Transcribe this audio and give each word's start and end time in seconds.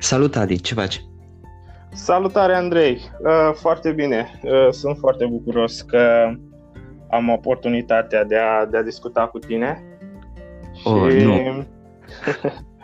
Salut 0.00 0.36
Adi, 0.36 0.60
ce 0.60 0.74
faci? 0.74 1.04
Salutare 1.92 2.54
Andrei, 2.54 3.00
uh, 3.22 3.54
foarte 3.54 3.92
bine, 3.92 4.40
uh, 4.42 4.68
sunt 4.70 4.96
foarte 4.96 5.26
bucuros 5.26 5.80
că 5.80 6.32
am 7.10 7.28
oportunitatea 7.28 8.24
de 8.24 8.36
a, 8.36 8.66
de 8.66 8.76
a 8.76 8.82
discuta 8.82 9.26
cu 9.26 9.38
tine. 9.38 9.82
Oh, 10.84 11.10
și... 11.10 11.24
nu. 11.24 11.66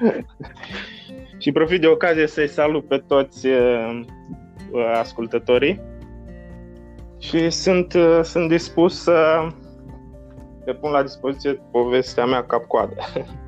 și 1.39 1.52
profit 1.52 1.80
de 1.80 1.86
ocazie 1.86 2.26
să-i 2.26 2.48
salut 2.48 2.89
pe 2.89 3.02
toți 3.07 3.46
uh, 3.46 4.00
ascultătorii 4.98 5.80
și 7.18 7.50
sunt, 7.50 7.96
sunt 8.22 8.48
dispus 8.48 9.03
să 9.03 9.46
le 10.64 10.75
pun 10.75 10.90
la 10.90 11.03
dispoziție 11.03 11.61
povestea 11.71 12.25
mea 12.25 12.44
cap-coadă. 12.44 12.94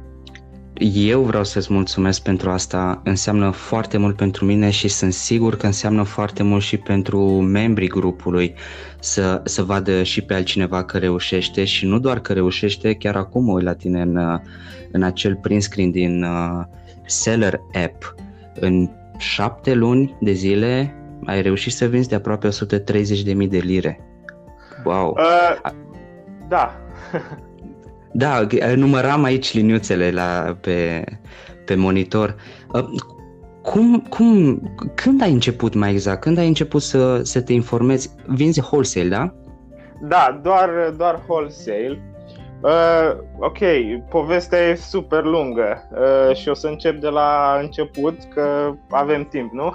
Eu 0.80 1.22
vreau 1.22 1.44
să-ți 1.44 1.72
mulțumesc 1.72 2.22
pentru 2.22 2.50
asta, 2.50 3.00
înseamnă 3.04 3.50
foarte 3.50 3.98
mult 3.98 4.16
pentru 4.16 4.44
mine 4.44 4.70
și 4.70 4.88
sunt 4.88 5.12
sigur 5.12 5.56
că 5.56 5.66
înseamnă 5.66 6.02
foarte 6.02 6.42
mult 6.42 6.62
și 6.62 6.76
pentru 6.76 7.20
membrii 7.40 7.88
grupului 7.88 8.54
să, 9.00 9.40
să 9.44 9.62
vadă 9.62 10.02
și 10.02 10.20
pe 10.20 10.34
altcineva 10.34 10.84
că 10.84 10.98
reușește 10.98 11.64
și 11.64 11.86
nu 11.86 11.98
doar 11.98 12.20
că 12.20 12.32
reușește, 12.32 12.94
chiar 12.94 13.16
acum 13.16 13.44
mă 13.44 13.52
uit 13.52 13.64
la 13.64 13.74
tine 13.74 14.00
în, 14.00 14.40
în 14.92 15.02
acel 15.02 15.36
print 15.36 15.62
screen 15.62 15.90
din 15.90 16.22
uh, 16.22 16.64
Seller 17.06 17.60
App. 17.84 18.14
În 18.60 18.90
șapte 19.16 19.74
luni 19.74 20.16
de 20.20 20.32
zile 20.32 20.94
ai 21.24 21.42
reușit 21.42 21.72
să 21.72 21.86
vinzi 21.86 22.08
de 22.08 22.14
aproape 22.14 22.48
130.000 22.48 23.48
de 23.48 23.58
lire. 23.58 24.00
Wow! 24.84 25.16
Uh, 25.18 25.70
da, 26.48 26.80
Da, 28.18 28.46
număram 28.74 29.24
aici 29.24 29.54
liniuțele 29.54 30.10
la, 30.10 30.56
pe, 30.60 31.04
pe 31.64 31.74
monitor. 31.74 32.36
Uh, 32.72 32.84
cum, 33.62 34.06
cum, 34.08 34.60
când 34.94 35.22
ai 35.22 35.32
început 35.32 35.74
mai 35.74 35.90
exact? 35.90 36.20
Când 36.20 36.38
ai 36.38 36.46
început 36.46 36.82
să, 36.82 37.22
să 37.22 37.40
te 37.40 37.52
informezi? 37.52 38.10
Vinzi 38.26 38.60
wholesale, 38.60 39.08
da? 39.08 39.34
Da, 40.08 40.40
doar, 40.42 40.70
doar 40.96 41.20
wholesale. 41.26 42.02
Uh, 42.60 43.16
ok, 43.38 43.58
povestea 44.10 44.58
e 44.58 44.74
super 44.74 45.24
lungă 45.24 45.88
uh, 45.92 46.36
și 46.36 46.48
o 46.48 46.54
să 46.54 46.66
încep 46.66 47.00
de 47.00 47.08
la 47.08 47.58
început 47.62 48.16
că 48.34 48.72
avem 48.90 49.24
timp, 49.24 49.52
nu? 49.52 49.74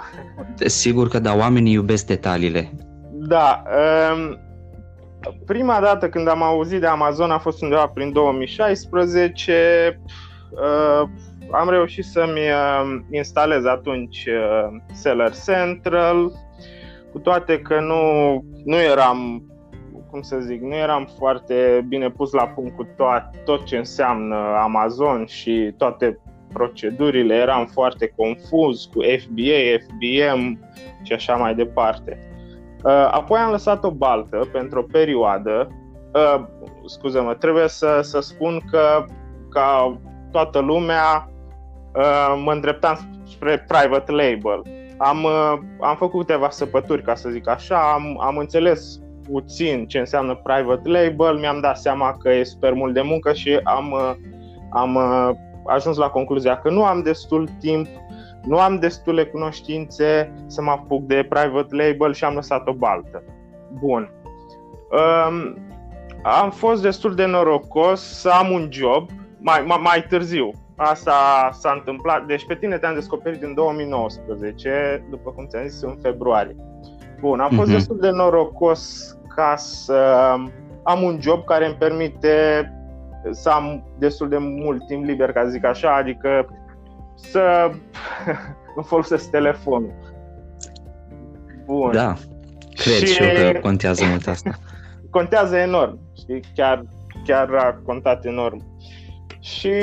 Sigur 0.66 1.08
că 1.08 1.18
da, 1.18 1.36
oamenii 1.36 1.72
iubesc 1.72 2.06
detaliile. 2.06 2.70
Da, 3.12 3.62
uh, 3.66 4.36
prima 5.46 5.80
dată 5.80 6.08
când 6.08 6.28
am 6.28 6.42
auzit 6.42 6.80
de 6.80 6.86
Amazon 6.86 7.30
a 7.30 7.38
fost 7.38 7.62
undeva 7.62 7.86
prin 7.86 8.12
2016. 8.12 10.00
Uh, 10.50 11.08
am 11.50 11.70
reușit 11.70 12.04
să-mi 12.04 12.40
uh, 12.40 13.00
instalez 13.10 13.64
atunci 13.64 14.26
uh, 14.26 14.80
Seller 14.92 15.32
Central, 15.46 16.32
cu 17.12 17.18
toate 17.18 17.60
că 17.60 17.80
nu, 17.80 18.00
nu 18.64 18.76
eram, 18.76 19.42
cum 20.10 20.22
să 20.22 20.38
zic, 20.38 20.60
nu 20.60 20.74
eram 20.74 21.08
foarte 21.18 21.84
bine 21.88 22.10
pus 22.10 22.32
la 22.32 22.46
punct 22.46 22.76
cu 22.76 22.88
tot, 22.96 23.22
tot 23.44 23.64
ce 23.64 23.76
înseamnă 23.76 24.36
Amazon 24.62 25.26
și 25.26 25.74
toate 25.76 26.18
procedurile, 26.52 27.34
eram 27.34 27.66
foarte 27.66 28.12
confuz 28.16 28.84
cu 28.84 29.00
FBA, 29.00 29.84
FBM 29.86 30.58
și 31.02 31.12
așa 31.12 31.34
mai 31.34 31.54
departe. 31.54 32.33
Uh, 32.84 33.08
apoi 33.10 33.38
am 33.38 33.50
lăsat 33.50 33.84
o 33.84 33.90
baltă 33.90 34.48
pentru 34.52 34.78
o 34.78 34.82
perioadă. 34.92 35.68
Uh, 36.14 36.44
scuză-mă, 36.86 37.34
trebuie 37.34 37.68
să, 37.68 38.00
să 38.02 38.20
spun 38.20 38.60
că 38.70 39.04
ca 39.50 39.98
toată 40.30 40.58
lumea 40.58 41.30
uh, 41.94 42.42
mă 42.44 42.52
îndreptam 42.52 42.98
spre 43.26 43.64
private 43.68 44.12
label. 44.12 44.62
Am, 44.98 45.26
am 45.80 45.96
făcut 45.96 46.26
câteva 46.26 46.50
săpături, 46.50 47.02
ca 47.02 47.14
să 47.14 47.28
zic 47.28 47.48
așa, 47.48 47.92
am, 47.92 48.20
am 48.20 48.36
înțeles 48.36 49.00
puțin 49.30 49.86
ce 49.86 49.98
înseamnă 49.98 50.34
private 50.34 50.88
label, 50.88 51.36
mi-am 51.38 51.60
dat 51.60 51.78
seama 51.78 52.16
că 52.18 52.30
e 52.30 52.42
super 52.42 52.72
mult 52.72 52.94
de 52.94 53.00
muncă 53.00 53.32
și 53.32 53.60
am, 53.64 53.94
am 54.70 54.98
ajuns 55.66 55.96
la 55.96 56.08
concluzia 56.08 56.56
că 56.56 56.70
nu 56.70 56.84
am 56.84 57.02
destul 57.02 57.48
timp 57.60 57.86
nu 58.46 58.58
am 58.58 58.78
destule 58.78 59.24
cunoștințe 59.24 60.32
să 60.46 60.62
mă 60.62 60.70
apuc 60.70 61.06
de 61.06 61.26
private 61.28 61.76
label 61.76 62.12
și 62.12 62.24
am 62.24 62.34
lăsat 62.34 62.68
o 62.68 62.72
baltă. 62.72 63.22
Bun. 63.80 64.10
Um, 64.90 65.58
am 66.22 66.50
fost 66.50 66.82
destul 66.82 67.14
de 67.14 67.26
norocos 67.26 68.00
să 68.00 68.28
am 68.28 68.50
un 68.50 68.68
job 68.70 69.10
mai, 69.38 69.64
mai, 69.66 69.80
mai 69.82 70.04
târziu. 70.08 70.50
Asta 70.76 71.12
s-a 71.52 71.72
întâmplat. 71.76 72.26
Deci 72.26 72.46
pe 72.46 72.54
tine 72.54 72.78
te-am 72.78 72.94
descoperit 72.94 73.42
în 73.42 73.54
2019, 73.54 75.06
după 75.10 75.30
cum 75.30 75.46
ți-am 75.46 75.66
zis, 75.66 75.82
în 75.82 75.96
februarie. 76.02 76.56
Bun, 77.20 77.40
am 77.40 77.50
fost 77.50 77.68
uh-huh. 77.68 77.74
destul 77.74 77.98
de 78.00 78.10
norocos 78.10 79.12
ca 79.34 79.54
să 79.56 80.34
am 80.82 81.02
un 81.02 81.20
job 81.20 81.44
care 81.44 81.66
îmi 81.66 81.74
permite 81.74 82.68
să 83.30 83.50
am 83.50 83.84
destul 83.98 84.28
de 84.28 84.38
mult 84.38 84.86
timp 84.86 85.04
liber, 85.04 85.32
ca 85.32 85.42
să 85.42 85.48
zic 85.48 85.64
așa, 85.64 85.94
adică 85.94 86.48
să 87.14 87.70
îmi 88.76 88.84
folosesc 88.84 89.30
telefonul. 89.30 89.94
Bun. 91.64 91.92
Da, 91.92 92.14
cred 92.74 92.94
și, 92.94 93.06
și 93.06 93.22
eu 93.22 93.52
că 93.52 93.58
contează 93.58 94.04
mult 94.04 94.26
asta. 94.26 94.50
Contează 95.10 95.56
enorm, 95.56 95.98
știi? 96.16 96.40
Chiar, 96.54 96.84
chiar 97.24 97.54
a 97.54 97.80
contat 97.84 98.24
enorm. 98.24 98.78
Și 99.40 99.80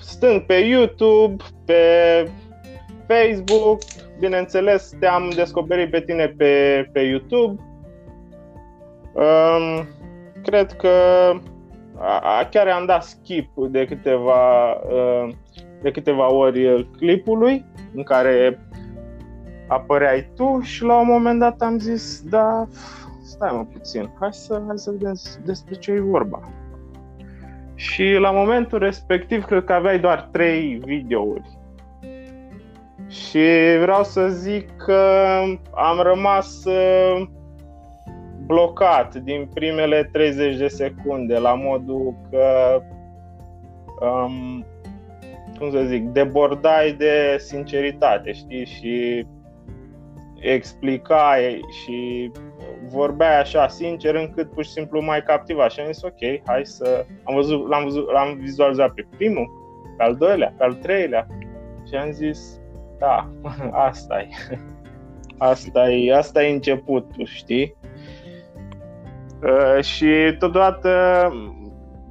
stând 0.00 0.40
pe 0.40 0.54
YouTube, 0.54 1.44
pe 1.64 1.82
Facebook, 3.06 3.78
bineînțeles, 4.18 4.92
te-am 5.00 5.32
descoperit 5.34 5.90
pe 5.90 6.00
tine 6.00 6.26
pe, 6.26 6.88
pe 6.92 7.00
YouTube. 7.00 7.62
Um, 9.12 9.88
cred 10.42 10.72
că 10.72 10.90
a, 12.00 12.48
chiar 12.50 12.68
am 12.68 12.86
dat 12.86 13.02
skip 13.02 13.50
de 13.56 13.84
câteva, 13.84 14.72
uh, 14.72 15.28
de 15.82 15.90
câteva 15.90 16.32
ori 16.32 16.88
clipului 16.96 17.64
în 17.94 18.02
care 18.02 18.60
apăreai 19.68 20.30
tu 20.36 20.60
și 20.60 20.82
la 20.82 21.00
un 21.00 21.06
moment 21.06 21.38
dat 21.38 21.60
am 21.60 21.78
zis, 21.78 22.22
da, 22.22 22.66
stai 23.22 23.50
mă 23.52 23.64
puțin, 23.72 24.10
hai 24.20 24.32
să, 24.32 24.62
hai 24.66 24.78
să 24.78 24.90
vedem 24.90 25.14
despre 25.44 25.74
ce 25.74 25.90
e 25.90 26.00
vorba. 26.00 26.40
Și 27.74 28.16
la 28.20 28.30
momentul 28.30 28.78
respectiv 28.78 29.44
cred 29.44 29.64
că 29.64 29.72
aveai 29.72 29.98
doar 29.98 30.28
trei 30.32 30.80
videouri. 30.84 31.58
Și 33.08 33.46
vreau 33.80 34.04
să 34.04 34.28
zic 34.28 34.76
că 34.76 35.40
am 35.74 36.00
rămas 36.02 36.64
uh, 36.64 37.28
blocat 38.48 39.14
din 39.14 39.48
primele 39.54 40.08
30 40.12 40.56
de 40.56 40.68
secunde, 40.68 41.38
la 41.38 41.54
modul 41.54 42.14
că, 42.30 42.80
um, 44.00 44.64
cum 45.58 45.70
să 45.70 45.82
zic, 45.82 46.02
debordai 46.02 46.92
de 46.92 47.36
sinceritate, 47.38 48.32
știi, 48.32 48.64
și 48.64 49.26
explicai 50.40 51.60
și 51.82 52.30
vorbeai 52.88 53.40
așa 53.40 53.68
sincer 53.68 54.14
încât 54.14 54.50
pur 54.50 54.64
și 54.64 54.70
simplu 54.70 55.00
mai 55.00 55.22
captiva 55.22 55.68
și 55.68 55.80
am 55.80 55.92
zis 55.92 56.02
ok, 56.02 56.46
hai 56.46 56.66
să... 56.66 57.06
Am 57.22 57.34
văzut, 57.34 57.68
l-am, 57.68 57.84
văzut, 57.84 58.10
l-am 58.10 58.38
vizualizat 58.40 58.92
pe 58.92 59.06
primul, 59.16 59.50
pe 59.96 60.02
al 60.02 60.16
doilea, 60.16 60.54
pe 60.56 60.64
al 60.64 60.74
treilea 60.74 61.26
și 61.88 61.94
am 61.94 62.10
zis 62.10 62.60
da, 62.98 63.30
asta 63.88 64.20
e. 64.20 64.28
Asta 65.40 65.90
e, 65.90 66.14
asta 66.14 66.44
e 66.44 66.52
începutul, 66.52 67.26
știi? 67.26 67.76
Uh, 69.42 69.82
și 69.84 70.36
totodată 70.38 70.90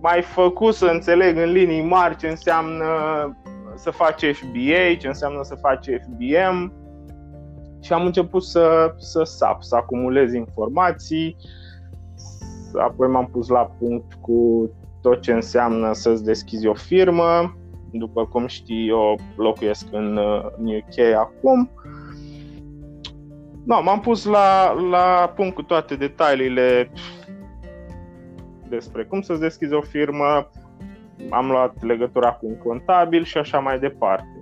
mai 0.02 0.22
făcut 0.22 0.74
să 0.74 0.86
înțeleg 0.86 1.38
în 1.38 1.52
linii 1.52 1.82
mari 1.82 2.16
ce 2.16 2.28
înseamnă 2.28 2.86
să 3.76 3.92
faci 3.92 4.24
FBA, 4.36 4.96
ce 5.00 5.08
înseamnă 5.08 5.40
să 5.44 5.56
faci 5.56 5.86
FBM 5.86 6.74
și 7.82 7.94
am 7.94 8.06
început 8.06 8.44
să, 8.44 8.94
să 8.98 9.24
sap, 9.24 9.64
să 9.64 9.76
acumulez 9.76 10.34
informații, 10.34 11.36
apoi 12.74 13.08
m-am 13.08 13.26
pus 13.26 13.48
la 13.48 13.72
punct 13.80 14.14
cu 14.22 14.70
tot 15.02 15.22
ce 15.22 15.34
înseamnă 15.34 15.94
să-ți 15.94 16.24
deschizi 16.24 16.68
o 16.68 16.74
firmă. 16.74 17.58
După 17.92 18.26
cum 18.26 18.48
știi, 18.48 18.88
eu 18.88 19.20
locuiesc 19.36 19.88
în, 19.92 20.20
în 20.58 20.66
UK 20.66 21.16
acum. 21.18 21.70
No, 23.66 23.82
m-am 23.82 24.00
pus 24.00 24.26
la, 24.26 24.72
la 24.90 25.34
punct 25.36 25.56
cu 25.56 25.62
toate 25.62 25.96
detaliile 25.96 26.92
despre 28.70 29.04
cum 29.04 29.22
să-ți 29.22 29.40
deschizi 29.40 29.74
o 29.74 29.82
firmă, 29.82 30.50
am 31.30 31.50
luat 31.50 31.84
legătura 31.84 32.32
cu 32.32 32.48
un 32.48 32.58
contabil 32.58 33.24
și 33.24 33.38
așa 33.38 33.60
mai 33.60 33.80
departe. 33.80 34.42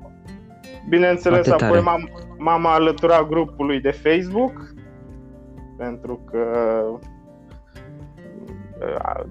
Bineînțeles, 0.90 1.50
apoi 1.50 1.82
m-am, 1.82 2.10
m-am 2.38 2.66
alăturat 2.66 3.28
grupului 3.28 3.82
de 3.82 3.92
Facebook, 3.92 4.74
pentru 5.78 6.20
că, 6.32 6.46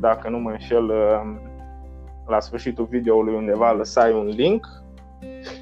dacă 0.01 0.29
nu 0.29 0.39
mă 0.39 0.51
înșel, 0.51 0.93
la 2.27 2.41
sfârșitul 2.41 2.87
videoului 2.91 3.35
undeva 3.35 3.73
lăsai 3.73 4.13
un 4.13 4.27
link. 4.27 4.67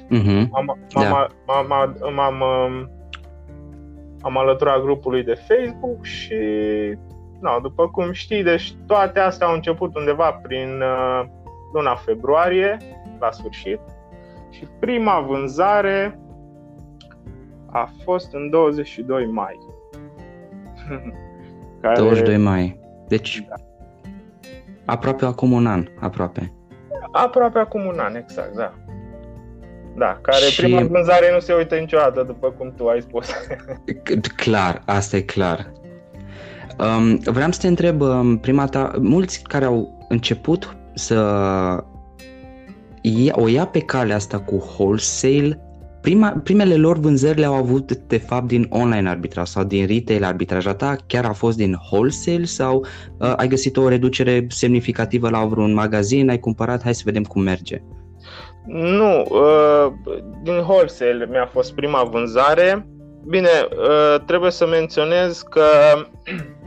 Uh-huh. 0.05 0.49
M-am, 0.49 0.65
m-am, 0.65 0.79
Da. 0.93 1.09
m-am, 1.45 1.65
m-am, 1.67 2.13
m-am, 2.13 2.41
um, 2.41 2.89
am 4.21 4.37
alăturat 4.37 4.81
grupului 4.81 5.23
de 5.23 5.33
Facebook 5.33 6.03
și, 6.03 6.35
na, 7.43 7.59
după 7.59 7.87
cum 7.89 8.11
știi, 8.11 8.43
deci 8.43 8.73
toate 8.87 9.19
astea 9.19 9.47
au 9.47 9.53
început 9.53 9.95
undeva 9.95 10.31
prin 10.31 10.81
uh, 10.81 11.23
luna 11.73 11.95
februarie, 11.95 12.77
la 13.19 13.31
sfârșit, 13.31 13.79
și 14.49 14.67
prima 14.79 15.19
vânzare 15.19 16.19
a 17.71 17.89
fost 18.03 18.33
în 18.33 18.49
22 18.49 19.25
mai. 19.25 19.57
Care, 21.81 21.97
22 21.99 22.37
mai. 22.37 22.79
Deci, 23.07 23.47
aproape 24.85 25.25
acum 25.25 25.51
un 25.51 25.67
an, 25.67 25.87
aproape. 25.99 26.53
Aproape 27.11 27.59
acum 27.59 27.85
un 27.85 27.99
an, 27.99 28.15
exact, 28.15 28.55
da. 28.55 28.73
Da, 29.95 30.17
care 30.21 30.45
Și- 30.45 30.61
prima 30.61 30.81
vânzare 30.83 31.31
nu 31.33 31.39
se 31.39 31.53
uită 31.53 31.75
niciodată, 31.75 32.23
după 32.23 32.51
cum 32.51 32.73
tu 32.77 32.87
ai 32.87 33.01
spus. 33.01 33.31
C- 34.03 34.35
Clar, 34.35 34.81
asta 34.85 35.15
e 35.17 35.21
clar. 35.21 35.71
Um, 36.79 37.19
vreau 37.23 37.51
să 37.51 37.59
te 37.59 37.67
întreb, 37.67 38.01
um, 38.01 38.37
prima 38.37 38.65
ta, 38.65 38.91
mulți 38.99 39.41
care 39.41 39.65
au 39.65 40.05
început 40.09 40.75
să 40.93 41.15
ia, 43.01 43.33
o 43.35 43.47
ia 43.47 43.65
pe 43.65 43.79
calea 43.79 44.15
asta 44.15 44.39
cu 44.39 44.55
wholesale, 44.55 45.59
prima, 46.01 46.41
primele 46.43 46.75
lor 46.75 46.97
vânzări 46.97 47.39
le-au 47.39 47.53
avut 47.53 47.95
de 47.95 48.17
fapt 48.17 48.47
din 48.47 48.67
online 48.69 49.09
arbitraj 49.09 49.47
sau 49.47 49.63
din 49.63 49.87
retail 49.87 50.23
arbitraj. 50.23 50.65
A 50.65 50.73
ta 50.73 50.95
chiar 51.07 51.25
a 51.25 51.33
fost 51.33 51.57
din 51.57 51.77
wholesale 51.91 52.43
sau 52.43 52.85
uh, 53.17 53.33
ai 53.35 53.47
găsit 53.47 53.77
o 53.77 53.87
reducere 53.87 54.45
semnificativă 54.49 55.29
la 55.29 55.45
vreun 55.45 55.73
magazin, 55.73 56.29
ai 56.29 56.39
cumpărat, 56.39 56.83
hai 56.83 56.95
să 56.95 57.01
vedem 57.05 57.23
cum 57.23 57.41
merge. 57.41 57.81
Nu, 58.65 59.25
uh, 59.29 59.91
din 60.43 60.57
wholesale 60.57 61.27
mi-a 61.31 61.49
fost 61.51 61.73
prima 61.73 62.03
vânzare. 62.03 62.87
Bine, 63.27 63.49
uh, 63.71 64.19
trebuie 64.25 64.51
să 64.51 64.67
menționez 64.67 65.41
că 65.41 65.63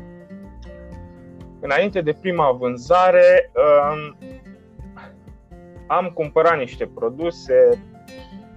înainte 1.66 2.00
de 2.00 2.12
prima 2.20 2.50
vânzare 2.50 3.50
um, 3.54 4.16
am 5.86 6.10
cumpărat 6.14 6.58
niște 6.58 6.90
produse, 6.94 7.84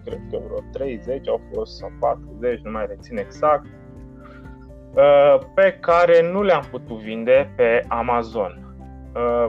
cred 0.06 0.19
că 0.31 0.38
vreo 0.45 0.59
30 0.71 1.27
au 1.27 1.41
fost 1.53 1.77
sau 1.77 1.91
40, 2.00 2.59
nu 2.61 2.71
mai 2.71 2.85
rețin 2.88 3.17
exact, 3.17 3.65
uh, 4.94 5.39
pe 5.53 5.77
care 5.81 6.31
nu 6.31 6.41
le-am 6.41 6.67
putut 6.71 6.97
vinde 6.97 7.53
pe 7.56 7.85
Amazon. 7.88 8.75
Uh, 9.15 9.47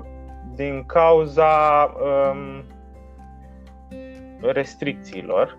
Din 0.55 0.85
cauza 0.87 1.95
um, 2.03 2.65
restricțiilor 4.41 5.57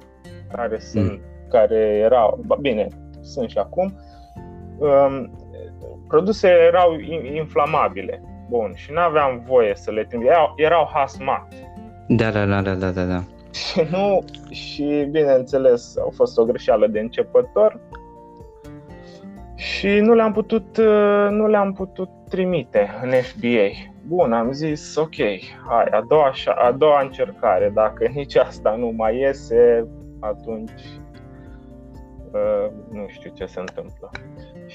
care 0.52 0.80
sunt, 0.80 1.22
care 1.50 1.78
erau, 1.78 2.40
ba, 2.46 2.56
bine, 2.56 2.88
sunt 3.22 3.50
și 3.50 3.58
acum, 3.58 4.00
um, 4.78 5.41
produse 6.12 6.48
erau 6.48 6.96
in- 7.00 7.36
inflamabile. 7.36 8.22
Bun, 8.50 8.72
și 8.76 8.92
nu 8.92 9.00
aveam 9.00 9.44
voie 9.48 9.76
să 9.76 9.92
le 9.92 10.04
trimit. 10.04 10.28
Erau, 10.28 10.54
erau 10.56 10.90
hazmat. 10.94 11.54
Da, 12.08 12.32
da, 12.32 12.46
da, 12.46 12.62
da, 12.62 12.74
da, 12.74 12.90
da, 12.90 13.04
da. 13.04 13.24
Și 13.66 13.82
nu, 13.92 14.24
și 14.50 15.08
bineînțeles, 15.12 15.98
a 15.98 16.10
fost 16.16 16.38
o 16.38 16.46
greșeală 16.46 16.88
de 16.88 17.00
începător. 17.00 17.80
Și 19.56 19.88
nu 20.00 20.14
le-am 20.14 20.32
putut, 20.34 20.78
uh, 20.78 21.28
nu 21.30 21.48
le-am 21.48 21.74
putut 21.74 22.10
trimite 22.30 22.90
în 23.04 23.10
FBA. 23.12 23.68
Bun, 24.08 24.34
am 24.34 24.52
zis, 24.52 24.96
ok, 24.96 25.16
hai, 25.68 25.86
a 25.92 26.06
doua, 26.08 26.32
șa- 26.34 26.56
a 26.56 26.72
doua 26.72 27.02
încercare, 27.02 27.72
dacă 27.74 28.08
nici 28.16 28.36
asta 28.36 28.76
nu 28.76 28.94
mai 28.96 29.18
iese, 29.18 29.88
atunci 30.20 30.82
uh, 32.32 32.72
nu 32.92 33.06
știu 33.08 33.32
ce 33.36 33.46
se 33.46 33.60
întâmplă. 33.60 34.10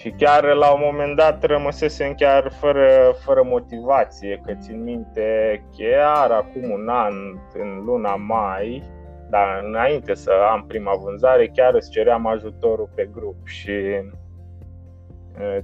Și 0.00 0.10
chiar 0.10 0.44
la 0.44 0.72
un 0.72 0.80
moment 0.82 1.16
dat 1.16 1.44
rămăsesem 1.44 2.14
chiar 2.14 2.52
fără, 2.60 3.14
fără 3.24 3.42
motivație, 3.42 4.40
că 4.44 4.54
țin 4.54 4.82
minte 4.82 5.62
chiar 5.76 6.30
acum 6.30 6.70
un 6.70 6.88
an, 6.88 7.14
în 7.52 7.84
luna 7.84 8.14
mai, 8.14 8.82
dar 9.30 9.62
înainte 9.66 10.14
să 10.14 10.32
am 10.50 10.64
prima 10.66 10.94
vânzare, 10.94 11.46
chiar 11.54 11.74
îți 11.74 11.90
ceream 11.90 12.26
ajutorul 12.26 12.90
pe 12.94 13.08
grup 13.12 13.46
și 13.46 13.70
uh, 13.70 14.25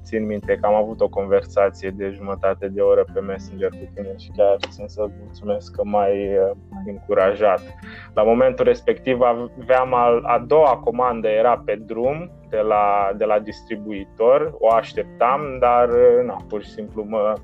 țin 0.03 0.27
minte 0.27 0.59
că 0.61 0.67
am 0.67 0.75
avut 0.75 1.01
o 1.01 1.09
conversație 1.09 1.91
de 1.91 2.11
jumătate 2.15 2.69
de 2.69 2.81
oră 2.81 3.05
pe 3.15 3.21
Messenger 3.21 3.69
cu 3.69 3.91
tine 3.95 4.15
și 4.19 4.31
chiar 4.37 4.57
țin 4.71 4.85
să 4.89 5.09
mulțumesc 5.25 5.75
că 5.75 5.83
m-ai, 5.85 6.29
uh, 6.29 6.51
m-ai 6.71 6.85
încurajat. 6.87 7.63
La 8.15 8.23
momentul 8.23 8.65
respectiv 8.65 9.21
aveam 9.21 9.95
al, 9.95 10.23
a 10.25 10.39
doua 10.39 10.77
comandă, 10.85 11.29
era 11.29 11.63
pe 11.65 11.75
drum 11.87 12.31
de 12.49 12.59
la, 12.59 13.13
de 13.17 13.25
la 13.25 13.39
distribuitor, 13.39 14.55
o 14.59 14.73
așteptam, 14.73 15.41
dar 15.61 15.89
uh, 15.89 16.25
na, 16.27 16.45
pur 16.49 16.63
și 16.63 16.71
simplu 16.71 17.05
mă, 17.09 17.35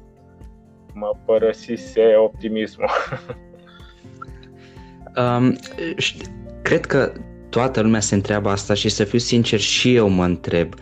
mă 0.92 1.10
părăsise 1.24 2.16
optimismul. 2.16 2.88
Um, 5.16 5.56
ști- 5.96 6.30
cred 6.62 6.86
că 6.86 7.12
toată 7.48 7.80
lumea 7.80 8.00
se 8.00 8.14
întreabă 8.14 8.48
asta 8.48 8.74
și 8.74 8.88
să 8.88 9.04
fiu 9.04 9.18
sincer 9.18 9.58
și 9.58 9.94
eu 9.94 10.08
mă 10.08 10.24
întreb. 10.24 10.74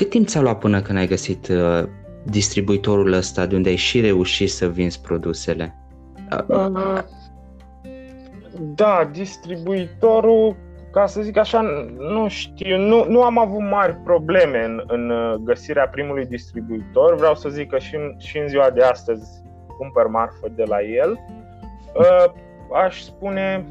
Cât 0.00 0.10
timp 0.10 0.26
ți-a 0.26 0.40
luat 0.40 0.58
până 0.58 0.80
când 0.80 0.98
ai 0.98 1.06
găsit 1.06 1.48
uh, 1.48 1.88
distribuitorul 2.22 3.12
ăsta 3.12 3.46
de 3.46 3.54
unde 3.54 3.68
ai 3.68 3.76
și 3.76 4.00
reușit 4.00 4.50
să 4.50 4.68
vinzi 4.68 5.00
produsele? 5.00 5.74
Uh, 6.48 7.02
Da, 8.74 9.10
distribuitorul, 9.12 10.56
ca 10.92 11.06
să 11.06 11.22
zic 11.22 11.36
așa, 11.36 11.60
nu 11.98 12.28
știu, 12.28 12.76
nu, 12.76 13.04
nu 13.08 13.22
am 13.22 13.38
avut 13.38 13.60
mari 13.60 13.96
probleme 14.04 14.64
în, 14.64 14.82
în 14.86 15.10
uh, 15.10 15.34
găsirea 15.34 15.88
primului 15.88 16.26
distribuitor. 16.26 17.16
Vreau 17.16 17.34
să 17.34 17.48
zic 17.48 17.70
că 17.70 17.78
și 17.78 17.94
în, 17.94 18.14
și 18.18 18.38
în 18.38 18.48
ziua 18.48 18.70
de 18.70 18.82
astăzi 18.82 19.42
cumpăr 19.78 20.06
marfă 20.06 20.48
de 20.54 20.64
la 20.66 20.82
el. 20.82 21.18
Uh, 21.94 22.32
Aș 22.84 23.00
spune, 23.00 23.64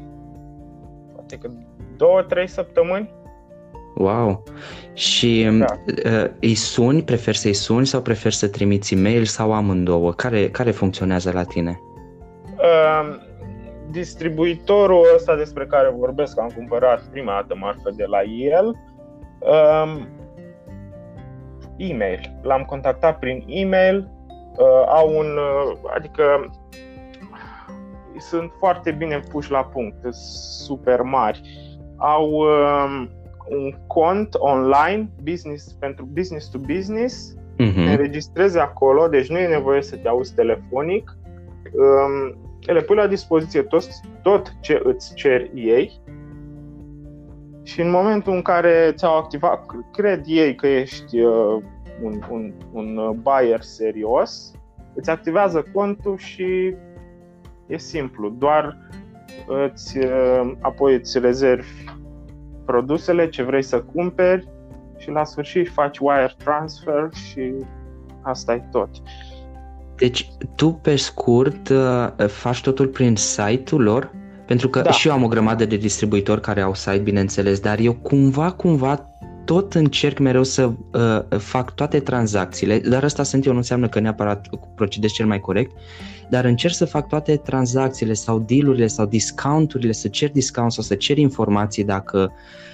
poate 1.14 1.36
că 1.36 1.50
două, 1.96 2.22
trei 2.22 2.48
săptămâni. 2.48 3.10
Wow! 4.00 4.42
Și 4.94 5.46
um, 5.48 5.58
Da. 5.58 5.66
uh, 6.04 6.30
îi 6.40 6.54
suni, 6.54 7.02
preferi 7.02 7.36
să-i 7.36 7.52
suni 7.52 7.86
sau 7.86 8.00
preferi 8.00 8.34
să 8.34 8.48
trimiți 8.48 8.94
e-mail 8.94 9.24
sau 9.24 9.52
amândouă? 9.52 10.12
Care, 10.12 10.48
care 10.50 10.70
funcționează 10.70 11.32
la 11.32 11.42
tine? 11.42 11.80
Uh, 12.56 13.16
distribuitorul 13.90 15.06
ăsta 15.14 15.36
despre 15.36 15.66
care 15.66 15.94
vorbesc, 15.98 16.40
am 16.40 16.50
cumpărat 16.56 17.00
prima 17.00 17.32
dată 17.32 17.54
marfă 17.60 17.90
de 17.96 18.04
la 18.04 18.22
el, 18.22 18.66
um, 19.38 20.08
e-mail. 21.76 22.38
L-am 22.42 22.62
contactat 22.62 23.18
prin 23.18 23.44
e-mail, 23.46 24.10
uh, 24.56 24.84
au 24.86 25.18
un, 25.18 25.26
uh, 25.26 25.78
adică 25.96 26.50
sunt 28.18 28.52
foarte 28.58 28.90
bine 28.90 29.20
puși 29.30 29.50
la 29.50 29.64
punct, 29.64 30.00
sunt 30.00 30.14
super 30.68 31.00
mari. 31.00 31.40
Au 31.96 32.30
um, 32.30 33.10
un 33.50 33.74
cont 33.86 34.34
online 34.38 35.10
business 35.22 35.72
pentru 35.72 36.08
business 36.12 36.48
to 36.50 36.58
business 36.58 37.34
te 37.56 37.62
Mhm. 37.64 37.80
înregistrezi 37.80 38.58
acolo, 38.58 39.08
deci 39.08 39.28
nu 39.28 39.38
e 39.38 39.48
nevoie 39.48 39.82
să 39.82 39.96
te 39.96 40.08
auzi 40.08 40.34
telefonic. 40.34 41.16
Um, 41.72 42.36
le 42.66 42.80
pui 42.80 42.96
la 42.96 43.06
dispoziție 43.06 43.62
tot, 43.62 43.84
tot 44.22 44.52
ce 44.60 44.80
îți 44.84 45.14
cer 45.14 45.50
ei 45.54 46.00
și 47.62 47.80
în 47.80 47.90
momentul 47.90 48.32
în 48.32 48.42
care 48.42 48.92
ți-au 48.96 49.16
activat, 49.16 49.66
cred 49.92 50.22
ei 50.26 50.54
că 50.54 50.66
ești 50.66 51.20
uh, 51.20 51.62
un, 52.02 52.20
un, 52.30 52.52
un 52.72 52.96
uh, 52.96 53.10
buyer 53.10 53.60
serios, 53.60 54.52
îți 54.94 55.10
activează 55.10 55.64
contul 55.72 56.16
și 56.16 56.74
e 57.66 57.78
simplu, 57.78 58.28
doar 58.28 58.76
îți, 59.46 59.98
uh, 59.98 60.52
apoi 60.60 60.94
îți 60.94 61.18
rezervi 61.18 61.84
produsele 62.70 63.28
ce 63.28 63.42
vrei 63.42 63.62
să 63.62 63.80
cumperi 63.80 64.48
și 64.98 65.10
la 65.10 65.24
sfârșit 65.24 65.68
faci 65.68 65.98
wire 65.98 66.34
transfer 66.44 67.08
și 67.12 67.52
asta 68.22 68.54
e 68.54 68.62
tot. 68.70 68.88
Deci 69.96 70.28
tu 70.54 70.72
pe 70.72 70.96
scurt 70.96 71.68
uh, 71.68 72.26
faci 72.26 72.60
totul 72.60 72.86
prin 72.86 73.16
site-ul 73.16 73.82
lor? 73.82 74.10
Pentru 74.46 74.68
că 74.68 74.80
Da. 74.80 74.90
și 74.90 75.08
eu 75.08 75.14
am 75.14 75.22
o 75.22 75.28
grămadă 75.28 75.64
de 75.64 75.76
distribuitori 75.76 76.40
care 76.40 76.60
au 76.60 76.74
site, 76.74 76.98
bineînțeles, 76.98 77.60
dar 77.60 77.78
eu 77.78 77.92
cumva, 77.92 78.50
cumva 78.50 79.09
tot 79.50 79.74
încerc 79.74 80.18
mereu 80.18 80.42
să 80.42 80.70
uh, 80.92 81.38
fac 81.38 81.74
toate 81.74 82.00
tranzacțiile, 82.00 82.78
dar 82.78 83.04
asta 83.04 83.22
sunt 83.22 83.44
eu, 83.44 83.52
nu 83.52 83.58
înseamnă 83.58 83.88
că 83.88 84.00
neapărat 84.00 84.46
procedez 84.74 85.10
cel 85.10 85.26
mai 85.26 85.40
corect, 85.40 85.76
dar 86.28 86.44
încerc 86.44 86.74
să 86.74 86.84
fac 86.84 87.08
toate 87.08 87.36
tranzacțiile 87.36 88.12
sau 88.12 88.38
dealurile 88.38 88.86
sau 88.86 89.06
discounturile, 89.06 89.92
să 89.92 90.08
cer 90.08 90.30
discount 90.30 90.72
sau 90.72 90.82
să 90.82 90.94
cer 90.94 91.18
informații 91.18 91.84
dacă 91.84 92.32
uh, 92.32 92.69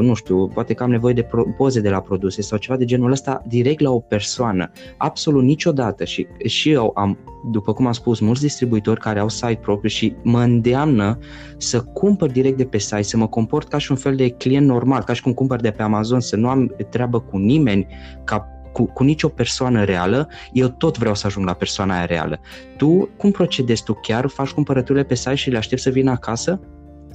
nu 0.00 0.14
știu, 0.14 0.48
poate 0.48 0.74
că 0.74 0.82
am 0.82 0.90
nevoie 0.90 1.14
de 1.14 1.22
pro- 1.22 1.54
poze 1.56 1.80
de 1.80 1.90
la 1.90 2.00
produse 2.00 2.42
sau 2.42 2.58
ceva 2.58 2.78
de 2.78 2.84
genul 2.84 3.10
ăsta 3.10 3.42
direct 3.46 3.80
la 3.80 3.90
o 3.90 3.98
persoană. 3.98 4.70
Absolut 4.96 5.42
niciodată 5.42 6.04
și, 6.04 6.26
și 6.44 6.70
eu 6.70 6.92
am, 6.94 7.18
după 7.50 7.72
cum 7.72 7.86
am 7.86 7.92
spus, 7.92 8.20
mulți 8.20 8.40
distribuitori 8.40 9.00
care 9.00 9.18
au 9.18 9.28
site 9.28 9.58
propriu 9.62 9.88
și 9.88 10.14
mă 10.22 10.40
îndeamnă 10.40 11.18
să 11.56 11.80
cumpăr 11.80 12.30
direct 12.30 12.56
de 12.56 12.64
pe 12.64 12.78
site, 12.78 13.02
să 13.02 13.16
mă 13.16 13.26
comport 13.26 13.68
ca 13.68 13.78
și 13.78 13.90
un 13.90 13.96
fel 13.96 14.16
de 14.16 14.28
client 14.28 14.66
normal, 14.66 15.02
ca 15.02 15.12
și 15.12 15.22
cum 15.22 15.32
cumpăr 15.32 15.60
de 15.60 15.70
pe 15.70 15.82
Amazon, 15.82 16.20
să 16.20 16.36
nu 16.36 16.48
am 16.48 16.74
treabă 16.90 17.20
cu 17.20 17.36
nimeni, 17.36 17.86
ca 18.24 18.50
cu, 18.72 18.84
cu 18.84 19.02
nicio 19.02 19.28
persoană 19.28 19.84
reală, 19.84 20.28
eu 20.52 20.68
tot 20.68 20.98
vreau 20.98 21.14
să 21.14 21.26
ajung 21.26 21.46
la 21.46 21.52
persoana 21.52 21.94
aia 21.94 22.04
reală. 22.04 22.40
Tu 22.76 23.08
cum 23.16 23.30
procedezi? 23.30 23.82
Tu 23.84 23.92
chiar 24.02 24.26
faci 24.26 24.50
cumpărăturile 24.50 25.04
pe 25.04 25.14
site 25.14 25.34
și 25.34 25.50
le 25.50 25.56
aștepți 25.56 25.84
să 25.84 25.90
vină 25.90 26.10
acasă? 26.10 26.60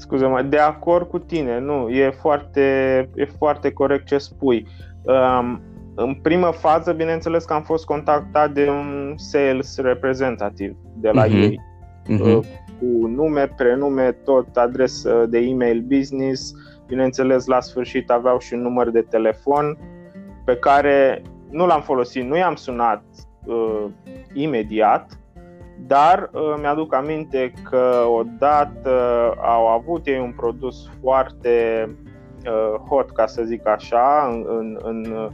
Scuze-mă, 0.02 0.42
de 0.42 0.58
acord 0.58 1.08
cu 1.08 1.20
tine, 1.20 1.60
nu, 1.60 1.90
e 1.90 2.10
foarte, 2.10 2.62
e 3.16 3.26
foarte 3.26 3.72
corect 3.72 4.06
ce 4.06 4.18
spui. 4.18 4.68
Um, 5.02 5.62
în 5.96 6.14
primă 6.22 6.52
fază, 6.52 6.92
bineînțeles 6.92 7.44
că 7.44 7.54
am 7.54 7.62
fost 7.62 7.86
contactat 7.86 8.52
de 8.52 8.70
un 8.70 9.14
sales 9.16 9.78
reprezentativ 9.78 10.76
de 10.96 11.10
la 11.10 11.26
uh-huh. 11.26 11.32
ei, 11.32 11.60
uh-huh. 12.10 12.46
cu 12.80 13.08
nume, 13.08 13.48
prenume, 13.58 14.12
tot 14.12 14.56
adresă 14.56 15.26
de 15.30 15.38
email 15.38 15.84
business, 15.88 16.54
bineînțeles 16.88 17.46
la 17.46 17.60
sfârșit 17.60 18.10
aveau 18.10 18.40
și 18.40 18.54
un 18.54 18.62
număr 18.62 18.90
de 18.90 19.02
telefon 19.02 19.78
pe 20.46 20.56
care 20.56 21.22
nu 21.50 21.66
l-am 21.66 21.82
folosit, 21.82 22.24
nu 22.24 22.38
i-am 22.38 22.56
sunat 22.56 23.04
uh, 23.46 23.86
imediat, 24.34 25.20
dar 25.88 26.30
uh, 26.34 26.54
mi-aduc 26.60 26.96
aminte 26.96 27.54
că 27.70 28.06
odată 28.18 29.34
au 29.42 29.68
avut 29.68 30.06
ei 30.06 30.20
un 30.20 30.34
produs 30.36 30.90
foarte 31.02 31.86
uh, 32.46 32.80
hot, 32.88 33.12
ca 33.12 33.26
să 33.26 33.44
zic 33.44 33.68
așa, 33.68 34.30
în, 34.32 34.46
în, 34.50 34.78
în 34.84 35.30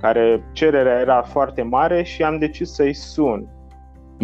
care 0.00 0.42
cererea 0.52 1.00
era 1.00 1.22
foarte 1.22 1.62
mare 1.62 2.02
și 2.02 2.22
am 2.22 2.38
decis 2.38 2.74
să-i 2.74 2.92
sun 2.92 3.48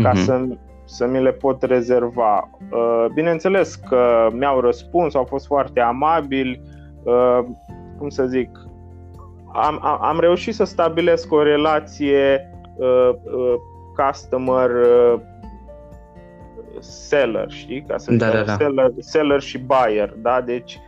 ca 0.02 0.10
uh-huh. 0.10 0.24
să, 0.24 0.46
să 0.84 1.06
mi 1.06 1.22
le 1.22 1.32
pot 1.32 1.62
rezerva. 1.62 2.50
Uh, 2.70 3.06
bineînțeles 3.14 3.74
că 3.74 4.28
mi-au 4.32 4.60
răspuns, 4.60 5.14
au 5.14 5.24
fost 5.24 5.46
foarte 5.46 5.80
amabili, 5.80 6.62
uh, 7.02 7.38
cum 7.98 8.08
să 8.08 8.26
zic, 8.26 8.48
am, 9.52 9.78
am, 9.82 9.98
am 10.02 10.20
reușit 10.20 10.54
să 10.54 10.64
stabilesc 10.64 11.32
o 11.32 11.42
relație 11.42 12.50
uh, 12.76 13.10
uh, 13.24 13.54
customer 13.96 14.70
uh, 14.70 15.20
seller, 16.84 17.50
știi? 17.50 17.84
Ca 17.88 17.98
să 17.98 18.12
da, 18.12 18.30
da, 18.30 18.42
da. 18.42 18.54
Seller, 18.54 18.92
seller 18.98 19.40
și 19.40 19.58
buyer, 19.58 20.14
da? 20.16 20.40
Deci, 20.40 20.78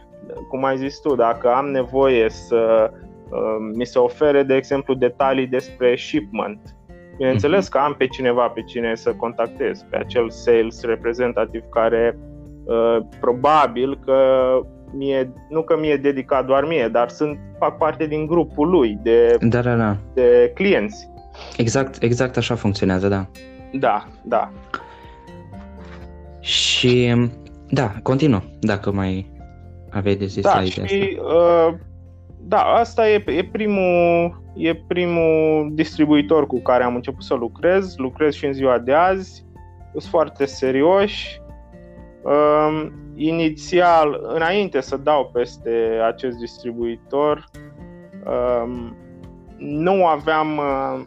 cum 0.49 0.65
ai 0.65 0.76
zis 0.76 0.99
tu, 0.99 1.15
dacă 1.15 1.49
am 1.49 1.67
nevoie 1.67 2.31
să 2.31 2.91
uh, 3.31 3.73
mi 3.75 3.87
se 3.87 3.99
ofere, 3.99 4.43
de 4.43 4.55
exemplu, 4.55 4.95
detalii 4.95 5.47
despre 5.47 5.97
shipment, 5.97 6.76
bineînțeles 7.17 7.67
mm-hmm. 7.67 7.71
că 7.71 7.79
am 7.79 7.95
pe 7.99 8.07
cineva 8.07 8.49
pe 8.49 8.62
cine 8.62 8.95
să 8.95 9.12
contactez, 9.12 9.85
pe 9.91 9.97
acel 9.97 10.31
sales 10.31 10.83
reprezentativ 10.83 11.62
care 11.71 12.19
uh, 12.65 12.99
probabil 13.21 13.99
că 14.05 14.21
mie, 14.93 15.33
nu 15.49 15.62
că 15.62 15.76
mi-e 15.79 15.97
dedicat 15.97 16.47
doar 16.47 16.65
mie, 16.65 16.88
dar 16.88 17.09
sunt, 17.09 17.38
fac 17.59 17.76
parte 17.76 18.07
din 18.07 18.26
grupul 18.26 18.69
lui 18.69 18.99
de, 19.03 19.37
da, 19.41 19.61
da, 19.61 19.75
da. 19.75 19.97
de 20.15 20.53
clienți. 20.55 21.09
Exact, 21.57 22.03
exact 22.03 22.37
așa 22.37 22.55
funcționează, 22.55 23.09
da. 23.09 23.26
Da, 23.73 24.07
da. 24.23 24.50
Și 26.47 27.15
da, 27.69 27.95
continuă, 28.03 28.41
dacă 28.61 28.93
mai 28.93 29.31
aveai 29.91 30.15
de 30.15 30.26
zis 30.26 30.43
da, 30.43 30.61
și, 30.61 30.81
asta. 30.81 30.97
Uh, 31.35 31.75
da, 32.41 32.59
asta 32.59 33.09
e, 33.09 33.25
e, 33.26 33.45
primul, 33.53 34.43
e 34.55 34.75
primul 34.75 35.71
distribuitor 35.73 36.47
cu 36.47 36.61
care 36.61 36.85
am 36.85 36.95
început 36.95 37.23
să 37.23 37.35
lucrez. 37.35 37.97
Lucrez 37.97 38.35
și 38.35 38.47
în 38.47 38.53
ziua 38.53 38.79
de 38.79 38.93
azi. 38.93 39.45
Sunt 39.91 40.03
foarte 40.03 40.45
serioși. 40.45 41.41
Uh, 42.23 42.87
inițial, 43.15 44.21
înainte 44.35 44.81
să 44.81 44.97
dau 44.97 45.31
peste 45.33 45.71
acest 46.07 46.37
distribuitor, 46.37 47.45
uh, 48.26 48.91
nu 49.57 50.07
aveam 50.07 50.57
uh, 50.57 51.05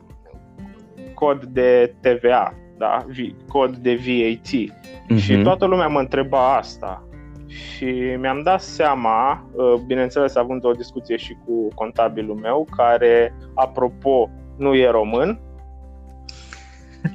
cod 1.13 1.43
de 1.43 1.95
TVA, 2.01 2.53
da? 2.79 3.05
cod 3.47 3.75
de 3.75 3.95
VAT. 3.95 4.47
Uh-huh. 4.47 5.17
Și 5.17 5.33
mhm. 5.33 5.43
toată 5.43 5.65
lumea 5.65 5.87
mă 5.87 5.99
întreba 5.99 6.55
asta. 6.55 7.03
Și 7.47 8.15
mi-am 8.19 8.41
dat 8.43 8.61
seama, 8.61 9.45
uh, 9.53 9.73
bineînțeles 9.85 10.35
având 10.35 10.65
o 10.65 10.71
discuție 10.71 11.17
și 11.17 11.37
cu 11.45 11.67
contabilul 11.75 12.35
meu, 12.35 12.67
care, 12.75 13.35
apropo, 13.53 14.29
nu 14.57 14.75
e 14.75 14.89
român, 14.89 15.39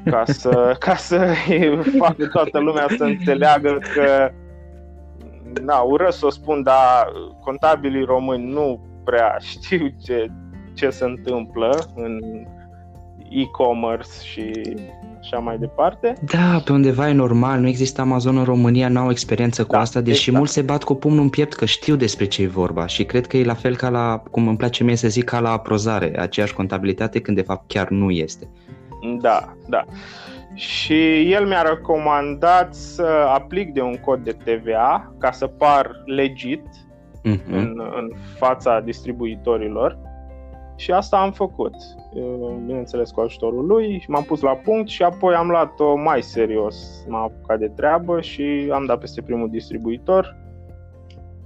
ca 0.04 0.22
să, 0.26 0.76
ca 0.78 0.94
să 0.94 1.34
facă 1.98 2.26
toată 2.26 2.58
lumea 2.58 2.86
să 2.96 3.04
înțeleagă 3.04 3.78
că 3.94 4.30
na, 5.62 5.78
ură 5.78 6.10
să 6.10 6.26
o 6.26 6.30
spun, 6.30 6.62
dar 6.62 7.12
contabilii 7.40 8.04
români 8.04 8.52
nu 8.52 8.80
prea 9.04 9.36
știu 9.50 9.86
ce, 10.02 10.30
ce 10.74 10.90
se 10.90 11.04
întâmplă 11.04 11.78
în 11.94 12.18
e-commerce 13.28 14.10
și 14.22 14.76
așa 15.24 15.38
mai 15.38 15.58
departe. 15.58 16.14
Da, 16.20 16.60
pe 16.64 16.72
undeva 16.72 17.08
e 17.08 17.12
normal, 17.12 17.60
nu 17.60 17.68
există 17.68 18.00
Amazon 18.00 18.36
în 18.36 18.44
România, 18.44 18.88
n-au 18.88 19.10
experiență 19.10 19.64
cu 19.64 19.72
da, 19.72 19.80
asta, 19.80 20.00
deși 20.00 20.18
exact. 20.18 20.36
mulți 20.36 20.52
se 20.52 20.62
bat 20.62 20.82
cu 20.82 20.94
pumnul 20.94 21.22
în 21.22 21.28
piept 21.28 21.52
că 21.52 21.64
știu 21.64 21.96
despre 21.96 22.24
ce 22.24 22.42
e 22.42 22.46
vorba 22.46 22.86
și 22.86 23.04
cred 23.04 23.26
că 23.26 23.36
e 23.36 23.44
la 23.44 23.54
fel 23.54 23.76
ca 23.76 23.88
la, 23.88 24.22
cum 24.30 24.48
îmi 24.48 24.56
place 24.56 24.84
mie 24.84 24.96
să 24.96 25.08
zic, 25.08 25.24
ca 25.24 25.40
la 25.40 25.50
aprozare, 25.50 26.20
aceeași 26.20 26.54
contabilitate 26.54 27.20
când 27.20 27.36
de 27.36 27.42
fapt 27.42 27.64
chiar 27.66 27.88
nu 27.88 28.10
este. 28.10 28.48
Da, 29.20 29.56
da. 29.68 29.84
Și 30.54 31.32
el 31.32 31.46
mi-a 31.46 31.62
recomandat 31.62 32.74
să 32.74 33.26
aplic 33.34 33.72
de 33.72 33.80
un 33.80 33.96
cod 33.96 34.24
de 34.24 34.36
TVA 34.44 35.14
ca 35.18 35.30
să 35.30 35.46
par 35.46 35.90
legit 36.04 36.66
uh-huh. 37.24 37.50
în, 37.50 37.80
în 37.96 38.10
fața 38.38 38.80
distribuitorilor 38.80 39.98
și 40.76 40.92
asta 40.92 41.16
am 41.16 41.32
făcut, 41.32 41.74
bineînțeles 42.66 43.10
cu 43.10 43.20
ajutorul 43.20 43.66
lui 43.66 43.98
și 43.98 44.10
m-am 44.10 44.22
pus 44.22 44.40
la 44.40 44.54
punct 44.54 44.88
și 44.88 45.02
apoi 45.02 45.34
am 45.34 45.48
luat-o 45.48 45.96
mai 45.96 46.22
serios, 46.22 47.04
m-am 47.08 47.22
apucat 47.22 47.58
de 47.58 47.68
treabă 47.68 48.20
și 48.20 48.70
am 48.72 48.84
dat 48.86 48.98
peste 48.98 49.22
primul 49.22 49.50
distribuitor 49.50 50.36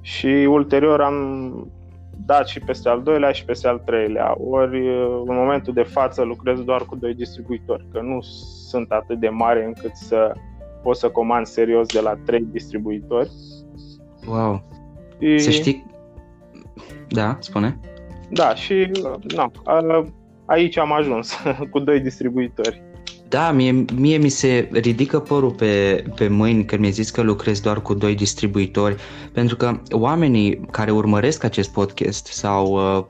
și 0.01 0.27
ulterior 0.27 1.01
am 1.01 1.73
dat 2.27 2.47
și 2.47 2.61
peste 2.61 2.89
al 2.89 3.03
doilea 3.03 3.31
și 3.31 3.45
peste 3.45 3.69
al 3.69 3.83
treilea. 3.85 4.35
Ori 4.51 4.89
în 5.27 5.35
momentul 5.35 5.73
de 5.73 5.83
față 5.83 6.23
lucrez 6.23 6.61
doar 6.61 6.83
cu 6.83 6.97
doi 6.97 7.15
distribuitori, 7.15 7.87
că 7.93 8.01
nu 8.01 8.21
sunt 8.69 8.91
atât 8.91 9.21
de 9.21 9.29
mari 9.29 9.65
încât 9.65 9.95
să 9.95 10.33
pot 10.83 10.97
să 10.97 11.09
comand 11.09 11.47
serios 11.47 11.87
de 11.87 12.01
la 12.01 12.17
trei 12.25 12.49
distribuitori. 12.51 13.31
Wow! 14.29 14.63
Și... 15.21 15.39
Să 15.39 15.51
știi... 15.51 15.87
Da, 17.09 17.37
spune. 17.41 17.79
Da, 18.31 18.55
și 18.55 18.91
na, 19.35 19.51
aici 20.47 20.79
am 20.79 20.93
ajuns 20.93 21.37
cu 21.71 21.79
doi 21.79 22.01
distribuitori. 22.01 22.83
Da, 23.29 23.51
mie, 23.51 23.85
mie 23.97 24.17
mi 24.17 24.29
se 24.29 24.69
ridică 24.73 25.21
părul 25.21 25.51
pe, 25.51 26.05
pe 26.15 26.29
mâini 26.29 26.65
când 26.65 26.81
mi-ai 26.81 26.93
zis 26.93 27.11
că 27.11 27.23
lucrez 27.23 27.61
doar 27.61 27.83
cu 27.83 27.95
doi 27.95 28.15
distribuitori, 28.15 28.97
pentru 29.33 29.57
că 29.57 29.81
oamenii 29.91 30.61
care 30.71 30.91
urmăresc 30.91 31.45
acest 31.45 31.73
podcast 31.73 32.27
sau, 32.27 32.73
uh, 32.73 33.05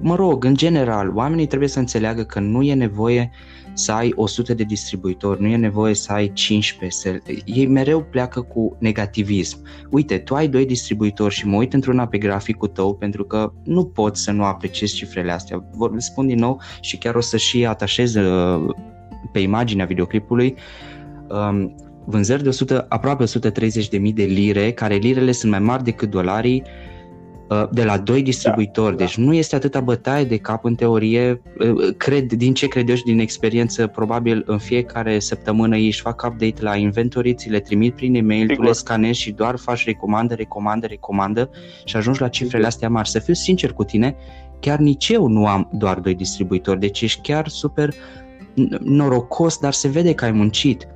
mă 0.00 0.14
rog, 0.14 0.44
în 0.44 0.54
general, 0.54 1.12
oamenii 1.14 1.46
trebuie 1.46 1.68
să 1.68 1.78
înțeleagă 1.78 2.22
că 2.22 2.40
nu 2.40 2.62
e 2.62 2.74
nevoie 2.74 3.30
să 3.76 3.92
ai 3.92 4.12
100 4.14 4.54
de 4.54 4.62
distribuitori, 4.62 5.40
nu 5.40 5.46
e 5.46 5.56
nevoie 5.56 5.94
să 5.94 6.12
ai 6.12 6.32
15. 6.32 7.22
Ei 7.44 7.66
mereu 7.66 8.02
pleacă 8.02 8.40
cu 8.40 8.76
negativism. 8.78 9.58
Uite, 9.90 10.18
tu 10.18 10.34
ai 10.34 10.48
doi 10.48 10.66
distribuitori 10.66 11.34
și 11.34 11.46
mă 11.46 11.56
uit 11.56 11.72
într-una 11.72 12.06
pe 12.06 12.18
graficul 12.18 12.68
tău 12.68 12.94
pentru 12.94 13.24
că 13.24 13.52
nu 13.64 13.84
pot 13.84 14.16
să 14.16 14.32
nu 14.32 14.44
apreciez 14.44 14.90
cifrele 14.90 15.32
astea. 15.32 15.64
Vă 15.72 15.90
spun 15.96 16.26
din 16.26 16.38
nou 16.38 16.60
și 16.80 16.96
chiar 16.96 17.14
o 17.14 17.20
să 17.20 17.36
și 17.36 17.66
atașez 17.66 18.14
uh, 18.14 18.74
pe 19.32 19.38
imaginea 19.38 19.84
videoclipului 19.84 20.54
um, 21.28 21.74
vânzări 22.04 22.42
de 22.42 22.48
100, 22.48 22.86
aproape 22.88 23.24
130.000 23.24 24.14
de 24.14 24.24
lire, 24.24 24.72
care 24.72 24.94
lirele 24.94 25.32
sunt 25.32 25.50
mai 25.50 25.60
mari 25.60 25.84
decât 25.84 26.10
dolarii, 26.10 26.62
uh, 26.64 26.95
de 27.70 27.84
la 27.84 27.98
doi 27.98 28.22
distribuitori. 28.22 28.96
Da, 28.96 29.04
deci 29.04 29.16
da. 29.16 29.22
nu 29.22 29.34
este 29.34 29.56
atâta 29.56 29.80
bătaie 29.80 30.24
de 30.24 30.36
cap 30.36 30.64
în 30.64 30.74
teorie. 30.74 31.42
Uh, 31.58 31.94
cred, 31.96 32.32
din 32.32 32.54
ce 32.54 32.68
cred 32.68 32.88
eu 32.88 32.94
și 32.94 33.04
din 33.04 33.18
experiență, 33.18 33.86
probabil 33.86 34.42
în 34.46 34.58
fiecare 34.58 35.18
săptămână 35.18 35.76
ei 35.76 35.86
își 35.86 36.00
fac 36.00 36.22
update 36.26 36.62
la 36.62 36.76
inventory, 36.76 37.34
ți 37.34 37.48
le 37.48 37.60
trimit 37.60 37.94
prin 37.94 38.14
e-mail, 38.14 38.40
Sigur. 38.40 38.56
tu 38.56 38.62
le 38.62 38.72
scanezi 38.72 39.20
și 39.20 39.32
doar 39.32 39.56
faci 39.56 39.84
recomandă, 39.84 40.34
recomandă, 40.34 40.86
recomandă 40.86 41.50
și 41.84 41.96
ajungi 41.96 42.20
la 42.20 42.28
cifrele 42.28 42.66
astea 42.66 42.88
mari. 42.88 43.08
Să 43.08 43.18
fiu 43.18 43.34
sincer 43.34 43.72
cu 43.72 43.84
tine, 43.84 44.16
chiar 44.60 44.78
nici 44.78 45.08
eu 45.08 45.26
nu 45.26 45.46
am 45.46 45.70
doar 45.72 45.98
doi 45.98 46.14
distribuitori, 46.14 46.80
deci 46.80 47.00
ești 47.00 47.20
chiar 47.20 47.48
super 47.48 47.94
norocos, 48.80 49.58
dar 49.58 49.72
se 49.72 49.88
vede 49.88 50.14
că 50.14 50.24
ai 50.24 50.32
muncit. 50.32 50.88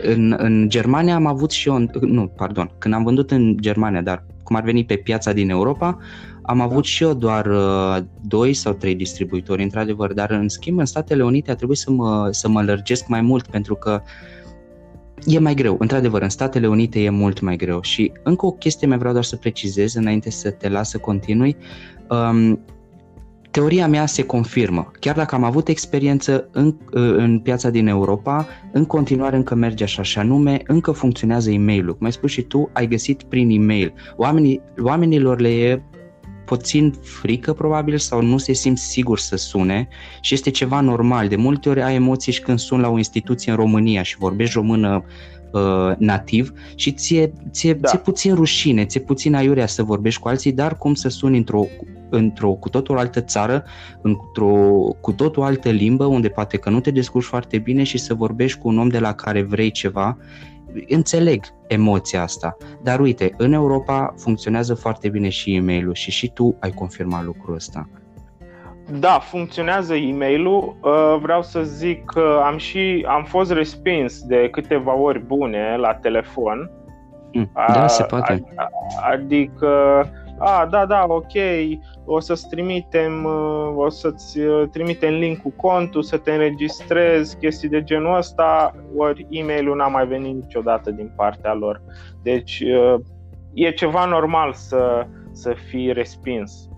în, 0.00 0.34
în 0.38 0.68
Germania 0.68 1.14
am 1.14 1.26
avut 1.26 1.50
și 1.50 1.68
eu, 1.68 1.86
nu, 2.00 2.26
pardon, 2.26 2.70
când 2.78 2.94
am 2.94 3.02
vândut 3.02 3.30
în 3.30 3.56
Germania, 3.60 4.02
dar 4.02 4.24
cum 4.48 4.56
ar 4.56 4.62
veni 4.62 4.84
pe 4.84 4.96
piața 4.96 5.32
din 5.32 5.50
Europa, 5.50 5.98
am 6.42 6.60
avut 6.60 6.84
și 6.84 7.02
eu 7.02 7.14
doar 7.14 7.46
uh, 7.46 7.96
doi 8.20 8.54
sau 8.54 8.72
trei 8.72 8.94
distribuitori, 8.94 9.62
într-adevăr, 9.62 10.12
dar 10.12 10.30
în 10.30 10.48
schimb 10.48 10.78
în 10.78 10.84
Statele 10.84 11.24
Unite 11.24 11.50
a 11.50 11.54
trebuit 11.54 11.78
să 11.78 11.90
mă, 11.90 12.28
să 12.30 12.48
mă 12.48 12.62
lărgesc 12.62 13.06
mai 13.06 13.20
mult 13.20 13.46
pentru 13.46 13.74
că 13.74 14.02
e 15.26 15.38
mai 15.38 15.54
greu. 15.54 15.76
Într-adevăr, 15.78 16.22
în 16.22 16.28
Statele 16.28 16.68
Unite 16.68 17.00
e 17.00 17.10
mult 17.10 17.40
mai 17.40 17.56
greu 17.56 17.82
și 17.82 18.12
încă 18.22 18.46
o 18.46 18.50
chestie 18.50 18.86
mai 18.86 18.98
vreau 18.98 19.12
doar 19.12 19.24
să 19.24 19.36
precizez 19.36 19.94
înainte 19.94 20.30
să 20.30 20.50
te 20.50 20.68
las 20.68 20.90
să 20.90 20.98
continui. 20.98 21.56
Um, 22.10 22.60
teoria 23.50 23.88
mea 23.88 24.06
se 24.06 24.22
confirmă. 24.22 24.90
Chiar 25.00 25.16
dacă 25.16 25.34
am 25.34 25.44
avut 25.44 25.68
experiență 25.68 26.48
în, 26.52 26.76
în 26.90 27.38
piața 27.38 27.70
din 27.70 27.86
Europa, 27.86 28.46
în 28.72 28.84
continuare 28.84 29.36
încă 29.36 29.54
merge 29.54 29.84
așa 29.84 30.02
și 30.02 30.18
anume, 30.18 30.60
încă 30.66 30.90
funcționează 30.90 31.50
e-mail-ul. 31.50 31.96
Cum 31.96 32.06
ai 32.06 32.12
spus 32.12 32.30
și 32.30 32.42
tu, 32.42 32.70
ai 32.72 32.86
găsit 32.86 33.22
prin 33.22 33.50
e-mail. 33.50 33.92
Oamenii, 34.16 34.60
oamenilor 34.82 35.40
le 35.40 35.48
e 35.48 35.82
puțin 36.44 36.94
frică 37.02 37.52
probabil 37.52 37.98
sau 37.98 38.22
nu 38.22 38.38
se 38.38 38.52
simt 38.52 38.78
sigur 38.78 39.18
să 39.18 39.36
sune 39.36 39.88
și 40.20 40.34
este 40.34 40.50
ceva 40.50 40.80
normal. 40.80 41.28
De 41.28 41.36
multe 41.36 41.68
ori 41.68 41.82
ai 41.82 41.94
emoții 41.94 42.32
și 42.32 42.42
când 42.42 42.58
sun 42.58 42.80
la 42.80 42.88
o 42.88 42.96
instituție 42.96 43.50
în 43.50 43.56
România 43.56 44.02
și 44.02 44.18
vorbești 44.18 44.54
română 44.54 45.04
uh, 45.52 45.92
nativ 45.98 46.52
și 46.74 46.92
ție, 46.92 47.32
ție, 47.50 47.74
da. 47.74 47.88
ție 47.88 47.98
puțin 47.98 48.34
rușine, 48.34 48.84
ție 48.84 49.00
puțin 49.00 49.34
aiurea 49.34 49.66
să 49.66 49.82
vorbești 49.82 50.20
cu 50.20 50.28
alții, 50.28 50.52
dar 50.52 50.78
cum 50.78 50.94
să 50.94 51.08
suni 51.08 51.36
într-o, 51.36 51.64
într-o 52.08 52.52
cu 52.52 52.68
totul 52.68 52.98
altă 52.98 53.20
țară, 53.20 53.64
într-o 54.02 54.54
cu 55.00 55.12
totul 55.12 55.42
altă 55.42 55.68
limbă, 55.68 56.04
unde 56.04 56.28
poate 56.28 56.56
că 56.56 56.70
nu 56.70 56.80
te 56.80 56.90
descurci 56.90 57.26
foarte 57.26 57.58
bine 57.58 57.82
și 57.82 57.98
să 57.98 58.14
vorbești 58.14 58.58
cu 58.58 58.68
un 58.68 58.78
om 58.78 58.88
de 58.88 58.98
la 58.98 59.12
care 59.12 59.42
vrei 59.42 59.70
ceva 59.70 60.18
înțeleg 60.88 61.44
emoția 61.66 62.22
asta, 62.22 62.56
dar 62.82 63.00
uite, 63.00 63.34
în 63.36 63.52
Europa 63.52 64.14
funcționează 64.16 64.74
foarte 64.74 65.08
bine 65.08 65.28
și 65.28 65.54
e-mail-ul 65.54 65.94
și 65.94 66.10
și 66.10 66.30
tu 66.30 66.56
ai 66.60 66.70
confirmat 66.70 67.24
lucrul 67.24 67.54
ăsta. 67.54 67.88
Da, 68.90 69.18
funcționează 69.18 69.94
e-mail-ul. 69.94 70.76
Uh, 70.82 71.16
vreau 71.20 71.42
să 71.42 71.62
zic 71.62 72.04
că 72.04 72.40
am 72.44 72.56
și 72.56 73.04
am 73.08 73.24
fost 73.24 73.52
respins 73.52 74.22
de 74.22 74.48
câteva 74.50 74.94
ori 74.94 75.18
bune 75.18 75.76
la 75.76 75.94
telefon. 75.94 76.70
Mm, 77.32 77.50
da, 77.72 77.86
se 77.86 78.02
poate. 78.02 78.44
Adică 79.12 80.02
a, 80.38 80.66
da, 80.70 80.86
da, 80.86 81.04
ok, 81.08 81.32
o 82.04 82.20
să-ți 82.20 82.48
trimitem, 82.48 83.24
uh, 83.24 83.72
o 83.76 83.88
să-ți 83.88 84.38
uh, 84.38 84.68
trimitem 84.72 85.12
link 85.12 85.42
cu 85.42 85.52
contul, 85.56 86.02
să 86.02 86.16
te 86.16 86.32
înregistrezi, 86.32 87.38
chestii 87.38 87.68
de 87.68 87.82
genul 87.82 88.16
ăsta, 88.16 88.74
ori 88.96 89.26
e-mail-ul 89.30 89.76
n-a 89.76 89.86
mai 89.86 90.06
venit 90.06 90.34
niciodată 90.34 90.90
din 90.90 91.12
partea 91.16 91.54
lor. 91.54 91.82
Deci 92.22 92.60
uh, 92.60 93.00
e 93.52 93.70
ceva 93.70 94.04
normal 94.04 94.52
să, 94.52 95.06
să 95.32 95.54
fii 95.68 95.92
respins. 95.92 96.68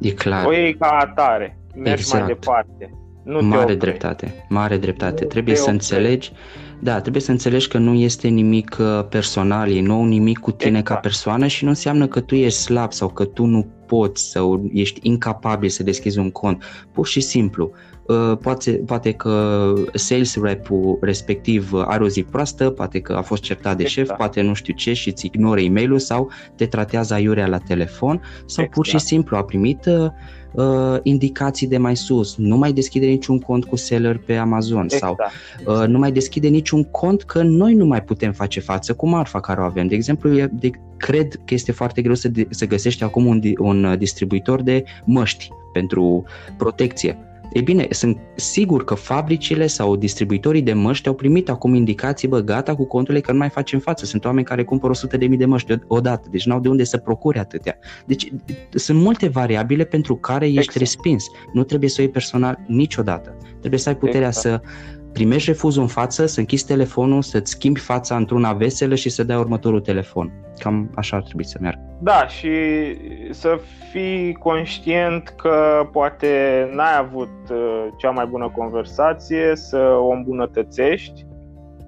E 0.00 0.10
clar. 0.10 0.46
O 0.46 0.52
iei 0.52 0.74
ca 0.74 0.88
atare, 0.88 1.58
mergi 1.74 2.02
exact. 2.02 2.24
mai 2.24 2.32
departe. 2.32 2.90
Nu 3.24 3.40
mare 3.42 3.74
dreptate, 3.74 4.44
mare 4.48 4.76
dreptate. 4.76 5.22
Nu 5.22 5.28
Trebuie 5.28 5.56
să 5.56 5.70
înțelegi 5.70 6.32
da, 6.80 7.00
trebuie 7.00 7.22
să 7.22 7.30
înțelegi 7.30 7.68
că 7.68 7.78
nu 7.78 7.94
este 7.94 8.28
nimic 8.28 8.76
uh, 8.80 9.04
personal, 9.08 9.70
e 9.70 9.80
nou 9.80 10.04
nimic 10.04 10.38
cu 10.38 10.50
tine 10.50 10.78
exact. 10.78 10.86
ca 10.88 10.94
persoană 10.94 11.46
și 11.46 11.64
nu 11.64 11.70
înseamnă 11.70 12.06
că 12.06 12.20
tu 12.20 12.34
ești 12.34 12.58
slab 12.58 12.92
sau 12.92 13.08
că 13.08 13.24
tu 13.24 13.44
nu 13.44 13.66
poți 13.86 14.30
sau 14.30 14.70
ești 14.72 15.00
incapabil 15.02 15.68
să 15.68 15.82
deschizi 15.82 16.18
un 16.18 16.30
cont. 16.30 16.64
Pur 16.92 17.06
și 17.06 17.20
simplu, 17.20 17.70
uh, 17.72 17.91
poate, 18.40 18.70
poate 18.70 19.12
că 19.12 19.72
sales 19.94 20.36
rep-ul 20.42 20.98
respectiv 21.00 21.72
are 21.72 22.04
o 22.04 22.08
zi 22.08 22.22
proastă, 22.22 22.70
poate 22.70 23.00
că 23.00 23.12
a 23.12 23.22
fost 23.22 23.42
certat 23.42 23.76
de 23.76 23.82
exact. 23.82 24.06
șef, 24.06 24.16
poate 24.16 24.40
nu 24.40 24.54
știu 24.54 24.74
ce 24.74 24.92
și 24.92 25.08
îți 25.08 25.26
ignoră 25.26 25.60
e-mail-ul 25.60 25.98
sau 25.98 26.30
te 26.56 26.66
tratează 26.66 27.14
aiurea 27.14 27.46
la 27.46 27.58
telefon 27.58 28.20
sau 28.22 28.44
exact. 28.44 28.70
pur 28.70 28.84
și 28.84 28.94
exact. 28.94 29.10
simplu 29.10 29.36
a 29.36 29.44
primit 29.44 29.84
uh, 29.86 30.06
uh, 30.52 30.98
indicații 31.02 31.66
de 31.66 31.78
mai 31.78 31.96
sus, 31.96 32.36
nu 32.36 32.56
mai 32.56 32.72
deschide 32.72 33.06
niciun 33.06 33.38
cont 33.38 33.64
cu 33.64 33.76
seller 33.76 34.18
pe 34.18 34.36
Amazon 34.36 34.82
exact. 34.82 35.02
sau 35.02 35.16
uh, 35.80 35.86
nu 35.86 35.98
mai 35.98 36.12
deschide 36.12 36.48
niciun 36.48 36.84
cont 36.84 37.22
că 37.22 37.42
noi 37.42 37.74
nu 37.74 37.84
mai 37.84 38.02
putem 38.02 38.32
face 38.32 38.60
față 38.60 38.94
cu 38.94 39.08
marfa 39.08 39.40
care 39.40 39.60
o 39.60 39.64
avem. 39.64 39.86
De 39.86 39.94
exemplu, 39.94 40.38
e, 40.38 40.50
de, 40.52 40.70
cred 40.96 41.34
că 41.44 41.54
este 41.54 41.72
foarte 41.72 42.02
greu 42.02 42.14
să, 42.14 42.28
de, 42.28 42.46
să 42.50 42.66
găsești 42.66 43.04
acum 43.04 43.26
un, 43.26 43.40
un 43.58 43.94
distribuitor 43.98 44.62
de 44.62 44.84
măști 45.04 45.48
pentru 45.72 46.24
protecție 46.56 47.18
ei 47.52 47.62
bine, 47.62 47.86
sunt 47.90 48.18
sigur 48.34 48.84
că 48.84 48.94
fabricile 48.94 49.66
sau 49.66 49.96
distribuitorii 49.96 50.62
de 50.62 50.72
măști 50.72 51.08
au 51.08 51.14
primit 51.14 51.48
acum 51.48 51.74
indicații, 51.74 52.28
bă, 52.28 52.40
gata 52.40 52.74
cu 52.74 52.84
conturile 52.84 53.22
că 53.22 53.32
nu 53.32 53.38
mai 53.38 53.48
facem 53.48 53.78
față. 53.78 54.04
Sunt 54.04 54.24
oameni 54.24 54.46
care 54.46 54.64
cumpără 54.64 54.92
100.000 55.18 55.36
de 55.36 55.44
măști 55.44 55.74
odată, 55.86 56.28
deci 56.30 56.46
n-au 56.46 56.60
de 56.60 56.68
unde 56.68 56.84
să 56.84 56.96
procure 56.96 57.38
atâtea. 57.38 57.78
Deci 58.06 58.32
sunt 58.70 58.98
multe 58.98 59.28
variabile 59.28 59.84
pentru 59.84 60.16
care 60.16 60.46
ești 60.46 60.58
exact. 60.58 60.78
respins. 60.78 61.24
Nu 61.52 61.62
trebuie 61.62 61.88
să 61.88 61.96
o 61.98 62.02
iei 62.02 62.12
personal 62.12 62.58
niciodată. 62.66 63.36
Trebuie 63.58 63.80
să 63.80 63.88
ai 63.88 63.96
puterea 63.96 64.28
exact. 64.28 64.46
să 64.46 64.60
primești 65.12 65.50
refuzul 65.50 65.82
în 65.82 65.88
față, 65.88 66.26
să 66.26 66.40
închizi 66.40 66.66
telefonul, 66.66 67.22
să-ți 67.22 67.50
schimbi 67.50 67.80
fața 67.80 68.16
într-una 68.16 68.52
veselă 68.52 68.94
și 68.94 69.08
să 69.08 69.24
dai 69.24 69.36
următorul 69.36 69.80
telefon. 69.80 70.32
Cam 70.58 70.90
așa 70.94 71.16
ar 71.16 71.22
trebui 71.22 71.44
să 71.44 71.58
meargă. 71.60 71.80
Da, 71.98 72.26
și 72.26 72.50
să 73.30 73.58
fii 73.90 74.32
conștient 74.32 75.28
că 75.28 75.88
poate 75.92 76.28
n-ai 76.74 76.98
avut 76.98 77.30
uh, 77.50 77.86
cea 77.96 78.10
mai 78.10 78.26
bună 78.26 78.52
conversație, 78.56 79.52
să 79.54 79.78
o 79.78 80.08
îmbunătățești. 80.08 81.26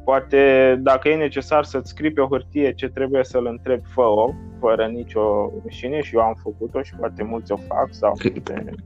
Poate 0.05 0.75
dacă 0.83 1.09
e 1.09 1.17
necesar 1.17 1.65
să-ți 1.65 1.91
scrii 1.91 2.13
pe 2.13 2.21
o 2.21 2.27
hârtie 2.27 2.73
ce 2.73 2.89
trebuie 2.89 3.25
să-l 3.25 3.47
întrebi, 3.47 3.83
fă-o, 3.95 4.31
fără 4.61 4.87
nicio 4.87 5.53
rușine 5.63 6.03
și 6.03 6.15
eu 6.15 6.21
am 6.21 6.37
făcut-o 6.43 6.83
și 6.83 6.95
poate 6.95 7.23
mulți 7.23 7.53
o 7.53 7.57
fac 7.57 7.89
sau 7.91 8.13
te 8.13 8.31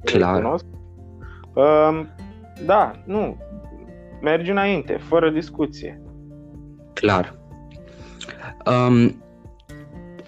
Clar. 0.05 0.43
Um, 1.55 2.07
da, 2.67 2.93
nu, 3.05 3.37
mergi 4.23 4.51
înainte, 4.51 4.99
fără 5.09 5.31
discuție. 5.31 6.03
Clar. 6.93 7.39
Um, 8.67 9.23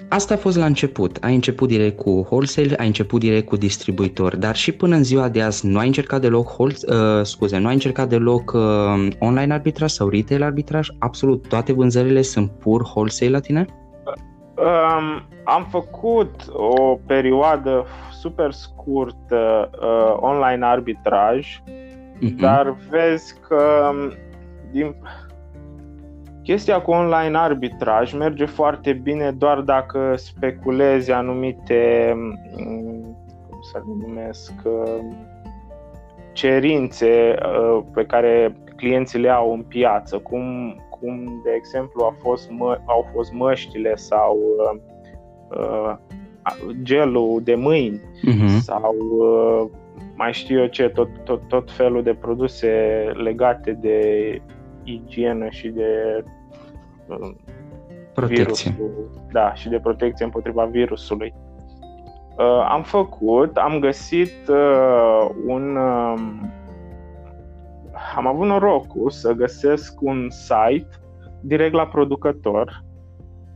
asta 0.08 0.34
a 0.34 0.36
fost 0.36 0.56
la 0.56 0.64
început. 0.64 1.16
Ai 1.20 1.34
început 1.34 1.68
direct 1.68 1.96
cu 1.96 2.10
wholesale, 2.10 2.74
ai 2.76 2.86
început 2.86 3.20
direct 3.20 3.46
cu 3.46 3.56
distribuitor, 3.56 4.36
dar 4.36 4.56
și 4.56 4.72
până 4.72 4.96
în 4.96 5.04
ziua 5.04 5.28
de 5.28 5.42
azi 5.42 5.66
nu 5.66 5.78
ai 5.78 5.86
încercat 5.86 6.20
deloc 6.20 6.58
wholesale, 6.58 7.18
uh, 7.18 7.24
scuze, 7.24 7.58
nu 7.58 7.66
ai 7.66 7.72
încercat 7.72 8.08
deloc 8.08 8.52
uh, 8.52 9.08
online 9.18 9.52
arbitraj 9.52 9.90
sau 9.90 10.08
retail 10.08 10.42
arbitraj? 10.42 10.88
Absolut 10.98 11.48
toate 11.48 11.72
vânzările 11.72 12.22
sunt 12.22 12.50
pur 12.50 12.80
wholesale 12.80 13.30
la 13.30 13.40
tine? 13.40 13.66
Um, 14.56 15.22
am 15.44 15.66
făcut 15.70 16.30
o 16.52 16.94
perioadă 17.06 17.86
super 18.20 18.52
scurtă 18.52 19.70
uh, 19.72 20.16
online 20.20 20.66
arbitraj 20.66 21.60
Uh-huh. 22.20 22.40
Dar 22.40 22.76
vezi 22.90 23.34
că 23.48 23.90
din... 24.70 24.94
chestia 26.42 26.80
cu 26.80 26.90
online 26.90 27.38
arbitraj 27.38 28.12
merge 28.12 28.44
foarte 28.44 28.92
bine 28.92 29.30
doar 29.30 29.60
dacă 29.60 30.14
speculezi 30.16 31.10
anumite, 31.10 32.12
mm, 32.16 33.16
cum 33.48 33.58
să 33.72 33.78
le 33.78 34.06
numesc, 34.06 34.52
cerințe 36.32 37.34
uh, 37.42 37.82
pe 37.94 38.04
care 38.04 38.56
clienții 38.76 39.18
le 39.18 39.28
au 39.28 39.52
în 39.52 39.62
piață, 39.62 40.18
cum, 40.18 40.76
cum 40.90 41.40
de 41.44 41.50
exemplu 41.56 42.04
a 42.04 42.14
fost 42.22 42.50
mă, 42.50 42.78
au 42.84 43.08
fost 43.12 43.32
măștile 43.32 43.94
sau 43.94 44.38
uh, 44.58 44.80
uh 45.58 45.96
gelul 46.82 47.40
de 47.44 47.54
mâini 47.54 48.00
uh-huh. 48.00 48.58
sau 48.60 48.94
uh, 48.96 49.70
mai 50.20 50.32
știu 50.32 50.60
eu 50.60 50.66
ce, 50.66 50.88
tot, 50.88 51.24
tot, 51.24 51.48
tot 51.48 51.70
felul 51.70 52.02
de 52.02 52.14
produse 52.14 52.68
legate 53.14 53.72
de 53.72 53.98
igienă 54.82 55.48
și 55.48 55.68
de 55.68 56.22
um, 57.06 57.36
protecție. 58.14 58.70
Virusul, 58.70 59.10
da, 59.32 59.54
și 59.54 59.68
de 59.68 59.78
protecție 59.78 60.24
împotriva 60.24 60.64
virusului. 60.64 61.34
Uh, 62.36 62.66
am 62.68 62.82
făcut, 62.82 63.56
am 63.56 63.78
găsit 63.78 64.48
uh, 64.48 65.28
un. 65.46 65.76
Uh, 65.76 66.20
am 68.16 68.26
avut 68.26 68.46
norocul 68.46 69.10
să 69.10 69.32
găsesc 69.32 70.00
un 70.00 70.26
site 70.30 70.88
direct 71.40 71.74
la 71.74 71.86
producător 71.86 72.84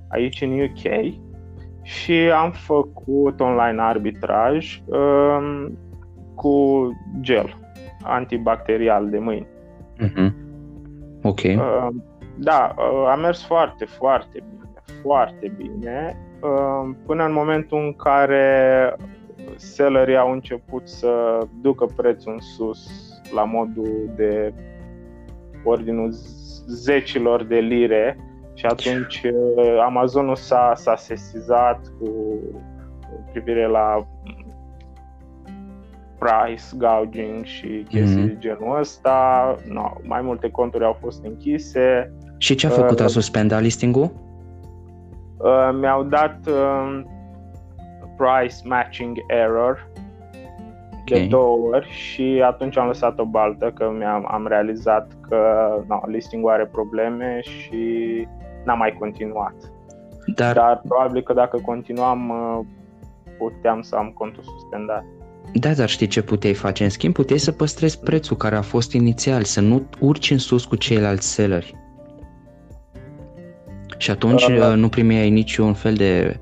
aici 0.08 0.40
în 0.40 0.60
UK 0.60 1.14
și 1.82 2.12
am 2.12 2.50
făcut 2.50 3.40
online 3.40 3.82
arbitraj. 3.82 4.80
Uh, 4.86 5.66
cu 6.34 6.88
gel 7.20 7.58
antibacterial 8.02 9.10
de 9.10 9.18
mâini. 9.18 9.46
Uh-huh. 10.00 10.32
Ok. 11.22 11.40
Uh, 11.44 11.88
da, 12.36 12.74
uh, 12.78 13.08
a 13.08 13.14
mers 13.14 13.44
foarte, 13.44 13.84
foarte 13.84 14.44
bine, 14.50 14.70
foarte 15.02 15.52
bine, 15.56 16.16
uh, 16.40 16.94
până 17.06 17.24
în 17.24 17.32
momentul 17.32 17.78
în 17.78 17.92
care 17.92 18.96
sellerii 19.56 20.16
au 20.16 20.32
început 20.32 20.88
să 20.88 21.38
ducă 21.60 21.86
prețul 21.96 22.32
în 22.32 22.40
sus 22.40 22.88
la 23.34 23.44
modul 23.44 24.10
de 24.16 24.54
ordinul 25.64 26.10
zecilor 26.66 27.44
de 27.44 27.58
lire 27.58 28.18
și 28.54 28.66
atunci 28.66 29.22
uh, 29.24 29.78
Amazonul 29.84 30.36
s-a, 30.36 30.72
s-a 30.76 30.96
sesizat 30.96 31.80
cu, 31.98 32.08
cu 33.00 33.24
privire 33.32 33.66
la 33.66 34.06
price 36.24 36.64
gouging 36.76 37.44
și 37.44 37.84
chestii 37.88 38.22
mm-hmm. 38.22 38.26
de 38.26 38.36
genul 38.38 38.78
ăsta. 38.78 39.56
No, 39.68 39.92
mai 40.02 40.20
multe 40.22 40.50
conturi 40.50 40.84
au 40.84 40.96
fost 41.00 41.24
închise. 41.24 42.12
Și 42.38 42.54
ce 42.54 42.66
a 42.66 42.70
făcut? 42.70 42.98
Uh, 42.98 43.04
a 43.04 43.08
suspendat 43.08 43.60
listing-ul? 43.60 44.12
Uh, 45.36 45.70
mi-au 45.80 46.02
dat 46.02 46.38
uh, 46.46 47.02
price 48.16 48.54
matching 48.64 49.16
error 49.26 49.90
okay. 51.00 51.20
de 51.20 51.26
două 51.26 51.56
ori 51.56 51.88
și 51.90 52.42
atunci 52.44 52.78
am 52.78 52.86
lăsat 52.86 53.18
o 53.18 53.24
baltă 53.24 53.72
că 53.74 53.92
mi-am 53.98 54.26
am 54.30 54.46
realizat 54.46 55.12
că 55.28 55.38
no, 55.88 56.00
listing-ul 56.06 56.50
are 56.50 56.66
probleme 56.66 57.40
și 57.42 57.82
n-am 58.64 58.78
mai 58.78 58.96
continuat. 58.98 59.54
Dar, 60.34 60.54
Dar 60.54 60.80
probabil 60.88 61.22
că 61.22 61.32
dacă 61.32 61.58
continuam 61.64 62.28
uh, 62.28 62.66
puteam 63.38 63.82
să 63.82 63.96
am 63.96 64.12
contul 64.14 64.42
suspendat. 64.42 65.04
Da, 65.54 65.74
dar 65.74 65.88
știi 65.88 66.06
ce 66.06 66.22
puteai 66.22 66.54
face? 66.54 66.84
În 66.84 66.90
schimb, 66.90 67.14
puteai 67.14 67.38
să 67.38 67.52
păstrezi 67.52 68.00
prețul 68.00 68.36
care 68.36 68.56
a 68.56 68.62
fost 68.62 68.92
inițial, 68.92 69.44
să 69.44 69.60
nu 69.60 69.88
urci 70.00 70.30
în 70.30 70.38
sus 70.38 70.64
cu 70.64 70.76
ceilalți 70.76 71.32
selleri. 71.32 71.74
Și 73.98 74.10
atunci 74.10 74.46
uh, 74.46 74.72
nu 74.74 74.88
primeai 74.88 75.30
niciun 75.30 75.74
fel 75.74 75.94
de 75.94 76.40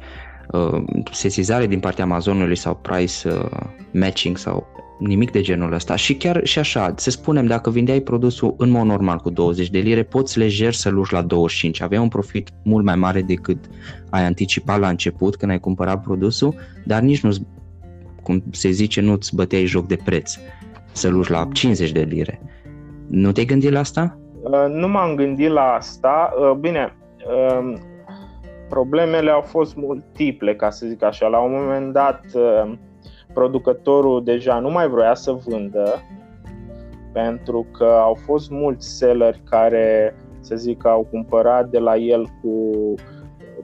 uh, 0.52 0.82
sesizare 1.12 1.66
din 1.66 1.80
partea 1.80 2.04
Amazonului 2.04 2.56
sau 2.56 2.74
price 2.74 3.28
uh, 3.28 3.44
matching 3.92 4.38
sau 4.38 4.66
nimic 4.98 5.30
de 5.30 5.40
genul 5.40 5.72
ăsta. 5.72 5.96
Și 5.96 6.14
chiar 6.14 6.40
și 6.44 6.58
așa, 6.58 6.94
să 6.96 7.10
spunem, 7.10 7.46
dacă 7.46 7.70
vindeai 7.70 8.00
produsul 8.00 8.54
în 8.58 8.70
mod 8.70 8.84
normal 8.84 9.18
cu 9.18 9.30
20 9.30 9.70
de 9.70 9.78
lire, 9.78 10.02
poți 10.02 10.38
lejer 10.38 10.72
să-l 10.72 10.98
urci 10.98 11.10
la 11.10 11.22
25. 11.22 11.80
Aveai 11.80 12.02
un 12.02 12.08
profit 12.08 12.48
mult 12.62 12.84
mai 12.84 12.96
mare 12.96 13.22
decât 13.22 13.58
ai 14.10 14.24
anticipat 14.24 14.78
la 14.78 14.88
început 14.88 15.36
când 15.36 15.50
ai 15.50 15.60
cumpărat 15.60 16.02
produsul, 16.02 16.54
dar 16.84 17.00
nici 17.00 17.20
nu 17.20 17.30
cum 18.22 18.42
se 18.50 18.70
zice, 18.70 19.00
nu-ți 19.00 19.34
băteai 19.34 19.64
joc 19.64 19.86
de 19.86 19.96
preț 20.04 20.38
să-l 20.92 21.16
urci 21.16 21.28
la 21.28 21.48
50 21.52 21.92
de 21.92 22.00
lire. 22.00 22.40
Nu 23.08 23.32
te-ai 23.32 23.46
gândit 23.46 23.70
la 23.70 23.78
asta? 23.78 24.18
Uh, 24.42 24.66
nu 24.68 24.88
m-am 24.88 25.14
gândit 25.14 25.50
la 25.50 25.72
asta. 25.72 26.32
Uh, 26.38 26.56
bine, 26.60 26.96
uh, 27.26 27.74
problemele 28.68 29.30
au 29.30 29.40
fost 29.40 29.76
multiple, 29.76 30.54
ca 30.54 30.70
să 30.70 30.86
zic 30.86 31.02
așa. 31.02 31.26
La 31.26 31.38
un 31.38 31.52
moment 31.52 31.92
dat, 31.92 32.24
uh, 32.34 32.72
producătorul 33.32 34.24
deja 34.24 34.58
nu 34.58 34.70
mai 34.70 34.88
vrea 34.88 35.14
să 35.14 35.32
vândă 35.32 36.02
pentru 37.12 37.66
că 37.78 37.84
au 37.84 38.14
fost 38.24 38.50
mulți 38.50 38.96
selleri 38.96 39.40
care, 39.50 40.14
să 40.40 40.56
zic, 40.56 40.86
au 40.86 41.06
cumpărat 41.10 41.68
de 41.68 41.78
la 41.78 41.96
el 41.96 42.28
cu 42.42 42.70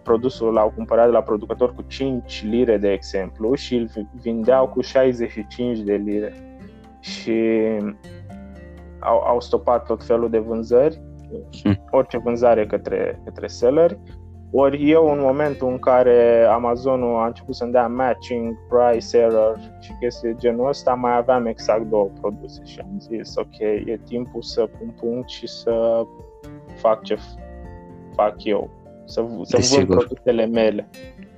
produsul 0.09 0.53
l-au 0.53 0.73
cumpărat 0.75 1.07
de 1.07 1.13
la 1.13 1.23
producător 1.23 1.75
cu 1.75 1.83
5 1.87 2.45
lire, 2.45 2.77
de 2.77 2.93
exemplu, 2.93 3.55
și 3.55 3.75
îl 3.75 3.89
vindeau 4.21 4.69
cu 4.69 4.81
65 4.81 5.79
de 5.79 5.95
lire. 5.95 6.35
Și 7.01 7.33
au, 9.01 9.19
au 9.19 9.41
stopat 9.41 9.87
tot 9.87 10.05
felul 10.05 10.31
de 10.31 10.39
vânzări, 10.39 11.01
hmm. 11.63 11.85
orice 11.91 12.19
vânzare 12.19 12.67
către, 12.67 13.21
către 13.25 13.47
selleri. 13.47 13.99
Ori 14.53 14.91
eu, 14.91 15.13
în 15.13 15.21
momentul 15.21 15.69
în 15.69 15.79
care 15.79 16.45
Amazonul 16.45 17.17
a 17.17 17.27
început 17.27 17.55
să-mi 17.55 17.73
dea 17.73 17.87
matching, 17.87 18.57
price 18.69 19.17
error 19.17 19.59
și 19.81 19.93
chestii 20.01 20.29
de 20.29 20.35
genul 20.39 20.69
ăsta, 20.69 20.95
mai 20.95 21.17
aveam 21.17 21.47
exact 21.47 21.83
două 21.83 22.11
produse 22.21 22.63
și 22.65 22.79
am 22.81 22.99
zis, 22.99 23.37
ok, 23.37 23.59
e 23.59 24.01
timpul 24.05 24.43
să 24.43 24.69
pun 24.79 24.95
punct 25.01 25.29
și 25.29 25.49
să 25.49 26.03
fac 26.77 27.03
ce 27.03 27.19
fac 28.15 28.45
eu 28.45 28.71
să, 29.09 29.25
să 29.43 29.77
vând 29.77 29.89
produsele 29.89 30.47
mele. 30.47 30.89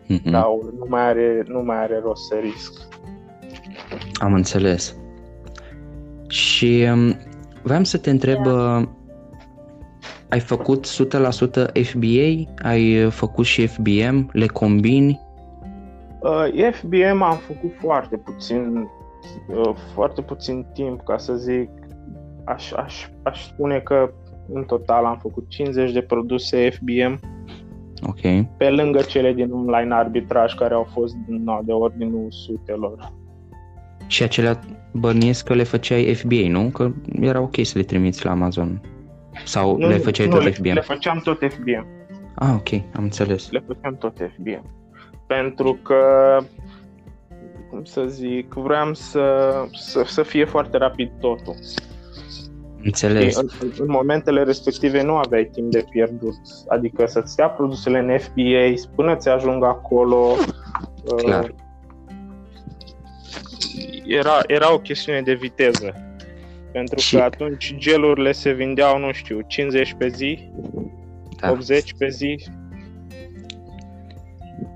Mm-hmm. 0.04 0.30
Dar 0.30 0.44
nu 0.78 0.86
mai, 0.88 1.00
are, 1.00 1.44
nu 1.46 1.62
mai 1.62 1.76
are 1.76 2.00
rost 2.02 2.26
să 2.26 2.34
risc. 2.34 2.72
Am 4.18 4.34
înțeles. 4.34 4.96
Și 6.28 6.86
um, 6.92 7.16
vreau 7.62 7.84
să 7.84 7.98
te 7.98 8.10
întreb, 8.10 8.42
da. 8.42 8.76
Uh, 8.76 8.86
ai 10.28 10.40
făcut 10.40 10.86
100% 10.86 11.82
FBA? 11.82 12.52
Ai 12.68 13.10
făcut 13.10 13.44
și 13.44 13.66
FBM? 13.66 14.28
Le 14.32 14.46
combini? 14.46 15.20
Uh, 16.20 16.70
FBM 16.72 17.22
am 17.22 17.36
făcut 17.36 17.72
foarte 17.78 18.16
puțin, 18.16 18.88
uh, 19.48 19.74
foarte 19.94 20.22
puțin 20.22 20.66
timp, 20.72 21.00
ca 21.04 21.18
să 21.18 21.34
zic. 21.34 21.68
Aș, 22.44 22.72
aș, 22.72 23.08
aș 23.22 23.46
spune 23.46 23.78
că 23.78 24.10
în 24.52 24.64
total 24.64 25.04
am 25.04 25.18
făcut 25.18 25.44
50 25.48 25.92
de 25.92 26.00
produse 26.00 26.70
FBM 26.70 27.20
Ok. 28.02 28.46
Pe 28.56 28.70
lângă 28.70 29.00
cele 29.00 29.32
din 29.32 29.52
online 29.52 29.94
arbitraj 29.94 30.54
care 30.54 30.74
au 30.74 30.88
fost 30.92 31.16
no, 31.26 31.60
de 31.64 31.72
ordinul 31.72 32.26
sutelor. 32.28 33.12
Și 34.06 34.22
acelea 34.22 34.60
bănuiesc 34.92 35.44
că 35.44 35.54
le 35.54 35.62
făceai 35.62 36.14
FBA, 36.14 36.48
nu? 36.48 36.68
Că 36.68 36.90
era 37.20 37.40
ok 37.40 37.54
să 37.62 37.78
le 37.78 37.84
trimiți 37.84 38.24
la 38.24 38.30
Amazon. 38.30 38.80
Sau 39.44 39.76
nu, 39.76 39.88
le 39.88 39.96
făceai 39.96 40.26
nu, 40.26 40.32
tot 40.32 40.42
le, 40.42 40.50
FBM? 40.50 40.72
le 40.72 40.80
făceam 40.80 41.20
tot 41.24 41.38
FBM. 41.38 41.86
Ah, 42.34 42.54
ok, 42.54 42.72
am 42.72 43.02
înțeles. 43.02 43.50
Le 43.50 43.64
făceam 43.66 43.96
tot 43.96 44.16
FBM. 44.16 44.64
Pentru 45.26 45.78
că 45.82 46.02
cum 47.70 47.84
să 47.84 48.04
zic, 48.06 48.52
vreau 48.52 48.94
să, 48.94 49.52
să, 49.72 50.02
să 50.06 50.22
fie 50.22 50.44
foarte 50.44 50.76
rapid 50.76 51.10
totul. 51.20 51.54
Înțeles. 52.82 53.36
În, 53.36 53.48
în 53.78 53.86
momentele 53.88 54.42
respective 54.42 55.02
nu 55.02 55.16
aveai 55.16 55.50
timp 55.52 55.70
de 55.70 55.84
pierdut. 55.90 56.34
Adică 56.68 57.06
să-ți 57.06 57.40
ia 57.40 57.48
produsele 57.48 57.98
în 57.98 58.18
FBA 58.18 58.90
până 58.94 59.16
ți 59.16 59.28
ajung 59.28 59.64
acolo. 59.64 60.36
Uh, 61.04 61.22
Clar. 61.22 61.44
Uh, 61.44 61.50
era, 64.06 64.38
era 64.46 64.72
o 64.72 64.78
chestiune 64.78 65.22
de 65.22 65.34
viteză. 65.34 65.94
Pentru 66.72 66.98
și... 66.98 67.16
că 67.16 67.22
atunci 67.22 67.74
gelurile 67.76 68.32
se 68.32 68.52
vindeau, 68.52 68.98
nu 68.98 69.12
știu, 69.12 69.40
50 69.46 69.94
pe 69.98 70.08
zi, 70.08 70.50
da. 71.40 71.50
80 71.50 71.94
pe 71.98 72.08
zi. 72.08 72.44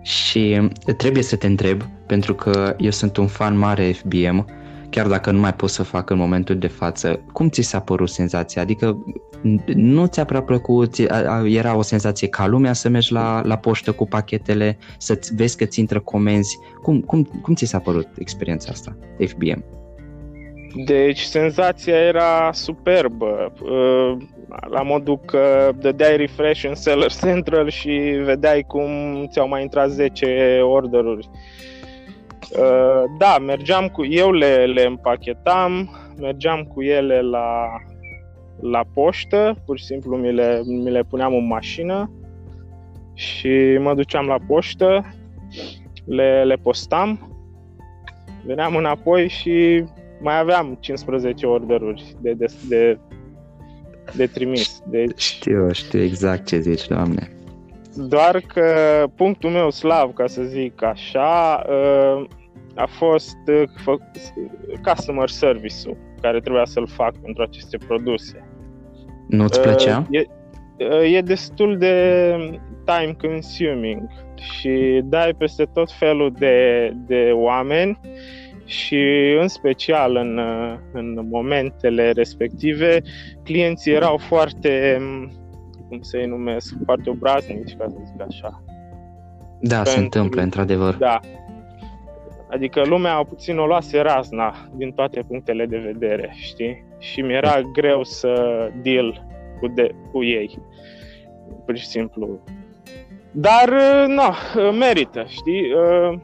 Și 0.02 0.70
trebuie 0.96 1.22
să 1.22 1.36
te 1.36 1.46
întreb, 1.46 1.82
pentru 2.06 2.34
că 2.34 2.74
eu 2.78 2.90
sunt 2.90 3.16
un 3.16 3.26
fan 3.26 3.56
mare 3.56 3.92
FBM, 3.92 4.46
chiar 4.94 5.06
dacă 5.06 5.30
nu 5.30 5.38
mai 5.38 5.54
poți 5.54 5.74
să 5.74 5.82
fac 5.82 6.10
în 6.10 6.16
momentul 6.16 6.58
de 6.58 6.66
față, 6.66 7.20
cum 7.32 7.48
ți 7.48 7.62
s-a 7.62 7.80
părut 7.80 8.08
senzația? 8.08 8.62
Adică 8.62 9.04
nu 9.74 10.06
ți-a 10.06 10.24
prea 10.24 10.42
plăcut, 10.42 10.94
era 11.44 11.76
o 11.76 11.82
senzație 11.82 12.28
ca 12.28 12.46
lumea 12.46 12.72
să 12.72 12.88
mergi 12.88 13.12
la, 13.12 13.42
la 13.44 13.56
poștă 13.56 13.92
cu 13.92 14.06
pachetele, 14.06 14.78
să 14.98 15.18
vezi 15.36 15.56
că 15.56 15.64
ți 15.64 15.80
intră 15.80 16.00
comenzi. 16.00 16.58
Cum, 16.82 17.00
cum, 17.00 17.22
cum 17.42 17.54
ți 17.54 17.64
s-a 17.64 17.78
părut 17.78 18.08
experiența 18.18 18.68
asta, 18.70 18.96
FBM? 19.18 19.64
Deci 20.84 21.20
senzația 21.20 21.96
era 21.96 22.50
superbă, 22.52 23.52
uh, 23.62 24.16
la 24.70 24.82
modul 24.82 25.18
că 25.18 25.72
dădeai 25.78 26.16
refresh 26.16 26.64
în 26.68 26.74
Seller 26.74 27.12
Central 27.12 27.68
și 27.68 27.90
vedeai 28.24 28.64
cum 28.66 28.90
ți-au 29.30 29.48
mai 29.48 29.62
intrat 29.62 29.90
10 29.90 30.60
orderuri 30.62 31.28
Uh, 31.30 31.73
da, 33.18 33.38
mergeam 33.38 33.88
cu 33.88 34.04
eu 34.04 34.30
le, 34.30 34.66
le 34.66 34.82
împachetam, 34.82 35.90
mergeam 36.20 36.62
cu 36.62 36.82
ele 36.82 37.20
la, 37.20 37.66
la 38.60 38.84
poștă, 38.94 39.62
pur 39.66 39.78
și 39.78 39.84
simplu 39.84 40.16
mi 40.16 40.32
le, 40.32 40.62
mi 40.64 40.90
le 40.90 41.02
puneam 41.02 41.34
în 41.34 41.46
mașină 41.46 42.10
și 43.14 43.78
mă 43.80 43.94
duceam 43.94 44.26
la 44.26 44.36
poștă, 44.46 45.14
le, 46.04 46.44
le 46.44 46.54
postam, 46.54 47.34
veneam 48.44 48.76
înapoi 48.76 49.28
și 49.28 49.84
mai 50.20 50.38
aveam 50.38 50.76
15 50.80 51.46
orderuri 51.46 52.14
de, 52.20 52.32
de, 52.32 52.46
de, 52.68 52.98
de 54.16 54.26
trimis. 54.26 54.82
Deci, 54.86 55.20
știu, 55.22 55.72
știu 55.72 56.02
exact 56.02 56.46
ce 56.46 56.58
zici, 56.58 56.86
doamne. 56.86 57.33
Doar 57.96 58.40
că 58.40 58.64
punctul 59.16 59.50
meu 59.50 59.70
slav, 59.70 60.12
ca 60.12 60.26
să 60.26 60.42
zic 60.42 60.82
așa, 60.82 61.64
uh, 61.68 62.26
a 62.74 62.86
fost 62.86 63.36
uh, 63.46 63.98
customer 64.82 65.28
service-ul 65.28 65.96
care 66.20 66.40
trebuia 66.40 66.64
să-l 66.64 66.86
fac 66.86 67.16
pentru 67.16 67.42
aceste 67.42 67.76
produse. 67.86 68.48
Nu-ți 69.28 69.60
plăcea? 69.60 70.06
Uh, 70.10 70.20
e, 70.78 71.16
e 71.16 71.20
destul 71.20 71.78
de 71.78 72.36
time 72.84 73.16
consuming 73.20 74.08
și 74.34 75.00
dai 75.04 75.34
peste 75.38 75.64
tot 75.64 75.92
felul 75.92 76.34
de, 76.38 76.90
de 77.06 77.30
oameni 77.32 78.00
și 78.64 79.34
în 79.40 79.48
special 79.48 80.16
în, 80.16 80.40
în 80.92 81.26
momentele 81.30 82.10
respective 82.10 83.02
clienții 83.42 83.92
erau 83.92 84.16
foarte 84.16 84.98
cum 85.94 86.02
să-i 86.02 86.26
numesc, 86.26 86.74
foarte 86.84 87.10
obraznici, 87.10 87.76
ca 87.76 87.86
să 87.88 87.96
zic 88.04 88.20
așa. 88.20 88.62
Da, 89.60 89.76
Pentru, 89.76 89.92
se 89.92 89.98
întâmplă, 89.98 90.42
într-adevăr. 90.42 90.94
Da. 90.94 91.20
Adică 92.50 92.82
lumea 92.84 93.24
puțin 93.28 93.58
o 93.58 93.66
luase 93.66 94.00
razna 94.00 94.54
din 94.76 94.92
toate 94.92 95.20
punctele 95.28 95.66
de 95.66 95.78
vedere, 95.78 96.32
știi? 96.36 96.84
Și 96.98 97.20
mi-era 97.20 97.60
greu 97.72 98.04
să 98.04 98.32
deal 98.82 99.26
cu, 99.60 99.68
de, 99.68 99.94
cu 100.12 100.24
ei. 100.24 100.58
Pur 101.64 101.76
și 101.76 101.86
simplu. 101.86 102.38
Dar, 103.30 103.68
uh, 103.68 104.04
nu, 104.08 104.28
uh, 104.28 104.76
merită, 104.78 105.24
știi? 105.28 105.72
Uh, 105.72 106.18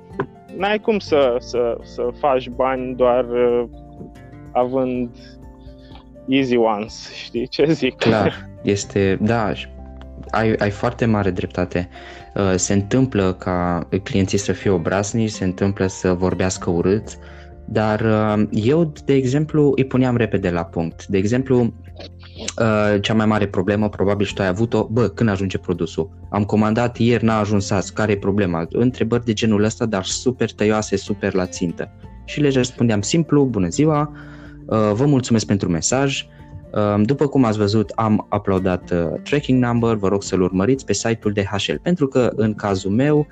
n-ai 0.56 0.78
cum 0.78 0.98
să, 0.98 1.36
să, 1.38 1.78
să 1.82 2.08
faci 2.18 2.48
bani 2.48 2.94
doar 2.94 3.26
având 4.52 5.10
easy 6.28 6.56
ones, 6.56 7.12
știi 7.14 7.48
ce 7.48 7.72
zic? 7.72 7.96
Clar, 7.96 8.34
este, 8.62 9.18
da, 9.20 9.52
ai, 10.30 10.54
ai 10.58 10.70
foarte 10.70 11.04
mare 11.04 11.30
dreptate. 11.30 11.88
Se 12.56 12.72
întâmplă 12.72 13.32
ca 13.32 13.88
clienții 14.02 14.38
să 14.38 14.52
fie 14.52 14.70
obraznici, 14.70 15.30
se 15.30 15.44
întâmplă 15.44 15.86
să 15.86 16.12
vorbească 16.12 16.70
urât, 16.70 17.18
dar 17.64 18.04
eu, 18.50 18.92
de 19.04 19.14
exemplu, 19.14 19.72
îi 19.76 19.84
puneam 19.84 20.16
repede 20.16 20.50
la 20.50 20.64
punct. 20.64 21.06
De 21.06 21.18
exemplu, 21.18 21.72
Uh, 22.40 23.00
cea 23.00 23.14
mai 23.14 23.26
mare 23.26 23.46
problemă, 23.46 23.88
probabil 23.88 24.26
și 24.26 24.34
tu 24.34 24.42
ai 24.42 24.48
avut-o, 24.48 24.88
bă, 24.90 25.08
când 25.08 25.28
ajunge 25.28 25.58
produsul? 25.58 26.10
Am 26.30 26.44
comandat 26.44 26.96
ieri, 26.98 27.24
n-a 27.24 27.38
ajuns 27.38 27.70
azi, 27.70 27.92
care 27.92 28.12
e 28.12 28.16
problema? 28.16 28.66
Întrebări 28.70 29.24
de 29.24 29.32
genul 29.32 29.64
ăsta, 29.64 29.86
dar 29.86 30.04
super 30.04 30.52
tăioase, 30.52 30.96
super 30.96 31.34
la 31.34 31.46
țintă. 31.46 31.90
Și 32.24 32.40
le 32.40 32.50
răspundeam 32.50 33.00
simplu, 33.00 33.44
bună 33.44 33.68
ziua, 33.68 34.12
uh, 34.66 34.90
vă 34.92 35.06
mulțumesc 35.06 35.46
pentru 35.46 35.68
mesaj, 35.68 36.22
uh, 36.22 36.39
după 37.02 37.26
cum 37.26 37.44
ați 37.44 37.58
văzut, 37.58 37.90
am 37.94 38.28
uploadat 38.36 38.92
tracking 39.22 39.64
number, 39.64 39.94
vă 39.94 40.08
rog 40.08 40.22
să-l 40.22 40.42
urmăriți 40.42 40.84
pe 40.84 40.92
site-ul 40.92 41.32
DHL, 41.32 41.74
pentru 41.82 42.06
că 42.06 42.32
în 42.36 42.54
cazul 42.54 42.90
meu 42.90 43.26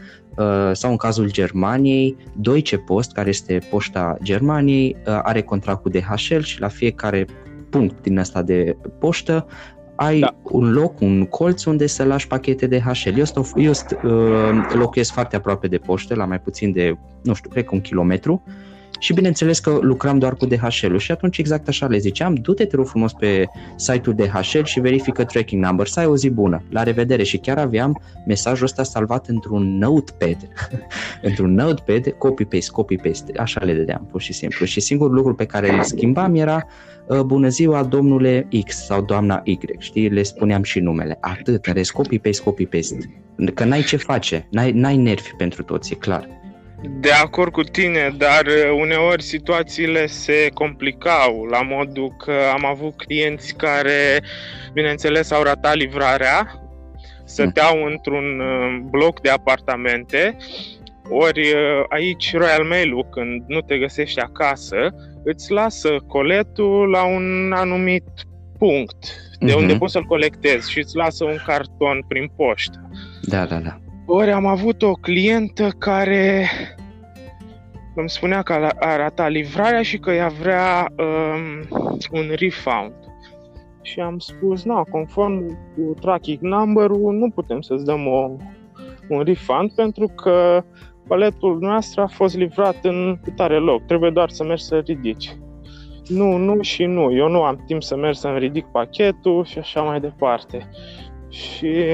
sau 0.72 0.90
în 0.90 0.96
cazul 0.96 1.31
Germaniei, 1.31 2.16
Deutsche 2.37 2.77
Post, 2.77 3.12
care 3.12 3.29
este 3.29 3.59
poșta 3.70 4.16
Germaniei, 4.22 4.96
are 5.05 5.42
contract 5.42 5.83
cu 5.83 5.88
DHL 5.88 6.38
și 6.38 6.61
la 6.61 6.68
fiecare 6.68 7.27
punct 7.70 8.03
din 8.03 8.18
asta 8.18 8.42
de 8.42 8.77
poștă, 8.98 9.46
ai 10.01 10.18
da. 10.18 10.35
un 10.42 10.72
loc, 10.72 11.01
un 11.01 11.24
colț 11.24 11.64
unde 11.64 11.87
să 11.87 12.05
lași 12.05 12.27
pachete 12.27 12.66
de 12.66 12.81
HL. 12.81 13.18
Eu, 13.18 13.24
stau, 13.24 13.46
eu 13.57 13.72
st, 13.72 13.96
uh, 14.05 14.11
locuiesc 14.72 15.12
foarte 15.12 15.37
aproape 15.37 15.68
de 15.68 15.79
poștă, 15.79 16.14
la 16.14 16.24
mai 16.24 16.40
puțin 16.40 16.72
de, 16.72 16.98
nu 17.22 17.35
știu, 17.35 17.51
cred 17.51 17.64
că 17.64 17.70
un 17.74 17.81
kilometru 17.81 18.42
și 18.98 19.12
bineînțeles 19.12 19.59
că 19.59 19.79
lucram 19.81 20.18
doar 20.18 20.35
cu 20.35 20.46
DHL-ul 20.46 20.98
și 20.98 21.11
atunci 21.11 21.38
exact 21.38 21.68
așa 21.68 21.87
le 21.87 21.98
ziceam, 21.98 22.35
du-te 22.35 22.64
te 22.64 22.77
rog 22.77 22.87
frumos 22.87 23.12
pe 23.12 23.44
site-ul 23.77 24.16
DHL 24.16 24.62
și 24.64 24.81
verifică 24.81 25.24
tracking 25.24 25.64
number, 25.64 25.87
să 25.87 26.01
ai 26.01 26.07
o 26.07 26.16
zi 26.16 26.31
bună, 26.31 26.62
la 26.70 26.83
revedere. 26.83 27.22
Și 27.22 27.37
chiar 27.37 27.59
aveam 27.59 28.01
mesajul 28.27 28.64
ăsta 28.64 28.83
salvat 28.83 29.27
într-un 29.27 29.79
notepad, 29.79 30.37
într-un 31.29 31.55
notepad, 31.55 32.14
copy-paste, 32.18 32.70
copy-paste, 32.72 33.33
așa 33.37 33.64
le 33.64 33.74
dădeam 33.74 34.07
pur 34.11 34.20
și 34.20 34.33
simplu. 34.33 34.66
Și 34.66 34.81
singurul 34.81 35.14
lucru 35.14 35.35
pe 35.35 35.44
care 35.44 35.72
îl 35.72 35.83
schimbam 35.83 36.35
era 36.35 36.66
Ă, 37.11 37.22
bună 37.22 37.48
ziua 37.48 37.85
domnule 37.85 38.48
X 38.66 38.85
sau 38.85 39.03
doamna 39.03 39.40
Y, 39.44 39.59
știi, 39.79 40.09
le 40.09 40.22
spuneam 40.22 40.62
și 40.62 40.81
numele, 40.81 41.18
atât, 41.20 41.66
în 41.66 41.72
rest, 41.72 41.92
copy-paste, 41.92 42.42
copy-paste, 42.42 42.96
că 43.55 43.64
n-ai 43.64 43.83
ce 43.83 43.96
face, 43.96 44.48
n-ai, 44.51 44.72
n-ai 44.72 44.96
nervi 44.96 45.31
pentru 45.37 45.62
toți, 45.62 45.92
e 45.92 45.96
clar. 45.96 46.38
De 46.83 47.11
acord 47.11 47.53
cu 47.53 47.62
tine, 47.62 48.14
dar 48.17 48.47
ă, 48.47 48.71
uneori 48.71 49.23
situațiile 49.23 50.07
se 50.07 50.51
complicau 50.55 51.45
la 51.45 51.62
modul 51.62 52.14
că 52.19 52.33
am 52.53 52.64
avut 52.64 52.97
clienți 52.97 53.55
care, 53.55 54.23
bineînțeles, 54.73 55.31
au 55.31 55.43
ratat 55.43 55.75
livrarea, 55.75 56.62
stăteau 57.25 57.77
mm. 57.77 57.85
într-un 57.85 58.41
ă, 58.41 58.47
bloc 58.91 59.21
de 59.21 59.29
apartamente, 59.29 60.37
ori 61.11 61.55
aici 61.88 62.37
Royal 62.37 62.64
Mail-ul, 62.64 63.07
când 63.11 63.45
nu 63.47 63.61
te 63.61 63.79
găsești 63.79 64.21
acasă, 64.21 64.95
îți 65.25 65.53
lasă 65.53 65.97
coletul 66.07 66.88
la 66.91 67.05
un 67.05 67.53
anumit 67.57 68.09
punct 68.59 69.29
de 69.38 69.53
uh-huh. 69.53 69.57
unde 69.57 69.77
poți 69.77 69.93
să-l 69.93 70.05
colectezi 70.05 70.71
și 70.71 70.79
îți 70.79 70.97
lasă 70.97 71.25
un 71.25 71.37
carton 71.47 72.05
prin 72.09 72.31
poștă. 72.37 72.91
Da, 73.23 73.45
da, 73.47 73.59
da. 73.59 73.79
Ori 74.11 74.31
am 74.31 74.47
avut 74.47 74.83
o 74.83 74.92
clientă 74.92 75.68
care 75.79 76.47
îmi 77.94 78.11
spunea 78.11 78.42
că 78.42 78.53
a 78.79 78.97
ratat 78.97 79.31
livrarea 79.31 79.83
și 79.83 79.99
că 79.99 80.11
ea 80.11 80.29
vrea 80.29 80.92
um, 80.99 81.88
un 82.11 82.27
refund. 82.37 82.92
Și 83.83 84.01
am 84.01 84.18
spus, 84.18 84.64
na, 84.64 84.83
conform 84.83 85.47
cu 85.49 85.94
tracking 86.01 86.38
number-ul, 86.40 87.14
nu 87.14 87.31
putem 87.31 87.61
să-ți 87.61 87.85
dăm 87.85 88.07
o, 88.07 88.31
un 89.09 89.23
refund 89.23 89.73
pentru 89.73 90.07
că 90.07 90.64
paletul 91.09 91.59
noastră 91.61 92.03
a 92.03 92.07
fost 92.07 92.37
livrat 92.37 92.85
în 92.85 93.18
tare 93.37 93.59
loc, 93.59 93.87
trebuie 93.87 94.11
doar 94.11 94.31
să 94.31 94.44
mergi 94.44 94.64
să 94.64 94.79
ridici. 94.79 95.37
Nu, 96.07 96.37
nu 96.37 96.62
și 96.62 96.85
nu, 96.85 97.12
eu 97.12 97.29
nu 97.29 97.42
am 97.42 97.62
timp 97.66 97.83
să 97.83 97.97
merg 97.97 98.14
să-mi 98.14 98.38
ridic 98.38 98.64
pachetul 98.64 99.44
și 99.44 99.59
așa 99.59 99.81
mai 99.81 100.01
departe. 100.01 100.68
Și 101.29 101.85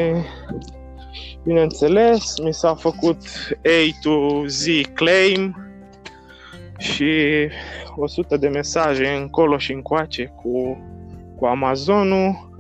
bineînțeles, 1.45 2.39
mi 2.39 2.55
s-a 2.55 2.75
făcut 2.75 3.19
A 3.65 3.99
to 4.03 4.47
Z 4.47 4.65
claim 4.95 5.57
și 6.79 7.13
100 7.97 8.37
de 8.37 8.49
mesaje 8.49 9.09
încolo 9.09 9.59
și 9.59 9.73
încoace 9.73 10.33
cu, 10.43 10.79
cu 11.37 11.45
Amazonul. 11.45 12.53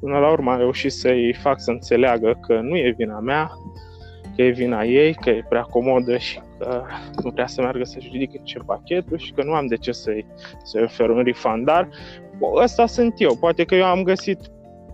Până 0.00 0.18
la 0.18 0.30
urmă 0.30 0.50
am 0.50 0.58
reușit 0.58 0.92
să-i 0.92 1.34
fac 1.42 1.60
să 1.60 1.70
înțeleagă 1.70 2.38
că 2.46 2.60
nu 2.60 2.76
e 2.76 2.94
vina 2.96 3.18
mea, 3.18 3.50
că 4.36 4.42
e 4.42 4.50
vina 4.50 4.84
ei, 4.84 5.14
că 5.14 5.30
e 5.30 5.44
prea 5.48 5.62
comodă 5.62 6.16
și 6.16 6.40
că 6.58 6.84
nu 7.22 7.30
vrea 7.30 7.46
să 7.46 7.60
meargă 7.60 7.84
să-și 7.84 8.08
ridice 8.12 8.40
ce 8.42 8.58
pachetul 8.58 9.18
și 9.18 9.32
că 9.32 9.42
nu 9.42 9.52
am 9.52 9.66
de 9.66 9.76
ce 9.76 9.92
să-i, 9.92 10.26
să 10.62 10.80
ofer 10.84 11.08
un 11.08 11.22
refund. 11.22 11.64
Dar 11.64 11.88
ăsta 12.54 12.86
sunt 12.86 13.14
eu. 13.18 13.36
Poate 13.36 13.64
că 13.64 13.74
eu 13.74 13.84
am 13.84 14.02
găsit 14.02 14.40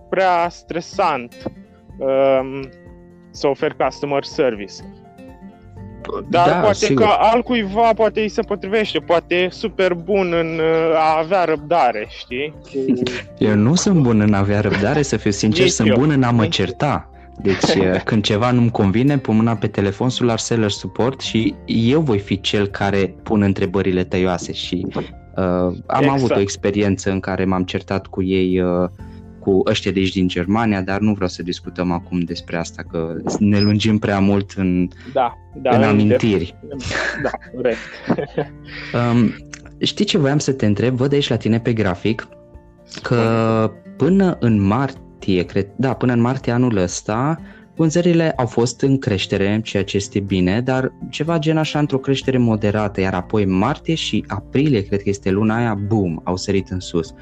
prea 0.09 0.49
stresant 0.49 1.35
um, 1.97 2.69
să 3.33 3.47
ofer 3.47 3.73
customer 3.73 4.23
service. 4.23 4.73
Dar 6.29 6.49
da, 6.49 6.55
poate 6.55 6.75
sigur. 6.75 7.05
că 7.05 7.11
altcuiva 7.17 7.93
poate 7.95 8.21
îi 8.21 8.29
se 8.29 8.41
potrivește, 8.41 8.99
poate 8.99 9.35
e 9.35 9.49
super 9.49 9.93
bun 9.93 10.33
în 10.33 10.59
uh, 10.59 10.95
a 10.95 11.19
avea 11.19 11.43
răbdare, 11.43 12.07
știi? 12.09 12.53
Eu 13.49 13.55
nu 13.55 13.75
sunt 13.75 14.01
bun 14.01 14.19
în 14.19 14.33
a 14.33 14.37
avea 14.37 14.59
răbdare, 14.59 15.01
să 15.01 15.17
fiu 15.17 15.31
sincer, 15.31 15.63
Nici 15.63 15.73
sunt 15.73 15.87
eu. 15.87 15.95
bun 15.95 16.09
în 16.09 16.23
a 16.23 16.31
mă 16.31 16.45
certa. 16.45 17.09
Deci 17.41 17.77
când 18.05 18.23
ceva 18.23 18.51
nu-mi 18.51 18.71
convine, 18.71 19.17
pun 19.17 19.35
mâna 19.35 19.55
pe 19.55 19.67
telefon 19.67 20.09
la 20.19 20.37
seller 20.37 20.69
support 20.69 21.21
și 21.21 21.55
eu 21.65 22.01
voi 22.01 22.19
fi 22.19 22.41
cel 22.41 22.67
care 22.67 23.15
pun 23.23 23.41
întrebările 23.41 24.03
tăioase 24.03 24.51
și 24.51 24.87
uh, 24.95 25.03
am 25.85 26.03
exact. 26.03 26.17
avut 26.17 26.31
o 26.31 26.39
experiență 26.39 27.11
în 27.11 27.19
care 27.19 27.45
m-am 27.45 27.63
certat 27.63 28.07
cu 28.07 28.23
ei 28.23 28.61
uh, 28.61 28.89
cu 29.43 29.61
ăștia 29.65 29.91
de 29.91 29.99
aici 29.99 30.13
din 30.13 30.27
Germania, 30.27 30.81
dar 30.81 30.99
nu 30.99 31.13
vreau 31.13 31.29
să 31.29 31.43
discutăm 31.43 31.91
acum 31.91 32.19
despre 32.19 32.57
asta, 32.57 32.83
că 32.91 33.15
ne 33.39 33.59
lungim 33.59 33.97
prea 33.97 34.19
mult 34.19 34.51
în, 34.51 34.87
da, 35.13 35.37
da, 35.61 35.75
în 35.75 35.83
amintiri. 35.83 36.55
Da, 37.23 37.29
corect. 37.55 37.77
um, 39.11 39.35
știi 39.79 40.05
ce 40.05 40.17
voiam 40.17 40.39
să 40.39 40.53
te 40.53 40.65
întreb? 40.65 40.95
Văd 40.95 41.13
aici 41.13 41.29
la 41.29 41.37
tine 41.37 41.59
pe 41.59 41.73
grafic 41.73 42.27
că 43.01 43.71
până 43.97 44.37
în 44.39 44.61
martie 44.61 45.01
martie, 45.23 45.45
cred, 45.45 45.67
da, 45.75 45.93
până 45.93 46.13
în 46.13 46.19
martie 46.19 46.51
anul 46.51 46.77
ăsta, 46.77 47.39
vânzările 47.75 48.31
au 48.31 48.45
fost 48.45 48.81
în 48.81 48.99
creștere, 48.99 49.61
ceea 49.63 49.83
ce 49.83 49.97
este 49.97 50.19
bine, 50.19 50.61
dar 50.61 50.91
ceva 51.09 51.37
gen 51.37 51.57
așa 51.57 51.79
într-o 51.79 51.97
creștere 51.97 52.37
moderată, 52.37 53.01
iar 53.01 53.13
apoi 53.13 53.45
martie 53.45 53.95
și 53.95 54.25
aprilie, 54.27 54.85
cred 54.85 55.01
că 55.01 55.09
este 55.09 55.29
luna 55.29 55.57
aia, 55.57 55.73
boom, 55.73 56.19
au 56.23 56.35
sărit 56.35 56.69
în 56.69 56.79
sus. 56.79 57.13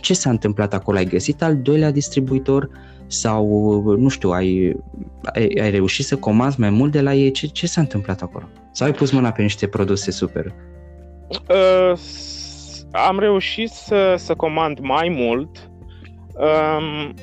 Ce 0.00 0.14
s-a 0.14 0.30
întâmplat 0.30 0.74
acolo? 0.74 0.96
Ai 0.96 1.04
găsit 1.04 1.42
al 1.42 1.56
doilea 1.56 1.90
distribuitor 1.90 2.68
sau, 3.06 3.46
nu 3.98 4.08
știu, 4.08 4.30
ai, 4.30 4.76
ai, 5.22 5.58
ai 5.60 5.70
reușit 5.70 6.04
să 6.04 6.16
comanzi 6.16 6.60
mai 6.60 6.70
mult 6.70 6.92
de 6.92 7.00
la 7.00 7.14
ei? 7.14 7.30
Ce, 7.30 7.46
ce 7.46 7.66
s-a 7.66 7.80
întâmplat 7.80 8.22
acolo? 8.22 8.48
Sau 8.72 8.86
ai 8.86 8.92
pus 8.92 9.10
mâna 9.10 9.30
pe 9.30 9.42
niște 9.42 9.66
produse 9.66 10.10
super? 10.10 10.54
Uh, 11.48 11.98
am 12.92 13.18
reușit 13.18 13.68
să, 13.68 14.14
să 14.18 14.34
comand 14.34 14.78
mai 14.78 15.08
mult. 15.08 15.70
Um, 16.34 17.14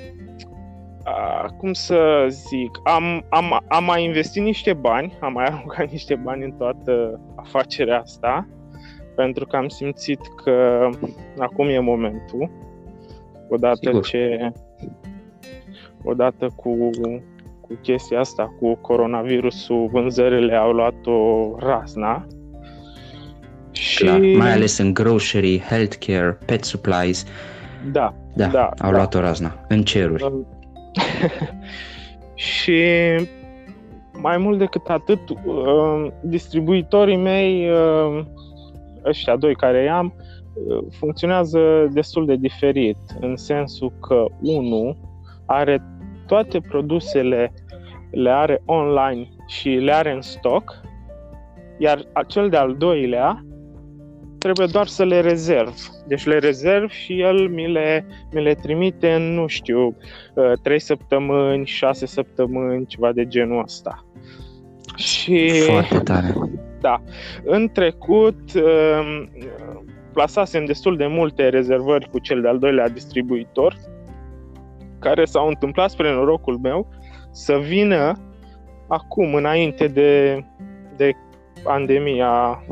cum 1.58 1.74
să 1.74 2.26
zic, 2.30 2.80
am, 2.84 3.26
am, 3.30 3.64
am 3.68 3.84
mai 3.84 4.04
investit 4.04 4.44
niște 4.44 4.74
bani, 4.74 5.18
am 5.20 5.34
mai 5.34 5.46
aruncat 5.52 5.92
niște 5.92 6.16
bani 6.16 6.44
în 6.44 6.52
toată 6.52 7.20
afacerea 7.36 8.00
asta, 8.00 8.48
pentru 9.16 9.46
că 9.46 9.56
am 9.56 9.68
simțit 9.68 10.20
că 10.44 10.90
acum 11.38 11.68
e 11.68 11.80
momentul, 11.80 12.50
odată 13.50 13.80
Sigur. 13.82 14.06
ce, 14.06 14.52
odată 16.04 16.54
cu, 16.56 16.90
cu 17.62 17.78
chestia 17.82 18.20
asta, 18.20 18.56
cu 18.60 18.76
coronavirusul, 18.76 19.88
vânzările 19.92 20.56
au 20.56 20.72
luat 20.72 21.06
o 21.06 21.56
razna. 21.60 22.28
Și... 23.72 24.04
Clar, 24.04 24.20
mai 24.20 24.52
ales 24.52 24.78
în 24.78 24.94
grocery, 24.94 25.60
healthcare, 25.60 26.38
pet 26.46 26.64
supplies. 26.64 27.26
Da, 27.92 28.14
da, 28.36 28.48
da 28.48 28.64
au 28.64 28.92
da. 28.92 28.96
luat 28.96 29.16
o 29.16 29.20
razna 29.20 29.66
în 29.68 29.84
ceruri. 29.84 30.34
și 32.34 32.82
mai 34.22 34.38
mult 34.38 34.58
decât 34.58 34.88
atât, 34.88 35.30
uh, 35.30 36.08
distribuitorii 36.22 37.18
mei, 37.18 37.70
uh, 37.70 38.24
ăștia 39.06 39.36
doi 39.36 39.56
care 39.56 39.84
i-am, 39.84 40.14
funcționează 40.90 41.90
destul 41.92 42.26
de 42.26 42.36
diferit, 42.36 42.98
în 43.20 43.36
sensul 43.36 43.92
că 44.02 44.26
unul 44.42 44.98
are 45.46 45.84
toate 46.28 46.60
produsele 46.60 47.54
le 48.12 48.30
are 48.30 48.62
online 48.66 49.30
și 49.48 49.70
le 49.70 49.94
are 49.94 50.12
în 50.12 50.22
stoc, 50.22 50.82
iar 51.78 52.06
cel 52.28 52.50
de-al 52.50 52.76
doilea 52.76 53.46
trebuie 54.42 54.68
doar 54.72 54.88
să 54.88 55.04
le 55.04 55.20
rezerv. 55.20 55.76
Deci 56.08 56.26
le 56.26 56.38
rezerv 56.38 56.90
și 56.90 57.20
el 57.20 57.50
mi 57.50 57.72
le, 57.72 58.06
mi 58.32 58.42
le 58.42 58.54
trimite 58.54 59.14
în, 59.14 59.34
nu 59.34 59.48
știu, 59.48 59.96
3 60.62 60.76
uh, 60.76 60.82
săptămâni, 60.82 61.66
6 61.66 62.06
săptămâni, 62.06 62.86
ceva 62.86 63.12
de 63.12 63.28
genul 63.28 63.62
ăsta. 63.64 64.06
Și, 64.96 65.50
Foarte 65.50 66.00
tare. 66.00 66.34
Da. 66.80 67.02
În 67.44 67.70
trecut 67.74 68.40
um, 68.54 69.30
plasasem 70.14 70.66
destul 70.66 70.98
de 70.98 71.08
multe 71.08 71.50
rezervări 71.50 72.10
cu 72.10 72.20
cel 72.20 72.42
de-al 72.42 72.60
doilea 72.60 72.90
distribuitor, 72.90 73.76
care 75.00 75.26
s-au 75.26 75.48
întâmplat 75.48 75.90
spre 75.90 76.12
norocul 76.12 76.58
meu 76.58 76.88
să 77.32 77.58
vină 77.58 78.20
acum, 78.88 79.34
înainte 79.34 79.88
de, 79.88 80.44
de 80.96 81.12
pandemia 81.64 82.64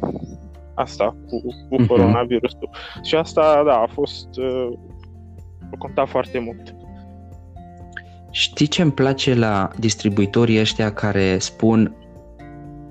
asta 0.80 1.16
cu, 1.28 1.42
cu 1.70 1.84
uh-huh. 1.84 1.88
coronavirusul. 1.88 2.70
Și 3.04 3.16
asta, 3.16 3.64
da, 3.66 3.74
a 3.74 3.88
fost 3.94 4.28
uh, 4.38 4.78
a 5.72 5.76
contat 5.78 6.10
foarte 6.10 6.40
mult. 6.40 6.76
Știi 8.32 8.68
ce 8.68 8.82
îmi 8.82 8.92
place 8.92 9.34
la 9.36 9.70
distribuitorii 9.78 10.60
ăștia 10.60 10.94
care 10.94 11.38
spun 11.38 11.96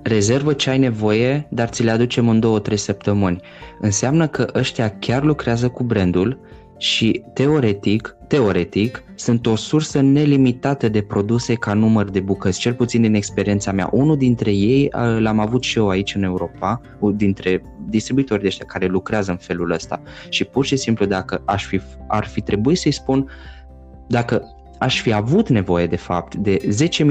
rezervă 0.01 0.53
ce 0.53 0.69
ai 0.69 0.77
nevoie, 0.77 1.47
dar 1.49 1.67
ți 1.67 1.83
le 1.83 1.91
aducem 1.91 2.29
în 2.29 2.61
2-3 2.71 2.73
săptămâni. 2.73 3.41
Înseamnă 3.79 4.27
că 4.27 4.47
ăștia 4.55 4.97
chiar 4.99 5.23
lucrează 5.23 5.69
cu 5.69 5.83
brandul 5.83 6.39
și 6.77 7.23
teoretic, 7.33 8.15
teoretic, 8.29 9.03
sunt 9.15 9.45
o 9.45 9.55
sursă 9.55 10.01
nelimitată 10.01 10.89
de 10.89 11.01
produse 11.01 11.53
ca 11.53 11.73
număr 11.73 12.09
de 12.09 12.19
bucăți, 12.19 12.59
cel 12.59 12.73
puțin 12.73 13.01
din 13.01 13.13
experiența 13.13 13.71
mea. 13.71 13.89
Unul 13.91 14.17
dintre 14.17 14.51
ei 14.51 14.89
l-am 15.19 15.39
avut 15.39 15.63
și 15.63 15.77
eu 15.77 15.89
aici 15.89 16.15
în 16.15 16.23
Europa, 16.23 16.81
dintre 17.15 17.61
distribuitorii 17.87 18.41
de 18.41 18.47
ăștia 18.47 18.65
care 18.65 18.85
lucrează 18.85 19.31
în 19.31 19.37
felul 19.37 19.71
ăsta 19.71 20.01
și 20.29 20.43
pur 20.43 20.65
și 20.65 20.75
simplu 20.75 21.05
dacă 21.05 21.41
aș 21.45 21.65
fi, 21.65 21.81
ar 22.07 22.25
fi 22.25 22.41
trebuit 22.41 22.77
să-i 22.77 22.91
spun 22.91 23.29
dacă 24.07 24.43
aș 24.79 25.01
fi 25.01 25.13
avut 25.13 25.49
nevoie 25.49 25.87
de 25.87 25.95
fapt 25.95 26.35
de 26.35 26.57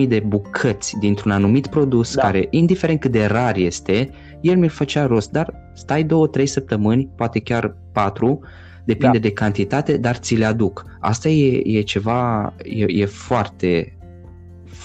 10.000 0.02 0.08
de 0.08 0.22
bucăți 0.26 0.96
dintr-un 1.00 1.30
anumit 1.30 1.66
produs 1.66 2.14
da. 2.14 2.22
care, 2.22 2.46
indiferent 2.50 3.00
cât 3.00 3.10
de 3.10 3.24
rar 3.24 3.56
este, 3.56 4.10
el 4.40 4.56
mi-l 4.56 4.68
făcea 4.68 5.06
rost, 5.06 5.30
dar 5.30 5.54
stai 5.74 6.06
2-3 6.40 6.44
săptămâni, 6.44 7.08
poate 7.16 7.40
chiar 7.40 7.76
4, 7.92 8.40
depinde 8.88 9.18
da. 9.18 9.28
de 9.28 9.32
cantitate, 9.32 9.96
dar 9.96 10.16
ți 10.16 10.36
le 10.36 10.44
aduc. 10.44 10.84
Asta 11.00 11.28
e, 11.28 11.78
e 11.78 11.80
ceva, 11.82 12.52
e, 12.64 12.84
e 12.88 13.04
foarte, 13.04 13.97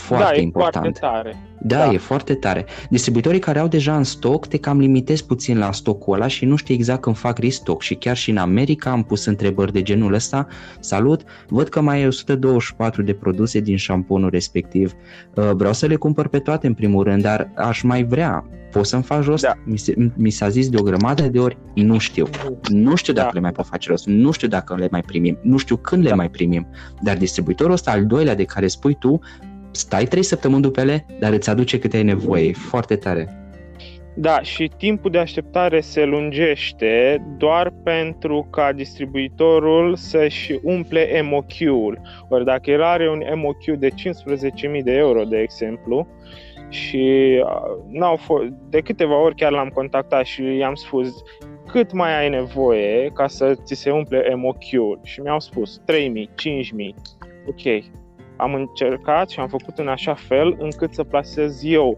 foarte 0.03 0.35
da, 0.35 0.41
important. 0.41 0.85
E 0.85 0.99
foarte 0.99 0.99
tare. 0.99 1.37
Da, 1.65 1.77
da, 1.77 1.91
e 1.91 1.97
foarte 1.97 2.33
tare. 2.33 2.65
Distribuitorii 2.89 3.39
care 3.39 3.59
au 3.59 3.67
deja 3.67 3.97
în 3.97 4.03
stoc 4.03 4.47
te 4.47 4.57
cam 4.57 4.79
limitezi 4.79 5.25
puțin 5.25 5.57
la 5.57 5.71
stocul 5.71 6.13
ăla 6.13 6.27
și 6.27 6.45
nu 6.45 6.55
știi 6.55 6.75
exact 6.75 7.01
când 7.01 7.17
fac 7.17 7.37
restock 7.37 7.81
și 7.81 7.95
chiar 7.95 8.15
și 8.15 8.29
în 8.29 8.37
America 8.37 8.91
am 8.91 9.03
pus 9.03 9.25
întrebări 9.25 9.71
de 9.71 9.81
genul 9.81 10.13
ăsta. 10.13 10.47
Salut, 10.79 11.21
văd 11.47 11.69
că 11.69 11.81
mai 11.81 12.01
e 12.01 12.07
124 12.07 13.01
de 13.01 13.13
produse 13.13 13.59
din 13.59 13.77
șamponul 13.77 14.29
respectiv. 14.29 14.93
Uh, 15.35 15.49
vreau 15.53 15.73
să 15.73 15.85
le 15.85 15.95
cumpăr 15.95 16.27
pe 16.27 16.39
toate 16.39 16.67
în 16.67 16.73
primul 16.73 17.03
rând, 17.03 17.21
dar 17.21 17.51
aș 17.55 17.81
mai 17.81 18.03
vrea. 18.03 18.45
Poți 18.71 18.89
să-mi 18.89 19.03
faci 19.03 19.23
rost? 19.23 19.43
Da. 19.43 19.53
Mi, 19.65 19.77
se, 19.77 20.11
mi 20.15 20.29
s-a 20.29 20.49
zis 20.49 20.69
de 20.69 20.77
o 20.79 20.83
grămadă 20.83 21.23
de 21.23 21.39
ori, 21.39 21.57
nu 21.73 21.97
știu. 21.97 22.27
Nu 22.67 22.95
știu 22.95 23.13
dacă 23.13 23.27
da. 23.27 23.33
le 23.33 23.39
mai 23.39 23.51
pot 23.51 23.65
face 23.65 23.89
rost, 23.89 24.05
nu 24.05 24.31
știu 24.31 24.47
dacă 24.47 24.75
le 24.75 24.87
mai 24.91 25.01
primim, 25.01 25.37
nu 25.41 25.57
știu 25.57 25.75
când 25.75 26.03
da. 26.03 26.09
le 26.09 26.15
mai 26.15 26.29
primim. 26.29 26.67
Dar 27.01 27.17
distribuitorul 27.17 27.73
ăsta 27.73 27.91
al 27.91 28.05
doilea 28.05 28.35
de 28.35 28.43
care 28.43 28.67
spui 28.67 28.93
tu, 28.93 29.19
stai 29.75 30.05
trei 30.05 30.23
săptămâni 30.23 30.61
după 30.61 30.79
ele, 30.79 31.05
dar 31.19 31.31
îți 31.31 31.49
aduce 31.49 31.79
câte 31.79 31.97
ai 31.97 32.03
nevoie. 32.03 32.47
E 32.47 32.53
foarte 32.53 32.95
tare. 32.95 33.37
Da, 34.15 34.41
și 34.41 34.71
timpul 34.77 35.11
de 35.11 35.17
așteptare 35.17 35.79
se 35.79 36.05
lungește 36.05 37.25
doar 37.37 37.73
pentru 37.83 38.47
ca 38.51 38.71
distribuitorul 38.71 39.95
să-și 39.95 40.59
umple 40.63 41.21
MOQ-ul. 41.21 42.01
Ori 42.29 42.45
dacă 42.45 42.71
el 42.71 42.83
are 42.83 43.09
un 43.09 43.21
MOQ 43.35 43.77
de 43.77 43.89
15.000 43.89 44.83
de 44.83 44.91
euro, 44.91 45.23
de 45.23 45.37
exemplu, 45.37 46.07
și 46.69 47.35
n-au 47.89 48.15
fost, 48.15 48.45
de 48.69 48.79
câteva 48.79 49.21
ori 49.21 49.35
chiar 49.35 49.51
l-am 49.51 49.69
contactat 49.69 50.25
și 50.25 50.43
i-am 50.43 50.75
spus 50.75 51.13
cât 51.67 51.93
mai 51.93 52.19
ai 52.19 52.29
nevoie 52.29 53.11
ca 53.13 53.27
să 53.27 53.55
ți 53.63 53.73
se 53.75 53.91
umple 53.91 54.35
MOQ-ul 54.35 54.99
și 55.03 55.21
mi-au 55.21 55.39
spus 55.39 55.81
3.000, 55.91 55.95
5.000, 55.95 56.31
ok, 57.45 57.83
am 58.35 58.53
încercat 58.53 59.29
și 59.29 59.39
am 59.39 59.47
făcut 59.47 59.77
în 59.77 59.87
așa 59.87 60.13
fel 60.13 60.55
încât 60.59 60.93
să 60.93 61.03
plasez 61.03 61.63
eu 61.63 61.97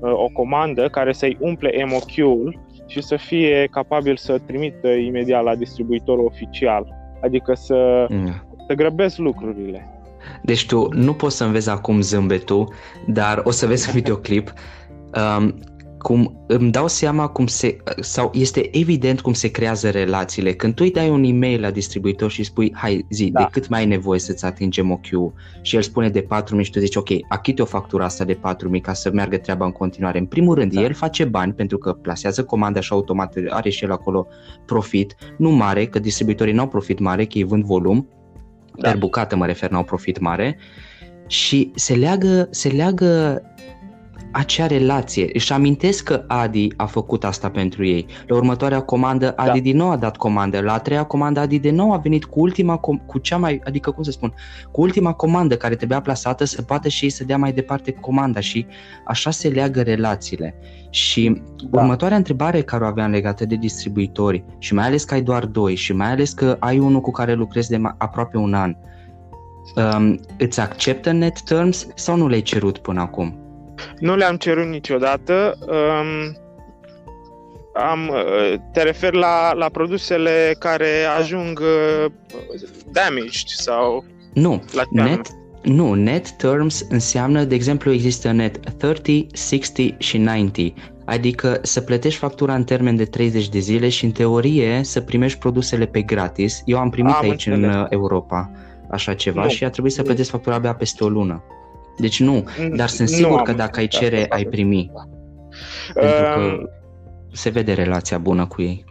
uh, 0.00 0.12
o 0.12 0.28
comandă 0.32 0.88
care 0.88 1.12
să-i 1.12 1.36
umple 1.40 1.84
MOQ-ul 1.84 2.60
și 2.86 3.02
să 3.02 3.16
fie 3.16 3.68
capabil 3.70 4.16
să 4.16 4.38
trimită 4.46 4.88
imediat 4.88 5.44
la 5.44 5.54
distribuitorul 5.54 6.24
oficial. 6.24 6.94
Adică 7.22 7.54
să, 7.54 8.06
mm. 8.08 8.42
să 8.66 8.74
grăbesc 8.74 9.16
lucrurile. 9.18 9.92
Deci 10.42 10.66
tu 10.66 10.88
nu 10.92 11.14
poți 11.14 11.36
să 11.36 11.44
înveți 11.44 11.70
acum 11.70 12.00
zâmbetul, 12.00 12.72
dar 13.06 13.40
o 13.44 13.50
să 13.50 13.66
vezi 13.66 13.90
videoclip. 13.98 14.52
Um, 15.38 15.54
cum 15.98 16.44
îmi 16.46 16.70
dau 16.70 16.88
seama 16.88 17.28
cum 17.28 17.46
se, 17.46 17.76
sau 18.00 18.30
este 18.34 18.78
evident 18.78 19.20
cum 19.20 19.32
se 19.32 19.50
creează 19.50 19.90
relațiile. 19.90 20.52
Când 20.52 20.74
tu 20.74 20.82
îi 20.84 20.90
dai 20.90 21.10
un 21.10 21.24
e-mail 21.24 21.60
la 21.60 21.70
distribuitor 21.70 22.30
și 22.30 22.42
spui, 22.42 22.72
hai 22.74 23.06
zi, 23.10 23.30
da. 23.30 23.40
de 23.40 23.48
cât 23.50 23.68
mai 23.68 23.80
ai 23.80 23.86
nevoie 23.86 24.18
să-ți 24.20 24.44
atingem 24.44 24.90
ochiul 24.90 25.32
și 25.62 25.76
el 25.76 25.82
spune 25.82 26.08
de 26.08 26.22
4.000 26.22 26.60
și 26.60 26.70
tu 26.70 26.78
zici, 26.78 26.96
ok, 26.96 27.08
achite 27.28 27.62
o 27.62 27.64
factură 27.64 28.04
asta 28.04 28.24
de 28.24 28.34
4.000 28.34 28.40
ca 28.82 28.92
să 28.92 29.10
meargă 29.12 29.36
treaba 29.36 29.64
în 29.64 29.72
continuare. 29.72 30.18
În 30.18 30.26
primul 30.26 30.54
rând, 30.54 30.72
da. 30.72 30.80
el 30.80 30.94
face 30.94 31.24
bani 31.24 31.52
pentru 31.52 31.78
că 31.78 31.92
plasează 31.92 32.44
comanda 32.44 32.80
și 32.80 32.92
automat 32.92 33.34
are 33.48 33.70
și 33.70 33.84
el 33.84 33.92
acolo 33.92 34.26
profit, 34.66 35.14
nu 35.36 35.50
mare, 35.50 35.86
că 35.86 35.98
distribuitorii 35.98 36.52
nu 36.52 36.60
au 36.60 36.68
profit 36.68 36.98
mare, 36.98 37.24
că 37.24 37.38
ei 37.38 37.44
vând 37.44 37.64
volum, 37.64 38.08
da. 38.74 38.88
per 38.88 38.98
bucată 38.98 39.36
mă 39.36 39.46
refer, 39.46 39.70
n-au 39.70 39.84
profit 39.84 40.18
mare, 40.18 40.58
și 41.26 41.70
se 41.74 41.94
leagă, 41.94 42.48
se 42.50 42.68
leagă 42.68 43.42
acea 44.30 44.66
relație. 44.66 45.30
Își 45.32 45.52
amintesc 45.52 46.04
că 46.04 46.24
Adi 46.26 46.68
a 46.76 46.86
făcut 46.86 47.24
asta 47.24 47.50
pentru 47.50 47.86
ei. 47.86 48.06
La 48.26 48.36
următoarea 48.36 48.80
comandă 48.80 49.32
Adi 49.36 49.58
da. 49.58 49.62
din 49.62 49.76
nou 49.76 49.90
a 49.90 49.96
dat 49.96 50.16
comandă. 50.16 50.60
La 50.60 50.72
a 50.72 50.78
treia 50.78 51.04
comandă 51.04 51.40
Adi 51.40 51.58
din 51.58 51.74
nou 51.74 51.92
a 51.92 51.96
venit 51.96 52.24
cu 52.24 52.40
ultima, 52.40 52.76
cu 52.76 53.18
cea 53.18 53.36
mai, 53.36 53.60
adică 53.64 53.90
cum 53.90 54.02
să 54.02 54.10
spun, 54.10 54.34
cu 54.70 54.80
ultima 54.80 55.12
comandă 55.12 55.56
care 55.56 55.74
trebuia 55.74 56.00
plasată 56.00 56.44
să 56.44 56.62
poată 56.62 56.88
și 56.88 57.04
ei 57.04 57.10
să 57.10 57.24
dea 57.24 57.38
mai 57.38 57.52
departe 57.52 57.92
comanda 57.92 58.40
și 58.40 58.66
așa 59.06 59.30
se 59.30 59.48
leagă 59.48 59.82
relațiile. 59.82 60.54
Și 60.90 61.42
da. 61.70 61.80
următoarea 61.80 62.16
întrebare 62.16 62.62
care 62.62 62.84
o 62.84 62.86
aveam 62.86 63.10
legată 63.10 63.44
de 63.44 63.54
distribuitori 63.54 64.44
și 64.58 64.74
mai 64.74 64.86
ales 64.86 65.04
că 65.04 65.14
ai 65.14 65.22
doar 65.22 65.44
doi 65.44 65.74
și 65.74 65.92
mai 65.92 66.10
ales 66.10 66.32
că 66.32 66.56
ai 66.58 66.78
unul 66.78 67.00
cu 67.00 67.10
care 67.10 67.32
lucrezi 67.32 67.70
de 67.70 67.80
aproape 67.98 68.36
un 68.36 68.54
an, 68.54 68.76
um, 69.76 70.18
îți 70.38 70.60
acceptă 70.60 71.12
net 71.12 71.40
terms 71.42 71.86
sau 71.94 72.16
nu 72.16 72.28
le-ai 72.28 72.42
cerut 72.42 72.78
până 72.78 73.00
acum? 73.00 73.47
Nu 73.98 74.16
le-am 74.16 74.36
cerut 74.36 74.66
niciodată. 74.66 75.58
Um, 75.60 76.36
am, 77.74 78.08
uh, 78.08 78.54
te 78.72 78.82
refer 78.82 79.12
la, 79.12 79.52
la 79.52 79.68
produsele 79.68 80.56
care 80.58 80.88
ajung 81.18 81.60
uh, 81.60 82.10
damaged 82.92 83.46
sau... 83.46 84.04
Nu, 84.32 84.62
la 84.72 84.82
net, 84.90 85.26
nu, 85.62 85.94
net 85.94 86.30
terms 86.30 86.86
înseamnă, 86.88 87.44
de 87.44 87.54
exemplu, 87.54 87.92
există 87.92 88.32
net 88.32 88.58
30, 88.76 89.38
60 89.38 89.94
și 89.98 90.18
90, 90.18 90.72
adică 91.04 91.58
să 91.62 91.80
plătești 91.80 92.18
factura 92.18 92.54
în 92.54 92.64
termen 92.64 92.96
de 92.96 93.04
30 93.04 93.48
de 93.48 93.58
zile 93.58 93.88
și 93.88 94.04
în 94.04 94.10
teorie 94.10 94.80
să 94.82 95.00
primești 95.00 95.38
produsele 95.38 95.86
pe 95.86 96.02
gratis. 96.02 96.62
Eu 96.64 96.78
am 96.78 96.90
primit 96.90 97.14
am 97.14 97.22
aici 97.22 97.46
înțeles. 97.46 97.74
în 97.74 97.86
Europa 97.90 98.50
așa 98.90 99.14
ceva 99.14 99.42
nu. 99.42 99.48
și 99.48 99.64
a 99.64 99.70
trebuit 99.70 99.92
să 99.92 100.02
plătesc 100.02 100.30
factura 100.30 100.54
abia 100.54 100.74
peste 100.74 101.04
o 101.04 101.08
lună. 101.08 101.42
Deci 101.98 102.20
nu, 102.20 102.44
dar 102.72 102.88
sunt 102.88 103.08
sigur 103.08 103.42
că 103.42 103.52
dacă 103.52 103.80
ai 103.80 103.86
cere, 103.86 104.26
ai 104.28 104.44
primi. 104.44 104.90
Pentru 105.94 106.22
că 106.34 106.40
um, 106.40 106.68
se 107.32 107.50
vede 107.50 107.72
relația 107.72 108.18
bună 108.18 108.46
cu 108.46 108.62
ei. 108.62 108.84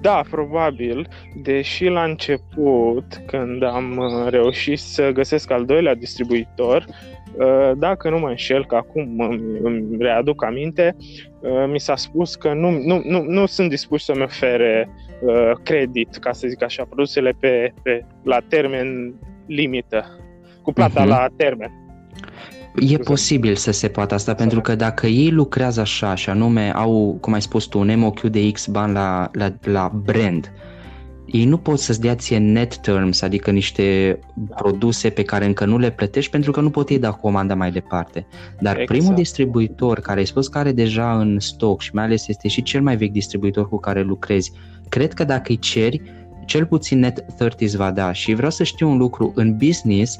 Da, 0.00 0.22
probabil, 0.30 1.08
deși 1.42 1.84
la 1.84 2.02
început, 2.02 3.22
când 3.26 3.62
am 3.62 3.96
uh, 3.96 4.30
reușit 4.30 4.78
să 4.78 5.10
găsesc 5.10 5.50
al 5.50 5.64
doilea 5.64 5.94
distribuitor, 5.94 6.84
uh, 7.38 7.70
dacă 7.76 8.10
nu 8.10 8.18
mă 8.18 8.28
înșel, 8.28 8.66
că 8.66 8.74
acum 8.74 9.20
îmi 9.62 9.96
readuc 9.98 10.44
aminte, 10.44 10.96
uh, 11.40 11.64
mi 11.70 11.80
s-a 11.80 11.96
spus 11.96 12.34
că 12.34 12.52
nu, 12.52 12.70
nu, 12.70 13.02
nu, 13.04 13.22
nu 13.22 13.46
sunt 13.46 13.68
dispuși 13.68 14.04
să-mi 14.04 14.22
ofere 14.22 14.88
credit, 15.62 16.16
ca 16.16 16.32
să 16.32 16.48
zic 16.48 16.62
așa, 16.62 16.84
produsele 16.84 17.36
pe, 17.40 17.72
pe, 17.82 18.04
la 18.24 18.38
termen 18.48 19.14
limită, 19.46 20.04
cu 20.68 20.74
plata 20.74 21.04
uh-huh. 21.04 21.08
la 21.08 21.26
termen. 21.36 21.70
E 22.74 22.96
posibil 22.96 23.56
să 23.56 23.70
se 23.70 23.88
poată 23.88 24.14
asta, 24.14 24.34
pentru 24.34 24.60
că 24.60 24.74
dacă 24.74 25.06
ei 25.06 25.30
lucrează 25.30 25.80
așa, 25.80 26.14
și 26.14 26.30
anume 26.30 26.72
au, 26.74 27.18
cum 27.20 27.32
ai 27.32 27.42
spus 27.42 27.64
tu, 27.64 27.78
un 27.78 27.98
MOQ 27.98 28.20
de 28.20 28.50
X 28.50 28.66
bani 28.66 28.92
la, 28.92 29.30
la, 29.32 29.52
la 29.62 29.92
brand, 30.04 30.52
ei 31.26 31.44
nu 31.44 31.56
pot 31.56 31.78
să-ți 31.78 32.00
dea 32.00 32.14
ție 32.14 32.38
net 32.38 32.76
terms, 32.76 33.22
adică 33.22 33.50
niște 33.50 34.18
da. 34.34 34.54
produse 34.54 35.10
pe 35.10 35.22
care 35.22 35.44
încă 35.44 35.64
nu 35.64 35.78
le 35.78 35.90
plătești 35.90 36.30
pentru 36.30 36.50
că 36.50 36.60
nu 36.60 36.70
pot 36.70 36.88
ei 36.88 36.98
da 36.98 37.10
comanda 37.10 37.54
mai 37.54 37.70
departe. 37.70 38.26
Dar 38.60 38.78
exact. 38.78 38.98
primul 38.98 39.14
distribuitor 39.14 40.00
care 40.00 40.18
ai 40.18 40.26
spus 40.26 40.48
că 40.48 40.58
are 40.58 40.72
deja 40.72 41.18
în 41.18 41.38
stoc 41.38 41.80
și 41.80 41.90
mai 41.94 42.04
ales 42.04 42.28
este 42.28 42.48
și 42.48 42.62
cel 42.62 42.82
mai 42.82 42.96
vechi 42.96 43.12
distribuitor 43.12 43.68
cu 43.68 43.78
care 43.78 44.02
lucrezi, 44.02 44.52
cred 44.88 45.12
că 45.12 45.24
dacă 45.24 45.44
îi 45.48 45.58
ceri, 45.58 46.02
cel 46.48 46.66
puțin 46.66 46.98
net 46.98 47.24
30 47.36 47.74
va 47.74 47.90
da. 47.90 48.12
Și 48.12 48.34
vreau 48.34 48.50
să 48.50 48.62
știu 48.62 48.88
un 48.88 48.96
lucru, 48.96 49.32
în 49.34 49.56
business 49.56 50.18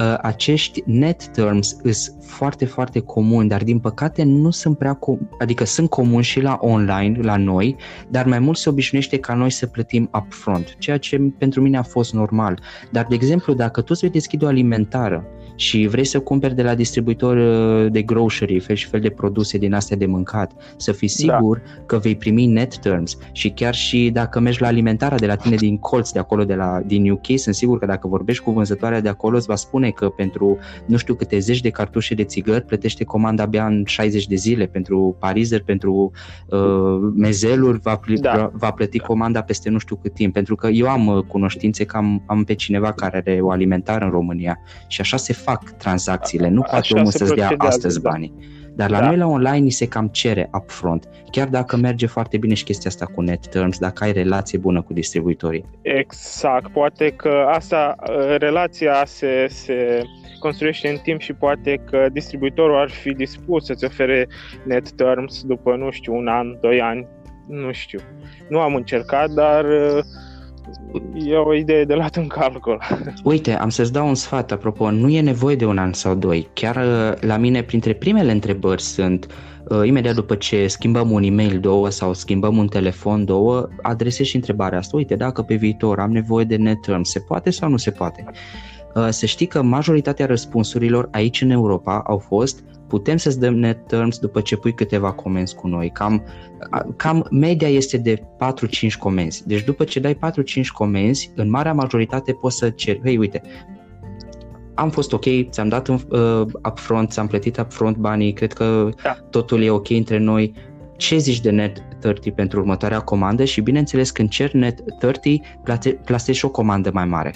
uh, 0.00 0.18
acești 0.22 0.82
net 0.86 1.26
terms 1.26 1.76
sunt 1.82 2.24
foarte, 2.24 2.64
foarte 2.64 3.00
comuni, 3.00 3.48
dar 3.48 3.62
din 3.62 3.78
păcate 3.78 4.22
nu 4.22 4.50
sunt 4.50 4.78
prea, 4.78 4.98
com- 4.98 5.38
adică 5.38 5.64
sunt 5.64 5.88
comuni 5.88 6.24
și 6.24 6.40
la 6.40 6.58
online, 6.60 7.18
la 7.22 7.36
noi, 7.36 7.76
dar 8.08 8.26
mai 8.26 8.38
mult 8.38 8.56
se 8.56 8.68
obișnuiește 8.68 9.18
ca 9.18 9.34
noi 9.34 9.50
să 9.50 9.66
plătim 9.66 10.10
upfront, 10.14 10.76
ceea 10.78 10.98
ce 10.98 11.18
pentru 11.38 11.60
mine 11.60 11.78
a 11.78 11.82
fost 11.82 12.12
normal. 12.12 12.60
Dar, 12.90 13.06
de 13.08 13.14
exemplu, 13.14 13.54
dacă 13.54 13.80
tu 13.80 13.86
îți 13.90 14.00
vei 14.00 14.10
deschide 14.10 14.44
o 14.44 14.48
alimentară 14.48 15.24
și 15.60 15.86
vrei 15.86 16.04
să 16.04 16.20
cumperi 16.20 16.54
de 16.54 16.62
la 16.62 16.74
distribuitor 16.74 17.36
uh, 17.36 17.92
de 17.92 18.02
grocery, 18.02 18.60
fel 18.60 18.76
și 18.76 18.86
fel 18.86 19.00
de 19.00 19.10
produse 19.10 19.58
din 19.58 19.74
astea 19.74 19.96
de 19.96 20.06
mâncat, 20.06 20.52
să 20.76 20.92
fii 20.92 21.08
da. 21.08 21.14
sigur 21.14 21.56
da. 21.56 21.82
că 21.86 21.98
vei 21.98 22.16
primi 22.16 22.46
net 22.46 22.78
terms 22.78 23.18
și 23.32 23.50
chiar 23.50 23.74
și 23.74 24.10
dacă 24.12 24.40
mergi 24.40 24.60
la 24.60 24.66
alimentarea 24.66 25.16
de 25.16 25.26
la 25.26 25.34
tine 25.34 25.56
din 25.56 25.78
colț 25.78 26.10
de 26.10 26.18
acolo 26.18 26.44
de 26.44 26.54
la, 26.54 26.80
din 26.86 27.10
UK, 27.10 27.26
sunt 27.34 27.54
sigur 27.54 27.78
că 27.78 27.86
dacă 27.86 28.08
vorbești 28.08 28.42
cu 28.42 28.50
vânzătoarea 28.50 29.00
de 29.00 29.08
acolo 29.08 29.36
îți 29.36 29.46
va 29.46 29.54
spune 29.54 29.90
că 29.90 30.08
pentru 30.08 30.58
nu 30.86 30.96
știu 30.96 31.14
câte 31.14 31.38
zeci 31.38 31.60
de 31.60 31.70
cartușe 31.70 32.14
de 32.14 32.24
țigări 32.24 32.64
plătește 32.64 33.04
comanda 33.04 33.42
abia 33.42 33.66
în 33.66 33.82
60 33.86 34.26
de 34.26 34.34
zile, 34.34 34.66
pentru 34.66 35.16
parizer, 35.18 35.62
pentru 35.62 36.10
uh, 36.46 37.12
mezeluri 37.14 37.78
va, 37.78 37.96
pl- 37.96 38.14
da. 38.20 38.50
va 38.52 38.70
plăti 38.70 38.98
comanda 38.98 39.42
peste 39.42 39.70
nu 39.70 39.78
știu 39.78 39.96
cât 39.96 40.14
timp, 40.14 40.32
pentru 40.32 40.54
că 40.54 40.68
eu 40.68 40.88
am 40.88 41.06
uh, 41.06 41.22
cunoștințe 41.22 41.84
că 41.84 41.96
am, 41.96 42.22
am 42.26 42.44
pe 42.44 42.54
cineva 42.54 42.92
care 42.92 43.16
are 43.16 43.38
o 43.42 43.50
alimentară 43.50 44.04
în 44.04 44.10
România 44.10 44.58
și 44.86 45.00
așa 45.00 45.16
se 45.16 45.32
fac 45.50 45.70
tranzacțiile, 45.70 46.48
nu 46.48 46.62
poate 46.62 46.94
omul 46.94 47.10
să-ți 47.10 47.34
dea 47.34 47.54
astăzi 47.58 48.00
da. 48.00 48.10
banii. 48.10 48.32
Dar 48.74 48.90
la 48.90 49.00
da. 49.00 49.06
noi 49.06 49.16
la 49.16 49.26
online 49.26 49.58
ni 49.58 49.70
se 49.70 49.88
cam 49.88 50.06
cere 50.06 50.50
upfront, 50.52 51.08
chiar 51.30 51.48
dacă 51.48 51.76
merge 51.76 52.06
foarte 52.06 52.36
bine 52.38 52.54
și 52.54 52.64
chestia 52.64 52.90
asta 52.90 53.06
cu 53.14 53.20
net 53.20 53.46
terms, 53.46 53.78
dacă 53.78 54.04
ai 54.04 54.12
relație 54.12 54.58
bună 54.58 54.82
cu 54.82 54.92
distribuitorii. 54.92 55.64
Exact, 55.82 56.72
poate 56.72 57.10
că 57.10 57.46
asta, 57.48 57.94
relația 58.38 59.02
se, 59.04 59.46
se 59.48 60.02
construiește 60.38 60.88
în 60.88 60.96
timp 60.96 61.20
și 61.20 61.32
poate 61.32 61.82
că 61.90 62.06
distribuitorul 62.12 62.78
ar 62.78 62.90
fi 62.90 63.10
dispus 63.10 63.64
să-ți 63.64 63.84
ofere 63.84 64.28
net 64.64 64.90
terms 64.90 65.42
după, 65.42 65.76
nu 65.76 65.90
știu, 65.90 66.16
un 66.16 66.28
an, 66.28 66.56
doi 66.60 66.80
ani, 66.80 67.06
nu 67.48 67.72
știu. 67.72 68.00
Nu 68.48 68.60
am 68.60 68.74
încercat, 68.74 69.30
dar 69.30 69.64
e 71.14 71.36
o 71.36 71.54
idee 71.54 71.84
de 71.84 71.94
luat 71.94 72.16
în 72.16 72.26
calcul. 72.26 72.82
Uite, 73.24 73.52
am 73.52 73.68
să-ți 73.68 73.92
dau 73.92 74.08
un 74.08 74.14
sfat, 74.14 74.52
apropo, 74.52 74.90
nu 74.90 75.08
e 75.08 75.20
nevoie 75.20 75.56
de 75.56 75.64
un 75.64 75.78
an 75.78 75.92
sau 75.92 76.14
doi. 76.14 76.48
Chiar 76.52 76.76
uh, 76.76 77.20
la 77.20 77.36
mine, 77.36 77.62
printre 77.62 77.92
primele 77.92 78.32
întrebări 78.32 78.82
sunt, 78.82 79.26
uh, 79.68 79.86
imediat 79.86 80.14
după 80.14 80.34
ce 80.34 80.66
schimbăm 80.66 81.10
un 81.10 81.22
e-mail 81.22 81.60
două 81.60 81.90
sau 81.90 82.14
schimbăm 82.14 82.56
un 82.56 82.66
telefon 82.66 83.24
două, 83.24 83.68
adresez 83.82 84.26
și 84.26 84.36
întrebarea 84.36 84.78
asta. 84.78 84.96
Uite, 84.96 85.16
dacă 85.16 85.42
pe 85.42 85.54
viitor 85.54 85.98
am 85.98 86.10
nevoie 86.10 86.44
de 86.44 86.56
net 86.56 86.80
term, 86.80 87.02
se 87.02 87.20
poate 87.20 87.50
sau 87.50 87.68
nu 87.68 87.76
se 87.76 87.90
poate? 87.90 88.24
Uh, 88.94 89.08
să 89.08 89.26
știi 89.26 89.46
că 89.46 89.62
majoritatea 89.62 90.26
răspunsurilor 90.26 91.08
aici 91.12 91.40
în 91.40 91.50
Europa 91.50 92.02
au 92.06 92.18
fost 92.18 92.64
putem 92.90 93.16
să-ți 93.16 93.40
dăm 93.40 93.54
net 93.54 93.86
terms 93.86 94.18
după 94.18 94.40
ce 94.40 94.56
pui 94.56 94.74
câteva 94.74 95.12
comenzi 95.12 95.54
cu 95.54 95.68
noi. 95.68 95.90
Cam, 95.90 96.24
cam 96.96 97.26
media 97.30 97.68
este 97.68 97.96
de 97.96 98.16
4-5 98.16 98.96
comenzi. 98.98 99.46
Deci 99.46 99.64
după 99.64 99.84
ce 99.84 100.00
dai 100.00 100.14
4-5 100.14 100.18
comenzi, 100.72 101.32
în 101.34 101.50
marea 101.50 101.72
majoritate 101.72 102.32
poți 102.32 102.56
să 102.56 102.70
ceri, 102.70 103.00
hei 103.04 103.16
uite, 103.16 103.42
am 104.74 104.90
fost 104.90 105.12
ok, 105.12 105.24
ți-am 105.50 105.68
dat 105.68 105.88
uh, 105.88 105.98
upfront, 106.68 107.10
ți-am 107.10 107.26
plătit 107.26 107.58
upfront 107.58 107.96
banii, 107.96 108.32
cred 108.32 108.52
că 108.52 108.88
da. 109.02 109.16
totul 109.30 109.62
e 109.62 109.70
ok 109.70 109.90
între 109.90 110.18
noi. 110.18 110.52
Ce 110.96 111.16
zici 111.16 111.40
de 111.40 111.50
net 111.50 111.82
30 112.00 112.34
pentru 112.34 112.58
următoarea 112.58 113.00
comandă 113.00 113.44
și 113.44 113.60
bineînțeles 113.60 114.10
când 114.10 114.28
cer 114.28 114.52
net 114.52 114.80
30, 114.98 115.40
plase, 116.04 116.32
și 116.32 116.44
o 116.44 116.48
comandă 116.48 116.90
mai 116.92 117.04
mare. 117.04 117.34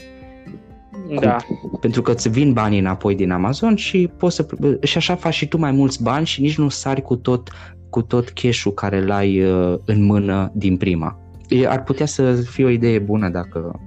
Da. 1.21 1.37
Cu, 1.37 1.79
pentru 1.79 2.03
că 2.03 2.11
îți 2.11 2.29
vin 2.29 2.53
banii 2.53 2.79
înapoi 2.79 3.15
din 3.15 3.31
Amazon 3.31 3.77
și 3.77 4.11
poți 4.17 4.35
să 4.37 4.47
și 4.83 4.97
așa 4.97 5.15
faci 5.15 5.35
și 5.35 5.49
tu 5.49 5.59
mai 5.59 5.71
mulți 5.71 6.03
bani 6.03 6.27
și 6.27 6.41
nici 6.41 6.59
nu 6.59 6.69
sari 6.69 7.03
cu 7.03 7.17
tot 7.17 7.49
cu 7.91 8.03
tot 8.03 8.29
cash-ul 8.29 8.73
care 8.73 9.05
l 9.05 9.11
ai 9.11 9.43
uh, 9.43 9.79
în 9.85 10.05
mână 10.05 10.53
din 10.55 10.77
prima. 10.77 11.19
E, 11.49 11.69
ar 11.69 11.83
putea 11.83 12.07
să 12.07 12.33
fie 12.33 12.65
o 12.65 12.69
idee 12.69 12.99
bună 12.99 13.29
dacă 13.29 13.81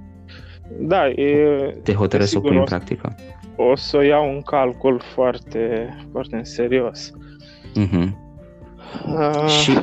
da, 0.80 1.08
e, 1.08 1.78
te 1.82 1.92
hotărăști 1.92 2.32
să 2.32 2.38
o 2.38 2.40
pui 2.40 2.56
în 2.56 2.64
practică. 2.64 3.14
O 3.56 3.76
să 3.76 3.96
o 3.96 4.00
iau 4.00 4.28
un 4.34 4.42
calcul 4.42 5.00
foarte, 5.14 5.94
foarte 6.12 6.36
în 6.36 6.44
serios. 6.44 7.10
Uh-huh. 7.76 8.08
Uh... 9.06 9.46
Și 9.46 9.78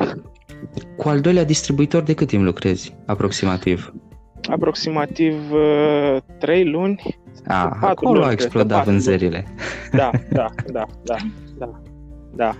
cu 0.96 1.08
al 1.08 1.20
doilea 1.20 1.44
distribuitor 1.44 2.02
de 2.02 2.14
cât 2.14 2.28
timp 2.28 2.44
lucrezi, 2.44 2.96
aproximativ? 3.06 3.94
Aproximativ 4.48 5.52
uh, 5.52 6.16
3 6.38 6.64
luni 6.64 7.02
a, 7.46 7.78
acolo 7.80 8.22
au 8.22 8.30
explodat 8.30 8.84
vânzările. 8.84 9.44
Da, 9.92 10.10
da, 10.30 10.46
da, 10.72 10.84
da, 11.04 11.16
da, 11.58 11.80
da, 12.34 12.56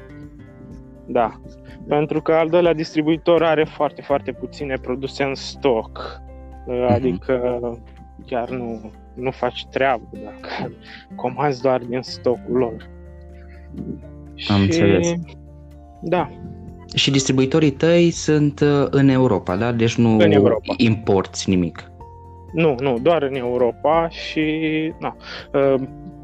da. 1.06 1.40
Pentru 1.88 2.22
că 2.22 2.32
al 2.32 2.48
doilea 2.48 2.72
distribuitor 2.72 3.42
are 3.42 3.64
foarte, 3.64 4.02
foarte 4.02 4.32
puține 4.32 4.74
produse 4.74 5.22
în 5.22 5.34
stoc. 5.34 6.20
Uh-huh. 6.68 6.88
Adică 6.88 7.60
chiar 8.26 8.48
nu, 8.48 8.90
nu 9.14 9.30
faci 9.30 9.66
treabă 9.66 10.08
dacă 10.12 10.72
comanzi 11.14 11.62
doar 11.62 11.80
din 11.80 12.02
stocul 12.02 12.56
lor. 12.56 12.88
Am 14.48 14.60
și, 14.60 14.60
înțeles. 14.60 15.12
Da. 16.02 16.30
Și 16.96 17.10
distribuitorii 17.10 17.70
tăi 17.70 18.10
sunt 18.10 18.60
uh, 18.60 18.86
în 18.90 19.08
Europa, 19.08 19.56
da? 19.56 19.72
Deci 19.72 19.94
nu 19.94 20.18
importi 20.76 21.50
nimic. 21.50 21.90
Nu, 22.52 22.76
nu, 22.80 22.98
doar 23.02 23.22
în 23.22 23.34
Europa 23.34 24.08
și, 24.08 24.42
na, 24.98 25.16
ă, 25.54 25.76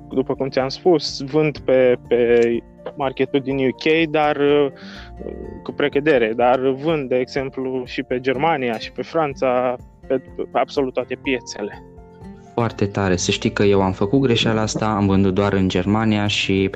după 0.08 0.34
cum 0.34 0.48
ți-am 0.48 0.68
spus, 0.68 1.20
vând 1.20 1.58
pe, 1.58 1.98
pe 2.08 2.40
marketul 2.96 3.40
din 3.40 3.56
UK, 3.56 4.10
dar 4.10 4.36
ă, 4.36 4.72
cu 5.62 5.72
precădere, 5.72 6.32
dar 6.36 6.60
vând, 6.60 7.08
de 7.08 7.16
exemplu, 7.16 7.82
și 7.86 8.02
pe 8.02 8.20
Germania 8.20 8.78
și 8.78 8.92
pe 8.92 9.02
Franța, 9.02 9.76
pe 10.06 10.22
absolut 10.52 10.92
toate 10.92 11.18
piețele. 11.22 11.82
Foarte 12.54 12.86
tare. 12.86 13.16
Să 13.16 13.30
știi 13.30 13.52
că 13.52 13.62
eu 13.62 13.82
am 13.82 13.92
făcut 13.92 14.20
greșeala 14.20 14.60
asta, 14.60 14.86
am 14.86 15.06
vândut 15.06 15.34
doar 15.34 15.52
în 15.52 15.68
Germania 15.68 16.26
și 16.26 16.70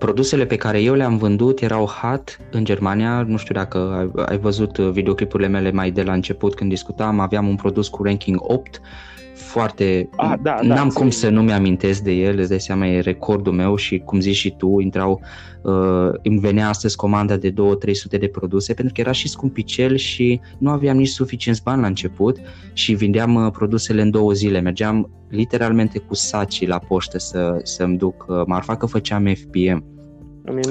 produsele 0.00 0.46
pe 0.46 0.56
care 0.56 0.80
eu 0.80 0.94
le-am 0.94 1.16
vândut 1.16 1.60
erau 1.60 1.86
hot 1.86 2.38
în 2.50 2.64
Germania. 2.64 3.22
Nu 3.22 3.36
știu 3.36 3.54
dacă 3.54 3.78
ai, 3.78 4.24
ai 4.26 4.38
văzut 4.38 4.78
videoclipurile 4.78 5.48
mele 5.48 5.70
mai 5.70 5.90
de 5.90 6.02
la 6.02 6.12
început 6.12 6.54
când 6.54 6.70
discutam. 6.70 7.20
Aveam 7.20 7.48
un 7.48 7.56
produs 7.56 7.88
cu 7.88 8.02
ranking 8.02 8.38
8 8.42 8.80
foarte... 9.40 10.08
Ah, 10.16 10.34
da, 10.42 10.58
da, 10.62 10.74
n-am 10.74 10.88
da, 10.88 10.94
cum 10.94 11.10
să 11.10 11.28
nu 11.28 11.42
mi-amintesc 11.42 12.00
de 12.00 12.12
el, 12.12 12.38
îți 12.38 12.48
dai 12.48 12.60
seama, 12.60 12.86
e 12.86 13.00
recordul 13.00 13.52
meu 13.52 13.76
și 13.76 13.98
cum 13.98 14.20
zici 14.20 14.36
și 14.36 14.54
tu, 14.56 14.78
intrau, 14.80 15.20
uh, 15.62 16.10
îmi 16.22 16.38
venea 16.38 16.68
astăzi 16.68 16.96
comanda 16.96 17.36
de 17.36 17.50
2-300 17.50 17.54
de 18.18 18.28
produse 18.28 18.74
pentru 18.74 18.94
că 18.94 19.00
era 19.00 19.12
și 19.12 19.28
scumpicel 19.28 19.96
și 19.96 20.40
nu 20.58 20.70
aveam 20.70 20.96
nici 20.96 21.08
suficienți 21.08 21.62
bani 21.62 21.80
la 21.80 21.86
început 21.86 22.38
și 22.72 22.94
vindeam 22.94 23.34
uh, 23.34 23.50
produsele 23.52 24.02
în 24.02 24.10
două 24.10 24.32
zile. 24.32 24.60
Mergeam 24.60 25.10
literalmente 25.28 25.98
cu 25.98 26.14
saci 26.14 26.66
la 26.66 26.78
poștă 26.78 27.18
să, 27.18 27.60
să-mi 27.62 27.96
duc 27.96 28.26
uh, 28.28 28.42
marfa 28.46 28.76
că 28.76 28.86
făceam 28.86 29.26
FPM. 29.34 29.98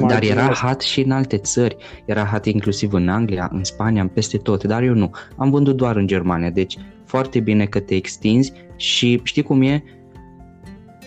Dar 0.08 0.24
era 0.24 0.54
hat 0.54 0.82
și 0.82 1.02
în 1.02 1.12
alte 1.12 1.38
țări, 1.38 1.76
era 2.06 2.24
hat 2.24 2.46
inclusiv 2.46 2.94
în 2.94 3.10
Anglia, 3.10 3.50
în 3.52 3.64
Spania, 3.64 4.12
peste 4.14 4.38
tot, 4.38 4.64
dar 4.64 4.84
eu 4.84 4.94
nu. 4.94 5.12
Am 5.38 5.50
vândut 5.50 5.76
doar 5.76 5.96
în 5.96 6.08
Germania, 6.08 6.50
deci 6.50 6.78
foarte 7.10 7.40
bine 7.40 7.66
că 7.66 7.80
te 7.80 7.96
extinzi 7.96 8.54
și 8.76 9.20
știi 9.24 9.42
cum 9.42 9.62
e? 9.62 9.84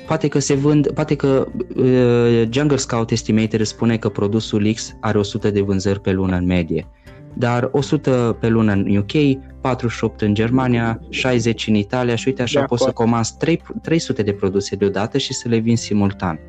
Poate 0.06 0.28
că 0.28 0.38
se 0.38 0.54
vând, 0.54 0.92
poate 0.92 1.16
că 1.16 1.46
uh, 1.76 2.48
Jungle 2.50 2.76
Scout 2.76 3.10
Estimator 3.10 3.62
spune 3.62 3.96
că 3.96 4.08
produsul 4.08 4.72
X 4.72 4.96
are 5.00 5.18
100 5.18 5.50
de 5.50 5.60
vânzări 5.60 6.00
pe 6.00 6.12
lună 6.12 6.36
în 6.36 6.46
medie, 6.46 6.86
dar 7.34 7.68
100 7.72 8.36
pe 8.40 8.48
lună 8.48 8.72
în 8.72 8.96
UK, 8.96 9.40
48 9.60 10.20
în 10.20 10.34
Germania, 10.34 11.00
60 11.08 11.66
în 11.66 11.74
Italia 11.74 12.14
și 12.14 12.28
uite 12.28 12.42
așa 12.42 12.64
poți 12.64 12.84
să 12.84 12.92
comanzi 12.92 13.36
3, 13.36 13.62
300 13.82 14.22
de 14.22 14.32
produse 14.32 14.76
deodată 14.76 15.18
și 15.18 15.32
să 15.32 15.48
le 15.48 15.58
vin 15.58 15.76
simultan. 15.76 16.40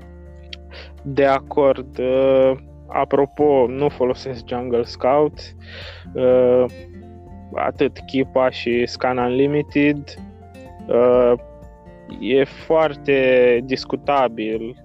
De 1.04 1.26
acord. 1.26 2.00
Uh, 2.00 2.58
apropo, 2.88 3.66
nu 3.68 3.90
folosesc 3.90 4.48
Jungle 4.48 4.84
Scout. 4.84 5.40
Uh, 6.14 6.66
atât 7.56 8.00
Kipa 8.06 8.50
și 8.50 8.86
Scan 8.86 9.18
Unlimited. 9.18 10.16
Uh, 10.88 11.34
e 12.20 12.44
foarte 12.44 13.60
discutabil 13.66 14.84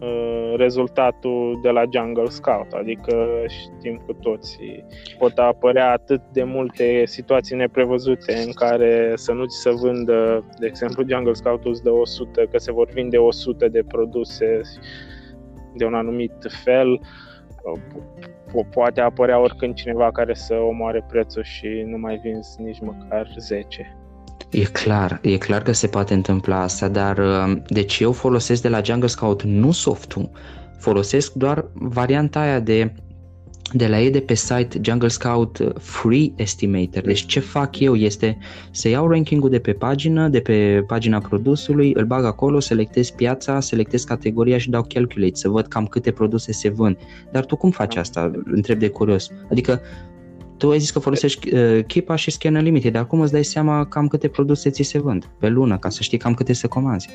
uh, 0.00 0.54
rezultatul 0.56 1.58
de 1.62 1.70
la 1.70 1.82
Jungle 1.90 2.28
Scout, 2.28 2.72
adică 2.72 3.28
știm 3.48 4.02
cu 4.06 4.12
toții, 4.12 4.84
pot 5.18 5.38
apărea 5.38 5.92
atât 5.92 6.20
de 6.32 6.44
multe 6.44 7.02
situații 7.06 7.56
neprevăzute 7.56 8.32
în 8.46 8.52
care 8.52 9.12
să 9.16 9.32
nu 9.32 9.44
ți 9.44 9.60
se 9.60 9.70
vândă, 9.70 10.44
de 10.58 10.66
exemplu 10.66 11.04
Jungle 11.06 11.32
Scout 11.32 11.64
îți 11.64 11.82
dă 11.82 11.90
100, 11.90 12.46
că 12.50 12.58
se 12.58 12.72
vor 12.72 12.88
vinde 12.88 13.16
100 13.16 13.68
de 13.68 13.82
produse 13.88 14.60
de 15.74 15.84
un 15.84 15.94
anumit 15.94 16.32
fel, 16.64 17.00
po- 18.52 18.70
poate 18.74 19.00
apărea 19.00 19.40
oricând 19.40 19.74
cineva 19.74 20.12
care 20.12 20.34
să 20.34 20.54
omoare 20.54 21.04
prețul 21.08 21.42
și 21.42 21.84
nu 21.86 21.98
mai 21.98 22.20
vinzi 22.22 22.62
nici 22.62 22.80
măcar 22.80 23.26
10. 23.38 23.96
E 24.50 24.62
clar, 24.62 25.18
e 25.22 25.36
clar 25.36 25.62
că 25.62 25.72
se 25.72 25.86
poate 25.86 26.14
întâmpla 26.14 26.60
asta, 26.60 26.88
dar 26.88 27.18
uh, 27.18 27.56
deci 27.66 27.98
eu 27.98 28.12
folosesc 28.12 28.62
de 28.62 28.68
la 28.68 28.80
Jungle 28.82 29.08
Scout 29.08 29.42
nu 29.42 29.70
softul, 29.70 30.30
folosesc 30.78 31.32
doar 31.32 31.64
varianta 31.72 32.40
aia 32.40 32.60
de 32.60 32.92
de 33.72 33.86
la 33.86 34.00
ei 34.00 34.10
de 34.10 34.20
pe 34.20 34.34
site 34.34 34.78
Jungle 34.82 35.08
Scout 35.08 35.58
uh, 35.58 35.70
Free 35.78 36.32
Estimator. 36.36 37.02
Deci 37.02 37.26
ce 37.26 37.40
fac 37.40 37.80
eu 37.80 37.94
este 37.94 38.38
să 38.70 38.88
iau 38.88 39.08
rankingul 39.08 39.50
de 39.50 39.58
pe 39.58 39.72
pagină, 39.72 40.28
de 40.28 40.40
pe 40.40 40.84
pagina 40.86 41.18
produsului, 41.18 41.92
îl 41.94 42.04
bag 42.04 42.24
acolo, 42.24 42.60
selectez 42.60 43.10
piața, 43.10 43.60
selectez 43.60 44.04
categoria 44.04 44.58
și 44.58 44.70
dau 44.70 44.86
calculate 44.94 45.34
să 45.34 45.48
văd 45.48 45.66
cam 45.66 45.86
câte 45.86 46.10
produse 46.10 46.52
se 46.52 46.68
vând. 46.68 46.96
Dar 47.30 47.44
tu 47.44 47.56
cum 47.56 47.70
faci 47.70 47.96
asta? 47.96 48.30
Întreb 48.44 48.78
de 48.78 48.88
curios. 48.88 49.30
Adică 49.50 49.80
tu 50.56 50.70
ai 50.70 50.78
zis 50.78 50.90
că 50.90 50.98
folosești 50.98 51.54
uh, 51.54 51.84
Keepa 51.86 52.16
și 52.16 52.30
Scan 52.30 52.54
Unlimited, 52.54 52.92
dar 52.92 53.06
cum 53.06 53.20
îți 53.20 53.32
dai 53.32 53.44
seama 53.44 53.86
cam 53.86 54.08
câte 54.08 54.28
produse 54.28 54.70
ți 54.70 54.82
se 54.82 54.98
vând 54.98 55.30
pe 55.38 55.48
lună, 55.48 55.78
ca 55.78 55.88
să 55.88 56.02
știi 56.02 56.18
cam 56.18 56.34
câte 56.34 56.52
să 56.52 56.66
comanzi? 56.68 57.08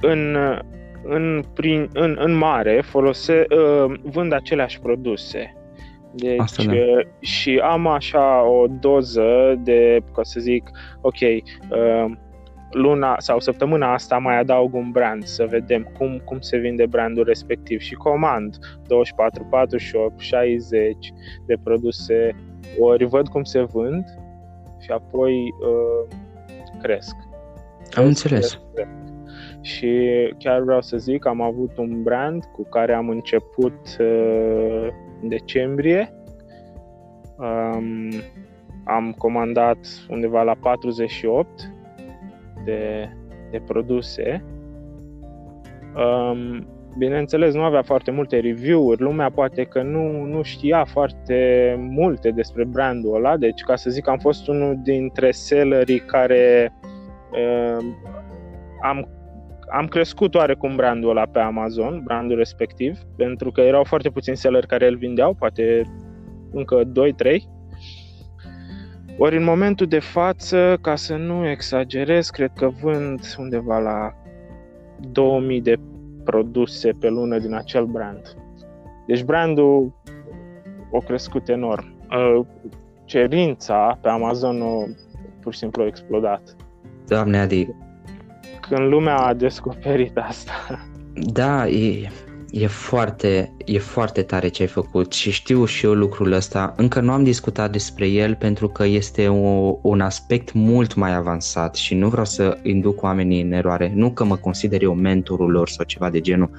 În, 0.00 0.36
în, 1.04 1.44
prin, 1.54 1.88
în, 1.92 2.16
în 2.20 2.34
mare 2.34 2.82
folose, 2.86 3.44
uh, 3.50 3.94
vând 4.02 4.32
aceleași 4.32 4.80
produse. 4.80 5.54
Deci, 6.16 6.40
Asta 6.40 6.62
da. 6.62 6.72
Uh, 6.72 7.06
și 7.20 7.60
am 7.62 7.86
așa 7.86 8.48
o 8.48 8.66
doză 8.80 9.60
de, 9.62 10.00
ca 10.14 10.22
să 10.22 10.40
zic, 10.40 10.70
ok, 11.00 11.20
uh, 11.20 12.12
luna 12.70 13.14
sau 13.18 13.40
săptămâna 13.40 13.92
asta 13.92 14.18
mai 14.18 14.38
adaug 14.38 14.74
un 14.74 14.90
brand 14.90 15.24
să 15.24 15.46
vedem 15.46 15.92
cum, 15.98 16.20
cum 16.24 16.40
se 16.40 16.56
vinde 16.56 16.86
brandul 16.86 17.24
respectiv 17.24 17.80
și 17.80 17.94
comand 17.94 18.56
24, 18.86 19.46
48, 19.50 20.20
60 20.20 21.12
de 21.46 21.56
produse 21.62 22.36
ori 22.78 23.04
văd 23.04 23.28
cum 23.28 23.42
se 23.42 23.62
vând 23.62 24.04
și 24.80 24.90
apoi 24.90 25.32
uh, 25.32 26.16
cresc. 26.82 27.16
Am 27.94 28.04
înțeles. 28.04 28.58
Cresc. 28.74 28.88
Și 29.60 29.98
chiar 30.38 30.60
vreau 30.60 30.82
să 30.82 30.96
zic, 30.96 31.26
am 31.26 31.40
avut 31.40 31.76
un 31.76 32.02
brand 32.02 32.44
cu 32.52 32.66
care 32.68 32.94
am 32.94 33.08
început 33.08 33.96
uh, 33.98 34.88
în 35.24 35.30
decembrie. 35.30 36.12
Um, 37.36 38.10
am 38.84 39.14
comandat 39.18 39.78
undeva 40.08 40.42
la 40.42 40.54
48 40.54 41.72
de, 42.64 43.08
de 43.50 43.62
produse. 43.66 44.44
Um, 45.96 46.66
bineînțeles, 46.98 47.54
nu 47.54 47.62
avea 47.62 47.82
foarte 47.82 48.10
multe 48.10 48.40
review-uri, 48.40 49.02
lumea 49.02 49.30
poate 49.30 49.64
că 49.64 49.82
nu, 49.82 50.24
nu 50.24 50.42
știa 50.42 50.84
foarte 50.84 51.74
multe 51.78 52.30
despre 52.30 52.64
brandul 52.64 53.14
ăla, 53.14 53.36
deci 53.36 53.62
ca 53.62 53.76
să 53.76 53.90
zic 53.90 54.08
am 54.08 54.18
fost 54.18 54.48
unul 54.48 54.78
dintre 54.82 55.30
sellerii 55.30 55.98
care 55.98 56.72
uh, 57.32 57.84
am, 58.82 59.08
am 59.70 59.86
crescut 59.86 60.34
oarecum 60.34 60.76
brandul 60.76 61.10
ăla 61.10 61.26
pe 61.26 61.38
Amazon, 61.38 62.00
brandul 62.04 62.36
respectiv, 62.36 62.98
pentru 63.16 63.50
că 63.50 63.60
erau 63.60 63.84
foarte 63.84 64.10
puțini 64.10 64.36
selleri 64.36 64.66
care 64.66 64.86
îl 64.86 64.96
vindeau, 64.96 65.34
poate 65.34 65.82
încă 66.52 66.82
2-3. 66.84 67.36
Ori 69.18 69.36
în 69.36 69.44
momentul 69.44 69.86
de 69.86 69.98
față, 69.98 70.78
ca 70.80 70.96
să 70.96 71.16
nu 71.16 71.48
exagerez, 71.48 72.30
cred 72.30 72.50
că 72.56 72.68
vând 72.68 73.34
undeva 73.38 73.78
la 73.78 74.12
2000 75.12 75.60
de 75.60 75.76
produse 76.24 76.90
pe 77.00 77.08
lună 77.08 77.38
din 77.38 77.54
acel 77.54 77.84
brand. 77.84 78.36
Deci 79.06 79.24
brandul 79.24 79.92
a 80.92 80.98
crescut 81.04 81.48
enorm. 81.48 81.94
Uh, 82.10 82.46
cerința 83.04 83.98
pe 84.00 84.08
Amazon 84.08 84.62
a 84.62 84.94
pur 85.40 85.52
și 85.52 85.58
simplu 85.58 85.82
a 85.82 85.86
explodat. 85.86 86.56
Doamne, 87.06 87.38
Adi. 87.38 87.68
Când 88.68 88.88
lumea 88.88 89.16
a 89.16 89.34
descoperit 89.34 90.16
asta. 90.16 90.86
Da, 91.32 91.68
e, 91.68 92.08
E 92.56 92.66
foarte, 92.66 93.52
e 93.64 93.78
foarte 93.78 94.22
tare 94.22 94.48
ce 94.48 94.62
ai 94.62 94.68
făcut 94.68 95.12
și 95.12 95.30
știu 95.30 95.64
și 95.64 95.86
eu 95.86 95.92
lucrul 95.92 96.32
ăsta. 96.32 96.74
Încă 96.76 97.00
nu 97.00 97.12
am 97.12 97.24
discutat 97.24 97.70
despre 97.72 98.08
el 98.08 98.34
pentru 98.34 98.68
că 98.68 98.84
este 98.84 99.28
o, 99.28 99.78
un 99.82 100.00
aspect 100.00 100.52
mult 100.52 100.94
mai 100.94 101.14
avansat 101.14 101.74
și 101.74 101.94
nu 101.94 102.08
vreau 102.08 102.24
să 102.24 102.58
induc 102.62 103.02
oamenii 103.02 103.42
în 103.42 103.52
eroare. 103.52 103.92
Nu 103.94 104.10
că 104.10 104.24
mă 104.24 104.36
consider 104.36 104.82
eu 104.82 104.94
mentorul 104.94 105.50
lor 105.50 105.68
sau 105.68 105.84
ceva 105.84 106.10
de 106.10 106.20
genul, 106.20 106.50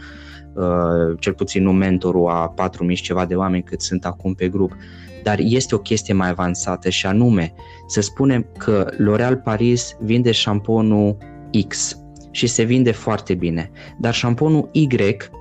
uh, 0.54 1.20
cel 1.20 1.34
puțin 1.34 1.64
nu 1.64 1.72
mentorul 1.72 2.28
a 2.30 2.54
4.000 2.90 2.96
ceva 3.02 3.26
de 3.26 3.36
oameni 3.36 3.64
cât 3.64 3.82
sunt 3.82 4.06
acum 4.06 4.34
pe 4.34 4.48
grup, 4.48 4.76
dar 5.24 5.38
este 5.40 5.76
o 5.76 5.80
chestie 5.80 6.14
mai 6.14 6.30
avansată 6.30 6.90
și 6.90 7.06
anume 7.06 7.54
să 7.88 8.02
spunem 8.02 8.46
că 8.58 8.90
L'Oréal 8.92 9.44
Paris 9.44 9.96
vinde 10.00 10.32
șamponul 10.32 11.18
X 11.68 12.00
și 12.32 12.48
se 12.48 12.64
vinde 12.64 12.92
foarte 12.92 13.34
bine. 13.34 13.72
Dar 13.98 14.14
șamponul 14.14 14.70
Y 14.72 14.88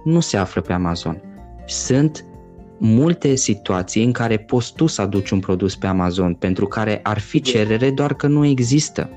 nu 0.04 0.20
se 0.20 0.36
află 0.36 0.60
pe 0.60 0.72
Amazon. 0.72 1.22
Sunt 1.66 2.24
multe 2.78 3.34
situații 3.34 4.04
în 4.04 4.12
care 4.12 4.36
poți 4.36 4.74
tu 4.74 4.86
să 4.86 5.02
aduci 5.02 5.30
un 5.30 5.40
produs 5.40 5.76
pe 5.76 5.86
Amazon 5.86 6.34
pentru 6.34 6.66
care 6.66 7.00
ar 7.02 7.18
fi 7.18 7.40
cerere 7.40 7.90
doar 7.90 8.14
că 8.14 8.26
nu 8.26 8.46
există. 8.46 9.10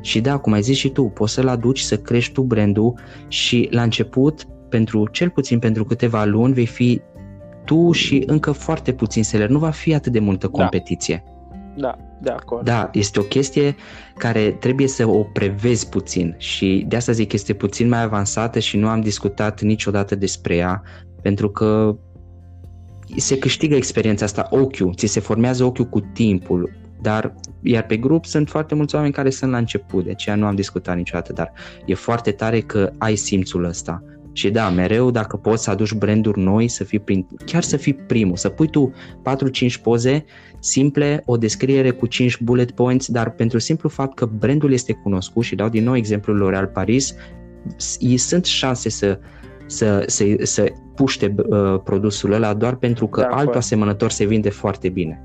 Și 0.00 0.20
da, 0.20 0.36
cum 0.36 0.52
ai 0.52 0.62
zis 0.62 0.76
și 0.76 0.88
tu, 0.88 1.04
poți 1.04 1.32
să-l 1.32 1.48
aduci, 1.48 1.80
să 1.80 1.96
crești 1.96 2.32
tu 2.32 2.42
brandul 2.42 2.94
și 3.28 3.68
la 3.70 3.82
început, 3.82 4.44
pentru 4.68 5.08
cel 5.08 5.30
puțin 5.30 5.58
pentru 5.58 5.84
câteva 5.84 6.24
luni, 6.24 6.52
vei 6.52 6.66
fi 6.66 7.00
tu 7.64 7.92
și 7.92 8.22
încă 8.26 8.52
foarte 8.52 8.92
puțin 8.92 9.24
seller. 9.24 9.48
Nu 9.48 9.58
va 9.58 9.70
fi 9.70 9.94
atât 9.94 10.12
de 10.12 10.18
multă 10.18 10.48
da. 10.52 10.58
competiție. 10.58 11.24
Da. 11.76 11.86
da. 11.86 11.98
De 12.20 12.30
acord. 12.30 12.64
Da, 12.64 12.88
este 12.92 13.20
o 13.20 13.22
chestie 13.22 13.74
care 14.16 14.50
trebuie 14.50 14.88
să 14.88 15.08
o 15.08 15.22
prevezi 15.22 15.88
puțin 15.88 16.34
și 16.38 16.84
de 16.88 16.96
asta 16.96 17.12
zic 17.12 17.32
este 17.32 17.52
puțin 17.52 17.88
mai 17.88 18.02
avansată 18.02 18.58
și 18.58 18.76
nu 18.76 18.88
am 18.88 19.00
discutat 19.00 19.60
niciodată 19.60 20.14
despre 20.14 20.56
ea 20.56 20.82
pentru 21.22 21.50
că 21.50 21.96
se 23.16 23.38
câștigă 23.38 23.74
experiența 23.74 24.24
asta, 24.24 24.48
ochiul, 24.50 24.94
ți 24.94 25.06
se 25.06 25.20
formează 25.20 25.64
ochiul 25.64 25.84
cu 25.84 26.00
timpul, 26.00 26.72
dar 27.00 27.34
iar 27.62 27.86
pe 27.86 27.96
grup 27.96 28.24
sunt 28.24 28.48
foarte 28.48 28.74
mulți 28.74 28.94
oameni 28.94 29.12
care 29.12 29.30
sunt 29.30 29.50
la 29.50 29.56
început, 29.56 30.04
de 30.04 30.10
aceea 30.10 30.36
nu 30.36 30.46
am 30.46 30.54
discutat 30.54 30.96
niciodată, 30.96 31.32
dar 31.32 31.52
e 31.86 31.94
foarte 31.94 32.30
tare 32.30 32.60
că 32.60 32.90
ai 32.98 33.16
simțul 33.16 33.64
ăsta 33.64 34.02
și 34.36 34.50
da, 34.50 34.68
mereu 34.68 35.10
dacă 35.10 35.36
poți 35.36 35.62
să 35.62 35.70
aduci 35.70 35.92
branduri 35.92 36.40
noi, 36.40 36.68
să 36.68 36.84
fii 36.84 36.98
prin, 36.98 37.26
chiar 37.44 37.62
să 37.62 37.76
fii 37.76 37.94
primul, 37.94 38.36
să 38.36 38.48
pui 38.48 38.68
tu 38.68 38.92
4-5 39.68 39.82
poze 39.82 40.24
simple, 40.58 41.22
o 41.26 41.36
descriere 41.36 41.90
cu 41.90 42.06
5 42.06 42.40
bullet 42.40 42.70
points, 42.70 43.10
dar 43.10 43.30
pentru 43.30 43.58
simplu 43.58 43.88
fapt 43.88 44.14
că 44.14 44.26
brandul 44.26 44.72
este 44.72 44.92
cunoscut 44.92 45.44
și 45.44 45.54
dau 45.54 45.68
din 45.68 45.84
nou 45.84 45.96
exemplul 45.96 46.36
L'Oréal 46.36 46.72
Paris, 46.72 47.14
sunt 48.16 48.44
șanse 48.44 48.88
să, 48.88 49.18
să, 49.66 50.04
să, 50.06 50.24
să 50.42 50.72
puște 50.94 51.34
uh, 51.36 51.80
produsul 51.84 52.32
ăla 52.32 52.54
doar 52.54 52.74
pentru 52.74 53.06
că 53.06 53.28
altul 53.30 53.56
asemănător 53.56 54.10
se 54.10 54.24
vinde 54.24 54.50
foarte 54.50 54.88
bine. 54.88 55.22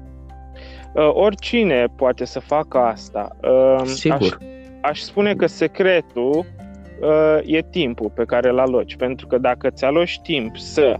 Uh, 0.93 1.09
oricine 1.13 1.85
poate 1.95 2.25
să 2.25 2.39
facă 2.39 2.77
asta. 2.77 3.37
Uh, 3.41 3.85
Sigur. 3.85 4.37
Aș, 4.41 4.89
aș 4.89 4.99
spune 4.99 5.35
că 5.35 5.45
secretul 5.45 6.37
uh, 6.37 6.45
e 7.45 7.61
timpul 7.61 8.11
pe 8.15 8.23
care 8.23 8.49
îl 8.49 8.59
aloci. 8.59 8.95
Pentru 8.95 9.27
că 9.27 9.37
dacă 9.37 9.69
ți 9.69 9.85
aloci 9.85 10.19
timp 10.19 10.57
să 10.57 10.95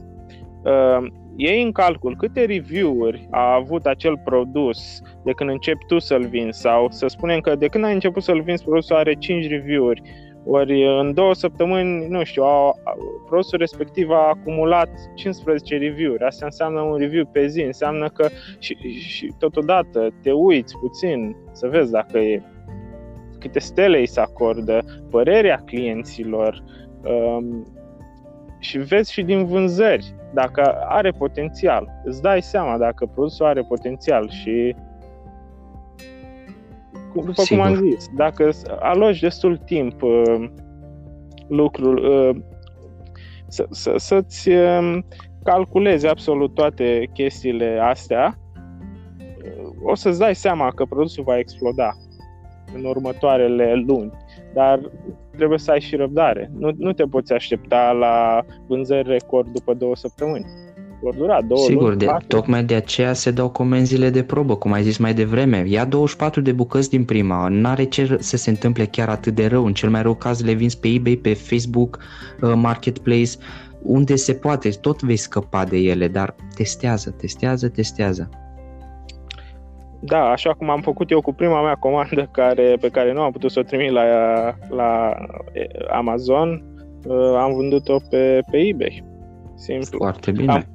uh, 0.64 1.08
iei 1.36 1.64
în 1.64 1.72
calcul 1.72 2.16
câte 2.16 2.45
review-uri 2.45 3.28
a 3.32 3.54
avut 3.54 3.86
acel 3.86 4.18
produs 4.24 5.02
de 5.24 5.32
când 5.32 5.50
începi 5.50 5.86
tu 5.88 6.00
să-l 6.00 6.26
vinzi 6.26 6.60
sau 6.60 6.88
să 6.89 7.08
spunem 7.08 7.39
că 7.39 7.56
de 7.56 7.68
când 7.68 7.84
ai 7.84 7.93
început 7.93 8.24
să-l 8.24 8.41
vinzi 8.41 8.64
produsul 8.64 8.95
are 8.95 9.14
5 9.14 9.47
review-uri 9.47 10.02
ori 10.45 11.00
în 11.00 11.14
două 11.14 11.34
săptămâni, 11.34 12.08
nu 12.08 12.24
știu, 12.24 12.43
a, 12.43 12.68
a, 12.84 12.97
produsul 13.26 13.58
respectiv 13.58 14.10
a 14.10 14.28
acumulat 14.28 14.89
15 15.16 15.78
review-uri. 15.78 16.24
Asta 16.24 16.45
înseamnă 16.45 16.82
un 16.82 16.97
review 16.97 17.26
pe 17.26 17.47
zi, 17.47 17.62
înseamnă 17.62 18.10
că 18.10 18.28
și, 18.60 18.76
și 18.91 19.34
totodată 19.39 20.14
te 20.22 20.32
uiți 20.32 20.78
puțin 20.78 21.36
să 21.52 21.68
vezi 21.68 21.91
dacă 21.91 22.18
e 22.18 22.41
câte 23.40 23.60
stele 23.60 23.98
îi 23.98 24.08
se 24.08 24.20
acordă, 24.20 24.80
părerea 25.10 25.62
clienților 25.66 26.64
um, 27.04 27.68
și 28.60 28.78
vezi 28.78 29.12
și 29.12 29.22
din 29.22 29.46
vânzări 29.46 30.14
dacă 30.34 30.76
are 30.88 31.12
potențial. 31.12 31.88
Îți 32.04 32.22
dai 32.22 32.42
seama 32.42 32.78
dacă 32.78 33.06
produsul 33.06 33.46
are 33.46 33.62
potențial 33.62 34.30
și 34.30 34.76
după 37.14 37.42
Sigur. 37.42 37.66
cum 37.66 37.74
am 37.74 37.90
zis, 37.90 38.10
dacă 38.16 38.50
aloci 38.80 39.20
destul 39.20 39.58
timp 39.58 40.02
uh, 40.02 40.50
lucrul, 41.48 41.98
uh, 41.98 42.42
să, 43.48 43.68
să, 43.70 43.94
să-ți 43.98 44.50
um, 44.50 45.06
calculezi 45.44 46.08
absolut 46.08 46.54
toate 46.54 47.10
chestiile 47.14 47.80
astea, 47.82 48.38
o 49.84 49.96
să-ți 49.96 50.20
dai 50.20 50.36
seama 50.36 50.72
că 50.72 50.86
produsul 50.86 51.24
va 51.24 51.38
exploda 51.38 51.94
în 52.76 52.84
următoarele 52.84 53.84
luni. 53.88 54.12
Dar 54.54 54.80
trebuie 55.36 55.60
să 55.60 55.72
ai 55.72 55.82
și 55.82 55.96
răbdare. 55.96 56.52
Nu, 56.58 56.70
nu 56.78 56.94
te 56.94 57.04
poți 57.04 57.34
aștepta 57.34 57.92
la 57.92 58.46
vânzări 58.68 59.10
record 59.10 59.48
după 59.54 59.74
două 59.74 59.96
săptămâni. 59.96 60.46
Vor 61.02 61.16
dura 61.16 61.42
două 61.42 61.66
Sigur, 61.66 61.88
luni, 61.88 61.98
de, 61.98 62.08
tocmai 62.28 62.64
de 62.64 62.76
aceea 62.76 63.14
se 63.14 63.32
dau 63.32 63.50
comenzile 63.50 64.10
de 64.10 64.24
probă, 64.24 64.56
cum 64.56 64.72
ai 64.72 64.84
zis 64.84 64.98
mai 64.98 65.14
devreme. 65.14 65.64
Ia 65.68 65.86
24 65.86 66.42
de 66.42 66.52
bucăți 66.52 66.90
din 66.90 67.06
prima, 67.06 67.48
n-are 67.48 67.84
ce 67.84 68.18
să 68.20 68.38
se 68.38 68.50
întâmple 68.50 68.86
chiar 68.86 69.10
atât 69.10 69.36
de 69.36 69.48
rău. 69.48 69.66
În 69.66 69.74
cel 69.74 69.90
mai 69.90 70.02
rău 70.02 70.14
caz 70.14 70.44
le 70.44 70.54
vinzi 70.54 70.80
pe 70.80 70.88
eBay, 70.88 71.20
pe 71.22 71.34
Facebook, 71.34 72.00
uh, 72.42 72.54
Marketplace, 72.56 73.32
unde 73.82 74.16
se 74.16 74.34
poate, 74.34 74.70
tot 74.70 75.02
vei 75.02 75.18
scăpa 75.18 75.64
de 75.64 75.78
ele, 75.78 76.08
dar 76.08 76.36
testează, 76.56 77.16
testează, 77.18 77.70
testează. 77.70 78.30
Da, 80.00 80.30
așa 80.30 80.54
cum 80.54 80.70
am 80.70 80.82
făcut 80.82 81.12
eu 81.12 81.22
cu 81.22 81.34
prima 81.34 81.62
mea 81.62 81.76
comandă 81.76 82.30
care, 82.32 82.78
pe 82.82 82.89
care 82.89 83.14
nu 83.14 83.22
am 83.22 83.32
putut 83.32 83.52
să 83.52 83.60
o 83.60 83.64
trimit 83.64 83.91
la, 83.91 84.04
la 84.70 85.16
Amazon, 85.89 86.64
uh, 87.06 87.36
am 87.38 87.54
vândut-o 87.54 87.97
pe, 88.10 88.41
pe 88.52 88.58
eBay. 88.58 89.04
Simplu. 89.56 89.97
Foarte 89.97 90.32
bine. 90.32 90.52
Am, 90.52 90.66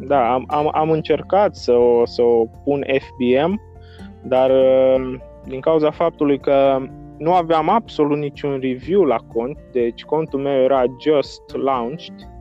da, 0.00 0.32
am, 0.32 0.44
am, 0.46 0.70
am 0.72 0.90
încercat 0.90 1.56
să 1.56 1.72
o, 1.72 2.06
să 2.06 2.22
o 2.22 2.44
pun 2.64 2.84
FBM, 2.98 3.60
dar 4.22 4.50
uh, 4.50 5.14
din 5.44 5.60
cauza 5.60 5.90
faptului 5.90 6.38
că 6.38 6.78
nu 7.18 7.32
aveam 7.32 7.68
absolut 7.68 8.18
niciun 8.18 8.58
review 8.60 9.02
la 9.02 9.16
cont, 9.16 9.58
deci 9.72 10.04
contul 10.04 10.40
meu 10.40 10.62
era 10.62 10.84
just 11.00 11.42
launched, 11.56 12.14
uh, 12.18 12.31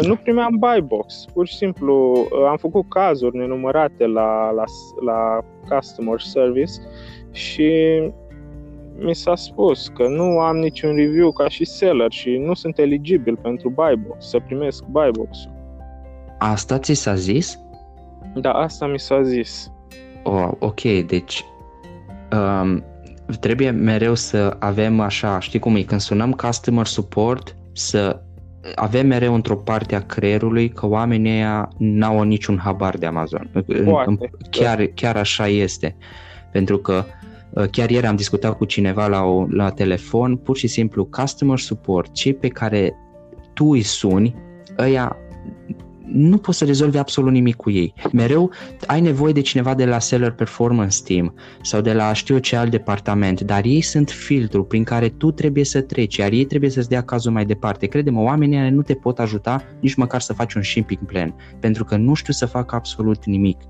nu 0.00 0.16
primeam 0.16 0.56
buy 0.58 0.80
box. 0.80 1.24
Pur 1.32 1.46
și 1.46 1.56
simplu 1.56 2.12
uh, 2.12 2.46
am 2.48 2.56
făcut 2.56 2.88
cazuri 2.88 3.36
nenumărate 3.36 4.06
la, 4.06 4.50
la, 4.50 4.64
la 5.04 5.44
customer 5.68 6.20
service 6.20 6.72
și 7.30 7.72
mi 8.98 9.14
s-a 9.14 9.34
spus 9.34 9.88
că 9.88 10.08
nu 10.08 10.38
am 10.38 10.56
niciun 10.56 10.96
review 10.96 11.30
ca 11.32 11.48
și 11.48 11.64
seller 11.64 12.10
și 12.12 12.36
nu 12.36 12.54
sunt 12.54 12.78
eligibil 12.78 13.36
pentru 13.36 13.70
buy 13.70 13.96
box, 14.06 14.28
să 14.28 14.38
primesc 14.46 14.84
buy 14.84 15.10
box-ul. 15.12 15.50
Asta 16.38 16.78
ți 16.78 16.92
s-a 16.92 17.14
zis? 17.14 17.58
Da, 18.34 18.52
asta 18.52 18.86
mi 18.86 18.98
s-a 18.98 19.22
zis. 19.22 19.72
Oh, 20.22 20.50
ok, 20.58 20.80
deci 21.06 21.44
um, 22.32 22.84
trebuie 23.40 23.70
mereu 23.70 24.14
să 24.14 24.56
avem 24.58 25.00
așa, 25.00 25.40
știi 25.40 25.58
cum 25.58 25.76
e, 25.76 25.82
când 25.82 26.00
sunăm 26.00 26.32
customer 26.32 26.86
support, 26.86 27.56
să 27.72 28.22
avem 28.74 29.06
mereu 29.06 29.34
într-o 29.34 29.56
parte 29.56 29.94
a 29.94 30.06
creierului 30.06 30.68
că 30.68 30.86
oamenii 30.86 31.32
ăia 31.32 31.68
n-au 31.78 32.22
niciun 32.22 32.58
habar 32.58 32.96
de 32.96 33.06
Amazon. 33.06 33.50
Poate. 33.84 34.30
Chiar, 34.50 34.86
chiar 34.94 35.16
așa 35.16 35.46
este. 35.48 35.96
Pentru 36.52 36.78
că 36.78 37.04
uh, 37.50 37.64
chiar 37.70 37.90
ieri 37.90 38.06
am 38.06 38.16
discutat 38.16 38.56
cu 38.56 38.64
cineva 38.64 39.06
la, 39.06 39.22
o, 39.22 39.46
la 39.50 39.70
telefon, 39.70 40.36
pur 40.36 40.56
și 40.56 40.66
simplu 40.66 41.04
customer 41.04 41.58
support, 41.58 42.12
cei 42.12 42.34
pe 42.34 42.48
care 42.48 42.94
tu 43.52 43.64
îi 43.64 43.82
suni, 43.82 44.34
ăia 44.78 45.16
nu 46.12 46.38
poți 46.38 46.58
să 46.58 46.64
rezolvi 46.64 46.98
absolut 46.98 47.32
nimic 47.32 47.56
cu 47.56 47.70
ei. 47.70 47.94
Mereu 48.12 48.50
ai 48.86 49.00
nevoie 49.00 49.32
de 49.32 49.40
cineva 49.40 49.74
de 49.74 49.84
la 49.84 49.98
Seller 49.98 50.30
Performance 50.30 50.98
Team 51.04 51.34
sau 51.62 51.80
de 51.80 51.92
la 51.92 52.12
știu 52.12 52.38
ce 52.38 52.56
alt 52.56 52.70
departament, 52.70 53.40
dar 53.40 53.64
ei 53.64 53.80
sunt 53.80 54.10
filtru 54.10 54.64
prin 54.64 54.84
care 54.84 55.08
tu 55.08 55.30
trebuie 55.30 55.64
să 55.64 55.80
treci, 55.80 56.16
iar 56.16 56.32
ei 56.32 56.44
trebuie 56.44 56.70
să-ți 56.70 56.88
dea 56.88 57.02
cazul 57.02 57.32
mai 57.32 57.44
departe. 57.44 57.86
Crede-mă, 57.86 58.20
oamenii 58.20 58.70
nu 58.70 58.82
te 58.82 58.94
pot 58.94 59.18
ajuta 59.18 59.62
nici 59.80 59.94
măcar 59.94 60.20
să 60.20 60.32
faci 60.32 60.54
un 60.54 60.62
shipping 60.62 61.04
plan, 61.06 61.34
pentru 61.60 61.84
că 61.84 61.96
nu 61.96 62.14
știu 62.14 62.32
să 62.32 62.46
fac 62.46 62.72
absolut 62.72 63.24
nimic, 63.24 63.60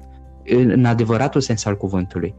în 0.45 0.85
adevăratul 0.85 1.41
sens 1.41 1.65
al 1.65 1.77
cuvântului. 1.77 2.35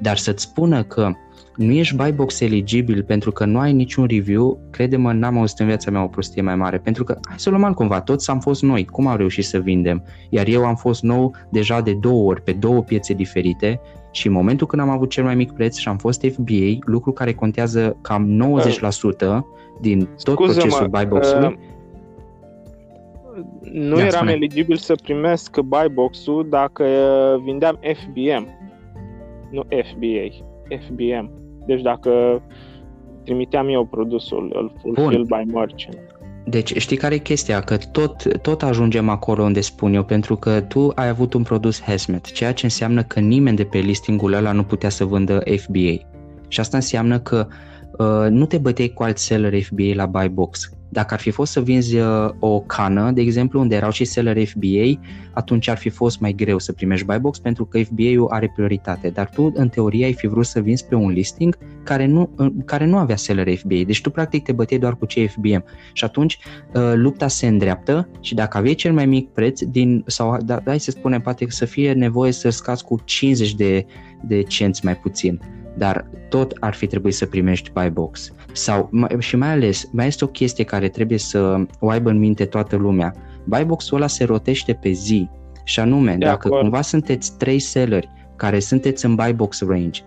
Dar 0.00 0.16
să-ți 0.16 0.42
spună 0.42 0.82
că 0.82 1.12
nu 1.60 1.72
ești 1.72 1.96
buy 1.96 2.12
box 2.12 2.40
eligibil 2.40 3.02
pentru 3.02 3.30
că 3.30 3.44
nu 3.44 3.58
ai 3.58 3.72
niciun 3.72 4.06
review, 4.06 4.60
crede-mă, 4.70 5.12
n-am 5.12 5.38
auzit 5.38 5.58
în 5.58 5.66
viața 5.66 5.90
mea 5.90 6.02
o 6.02 6.06
prostie 6.06 6.42
mai 6.42 6.56
mare, 6.56 6.78
pentru 6.78 7.04
că, 7.04 7.18
hai 7.28 7.38
să 7.38 7.50
luăm 7.50 7.72
cumva, 7.72 8.00
toți 8.00 8.30
am 8.30 8.40
fost 8.40 8.62
noi, 8.62 8.84
cum 8.84 9.06
au 9.06 9.16
reușit 9.16 9.44
să 9.44 9.58
vindem? 9.58 10.04
Iar 10.28 10.46
eu 10.46 10.64
am 10.64 10.74
fost 10.74 11.02
nou 11.02 11.34
deja 11.50 11.80
de 11.80 11.92
două 11.92 12.28
ori, 12.28 12.42
pe 12.42 12.52
două 12.52 12.82
piețe 12.82 13.14
diferite 13.14 13.80
și 14.10 14.26
în 14.26 14.32
momentul 14.32 14.66
când 14.66 14.82
am 14.82 14.88
avut 14.88 15.10
cel 15.10 15.24
mai 15.24 15.34
mic 15.34 15.52
preț 15.52 15.76
și 15.76 15.88
am 15.88 15.96
fost 15.96 16.26
FBA, 16.32 16.78
lucru 16.80 17.12
care 17.12 17.32
contează 17.34 17.96
cam 18.00 18.56
90% 18.60 19.40
din 19.80 19.98
tot 19.98 20.34
Scuză-mă, 20.34 20.60
procesul 20.60 20.88
buy 20.88 21.06
box-ului, 21.06 21.46
uh, 21.46 21.68
nu 23.72 23.96
Ia, 23.96 24.04
eram 24.04 24.12
spune. 24.12 24.32
eligibil 24.32 24.76
să 24.76 24.94
primesc 25.02 25.60
buy 25.60 25.88
box-ul 25.92 26.46
dacă 26.48 26.84
vindeam 27.44 27.78
FBM, 27.82 28.48
nu 29.50 29.62
FBA, 29.68 30.44
FBM. 30.86 31.39
Deci 31.66 31.80
dacă 31.80 32.42
trimiteam 33.24 33.68
eu 33.68 33.86
produsul, 33.86 34.52
îl 34.54 34.72
fulfill 34.80 35.24
Bun. 35.24 35.44
by 35.44 35.52
merchant. 35.52 35.98
Deci 36.44 36.76
știi 36.76 36.96
care 36.96 37.14
e 37.14 37.18
chestia? 37.18 37.60
Că 37.60 37.76
tot, 37.76 38.42
tot 38.42 38.62
ajungem 38.62 39.08
acolo 39.08 39.42
unde 39.42 39.60
spun 39.60 39.94
eu, 39.94 40.04
pentru 40.04 40.36
că 40.36 40.60
tu 40.60 40.92
ai 40.94 41.08
avut 41.08 41.34
un 41.34 41.42
produs 41.42 41.82
Hazmat, 41.82 42.30
ceea 42.30 42.52
ce 42.52 42.64
înseamnă 42.64 43.02
că 43.02 43.20
nimeni 43.20 43.56
de 43.56 43.64
pe 43.64 43.78
listingul 43.78 44.32
ăla 44.32 44.52
nu 44.52 44.62
putea 44.62 44.88
să 44.88 45.04
vândă 45.04 45.42
FBA. 45.56 46.08
Și 46.48 46.60
asta 46.60 46.76
înseamnă 46.76 47.18
că 47.18 47.46
uh, 47.98 48.30
nu 48.30 48.46
te 48.46 48.58
băteai 48.58 48.88
cu 48.88 49.02
alt 49.02 49.18
seller 49.18 49.62
FBA 49.62 49.94
la 49.94 50.06
buy 50.06 50.28
box. 50.28 50.70
Dacă 50.92 51.14
ar 51.14 51.20
fi 51.20 51.30
fost 51.30 51.52
să 51.52 51.60
vinzi 51.60 51.96
uh, 51.96 52.30
o 52.38 52.60
cană, 52.60 53.10
de 53.10 53.20
exemplu, 53.20 53.60
unde 53.60 53.74
erau 53.74 53.90
și 53.90 54.04
seller 54.04 54.46
FBA, 54.46 55.00
atunci 55.32 55.68
ar 55.68 55.76
fi 55.76 55.88
fost 55.88 56.20
mai 56.20 56.32
greu 56.32 56.58
să 56.58 56.72
primești 56.72 57.06
buy 57.06 57.18
box 57.18 57.38
pentru 57.38 57.64
că 57.64 57.82
FBA-ul 57.82 58.26
are 58.30 58.52
prioritate. 58.54 59.08
Dar 59.08 59.28
tu, 59.28 59.52
în 59.54 59.68
teorie, 59.68 60.04
ai 60.04 60.12
fi 60.12 60.26
vrut 60.26 60.46
să 60.46 60.60
vinzi 60.60 60.86
pe 60.86 60.94
un 60.94 61.10
listing 61.10 61.58
care 61.82 62.06
nu, 62.06 62.30
care 62.64 62.86
nu 62.86 62.96
avea 62.96 63.16
seller 63.16 63.56
FBA. 63.56 63.80
Deci 63.86 64.00
tu, 64.00 64.10
practic, 64.10 64.44
te 64.44 64.52
băteai 64.52 64.80
doar 64.80 64.96
cu 64.96 65.06
cei 65.06 65.26
FBM. 65.26 65.64
Și 65.92 66.04
atunci 66.04 66.38
uh, 66.74 66.92
lupta 66.94 67.28
se 67.28 67.46
îndreaptă 67.46 68.08
și 68.20 68.34
dacă 68.34 68.58
aveai 68.58 68.74
cel 68.74 68.92
mai 68.92 69.06
mic 69.06 69.28
preț, 69.28 69.62
din, 69.62 70.04
sau 70.06 70.36
da, 70.44 70.62
hai 70.64 70.80
să 70.80 70.90
spunem, 70.90 71.20
poate 71.20 71.46
să 71.48 71.64
fie 71.64 71.92
nevoie 71.92 72.32
să 72.32 72.48
scazi 72.48 72.84
cu 72.84 73.00
50 73.04 73.54
de, 73.54 73.86
de 74.22 74.42
cenți 74.42 74.84
mai 74.84 74.96
puțin 74.96 75.40
dar 75.76 76.10
tot 76.28 76.56
ar 76.60 76.74
fi 76.74 76.86
trebuit 76.86 77.14
să 77.14 77.26
primești 77.26 77.70
buy 77.72 77.90
box. 77.90 78.32
Sau, 78.52 78.90
și 79.18 79.36
mai 79.36 79.50
ales, 79.50 79.88
mai 79.92 80.06
este 80.06 80.24
o 80.24 80.28
chestie 80.28 80.64
care 80.64 80.88
trebuie 80.88 81.18
să 81.18 81.56
o 81.78 81.88
aibă 81.88 82.10
în 82.10 82.18
minte 82.18 82.44
toată 82.44 82.76
lumea. 82.76 83.14
Buy 83.44 83.64
box-ul 83.64 83.96
ăla 83.96 84.06
se 84.06 84.24
rotește 84.24 84.72
pe 84.72 84.90
zi 84.90 85.28
și 85.64 85.80
anume, 85.80 86.16
de 86.16 86.24
dacă 86.24 86.46
acord. 86.46 86.60
cumva 86.60 86.80
sunteți 86.80 87.36
trei 87.36 87.58
selleri 87.58 88.08
care 88.36 88.58
sunteți 88.58 89.04
în 89.04 89.14
buy 89.14 89.32
box 89.32 89.60
range, 89.60 90.00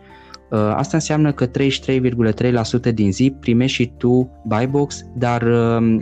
uh, 0.50 0.60
asta 0.60 0.98
înseamnă 0.98 1.32
că 1.32 1.46
33,3% 1.46 2.92
din 2.94 3.12
zi 3.12 3.36
primești 3.40 3.82
și 3.82 3.94
tu 3.98 4.42
buy 4.46 4.68
box, 4.68 5.06
dar 5.16 5.42
um, 5.42 6.02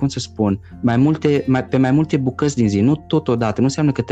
cum 0.00 0.08
să 0.08 0.18
spun, 0.18 0.60
mai 0.82 0.96
multe, 0.96 1.44
mai, 1.46 1.64
pe 1.64 1.76
mai 1.76 1.90
multe 1.90 2.16
bucăți 2.16 2.56
din 2.56 2.68
zi, 2.68 2.80
nu 2.80 2.96
totodată. 2.96 3.60
Nu 3.60 3.66
înseamnă 3.66 3.92
că 3.92 4.02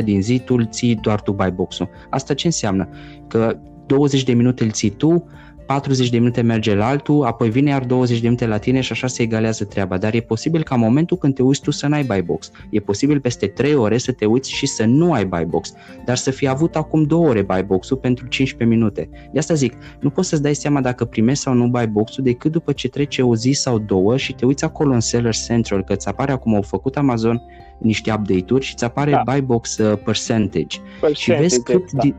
33% 0.00 0.04
din 0.04 0.22
zi 0.22 0.38
tu 0.38 0.54
îl 0.54 0.66
ții 0.66 0.94
doar 0.94 1.20
tu 1.20 1.32
buy 1.32 1.50
box-ul. 1.50 1.88
Asta 2.10 2.34
ce 2.34 2.46
înseamnă? 2.46 2.88
Că 3.28 3.58
20 3.88 4.24
de 4.24 4.32
minute 4.32 4.64
îl 4.64 4.70
ții 4.70 4.90
tu, 4.90 5.24
40 5.68 6.10
de 6.10 6.18
minute 6.18 6.40
merge 6.40 6.74
la 6.74 6.86
altul, 6.86 7.24
apoi 7.24 7.50
vine 7.50 7.70
iar 7.70 7.84
20 7.84 8.20
de 8.20 8.24
minute 8.24 8.46
la 8.46 8.58
tine 8.58 8.80
și 8.80 8.92
așa 8.92 9.06
se 9.06 9.22
egalează 9.22 9.64
treaba. 9.64 9.98
Dar 9.98 10.14
e 10.14 10.20
posibil 10.20 10.62
ca 10.62 10.74
momentul 10.74 11.16
când 11.16 11.34
te 11.34 11.42
uiți 11.42 11.60
tu 11.60 11.70
să 11.70 11.86
n-ai 11.86 12.04
buy 12.04 12.22
box. 12.22 12.50
E 12.70 12.80
posibil 12.80 13.20
peste 13.20 13.46
3 13.46 13.74
ore 13.74 13.98
să 13.98 14.12
te 14.12 14.24
uiți 14.24 14.50
și 14.50 14.66
să 14.66 14.84
nu 14.84 15.12
ai 15.12 15.24
buy 15.24 15.44
box, 15.44 15.72
dar 16.04 16.16
să 16.16 16.30
fi 16.30 16.46
avut 16.46 16.76
acum 16.76 17.02
2 17.02 17.18
ore 17.18 17.42
buy 17.42 17.62
box-ul 17.62 17.96
pentru 17.96 18.26
15 18.26 18.76
minute. 18.76 19.08
De 19.32 19.38
asta 19.38 19.54
zic, 19.54 19.74
nu 20.00 20.10
poți 20.10 20.28
să-ți 20.28 20.42
dai 20.42 20.54
seama 20.54 20.80
dacă 20.80 21.04
primești 21.04 21.42
sau 21.42 21.54
nu 21.54 21.66
buy 21.66 21.86
box-ul 21.86 22.24
decât 22.24 22.52
după 22.52 22.72
ce 22.72 22.88
trece 22.88 23.22
o 23.22 23.36
zi 23.36 23.50
sau 23.50 23.78
două 23.78 24.16
și 24.16 24.34
te 24.34 24.46
uiți 24.46 24.64
acolo 24.64 24.92
în 24.92 25.00
Seller 25.00 25.34
Central, 25.34 25.84
că 25.84 25.92
îți 25.92 26.08
apare 26.08 26.32
acum, 26.32 26.54
au 26.54 26.62
făcut 26.62 26.96
Amazon 26.96 27.42
niște 27.78 28.12
update-uri 28.12 28.64
și 28.64 28.72
îți 28.72 28.84
apare 28.84 29.10
da. 29.10 29.22
buy 29.24 29.40
box 29.40 29.78
uh, 29.78 29.98
percentage. 30.04 30.78
percentage. 31.00 31.14
Și 31.14 31.30
vezi 31.30 31.62
cât, 31.62 31.92
da. 31.92 32.02
di- 32.02 32.14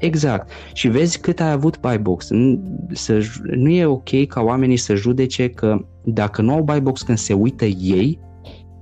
Exact. 0.00 0.50
Și 0.72 0.88
vezi 0.88 1.20
cât 1.20 1.40
ai 1.40 1.50
avut 1.50 1.80
buy 1.80 1.98
box. 1.98 2.30
Nu, 2.30 2.62
să, 2.92 3.22
nu 3.42 3.68
e 3.68 3.84
ok 3.84 4.26
ca 4.28 4.40
oamenii 4.40 4.76
să 4.76 4.94
judece 4.94 5.48
că 5.48 5.84
dacă 6.04 6.42
nu 6.42 6.52
au 6.52 6.62
buy 6.62 6.80
box 6.80 7.02
când 7.02 7.18
se 7.18 7.32
uită 7.32 7.64
ei, 7.64 8.18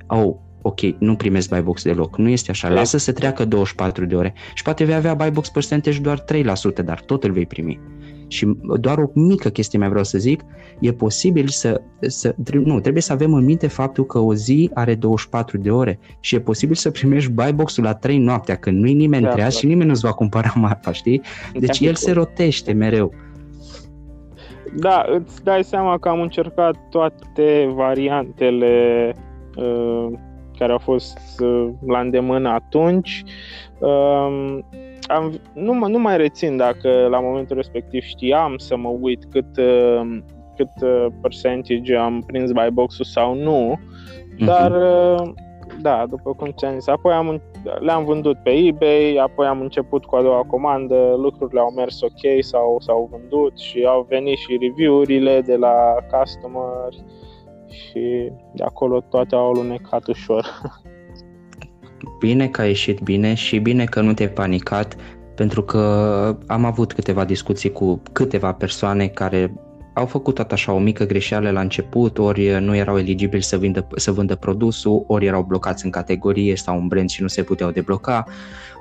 au, 0.06 0.42
ok, 0.62 0.80
nu 0.98 1.16
primesc 1.16 1.48
buy 1.48 1.60
box 1.60 1.82
deloc. 1.82 2.18
Nu 2.18 2.28
este 2.28 2.50
așa. 2.50 2.68
Lasă 2.68 2.98
să 2.98 3.12
treacă 3.12 3.44
24 3.44 4.04
de 4.04 4.14
ore. 4.14 4.34
Și 4.54 4.62
poate 4.62 4.84
vei 4.84 4.94
avea 4.94 5.14
buy 5.14 5.30
box 5.30 5.48
percentage 5.48 6.00
doar 6.00 6.24
3%, 6.24 6.84
dar 6.84 7.00
tot 7.00 7.24
îl 7.24 7.32
vei 7.32 7.46
primi. 7.46 7.80
Și 8.28 8.56
doar 8.80 8.98
o 8.98 9.10
mică 9.14 9.48
chestie 9.48 9.78
mai 9.78 9.88
vreau 9.88 10.04
să 10.04 10.18
zic, 10.18 10.44
e 10.80 10.92
posibil 10.92 11.46
să, 11.46 11.80
să 12.00 12.34
nu, 12.64 12.80
trebuie 12.80 13.02
să 13.02 13.12
avem 13.12 13.34
în 13.34 13.44
minte 13.44 13.66
faptul 13.66 14.06
că 14.06 14.18
o 14.18 14.34
zi 14.34 14.70
are 14.74 14.94
24 14.94 15.58
de 15.58 15.70
ore 15.70 15.98
și 16.20 16.34
e 16.34 16.40
posibil 16.40 16.74
să 16.74 16.90
primești 16.90 17.30
buy 17.30 17.52
box-ul 17.52 17.84
la 17.84 17.94
3 17.94 18.18
noaptea 18.18 18.56
când 18.56 18.80
nu-i 18.80 18.94
nimeni 18.94 19.24
da, 19.24 19.30
treaz 19.30 19.56
și 19.56 19.66
nimeni 19.66 19.88
nu-ți 19.88 20.04
va 20.04 20.12
cumpăra 20.12 20.52
marfa, 20.56 20.92
știi? 20.92 21.22
Deci 21.52 21.80
el 21.80 21.94
se 21.94 22.12
rotește 22.12 22.72
mereu. 22.72 23.12
Da, 24.76 25.04
îți 25.08 25.44
dai 25.44 25.64
seama 25.64 25.98
că 25.98 26.08
am 26.08 26.20
încercat 26.20 26.76
toate 26.90 27.72
variantele 27.74 29.14
uh, 29.56 30.06
care 30.58 30.72
au 30.72 30.78
fost 30.78 31.40
uh, 31.40 31.68
la 31.86 32.00
îndemână 32.00 32.48
atunci. 32.48 33.24
Uh, 33.78 34.58
am, 35.08 35.40
nu, 35.52 35.86
nu 35.88 35.98
mai 35.98 36.16
rețin 36.16 36.56
dacă 36.56 37.06
la 37.10 37.20
momentul 37.20 37.56
respectiv 37.56 38.02
știam 38.02 38.56
să 38.56 38.76
mă 38.76 38.88
uit 39.00 39.24
cât, 39.30 39.56
uh, 39.56 40.18
cât 40.56 40.70
uh, 40.82 41.06
percentage 41.20 41.96
am 41.96 42.22
prins 42.26 42.52
buy 42.52 42.70
box-ul 42.72 43.04
sau 43.04 43.34
nu, 43.34 43.78
uh-huh. 43.78 44.44
dar 44.44 44.70
uh, 44.70 45.32
da, 45.80 46.06
după 46.08 46.34
cum 46.34 46.50
ți-am 46.56 46.72
zis, 46.72 46.86
apoi 46.86 47.12
am, 47.12 47.42
le-am 47.78 48.04
vândut 48.04 48.36
pe 48.42 48.50
eBay, 48.50 49.16
apoi 49.22 49.46
am 49.46 49.60
început 49.60 50.04
cu 50.04 50.16
a 50.16 50.22
doua 50.22 50.44
comandă, 50.46 51.14
lucrurile 51.16 51.60
au 51.60 51.70
mers 51.70 52.00
ok, 52.00 52.44
s-au, 52.44 52.76
s-au 52.80 53.08
vândut 53.10 53.58
și 53.58 53.84
au 53.84 54.06
venit 54.08 54.38
și 54.38 54.58
review-urile 54.60 55.40
de 55.40 55.56
la 55.56 55.94
customer 56.12 56.92
și 57.68 58.32
de 58.54 58.62
acolo 58.64 59.00
toate 59.00 59.34
au 59.34 59.48
alunecat 59.50 60.06
ușor. 60.06 60.46
Bine 62.18 62.48
că 62.48 62.60
a 62.60 62.64
ieșit 62.64 63.00
bine 63.00 63.34
și 63.34 63.58
bine 63.58 63.84
că 63.84 64.00
nu 64.00 64.12
te-ai 64.12 64.28
panicat 64.30 64.96
pentru 65.34 65.62
că 65.62 65.78
am 66.46 66.64
avut 66.64 66.92
câteva 66.92 67.24
discuții 67.24 67.72
cu 67.72 68.02
câteva 68.12 68.52
persoane 68.52 69.06
care 69.06 69.52
au 69.94 70.06
făcut 70.06 70.34
tot 70.34 70.52
așa 70.52 70.72
o 70.72 70.78
mică 70.78 71.04
greșeală 71.04 71.50
la 71.50 71.60
început, 71.60 72.18
ori 72.18 72.58
nu 72.60 72.76
erau 72.76 72.98
eligibili 72.98 73.42
să, 73.42 73.56
vindă, 73.56 73.86
să 73.96 74.12
vândă 74.12 74.34
produsul, 74.34 75.04
ori 75.06 75.26
erau 75.26 75.42
blocați 75.42 75.84
în 75.84 75.90
categorie 75.90 76.56
sau 76.56 76.78
în 76.78 76.86
brand 76.86 77.08
și 77.08 77.22
nu 77.22 77.28
se 77.28 77.42
puteau 77.42 77.70
debloca, 77.70 78.24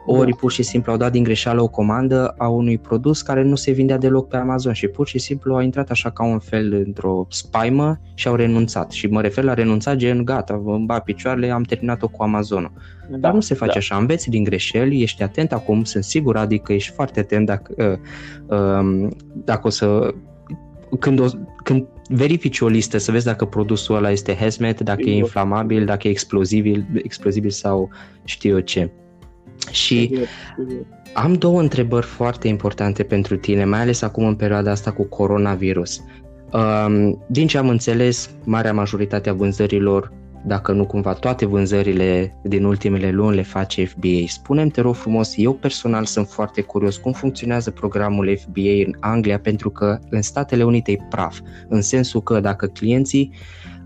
ori 0.06 0.36
pur 0.36 0.52
și 0.52 0.64
simplu 0.64 0.92
au 0.92 0.98
dat 0.98 1.12
din 1.12 1.24
greșeală 1.24 1.62
o 1.62 1.68
comandă 1.68 2.34
a 2.38 2.48
unui 2.48 2.78
produs 2.78 3.22
care 3.22 3.44
nu 3.44 3.56
se 3.56 3.72
vindea 3.72 3.98
deloc 3.98 4.28
pe 4.28 4.38
Amazon 4.38 4.74
și 4.74 4.88
pur 4.88 5.08
și 5.08 5.20
simplu 5.20 5.54
au 5.54 5.62
intrat 5.62 5.90
așa 5.90 6.10
ca 6.10 6.24
un 6.24 6.40
fel 6.40 6.74
într-o 6.74 7.28
spaimă 7.30 8.00
și 8.14 8.28
au 8.28 8.36
renunțat. 8.36 8.92
Și 8.92 9.08
mă 9.08 9.22
refer 9.22 9.44
la 9.44 9.54
renunțat 9.54 9.96
gen 9.96 10.26
gata, 10.26 10.62
îmi 10.66 10.86
bat 10.86 11.04
picioarele, 11.04 11.50
am 11.50 11.64
terminat-o 11.64 12.08
cu 12.08 12.24
Amazonul. 12.24 12.72
Da, 13.10 13.18
Dar 13.18 13.34
nu 13.34 13.40
se 13.40 13.54
face 13.54 13.72
da. 13.72 13.78
așa, 13.78 13.96
înveți 13.96 14.30
din 14.30 14.44
greșeli, 14.44 15.02
ești 15.02 15.24
atent 15.24 15.52
acum, 15.54 15.84
sunt 15.84 16.04
sigur, 16.04 16.38
adică 16.38 16.74
ești 16.74 16.92
foarte 16.92 17.20
atent 17.20 17.46
dacă, 17.46 18.00
uh, 18.48 18.58
uh, 18.58 19.10
dacă 19.46 19.68
o 19.68 19.70
să 19.70 20.14
când, 21.00 21.20
o, 21.20 21.26
când 21.64 21.86
verifici 22.10 22.60
o 22.60 22.68
listă 22.68 22.98
să 22.98 23.12
vezi 23.12 23.26
dacă 23.26 23.46
produsul 23.46 23.96
ăla 23.96 24.12
este 24.12 24.36
hazmat, 24.36 24.82
dacă 24.82 25.02
e 25.02 25.16
inflamabil, 25.16 25.86
dacă 25.86 26.08
e 26.08 26.12
explozibil, 26.12 26.86
explozibil 27.04 27.50
sau 27.50 27.90
știu 28.24 28.50
eu 28.50 28.60
ce. 28.60 28.90
Și 29.72 30.20
am 31.14 31.34
două 31.34 31.60
întrebări 31.60 32.06
foarte 32.06 32.48
importante 32.48 33.04
pentru 33.04 33.36
tine, 33.38 33.66
mai 33.66 33.82
ales 33.82 34.02
acum 34.02 34.26
în 34.26 34.36
perioada 34.36 34.72
asta 34.72 34.92
cu 34.92 35.04
coronavirus. 35.04 36.04
Um, 36.52 37.24
din 37.28 37.48
ce 37.48 37.58
am 37.58 37.70
înțeles, 37.70 38.30
marea 38.44 38.74
majoritate 38.74 39.30
a 39.30 39.34
vânzărilor 39.34 40.12
dacă 40.46 40.72
nu 40.72 40.86
cumva 40.86 41.14
toate 41.14 41.46
vânzările 41.46 42.36
din 42.42 42.64
ultimele 42.64 43.12
luni 43.12 43.36
le 43.36 43.42
face 43.42 43.86
FBA. 43.86 44.28
Spune-mi, 44.28 44.72
te 44.72 44.82
rog 44.82 44.96
frumos, 44.96 45.34
eu 45.38 45.54
personal 45.54 46.06
sunt 46.06 46.28
foarte 46.28 46.62
curios 46.62 46.98
cum 46.98 47.12
funcționează 47.12 47.72
programul 47.72 48.38
FBA 48.38 48.86
în 48.86 48.96
Anglia, 49.00 49.40
pentru 49.40 49.70
că 49.70 50.00
în 50.10 50.22
Statele 50.22 50.64
Unite 50.64 50.92
e 50.92 50.98
praf, 51.10 51.40
în 51.68 51.82
sensul 51.82 52.22
că 52.22 52.40
dacă 52.40 52.66
clienții 52.66 53.32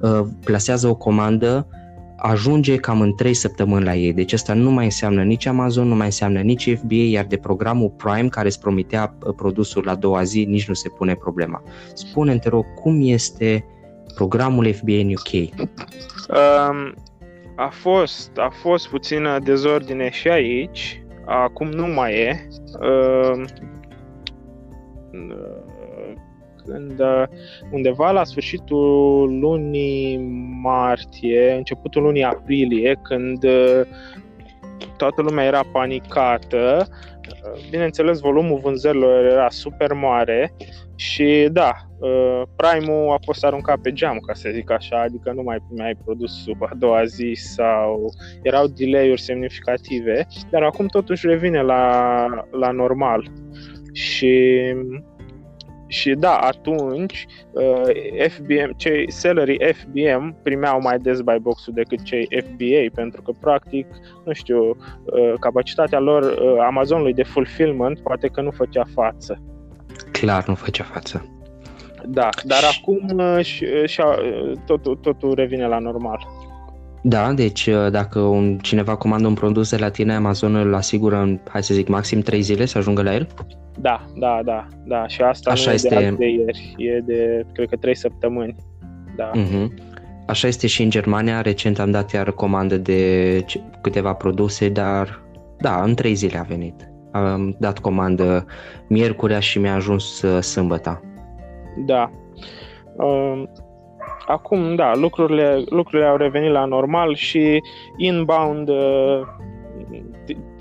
uh, 0.01 0.21
plasează 0.45 0.87
o 0.87 0.95
comandă, 0.95 1.67
ajunge 2.15 2.75
cam 2.75 3.01
în 3.01 3.15
3 3.15 3.33
săptămâni 3.33 3.83
la 3.83 3.95
ei. 3.95 4.13
Deci 4.13 4.33
asta 4.33 4.53
nu 4.53 4.71
mai 4.71 4.85
înseamnă 4.85 5.23
nici 5.23 5.45
Amazon, 5.45 5.87
nu 5.87 5.95
mai 5.95 6.05
înseamnă 6.05 6.39
nici 6.39 6.77
FBA, 6.77 6.95
iar 6.95 7.25
de 7.25 7.37
programul 7.37 7.89
Prime 7.89 8.27
care 8.27 8.47
îți 8.47 8.59
promitea 8.59 9.17
uh, 9.25 9.33
produsul 9.35 9.83
la 9.85 9.95
doua 9.95 10.23
zi, 10.23 10.45
nici 10.49 10.67
nu 10.67 10.73
se 10.73 10.89
pune 10.89 11.15
problema. 11.15 11.63
Spune-mi, 11.93 12.39
te 12.39 12.49
rog, 12.49 12.65
cum 12.73 12.99
este 13.01 13.65
programul 14.13 14.73
FBA 14.73 14.93
în 14.93 15.11
UK? 15.11 15.59
Um, 16.29 16.93
a 17.55 17.69
fost, 17.69 18.31
a 18.37 18.49
fost 18.61 18.87
puțină 18.87 19.39
dezordine 19.39 20.09
și 20.09 20.27
aici, 20.27 21.03
acum 21.25 21.67
nu 21.67 21.87
mai 21.87 22.13
e. 22.13 22.47
Um, 22.81 23.45
când 26.65 27.01
undeva 27.71 28.11
la 28.11 28.23
sfârșitul 28.23 29.39
lunii 29.39 30.17
martie, 30.61 31.51
începutul 31.51 32.01
lunii 32.01 32.23
aprilie, 32.23 32.99
când 33.01 33.45
toată 34.97 35.21
lumea 35.21 35.45
era 35.45 35.61
panicată, 35.71 36.87
bineînțeles 37.69 38.19
volumul 38.19 38.59
vânzărilor 38.63 39.25
era 39.25 39.49
super 39.49 39.93
mare 39.93 40.53
și 41.01 41.47
da, 41.51 41.71
uh, 41.99 42.41
Prime-ul 42.55 43.11
a 43.11 43.17
fost 43.25 43.45
aruncat 43.45 43.79
pe 43.79 43.91
geam, 43.91 44.17
ca 44.17 44.33
să 44.33 44.49
zic 44.53 44.71
așa, 44.71 45.01
adică 45.01 45.31
nu 45.31 45.41
mai 45.41 45.57
primeai 45.67 45.95
produsul 46.03 46.57
a 46.59 46.75
doua 46.77 47.03
zi 47.05 47.31
sau 47.35 48.13
erau 48.41 48.67
delay-uri 48.67 49.21
semnificative, 49.21 50.27
dar 50.49 50.63
acum 50.63 50.85
totuși 50.85 51.27
revine 51.27 51.61
la, 51.61 52.25
la 52.51 52.71
normal. 52.71 53.31
Și 53.93 54.57
și 55.87 56.13
da, 56.13 56.35
atunci 56.35 57.25
uh, 57.51 58.27
FBM, 58.27 58.73
cei 58.75 59.11
sellerii 59.11 59.73
FBM 59.73 60.35
primeau 60.43 60.81
mai 60.81 60.97
des 60.97 61.21
buy 61.21 61.39
box-ul 61.39 61.73
decât 61.73 62.01
cei 62.03 62.27
FBA, 62.29 63.01
pentru 63.01 63.21
că 63.21 63.31
practic, 63.39 63.87
nu 64.25 64.33
știu, 64.33 64.63
uh, 64.69 65.33
capacitatea 65.39 65.99
lor 65.99 66.23
uh, 66.23 66.63
Amazonului 66.65 67.13
de 67.13 67.23
fulfillment 67.23 67.99
poate 67.99 68.27
că 68.27 68.41
nu 68.41 68.51
făcea 68.51 68.83
față 68.93 69.41
clar 70.21 70.47
nu 70.47 70.55
făcea 70.55 70.83
față. 70.83 71.25
Da, 72.05 72.29
dar 72.43 72.63
acum 72.77 73.17
uh, 73.17 73.45
și, 73.45 73.63
uh, 73.63 73.89
și, 73.89 74.01
uh, 74.01 74.51
totul, 74.65 74.95
totul 74.95 75.33
revine 75.33 75.67
la 75.67 75.79
normal. 75.79 76.27
Da, 77.03 77.33
deci 77.33 77.69
dacă 77.91 78.19
un, 78.19 78.57
cineva 78.57 78.95
comandă 78.95 79.27
un 79.27 79.33
produs 79.33 79.69
de 79.69 79.77
la 79.77 79.89
tine, 79.89 80.13
Amazon 80.13 80.55
îl 80.55 80.73
asigură 80.73 81.17
în, 81.17 81.39
hai 81.49 81.63
să 81.63 81.73
zic, 81.73 81.87
maxim 81.87 82.21
3 82.21 82.41
zile 82.41 82.65
să 82.65 82.77
ajungă 82.77 83.01
la 83.01 83.13
el? 83.13 83.27
Da, 83.79 84.05
da, 84.19 84.39
da, 84.43 84.67
da. 84.85 85.07
Și 85.07 85.21
asta 85.21 85.51
Așa 85.51 85.69
nu 85.69 85.73
este... 85.73 85.95
e 85.95 85.99
de, 85.99 86.15
de 86.17 86.25
ieri, 86.25 86.75
e 86.77 87.01
de, 87.05 87.45
cred 87.53 87.69
că, 87.69 87.75
3 87.75 87.95
săptămâni. 87.95 88.55
Da. 89.15 89.31
Uh-huh. 89.31 89.67
Așa 90.27 90.47
este 90.47 90.67
și 90.67 90.83
în 90.83 90.89
Germania. 90.89 91.41
Recent 91.41 91.79
am 91.79 91.91
dat 91.91 92.11
iar 92.11 92.31
comandă 92.31 92.77
de 92.77 93.45
câteva 93.81 94.13
produse, 94.13 94.69
dar 94.69 95.21
da, 95.57 95.81
în 95.83 95.95
3 95.95 96.13
zile 96.13 96.37
a 96.37 96.43
venit 96.43 96.90
am 97.11 97.55
dat 97.59 97.79
comandă 97.79 98.45
miercurea 98.87 99.39
și 99.39 99.59
mi-a 99.59 99.73
ajuns 99.73 100.21
uh, 100.21 100.41
sâmbăta. 100.41 101.01
Da. 101.85 102.11
Um, 102.95 103.49
acum, 104.27 104.75
da, 104.75 104.95
lucrurile, 104.95 105.63
lucrurile 105.69 106.07
au 106.07 106.15
revenit 106.15 106.51
la 106.51 106.65
normal 106.65 107.15
și 107.15 107.61
inbound, 107.97 108.69
uh, 108.69 109.21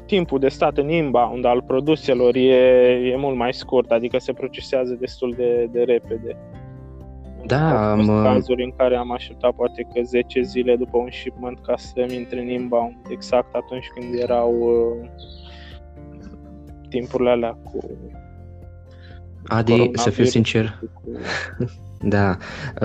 timpul 0.07 0.39
de 0.39 0.49
stat 0.49 0.79
în 0.79 0.89
inbound 0.89 1.45
al 1.45 1.63
produselor 1.63 2.35
e, 2.35 2.55
e 3.13 3.17
mult 3.17 3.37
mai 3.37 3.55
scurt, 3.55 3.91
adică 3.91 4.19
se 4.19 4.33
procesează 4.33 4.95
destul 4.95 5.35
de, 5.37 5.69
de 5.73 5.83
repede. 5.83 6.37
Da, 7.47 7.91
am 7.91 8.09
uh, 8.09 8.23
cazuri 8.23 8.65
în 8.65 8.73
care 8.77 8.97
am 8.97 9.13
așteptat 9.13 9.53
poate 9.53 9.87
că 9.95 10.03
10 10.03 10.43
zile 10.43 10.77
după 10.77 10.99
un 10.99 11.11
shipment 11.11 11.59
ca 11.61 11.77
să-mi 11.77 12.15
intre 12.15 12.41
în 12.41 12.49
inbound, 12.49 12.97
exact 13.11 13.55
atunci 13.55 13.87
când 13.95 14.19
erau 14.19 14.53
timpurile 16.91 17.31
alea 17.31 17.59
cu... 17.65 17.79
Adi, 19.47 19.91
să 19.93 20.11
fiu 20.11 20.25
sincer, 20.25 20.79
cu... 20.95 21.11
da, 22.15 22.37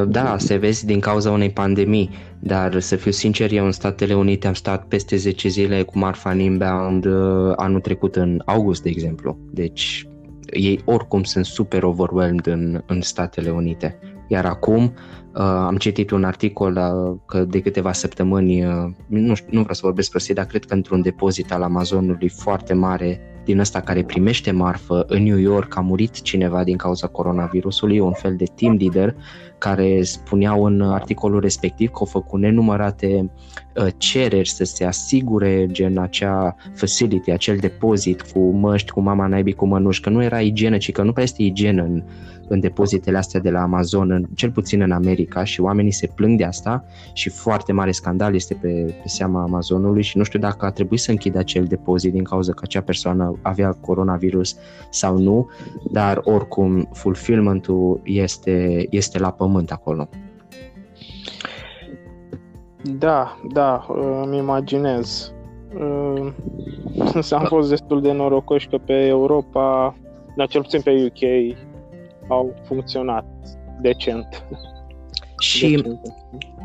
da, 0.08 0.38
se 0.38 0.56
vezi 0.56 0.86
din 0.86 1.00
cauza 1.00 1.32
unei 1.32 1.50
pandemii, 1.50 2.10
dar 2.40 2.80
să 2.80 2.96
fiu 2.96 3.12
sincer, 3.12 3.52
eu 3.52 3.66
în 3.66 3.72
Statele 3.72 4.14
Unite 4.14 4.48
am 4.48 4.54
stat 4.54 4.86
peste 4.86 5.16
10 5.16 5.48
zile 5.48 5.82
cu 5.82 5.98
marfa 5.98 6.32
în 6.32 6.40
inbound 6.40 7.06
uh, 7.06 7.54
anul 7.56 7.80
trecut 7.80 8.16
în 8.16 8.42
august, 8.46 8.84
de 8.84 8.90
exemplu. 8.90 9.38
Deci 9.52 10.08
ei 10.52 10.82
oricum 10.86 11.24
sunt 11.24 11.46
super 11.46 11.84
overwhelmed 11.84 12.46
în, 12.46 12.84
în 12.86 13.02
Statele 13.02 13.50
Unite. 13.50 14.00
Iar 14.28 14.46
acum 14.46 14.84
uh, 14.84 15.25
am 15.42 15.78
citit 15.78 16.12
un 16.12 16.24
articol 16.24 16.76
uh, 16.76 17.20
că 17.26 17.44
de 17.44 17.62
câteva 17.62 17.92
săptămâni, 17.92 18.66
uh, 18.66 18.92
nu, 19.08 19.36
știu, 19.36 19.50
nu 19.52 19.60
vreau 19.60 19.74
să 19.74 19.82
vorbesc 19.84 20.10
prostii, 20.10 20.34
dar 20.34 20.46
cred 20.46 20.66
că 20.66 20.74
într-un 20.74 21.02
depozit 21.02 21.52
al 21.52 21.62
Amazonului 21.62 22.30
foarte 22.30 22.74
mare 22.74 23.20
din 23.46 23.60
ăsta 23.60 23.82
care 23.82 24.04
primește 24.04 24.52
marfă 24.52 25.06
în 25.08 25.24
New 25.24 25.38
York 25.38 25.78
a 25.78 25.80
murit 25.80 26.22
cineva 26.22 26.64
din 26.64 26.78
cauza 26.78 27.08
coronavirusului, 27.08 28.00
un 28.00 28.14
fel 28.14 28.36
de 28.36 28.46
team 28.56 28.76
leader 28.80 29.16
care 29.58 30.04
spuneau 30.04 30.64
în 30.64 30.82
articolul 30.82 31.40
respectiv 31.40 31.90
că 31.90 31.96
au 32.00 32.06
făcut 32.06 32.40
nenumărate 32.40 33.32
uh, 33.76 33.88
cereri 33.98 34.50
să 34.50 34.64
se 34.64 34.86
asigure 34.86 35.68
gen 35.72 35.98
acea 35.98 36.56
facility, 36.76 37.32
acel 37.32 37.58
depozit 37.58 38.22
cu 38.22 38.40
măști, 38.40 38.92
cu 38.92 39.00
mama 39.00 39.28
naibii, 39.28 39.54
cu 39.54 39.66
mănuși, 39.66 40.02
că 40.02 40.10
nu 40.10 40.24
era 40.24 40.42
igienă, 40.42 40.78
ci 40.78 40.92
că 40.92 41.04
nu 41.04 41.12
prea 41.12 41.24
este 41.24 41.44
igienă 41.44 41.84
în, 41.84 42.04
în 42.48 42.60
depozitele 42.60 43.18
astea 43.18 43.40
de 43.40 43.50
la 43.50 43.62
Amazon, 43.62 44.12
în, 44.12 44.26
cel 44.36 44.52
puțin 44.52 44.82
în 44.82 44.92
America 44.92 45.14
America 45.16 45.44
și 45.44 45.62
oamenii 45.62 45.92
se 45.92 46.08
plâng 46.16 46.38
de 46.38 46.44
asta 46.44 46.86
și 47.14 47.30
foarte 47.30 47.72
mare 47.72 47.92
scandal 47.92 48.36
este 48.36 48.54
pe, 48.54 48.68
pe 49.02 49.08
seama 49.08 49.42
Amazonului 49.42 50.02
și 50.02 50.18
nu 50.18 50.24
știu 50.24 50.40
dacă 50.40 50.66
a 50.66 50.72
trebuit 50.72 51.00
să 51.00 51.12
închidă 51.12 51.38
acel 51.38 51.66
depozit 51.66 52.12
din 52.12 52.24
cauza 52.24 52.54
că 52.54 52.62
acea 52.64 52.82
persoană 52.82 53.38
avea 53.42 53.78
coronavirus 53.82 54.56
sau 54.90 55.18
nu, 55.18 55.50
dar 55.92 56.22
oricum 56.24 56.90
fulfillment-ul 56.94 58.02
este, 58.04 58.88
este 58.90 59.20
la 59.20 59.32
pământ 59.32 59.72
acolo. 59.72 60.10
Da, 62.82 63.38
da, 63.54 63.86
îmi 64.24 64.38
imaginez. 64.38 65.34
Am 67.32 67.46
fost 67.46 67.70
destul 67.70 68.02
de 68.02 68.12
norocoși 68.12 68.68
că 68.68 68.78
pe 68.78 69.06
Europa, 69.08 69.96
dar 70.36 70.48
cel 70.48 70.62
puțin 70.62 70.82
pe 70.82 70.92
UK, 71.06 71.56
au 72.28 72.54
funcționat 72.64 73.26
decent. 73.82 74.46
Și 75.40 75.72
decent. 75.76 76.00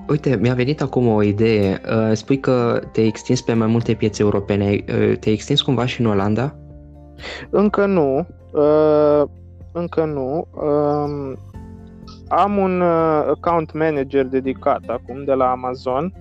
uite, 0.08 0.36
mi-a 0.40 0.54
venit 0.54 0.80
acum 0.80 1.08
o 1.08 1.22
idee. 1.22 1.80
Uh, 1.84 2.10
spui 2.12 2.38
că 2.38 2.80
te-ai 2.92 3.06
extins 3.06 3.40
pe 3.40 3.52
mai 3.52 3.66
multe 3.66 3.94
piețe 3.94 4.22
europene. 4.22 4.70
Uh, 4.70 5.16
te-ai 5.18 5.34
extins 5.34 5.62
cumva 5.62 5.86
și 5.86 6.00
în 6.00 6.06
Olanda? 6.06 6.54
Încă 7.50 7.86
nu. 7.86 8.26
Uh, 8.52 9.22
încă 9.72 10.04
nu. 10.04 10.46
Um, 10.52 11.38
am 12.28 12.56
un 12.56 12.82
account 13.28 13.72
manager 13.72 14.26
dedicat 14.26 14.82
acum 14.86 15.24
de 15.24 15.32
la 15.32 15.50
Amazon. 15.50 16.12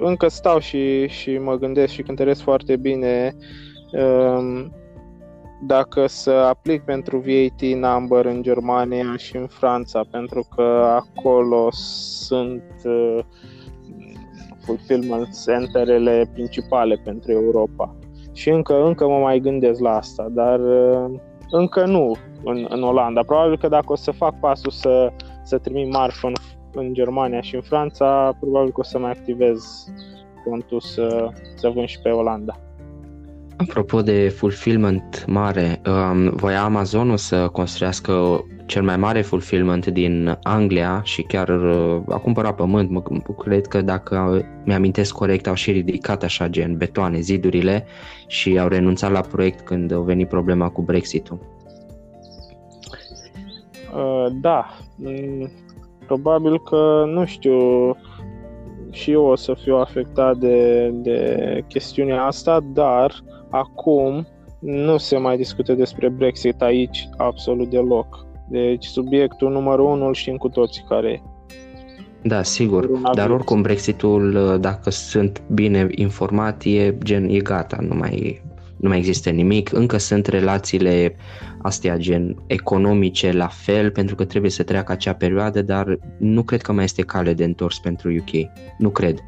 Încă 0.00 0.28
stau 0.28 0.58
și, 0.58 1.08
și 1.08 1.38
mă 1.38 1.54
gândesc 1.54 1.92
și 1.92 2.02
cântăresc 2.02 2.42
foarte 2.42 2.76
bine 2.76 3.34
um, 3.92 4.72
dacă 5.66 6.06
să 6.06 6.30
aplic 6.30 6.82
pentru 6.82 7.18
VAT 7.18 7.60
number 7.62 8.24
în 8.24 8.42
Germania 8.42 9.16
și 9.16 9.36
în 9.36 9.46
Franța, 9.46 10.04
pentru 10.10 10.46
că 10.56 10.62
acolo 10.88 11.68
sunt 11.70 12.72
uh, 12.84 13.18
fulfillment 14.64 15.28
centerele 15.44 16.30
principale 16.32 17.00
pentru 17.04 17.32
Europa. 17.32 17.96
Și 18.32 18.48
încă, 18.50 18.84
încă 18.84 19.06
mă 19.06 19.18
mai 19.18 19.40
gândesc 19.40 19.80
la 19.80 19.96
asta, 19.96 20.26
dar 20.30 20.60
uh, 20.60 21.20
încă 21.50 21.86
nu 21.86 22.16
în, 22.44 22.66
în 22.68 22.82
Olanda. 22.82 23.22
Probabil 23.22 23.58
că 23.58 23.68
dacă 23.68 23.92
o 23.92 23.96
să 23.96 24.10
fac 24.10 24.40
pasul 24.40 24.70
să, 24.70 25.12
să 25.42 25.58
trimit 25.58 25.92
marfă 25.92 26.26
în, 26.26 26.34
în 26.72 26.94
Germania 26.94 27.40
și 27.40 27.54
în 27.54 27.60
Franța, 27.60 28.36
probabil 28.40 28.72
că 28.72 28.80
o 28.80 28.82
să 28.82 28.98
mai 28.98 29.10
activez 29.10 29.84
contul 30.44 30.80
să, 30.80 31.28
să 31.54 31.68
vând 31.68 31.86
și 31.88 32.00
pe 32.00 32.08
Olanda. 32.08 32.58
Apropo 33.56 34.02
de 34.02 34.28
fulfillment 34.28 35.24
mare, 35.26 35.80
um, 35.86 36.30
voia 36.30 36.62
Amazonul 36.62 37.16
să 37.16 37.48
construiască 37.48 38.44
cel 38.66 38.82
mai 38.82 38.96
mare 38.96 39.20
fulfillment 39.20 39.86
din 39.86 40.38
Anglia 40.42 41.00
și 41.04 41.22
chiar 41.22 41.48
uh, 41.48 42.02
a 42.08 42.18
cumpărat 42.18 42.54
pământ. 42.54 42.90
Mă, 42.90 43.02
cred 43.38 43.66
că 43.66 43.80
dacă 43.80 44.44
mi-amintesc 44.64 45.14
corect 45.14 45.46
au 45.46 45.54
și 45.54 45.70
ridicat 45.70 46.22
așa 46.22 46.48
gen 46.48 46.76
betoane, 46.76 47.20
zidurile 47.20 47.86
și 48.26 48.58
au 48.58 48.68
renunțat 48.68 49.10
la 49.10 49.20
proiect 49.20 49.60
când 49.60 49.92
a 49.92 49.98
venit 50.00 50.28
problema 50.28 50.68
cu 50.68 50.82
Brexit-ul. 50.82 51.38
Uh, 53.94 54.26
da, 54.40 54.66
mm, 54.96 55.50
probabil 56.06 56.62
că, 56.62 57.04
nu 57.06 57.24
știu, 57.24 57.60
și 58.90 59.10
eu 59.10 59.24
o 59.24 59.36
să 59.36 59.54
fiu 59.62 59.76
afectat 59.76 60.36
de, 60.36 60.88
de 60.94 61.64
chestiunea 61.68 62.24
asta, 62.24 62.60
dar 62.72 63.22
Acum 63.54 64.26
nu 64.58 64.96
se 64.96 65.16
mai 65.16 65.36
discută 65.36 65.72
despre 65.72 66.08
Brexit 66.08 66.62
aici 66.62 67.08
absolut 67.16 67.70
deloc. 67.70 68.26
Deci 68.48 68.84
subiectul 68.84 69.50
numărul 69.50 69.86
unu 69.86 70.06
îl 70.06 70.14
știm 70.14 70.36
cu 70.36 70.48
toții 70.48 70.84
care 70.88 71.10
e. 71.10 71.20
Da, 72.22 72.42
sigur, 72.42 72.86
dar 73.14 73.30
oricum 73.30 73.62
Brexitul, 73.62 74.58
dacă 74.60 74.90
sunt 74.90 75.42
bine 75.52 75.86
informat, 75.90 76.62
e 76.64 76.98
gen, 77.02 77.28
e 77.28 77.38
gata, 77.38 77.76
nu 77.80 77.94
mai, 77.94 78.42
nu 78.76 78.88
mai 78.88 78.98
există 78.98 79.30
nimic. 79.30 79.72
Încă 79.72 79.96
sunt 79.96 80.26
relațiile 80.26 81.16
astea 81.62 81.96
gen 81.96 82.36
economice 82.46 83.32
la 83.32 83.48
fel, 83.48 83.90
pentru 83.90 84.14
că 84.14 84.24
trebuie 84.24 84.50
să 84.50 84.62
treacă 84.62 84.92
acea 84.92 85.14
perioadă, 85.14 85.62
dar 85.62 85.98
nu 86.18 86.42
cred 86.42 86.62
că 86.62 86.72
mai 86.72 86.84
este 86.84 87.02
cale 87.02 87.32
de 87.32 87.44
întors 87.44 87.78
pentru 87.78 88.10
UK. 88.10 88.48
Nu 88.78 88.88
cred. 88.88 89.18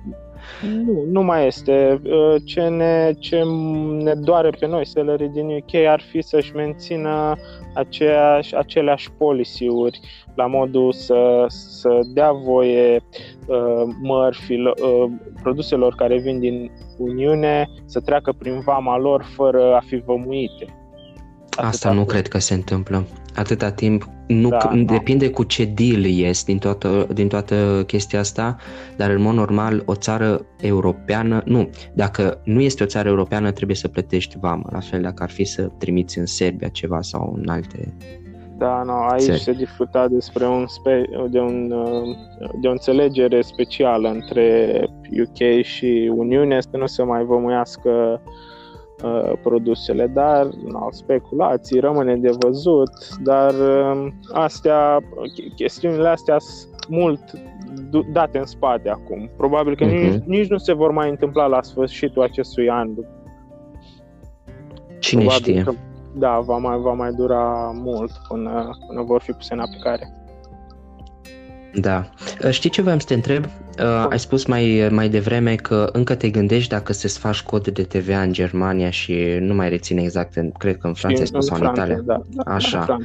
Nu, 0.62 1.05
nu 1.11 1.22
mai 1.22 1.47
este. 1.47 2.01
Uh, 2.05 2.34
ce 2.44 2.61
ne, 2.61 3.12
ce 3.18 3.42
ne 4.03 4.14
doare 4.14 4.51
pe 4.51 4.66
noi, 4.66 4.86
sellerii 4.86 5.28
din 5.28 5.47
UK, 5.47 5.74
ar 5.88 6.01
fi 6.01 6.22
să-și 6.22 6.55
mențină 6.55 7.36
aceeași, 7.74 8.55
aceleași 8.55 9.11
policy-uri 9.18 10.01
la 10.34 10.47
modul 10.47 10.92
să, 10.92 11.44
să 11.49 12.01
dea 12.14 12.32
voie 12.32 13.01
uh, 13.47 13.82
mărfilor, 14.03 14.74
uh, 14.78 15.11
produselor 15.42 15.94
care 15.94 16.18
vin 16.18 16.38
din 16.38 16.70
Uniune 16.99 17.68
să 17.84 18.01
treacă 18.01 18.32
prin 18.32 18.61
vama 18.61 18.99
lor 18.99 19.24
fără 19.34 19.74
a 19.74 19.80
fi 19.86 19.97
vămuite. 19.97 20.74
Asta 21.51 21.92
nu 21.92 22.05
cred 22.05 22.28
că 22.28 22.38
se 22.38 22.55
întâmplă. 22.55 23.07
Atâta 23.37 23.70
timp, 23.70 24.09
nu 24.26 24.49
da, 24.49 24.59
c- 24.59 24.84
da. 24.84 24.93
depinde 24.93 25.30
cu 25.30 25.43
ce 25.43 25.64
deal 25.64 26.05
ies 26.05 26.45
din 26.45 26.59
toată, 26.59 27.07
din 27.12 27.28
toată 27.28 27.84
chestia 27.87 28.18
asta, 28.18 28.57
dar 28.97 29.11
în 29.11 29.22
mod 29.22 29.34
normal 29.34 29.82
o 29.87 29.95
țară 29.95 30.47
europeană, 30.61 31.43
nu, 31.45 31.70
dacă 31.95 32.41
nu 32.45 32.61
este 32.61 32.82
o 32.82 32.87
țară 32.87 33.09
europeană 33.09 33.51
trebuie 33.51 33.76
să 33.76 33.89
plătești 33.89 34.39
vamă, 34.39 34.68
la 34.72 34.80
fel 34.80 35.03
dacă 35.03 35.22
ar 35.22 35.30
fi 35.30 35.45
să 35.45 35.70
trimiți 35.78 36.18
în 36.18 36.26
Serbia 36.26 36.68
ceva 36.68 37.03
sau 37.03 37.39
în 37.43 37.49
alte 37.49 37.95
da, 38.59 38.82
no, 38.82 38.93
aici 38.93 39.22
țări. 39.22 39.39
se 39.41 39.53
discuta 39.53 40.09
despre 40.09 40.47
un 40.47 40.66
spe, 40.66 41.05
de, 41.28 41.39
un, 41.39 41.68
de 42.61 42.68
o 42.68 42.70
înțelegere 42.70 43.41
specială 43.41 44.09
între 44.09 44.80
UK 45.22 45.62
și 45.62 46.12
Uniune 46.14 46.61
să 46.61 46.76
nu 46.76 46.87
se 46.87 47.03
mai 47.03 47.24
vămuiască 47.24 48.20
uh, 48.24 48.30
Uh, 49.03 49.32
produsele, 49.42 50.07
dar 50.07 50.49
no, 50.66 50.88
speculații 50.90 51.80
rămâne 51.80 52.16
de 52.16 52.30
văzut, 52.38 52.90
dar 53.22 53.55
uh, 53.55 54.09
astea, 54.32 55.01
chestiunile 55.55 56.09
astea 56.09 56.38
sunt 56.38 56.88
mult 56.88 57.20
date 58.12 58.38
în 58.38 58.44
spate 58.44 58.88
acum. 58.88 59.30
Probabil 59.36 59.76
că 59.76 59.84
uh-huh. 59.84 59.90
nici, 59.90 60.14
mhm. 60.14 60.30
nici 60.30 60.49
nu 60.49 60.57
se 60.57 60.72
vor 60.72 60.90
mai 60.90 61.11
întâmpla 61.11 61.47
la 61.47 61.62
sfârșitul 61.62 62.22
acestui 62.22 62.70
an. 62.70 62.90
Cine 64.99 65.20
Probabil 65.20 65.53
știe? 65.53 65.62
Că, 65.62 65.72
da, 66.14 66.38
va 66.40 66.57
mai, 66.57 66.78
va 66.78 66.92
mai 66.92 67.12
dura 67.12 67.70
mult 67.74 68.11
până, 68.28 68.78
până 68.86 69.03
vor 69.03 69.20
fi 69.20 69.32
puse 69.32 69.55
în 69.55 69.61
aplicare. 69.61 70.16
Da. 71.75 72.11
Uh, 72.45 72.51
știi 72.51 72.71
ce 72.71 72.83
vreau 72.83 72.99
să 72.99 73.07
te 73.07 73.14
întreb? 73.14 73.45
Uh, 73.45 74.07
ai 74.11 74.19
spus 74.19 74.45
mai, 74.45 74.89
mai 74.91 75.09
devreme 75.09 75.55
că 75.55 75.89
încă 75.93 76.14
te 76.14 76.29
gândești 76.29 76.71
dacă 76.71 76.93
să-ți 76.93 77.19
faci 77.19 77.43
cod 77.43 77.69
de 77.69 77.83
TVA 77.83 78.23
în 78.23 78.33
Germania 78.33 78.91
și 78.91 79.17
nu 79.41 79.55
mai 79.55 79.69
reține 79.69 80.03
exact, 80.03 80.37
în, 80.37 80.51
cred 80.51 80.77
că 80.77 80.87
în 80.87 80.95
Franța 80.95 81.21
ai 81.21 81.27
spus 81.27 81.47
sau 81.47 81.59
în 81.61 81.69
Italia. 81.71 82.01
Da, 82.05 82.23
da, 82.29 82.53
Așa. 82.53 82.97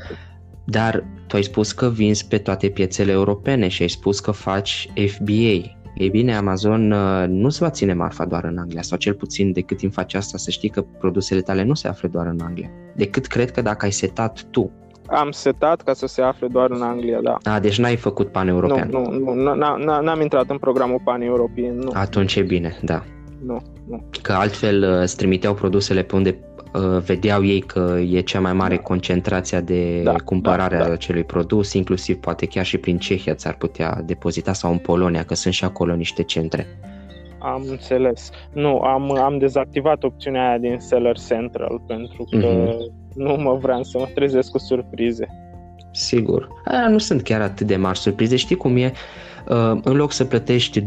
Dar 0.66 1.04
tu 1.28 1.36
ai 1.36 1.44
spus 1.44 1.72
că 1.72 1.90
vinzi 1.90 2.28
pe 2.28 2.38
toate 2.38 2.68
piețele 2.68 3.12
europene 3.12 3.68
și 3.68 3.82
ai 3.82 3.90
spus 3.90 4.20
că 4.20 4.32
faci 4.32 4.90
FBA. 5.08 5.80
Ei 5.96 6.10
bine, 6.10 6.36
Amazon 6.36 6.92
uh, 6.92 7.26
nu 7.28 7.50
se 7.50 7.64
va 7.64 7.70
ține 7.70 7.94
marfa 7.94 8.26
doar 8.26 8.44
în 8.44 8.58
Anglia, 8.58 8.82
sau 8.82 8.98
cel 8.98 9.14
puțin 9.14 9.52
decât 9.52 9.78
timp 9.78 9.94
face 9.94 10.18
asta, 10.18 10.38
să 10.38 10.52
știi 10.52 10.70
că 10.70 10.82
produsele 10.82 11.42
tale 11.42 11.64
nu 11.64 11.74
se 11.74 11.88
află 11.88 12.08
doar 12.08 12.28
în 12.28 12.40
Anglia. 12.42 12.70
Decât 12.96 13.28
cred 13.28 13.52
că 13.52 13.62
dacă 13.62 13.86
ai 13.86 13.92
setat 13.92 14.44
tu 14.50 14.72
am 15.12 15.32
setat 15.32 15.82
ca 15.82 15.94
să 15.94 16.08
se 16.08 16.22
afle 16.22 16.48
doar 16.48 16.72
în 16.72 16.82
Anglia, 16.82 17.20
da. 17.22 17.38
A, 17.44 17.60
deci 17.60 17.80
n-ai 17.80 17.96
făcut 17.96 18.32
pan-european. 18.32 18.90
Nu, 18.92 19.12
nu, 19.12 19.56
nu 19.56 20.02
n-am 20.02 20.22
intrat 20.22 20.50
în 20.50 20.58
programul 20.58 21.02
pan-european, 21.04 21.78
nu. 21.78 21.92
Atunci 21.94 22.36
e 22.36 22.42
bine, 22.42 22.78
da. 22.82 23.04
Nu, 23.46 23.62
nu. 23.88 24.04
Că 24.22 24.32
altfel 24.32 24.84
uh, 24.84 25.02
îți 25.02 25.18
trimiteau 25.18 25.54
produsele 25.54 26.02
pe 26.02 26.16
unde 26.16 26.38
uh, 26.74 27.02
vedeau 27.06 27.46
ei 27.46 27.60
că 27.60 28.00
e 28.10 28.20
cea 28.20 28.40
mai 28.40 28.54
mare 28.54 28.76
da. 28.76 28.82
concentrația 28.82 29.62
de 29.62 30.02
da, 30.04 30.16
cumpărare 30.26 30.78
da, 30.78 30.84
da. 30.84 30.90
a 30.90 30.94
acelui 30.94 31.24
produs, 31.24 31.74
inclusiv 31.74 32.16
poate 32.16 32.46
chiar 32.46 32.66
și 32.66 32.78
prin 32.78 32.98
Cehia 32.98 33.34
ți-ar 33.34 33.54
putea 33.54 34.02
depozita 34.06 34.54
sau 34.54 34.72
în 34.72 34.78
Polonia, 34.78 35.24
că 35.24 35.36
sunt 35.36 35.54
și 35.54 35.64
acolo 35.64 35.96
niște 35.96 36.24
centre. 36.24 36.68
Am 37.42 37.66
înțeles. 37.70 38.30
Nu, 38.54 38.80
am, 38.80 39.12
am 39.12 39.38
dezactivat 39.38 40.04
opțiunea 40.04 40.48
aia 40.48 40.58
din 40.58 40.80
Seller 40.80 41.18
Central 41.18 41.82
pentru 41.88 42.24
că 42.24 42.48
mm-hmm 42.48 43.00
nu 43.16 43.36
mă 43.36 43.58
vreau 43.62 43.84
să 43.84 43.98
mă 43.98 44.08
trezesc 44.14 44.52
cu 44.52 44.58
surprize. 44.58 45.28
Sigur. 45.92 46.48
Aia 46.66 46.88
nu 46.88 46.98
sunt 46.98 47.22
chiar 47.22 47.42
atât 47.42 47.68
de 47.68 47.76
mari 47.76 47.98
surprize. 47.98 48.36
Știi 48.36 48.56
cum 48.56 48.78
e? 48.78 48.92
Uh, 49.50 49.80
în 49.84 49.96
loc 49.96 50.12
să 50.12 50.26
plătești 50.26 50.82
20% 50.82 50.86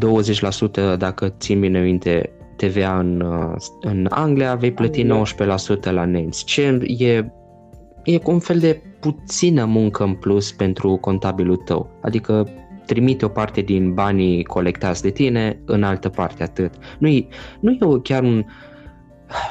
dacă 0.99 1.29
ții 1.29 1.57
bine 1.57 1.81
minte 1.81 2.33
TVA 2.57 2.99
în, 2.99 3.21
uh, 3.21 3.55
în 3.81 4.07
Anglia, 4.11 4.55
vei 4.55 4.73
plăti 4.73 5.05
19% 5.05 5.91
la 5.91 6.05
nemți. 6.05 6.45
Ce 6.45 6.81
e, 6.99 7.25
e 8.05 8.21
un 8.25 8.39
fel 8.39 8.59
de 8.59 8.83
puțină 9.01 9.65
muncă 9.65 10.05
în 10.05 10.15
plus 10.15 10.53
pentru 10.53 10.97
contabilul 10.97 11.57
tău. 11.57 11.91
Adică 12.01 12.49
trimite 12.87 13.25
o 13.25 13.29
parte 13.29 13.61
din 13.61 13.95
banii 13.95 14.45
colectați 14.45 15.03
de 15.03 15.11
tine 15.11 15.59
în 15.65 15.83
altă 15.83 16.09
parte, 16.09 16.43
atât. 16.43 16.73
Nu 16.99 17.09
e, 17.09 17.27
nu 17.61 17.71
e 17.71 18.01
chiar 18.03 18.23
un, 18.23 18.37
uh, 18.39 18.45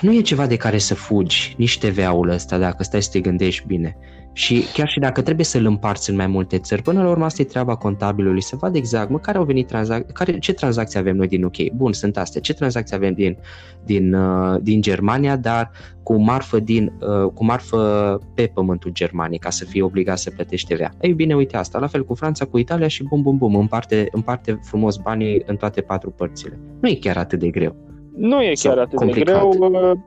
nu 0.02 0.14
e 0.14 0.22
ceva 0.22 0.48
de 0.48 0.58
care 0.58 0.78
să 0.78 0.96
fugi, 0.96 1.54
nici 1.58 1.80
TVA-ul 1.80 2.30
ăsta, 2.30 2.58
dacă 2.58 2.84
stai 2.84 3.02
să 3.02 3.10
te 3.12 3.20
gândești 3.20 3.68
bine. 3.68 3.98
Și 4.34 4.64
chiar 4.74 4.88
și 4.88 5.00
dacă 5.00 5.22
trebuie 5.22 5.46
să-l 5.46 5.66
împarți 5.66 6.10
în 6.10 6.16
mai 6.16 6.28
multe 6.28 6.58
țări, 6.58 6.82
până 6.82 7.04
la 7.04 7.10
urmă 7.10 7.26
asta 7.26 7.42
e 7.42 7.46
treaba 7.46 7.76
contabilului, 7.76 8.42
să 8.42 8.56
vadă 8.56 8.78
exact 8.78 9.10
mă, 9.10 9.20
care 9.20 9.38
au 9.38 9.44
venit 9.44 9.68
tranzac- 9.68 10.12
care, 10.14 10.40
ce 10.40 10.54
tranzacții 10.54 11.00
avem 11.00 11.16
noi 11.16 11.28
din 11.28 11.44
UK. 11.44 11.72
Bun, 11.76 11.94
sunt 11.94 12.18
astea. 12.18 12.42
Ce 12.42 12.54
tranzacții 12.54 12.96
avem 12.96 13.14
din, 13.14 13.38
din, 13.86 14.14
uh, 14.14 14.60
din 14.62 14.82
Germania, 14.82 15.36
dar 15.36 15.72
cu 16.04 16.16
marfă, 16.16 16.60
din, 16.60 16.94
uh, 17.00 17.32
cu 17.34 17.46
marfă 17.46 18.20
pe 18.36 18.52
pământul 18.54 18.92
Germaniei, 18.92 19.40
ca 19.40 19.50
să 19.50 19.66
fie 19.66 19.84
obligat 19.84 20.18
să 20.18 20.30
plătești 20.30 20.74
TVA. 20.74 20.90
Ei 21.02 21.14
bine, 21.14 21.36
uite 21.36 21.58
asta. 21.58 21.80
La 21.80 21.88
fel 21.88 22.06
cu 22.06 22.14
Franța, 22.14 22.46
cu 22.46 22.58
Italia 22.58 22.88
și 22.88 23.04
bum, 23.04 23.22
bum, 23.22 23.38
bum, 23.38 23.56
împarte, 23.56 24.08
împarte 24.12 24.60
frumos 24.64 24.98
banii 24.98 25.44
în 25.46 25.56
toate 25.56 25.82
patru 25.82 26.10
părțile. 26.10 26.60
Nu 26.82 26.90
e 26.90 26.96
chiar 26.96 27.18
atât 27.18 27.40
de 27.40 27.50
greu. 27.50 27.76
Nu 28.16 28.42
e 28.42 28.52
chiar 28.62 28.78
atât 28.78 28.98
complicat. 28.98 29.26
de 29.26 29.58
greu. 29.58 29.72
Uh, 29.72 29.98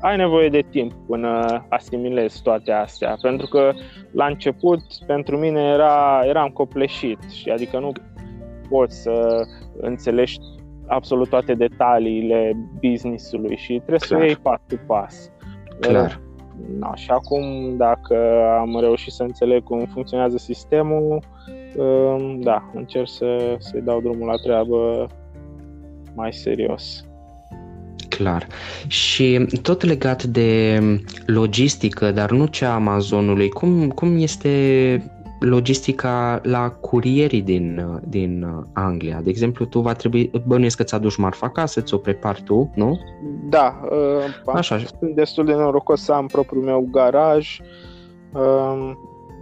ai 0.00 0.16
nevoie 0.16 0.48
de 0.48 0.64
timp 0.70 0.92
până 1.06 1.64
asimilezi 1.68 2.42
toate 2.42 2.72
astea, 2.72 3.16
pentru 3.22 3.46
că 3.46 3.72
la 4.12 4.26
început 4.26 4.80
pentru 5.06 5.36
mine 5.36 5.60
era, 5.60 6.20
eram 6.24 6.48
copleșit 6.48 7.22
și 7.30 7.50
adică 7.50 7.78
nu 7.78 7.92
poți 8.68 9.02
să 9.02 9.46
înțelegi 9.80 10.38
absolut 10.86 11.28
toate 11.28 11.54
detaliile 11.54 12.56
businessului 12.80 13.56
și 13.56 13.72
trebuie 13.86 13.98
Clar. 13.98 14.20
să 14.20 14.26
iei 14.26 14.36
pas 14.36 14.60
cu 14.68 14.80
pas. 14.86 15.30
Clar. 15.80 16.20
Na, 16.78 16.94
și 16.94 17.10
acum, 17.10 17.76
dacă 17.76 18.44
am 18.58 18.80
reușit 18.80 19.12
să 19.12 19.22
înțeleg 19.22 19.62
cum 19.62 19.84
funcționează 19.84 20.36
sistemul, 20.36 21.22
um, 21.76 22.40
da, 22.40 22.70
încerc 22.74 23.08
să, 23.08 23.56
să-i 23.58 23.80
dau 23.80 24.00
drumul 24.00 24.26
la 24.26 24.36
treabă 24.36 25.06
mai 26.14 26.32
serios 26.32 27.09
clar. 28.08 28.46
Și 28.86 29.46
tot 29.62 29.82
legat 29.82 30.22
de 30.22 30.80
logistică, 31.26 32.10
dar 32.10 32.30
nu 32.30 32.46
cea 32.46 32.74
Amazonului, 32.74 33.48
cum, 33.48 33.88
cum 33.88 34.16
este 34.18 34.50
logistica 35.40 36.40
la 36.42 36.70
curierii 36.70 37.42
din, 37.42 38.00
din 38.04 38.46
Anglia? 38.72 39.20
De 39.22 39.30
exemplu, 39.30 39.64
tu 39.64 39.80
va 39.80 39.92
trebui, 39.92 40.30
bănuiesc 40.46 40.76
că 40.76 40.82
ți-aduci 40.82 41.16
marfa 41.16 41.46
acasă, 41.46 41.80
ți-o 41.80 41.96
prepari 41.96 42.42
tu, 42.42 42.70
nu? 42.74 43.00
Da, 43.48 43.80
uh, 44.46 44.54
Așa. 44.54 44.78
sunt 44.78 45.14
destul 45.14 45.44
de 45.44 45.52
norocos 45.52 46.02
să 46.02 46.12
am 46.12 46.26
propriul 46.26 46.64
meu 46.64 46.88
garaj, 46.90 47.60
uh, 48.32 48.92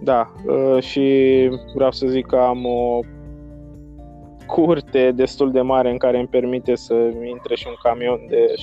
da, 0.03 0.33
uh, 0.47 0.83
și 0.83 1.03
vreau 1.75 1.91
să 1.91 2.07
zic 2.07 2.27
că 2.27 2.37
am 2.37 2.65
o 2.65 3.01
curte 4.49 5.13
destul 5.13 5.53
de 5.53 5.61
mare 5.61 5.91
în 5.91 5.97
care 5.97 6.19
îmi 6.19 6.29
permite 6.29 6.75
să 6.75 6.95
intre 7.31 7.55
și 7.55 7.67
un 7.69 7.77
camion 7.83 8.21
de 8.29 8.55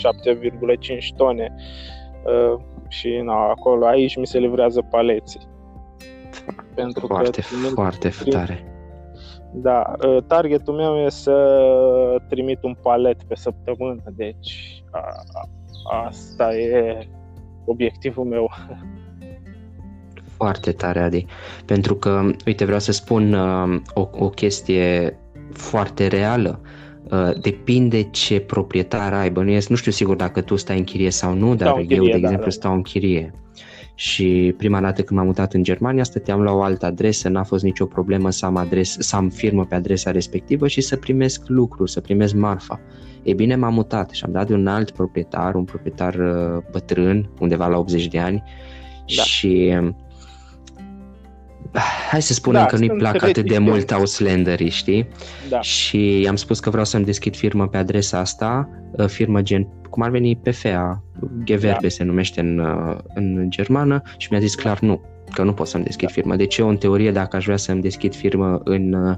7,5 0.97 1.15
tone 1.15 1.55
uh, 2.25 2.59
și 2.87 3.21
na, 3.23 3.49
acolo, 3.49 3.85
aici 3.85 4.15
mi 4.15 4.27
se 4.27 4.39
livrează 4.39 4.81
paleții. 4.89 5.41
Pentru 6.75 7.07
foarte, 7.07 7.41
că, 7.41 7.47
foarte 7.73 8.11
prin, 8.19 8.31
tare. 8.31 8.65
Da, 9.53 9.93
uh, 10.07 10.23
targetul 10.27 10.73
meu 10.73 11.05
e 11.05 11.09
să 11.09 11.35
trimit 12.29 12.63
un 12.63 12.75
palet 12.81 13.23
pe 13.23 13.35
săptămână, 13.35 14.03
deci 14.15 14.83
a, 14.91 14.99
a, 15.33 16.05
asta 16.05 16.55
e 16.55 17.07
obiectivul 17.65 18.23
meu. 18.23 18.51
Foarte 20.35 20.71
tare, 20.71 20.99
Adi. 20.99 21.25
Pentru 21.65 21.95
că, 21.95 22.21
uite, 22.45 22.65
vreau 22.65 22.79
să 22.79 22.91
spun 22.91 23.33
uh, 23.33 23.81
o, 23.93 24.07
o 24.11 24.29
chestie 24.29 25.19
foarte 25.51 26.07
reală. 26.07 26.61
Uh, 27.11 27.31
depinde 27.41 28.01
ce 28.01 28.39
proprietar 28.39 29.13
ai. 29.13 29.29
Bănuiesc, 29.29 29.69
nu 29.69 29.75
știu 29.75 29.91
sigur 29.91 30.15
dacă 30.15 30.41
tu 30.41 30.55
stai 30.55 30.77
în 30.77 30.83
chirie 30.83 31.09
sau 31.09 31.33
nu, 31.33 31.55
dar 31.55 31.73
chirie, 31.73 31.95
eu, 31.95 32.03
de 32.03 32.09
da, 32.09 32.17
exemplu, 32.17 32.43
da. 32.43 32.49
stau 32.49 32.73
în 32.73 32.81
chirie. 32.81 33.33
Și 33.95 34.53
prima 34.57 34.81
dată 34.81 35.01
când 35.01 35.19
m-am 35.19 35.27
mutat 35.27 35.53
în 35.53 35.63
Germania, 35.63 36.03
stăteam 36.03 36.41
la 36.41 36.51
o 36.51 36.61
altă 36.61 36.85
adresă, 36.85 37.29
n-a 37.29 37.43
fost 37.43 37.63
nicio 37.63 37.85
problemă 37.85 38.29
să 38.29 38.45
am, 38.45 38.55
adres, 38.55 38.95
să 38.99 39.15
am 39.15 39.29
firmă 39.29 39.65
pe 39.65 39.75
adresa 39.75 40.11
respectivă 40.11 40.67
și 40.67 40.81
să 40.81 40.95
primesc 40.95 41.41
lucru, 41.47 41.85
să 41.85 42.01
primesc 42.01 42.33
marfa. 42.33 42.79
E 43.23 43.33
bine, 43.33 43.55
m-am 43.55 43.73
mutat 43.73 44.09
și 44.09 44.23
am 44.23 44.31
dat 44.31 44.47
de 44.47 44.53
un 44.53 44.67
alt 44.67 44.91
proprietar, 44.91 45.55
un 45.55 45.63
proprietar 45.63 46.15
uh, 46.15 46.63
bătrân, 46.71 47.29
undeva 47.39 47.67
la 47.67 47.77
80 47.77 48.07
de 48.07 48.19
ani, 48.19 48.43
da. 49.15 49.23
și 49.23 49.77
hai 52.09 52.21
să 52.21 52.33
spunem 52.33 52.61
da, 52.61 52.67
că 52.67 52.77
nu-i 52.77 52.89
plac 52.89 53.23
atât 53.23 53.47
de 53.47 53.57
mult 53.57 53.91
Auslanderii, 53.91 54.69
știi? 54.69 55.07
Da. 55.49 55.61
Și 55.61 56.21
i-am 56.21 56.35
spus 56.35 56.59
că 56.59 56.69
vreau 56.69 56.85
să-mi 56.85 57.05
deschid 57.05 57.35
firmă 57.35 57.67
pe 57.67 57.77
adresa 57.77 58.19
asta, 58.19 58.69
uh, 58.91 59.05
firmă 59.07 59.41
gen, 59.41 59.67
cum 59.89 60.03
ar 60.03 60.09
veni 60.09 60.35
PFA, 60.35 61.03
Gewerbe 61.43 61.77
da. 61.81 61.87
se 61.87 62.03
numește 62.03 62.39
în, 62.39 62.59
uh, 62.59 62.97
în 63.13 63.45
germană 63.49 64.01
și 64.17 64.27
mi-a 64.31 64.39
zis 64.39 64.55
clar 64.55 64.79
nu, 64.79 65.01
că 65.33 65.43
nu 65.43 65.53
pot 65.53 65.67
să-mi 65.67 65.83
deschid 65.83 66.07
da. 66.07 66.13
firmă. 66.13 66.35
Deci 66.35 66.57
eu, 66.57 66.69
în 66.69 66.77
teorie, 66.77 67.11
dacă 67.11 67.35
aș 67.35 67.45
vrea 67.45 67.57
să-mi 67.57 67.81
deschid 67.81 68.15
firmă 68.15 68.61
în, 68.63 68.93
uh, 68.93 69.15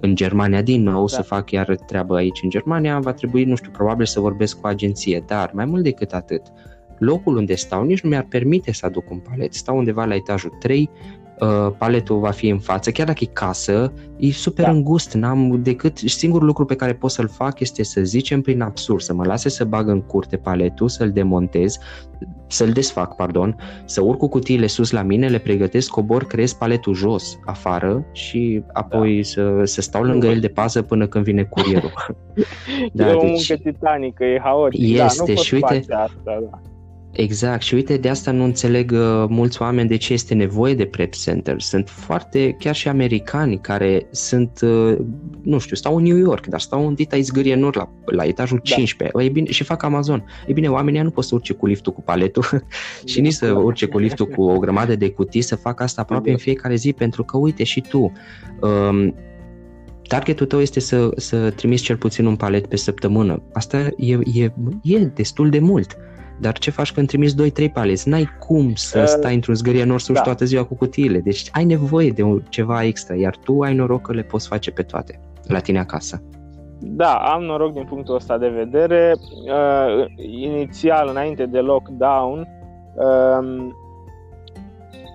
în 0.00 0.14
Germania 0.14 0.62
din 0.62 0.82
nou, 0.82 1.00
da. 1.00 1.16
să 1.16 1.22
fac 1.22 1.50
iar 1.50 1.74
treabă 1.86 2.16
aici 2.16 2.40
în 2.42 2.50
Germania, 2.50 2.98
va 2.98 3.12
trebui, 3.12 3.44
nu 3.44 3.56
știu, 3.56 3.70
probabil 3.70 4.06
să 4.06 4.20
vorbesc 4.20 4.60
cu 4.60 4.66
agenție, 4.66 5.24
dar 5.26 5.50
mai 5.54 5.64
mult 5.64 5.82
decât 5.82 6.12
atât, 6.12 6.42
locul 7.00 7.36
unde 7.36 7.54
stau 7.54 7.84
nici 7.84 8.00
nu 8.00 8.08
mi-ar 8.08 8.26
permite 8.28 8.72
să 8.72 8.86
aduc 8.86 9.10
un 9.10 9.18
palet. 9.18 9.54
Stau 9.54 9.76
undeva 9.76 10.04
la 10.04 10.14
etajul 10.14 10.56
3, 10.58 10.90
uh, 11.40 11.72
paletul 11.78 12.18
va 12.18 12.30
fi 12.30 12.48
în 12.48 12.58
față, 12.58 12.90
chiar 12.90 13.06
dacă 13.06 13.18
e 13.22 13.30
casă, 13.32 13.92
e 14.16 14.30
super 14.30 14.64
da. 14.64 14.70
îngust, 14.70 15.14
n-am 15.14 15.62
decât, 15.62 15.98
singurul 15.98 16.46
lucru 16.46 16.64
pe 16.64 16.76
care 16.76 16.92
pot 16.92 17.10
să-l 17.10 17.28
fac 17.28 17.60
este 17.60 17.82
să 17.82 18.00
zicem 18.00 18.40
prin 18.40 18.60
absurd, 18.60 19.00
să 19.00 19.14
mă 19.14 19.24
lase 19.24 19.48
să 19.48 19.64
bag 19.64 19.88
în 19.88 20.00
curte 20.00 20.36
paletul, 20.36 20.88
să-l 20.88 21.10
demontez, 21.10 21.78
să-l 22.46 22.70
desfac, 22.70 23.16
pardon, 23.16 23.56
să 23.84 24.02
urc 24.02 24.18
cu 24.18 24.28
cutiile 24.28 24.66
sus 24.66 24.90
la 24.90 25.02
mine, 25.02 25.28
le 25.28 25.38
pregătesc, 25.38 25.90
cobor, 25.90 26.24
creez 26.24 26.52
paletul 26.52 26.94
jos, 26.94 27.38
afară 27.44 28.06
și 28.12 28.62
apoi 28.72 29.16
da. 29.16 29.22
să, 29.22 29.60
să 29.64 29.80
stau 29.80 30.02
lângă 30.02 30.26
el 30.26 30.40
de 30.40 30.48
pază 30.48 30.82
până 30.82 31.06
când 31.06 31.24
vine 31.24 31.42
curierul. 31.42 31.92
da, 32.92 33.08
e 33.08 33.14
o 33.14 33.20
deci, 33.20 33.48
muncă 33.48 33.70
titanică, 33.70 34.24
e 34.24 34.40
haotic. 34.42 34.80
Este 34.80 35.24
da, 35.26 35.32
nu 35.32 35.34
și 35.34 35.54
uite, 35.54 35.84
asta, 35.88 36.10
da. 36.24 36.60
Exact 37.12 37.62
și 37.62 37.74
uite 37.74 37.96
de 37.96 38.08
asta 38.08 38.30
nu 38.30 38.44
înțeleg 38.44 38.90
uh, 38.92 39.24
mulți 39.28 39.62
oameni 39.62 39.88
de 39.88 39.96
ce 39.96 40.12
este 40.12 40.34
nevoie 40.34 40.74
de 40.74 40.84
prep 40.84 41.12
center. 41.12 41.60
Sunt 41.60 41.88
foarte, 41.88 42.56
chiar 42.58 42.74
și 42.74 42.88
americani 42.88 43.60
care 43.60 44.06
sunt, 44.10 44.60
uh, 44.62 44.96
nu 45.42 45.58
știu, 45.58 45.76
stau 45.76 45.96
în 45.96 46.02
New 46.02 46.16
York, 46.16 46.46
dar 46.46 46.60
stau 46.60 46.86
în 46.86 46.94
dita 46.94 47.16
izgârie 47.16 47.54
în 47.54 47.70
la, 47.74 47.90
la 48.04 48.24
etajul 48.24 48.60
da. 48.64 48.74
15 48.74 49.18
e 49.18 49.28
bine, 49.28 49.50
și 49.50 49.64
fac 49.64 49.82
Amazon. 49.82 50.24
E 50.46 50.52
bine, 50.52 50.68
oamenii 50.68 51.00
nu 51.00 51.10
pot 51.10 51.24
să 51.24 51.34
urce 51.34 51.52
cu 51.52 51.66
liftul 51.66 51.92
cu 51.92 52.02
paletul 52.02 52.44
și 53.10 53.20
nici 53.20 53.32
să 53.32 53.52
urce 53.52 53.86
cu 53.86 53.98
liftul 53.98 54.26
cu 54.26 54.42
o 54.42 54.58
grămadă 54.58 54.96
de 54.96 55.10
cutii, 55.10 55.42
să 55.42 55.56
facă 55.56 55.82
asta 55.82 56.00
aproape 56.00 56.30
în 56.30 56.36
fiecare 56.36 56.74
zi, 56.74 56.92
pentru 56.92 57.24
că 57.24 57.36
uite 57.36 57.64
și 57.64 57.80
tu, 57.80 58.12
um, 58.60 59.14
targetul 60.02 60.46
tău 60.46 60.60
este 60.60 60.80
să, 60.80 61.10
să 61.16 61.50
trimiți 61.50 61.82
cel 61.82 61.96
puțin 61.96 62.26
un 62.26 62.36
palet 62.36 62.66
pe 62.66 62.76
săptămână. 62.76 63.42
Asta 63.52 63.78
e, 63.96 64.18
e, 64.34 64.52
e 64.82 64.98
destul 64.98 65.50
de 65.50 65.58
mult. 65.58 65.96
Dar 66.40 66.58
ce 66.58 66.70
faci 66.70 66.92
când 66.92 67.06
trimiți 67.06 67.50
2-3 67.68 67.72
paleți? 67.72 68.08
N-ai 68.08 68.28
cum 68.38 68.74
să 68.74 68.98
uh, 68.98 69.06
stai 69.06 69.34
într-un 69.34 69.54
zgârie 69.54 69.84
nor 69.84 70.00
sus 70.00 70.14
da. 70.14 70.20
toată 70.20 70.44
ziua 70.44 70.64
cu 70.64 70.74
cutiile. 70.74 71.18
Deci 71.18 71.48
ai 71.52 71.64
nevoie 71.64 72.10
de 72.10 72.42
ceva 72.48 72.84
extra, 72.84 73.14
iar 73.14 73.36
tu 73.36 73.60
ai 73.60 73.74
noroc 73.74 74.02
că 74.02 74.12
le 74.12 74.22
poți 74.22 74.48
face 74.48 74.70
pe 74.70 74.82
toate 74.82 75.20
la 75.46 75.58
tine 75.58 75.78
acasă. 75.78 76.22
Da, 76.78 77.14
am 77.14 77.42
noroc 77.42 77.72
din 77.72 77.84
punctul 77.84 78.14
ăsta 78.14 78.38
de 78.38 78.48
vedere. 78.48 79.14
Uh, 79.46 80.04
inițial, 80.16 81.08
înainte 81.08 81.46
de 81.46 81.58
lockdown, 81.58 82.48
uh, 82.94 83.68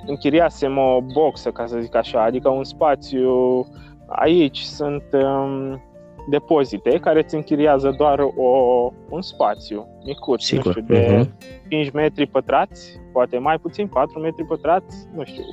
închiriasem 0.05 0.77
o 0.77 1.01
boxă, 1.13 1.49
ca 1.49 1.65
să 1.65 1.77
zic 1.81 1.95
așa, 1.95 2.23
adică 2.23 2.49
un 2.49 2.63
spațiu 2.63 3.65
aici 4.07 4.59
sunt 4.59 5.03
um, 5.11 5.81
depozite 6.29 6.89
care 6.89 7.19
îți 7.23 7.35
închiriază 7.35 7.95
doar 7.97 8.19
o, 8.35 8.91
un 9.09 9.21
spațiu 9.21 9.87
micuț, 10.05 10.43
Sigur. 10.43 10.65
nu 10.65 10.71
știu, 10.71 10.95
de 10.95 11.05
uh-huh. 11.05 11.19
Mhm. 11.19 11.37
5 11.69 11.91
metri 11.91 12.27
pătrați, 12.27 12.99
poate 13.11 13.37
mai 13.37 13.57
puțin, 13.57 13.87
4 13.87 14.19
metri 14.19 14.45
pătrați, 14.45 15.07
nu 15.15 15.23
știu. 15.23 15.43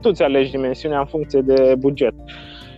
Tu 0.00 0.12
ți 0.12 0.22
alegi 0.22 0.50
dimensiunea 0.50 0.98
în 0.98 1.06
funcție 1.06 1.40
de 1.40 1.74
buget. 1.78 2.14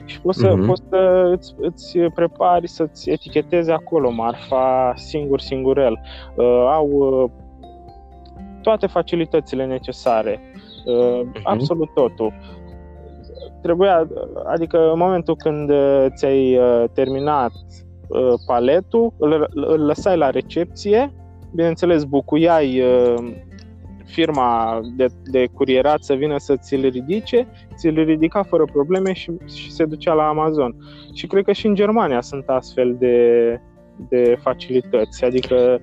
Și 0.05 0.21
poți 0.21 0.39
să, 0.39 0.55
uh-huh. 0.55 0.67
poți 0.67 0.83
să 0.89 1.31
îți, 1.33 1.55
îți 1.57 1.99
prepari, 1.99 2.69
să-ți 2.69 3.11
etichetezi 3.11 3.71
acolo 3.71 4.11
marfa 4.11 4.93
singur, 4.97 5.41
singurel. 5.41 6.01
Uh, 6.37 6.45
au 6.73 6.89
uh, 6.89 7.31
toate 8.63 8.87
facilitățile 8.87 9.67
necesare, 9.67 10.41
uh, 10.85 11.21
uh-huh. 11.21 11.43
absolut 11.43 11.95
totul 11.95 12.33
trebuia, 13.65 14.09
adică 14.45 14.91
în 14.93 14.99
momentul 14.99 15.37
când 15.37 15.71
uh, 15.71 16.07
ți-ai 16.15 16.57
uh, 16.57 16.85
terminat 16.93 17.53
uh, 18.09 18.33
paletul, 18.47 19.13
îl, 19.19 19.51
îl 19.55 19.85
lăsai 19.85 20.17
la 20.17 20.31
recepție, 20.31 21.13
bineînțeles 21.55 22.05
bucuiai 22.05 22.83
firma 24.05 24.81
de, 24.97 25.07
de 25.25 25.47
curierat 25.55 26.03
să 26.03 26.15
vină 26.15 26.39
să 26.39 26.57
ți-l 26.57 26.89
ridice, 26.89 27.47
ți-l 27.77 28.05
ridica 28.05 28.43
fără 28.43 28.65
probleme 28.73 29.13
și, 29.13 29.31
și 29.55 29.73
se 29.73 29.85
ducea 29.85 30.13
la 30.13 30.29
Amazon. 30.29 30.77
Și 31.13 31.27
cred 31.27 31.45
că 31.45 31.53
și 31.53 31.67
în 31.67 31.75
Germania 31.75 32.21
sunt 32.21 32.49
astfel 32.49 32.97
de, 32.99 33.61
de 34.09 34.39
facilități, 34.41 35.25
adică 35.25 35.81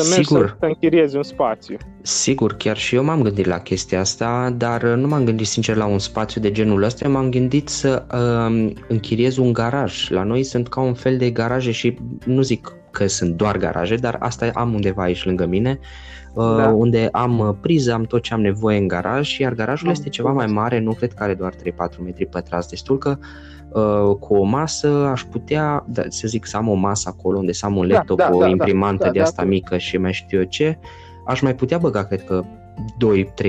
să 0.00 0.06
mergi 0.08 0.26
Sigur. 0.26 0.56
să 0.60 0.66
închiriezi 0.66 1.16
un 1.16 1.22
spațiu. 1.22 1.76
Sigur, 2.02 2.56
chiar 2.56 2.76
și 2.76 2.94
eu 2.94 3.04
m-am 3.04 3.22
gândit 3.22 3.46
la 3.46 3.58
chestia 3.58 4.00
asta, 4.00 4.54
dar 4.56 4.82
nu 4.82 5.08
m-am 5.08 5.24
gândit 5.24 5.46
sincer 5.46 5.76
la 5.76 5.86
un 5.86 5.98
spațiu 5.98 6.40
de 6.40 6.50
genul 6.50 6.82
ăsta, 6.82 7.08
m-am 7.08 7.30
gândit 7.30 7.68
să 7.68 8.04
uh, 8.14 8.72
închiriez 8.88 9.36
un 9.36 9.52
garaj. 9.52 10.10
La 10.10 10.22
noi 10.22 10.42
sunt 10.42 10.68
ca 10.68 10.80
un 10.80 10.94
fel 10.94 11.16
de 11.16 11.30
garaje 11.30 11.70
și 11.70 11.98
nu 12.24 12.42
zic 12.42 12.72
că 12.90 13.06
sunt 13.06 13.34
doar 13.34 13.56
garaje, 13.56 13.94
dar 13.94 14.16
asta 14.20 14.50
am 14.54 14.74
undeva 14.74 15.02
aici 15.02 15.24
lângă 15.24 15.46
mine, 15.46 15.78
uh, 16.34 16.56
da. 16.56 16.68
unde 16.68 17.08
am 17.12 17.38
uh, 17.38 17.54
priză, 17.60 17.92
am 17.92 18.02
tot 18.02 18.22
ce 18.22 18.34
am 18.34 18.40
nevoie 18.40 18.78
în 18.78 18.88
garaj, 18.88 19.38
iar 19.38 19.52
garajul 19.52 19.86
am 19.86 19.92
este 19.92 20.08
ceva 20.08 20.32
mai 20.32 20.46
mare, 20.46 20.78
nu 20.78 20.92
cred 20.92 21.12
că 21.12 21.22
are 21.22 21.34
doar 21.34 21.54
3-4 21.54 21.56
metri 22.04 22.26
pătrați, 22.26 22.68
destul 22.68 22.98
că 22.98 23.16
uh, 23.18 23.26
cu 24.20 24.34
o 24.34 24.42
masă 24.42 24.88
aș 24.88 25.22
putea, 25.22 25.84
da, 25.88 26.02
să 26.08 26.28
zic, 26.28 26.46
să 26.46 26.56
am 26.56 26.68
o 26.68 26.74
masă 26.74 27.14
acolo 27.16 27.38
unde 27.38 27.52
să 27.52 27.66
am 27.66 27.76
un 27.76 27.88
da, 27.88 27.94
laptop, 27.94 28.16
da, 28.16 28.28
da, 28.28 28.36
o 28.36 28.40
da, 28.40 28.48
imprimantă 28.48 29.04
da, 29.04 29.10
de 29.10 29.20
asta 29.20 29.42
da, 29.42 29.48
mică 29.48 29.78
și 29.78 29.96
mai 29.96 30.12
știu 30.12 30.38
eu 30.38 30.44
ce, 30.44 30.78
aș 31.26 31.40
mai 31.40 31.54
putea 31.54 31.78
băga, 31.78 32.04
cred 32.04 32.24
că, 32.24 32.44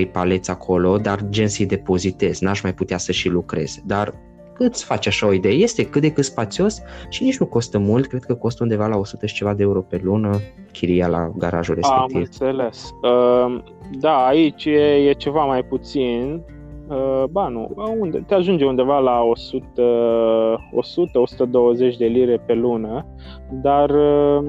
2-3 0.04 0.10
paleți 0.12 0.50
acolo, 0.50 0.98
dar 0.98 1.28
gen 1.28 1.48
să-i 1.48 1.66
depozitez, 1.66 2.40
n-aș 2.40 2.60
mai 2.60 2.74
putea 2.74 2.98
să 2.98 3.12
și 3.12 3.28
lucrez. 3.28 3.78
Dar 3.86 4.14
îți 4.58 4.84
faci 4.84 5.06
așa 5.06 5.26
o 5.26 5.32
idee. 5.32 5.52
Este 5.52 5.86
cât 5.86 6.00
de 6.00 6.12
cât 6.12 6.24
spațios 6.24 6.82
și 7.08 7.22
nici 7.22 7.38
nu 7.38 7.46
costă 7.46 7.78
mult, 7.78 8.06
cred 8.06 8.24
că 8.24 8.34
costă 8.34 8.62
undeva 8.62 8.86
la 8.86 8.96
100 8.96 9.26
și 9.26 9.34
ceva 9.34 9.54
de 9.54 9.62
euro 9.62 9.80
pe 9.80 10.00
lună 10.02 10.40
chiria 10.72 11.06
la 11.06 11.32
garajul 11.36 11.74
respectiv. 11.74 12.16
Am 12.16 12.22
înțeles. 12.22 12.90
Uh, 13.02 13.62
da, 13.98 14.26
aici 14.26 14.64
e, 14.64 15.08
e 15.08 15.12
ceva 15.12 15.44
mai 15.44 15.62
puțin. 15.62 16.42
Uh, 16.88 17.24
ba 17.30 17.48
nu, 17.48 17.70
unde, 17.98 18.18
te 18.26 18.34
ajunge 18.34 18.64
undeva 18.64 18.98
la 18.98 19.22
100-120 21.92 21.96
de 21.98 22.06
lire 22.06 22.36
pe 22.46 22.54
lună, 22.54 23.06
dar 23.50 23.90
uh, 23.90 24.44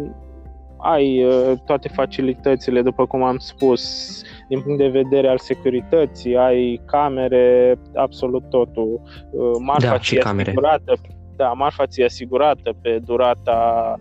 ai 0.78 1.24
uh, 1.24 1.52
toate 1.66 1.88
facilitățile, 1.88 2.82
după 2.82 3.06
cum 3.06 3.24
am 3.24 3.38
spus, 3.38 4.12
din 4.48 4.62
punct 4.62 4.78
de 4.78 4.88
vedere 4.88 5.28
al 5.28 5.38
securității, 5.38 6.38
ai 6.38 6.82
camere, 6.86 7.78
absolut 7.94 8.50
totul. 8.50 9.02
Uh, 9.32 9.52
marfa 9.60 9.90
da, 9.90 10.00
și 10.00 10.16
camere. 10.16 10.50
asigurată, 10.50 10.94
da, 11.36 11.48
marfa 11.48 11.86
ți 11.86 12.02
asigurată 12.02 12.76
pe 12.82 13.00
durata 13.06 13.96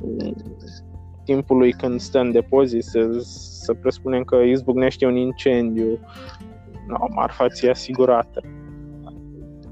mm, 0.00 0.34
timpului 1.24 1.72
când 1.72 2.00
stă 2.00 2.18
în 2.18 2.32
depozit, 2.32 2.82
să, 2.82 3.08
să 3.64 3.74
presupunem 3.74 4.22
că 4.22 4.36
izbucnește 4.36 5.06
un 5.06 5.16
incendiu, 5.16 5.98
no, 6.86 6.96
marfa 7.14 7.48
ți 7.48 7.68
asigurată. 7.68 8.40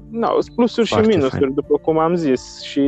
No, 0.09 0.27
plusuri 0.55 0.87
Foarte 0.87 1.11
și 1.11 1.15
minusuri, 1.15 1.41
fain. 1.41 1.53
după 1.53 1.77
cum 1.77 1.97
am 1.97 2.15
zis, 2.15 2.61
și 2.61 2.81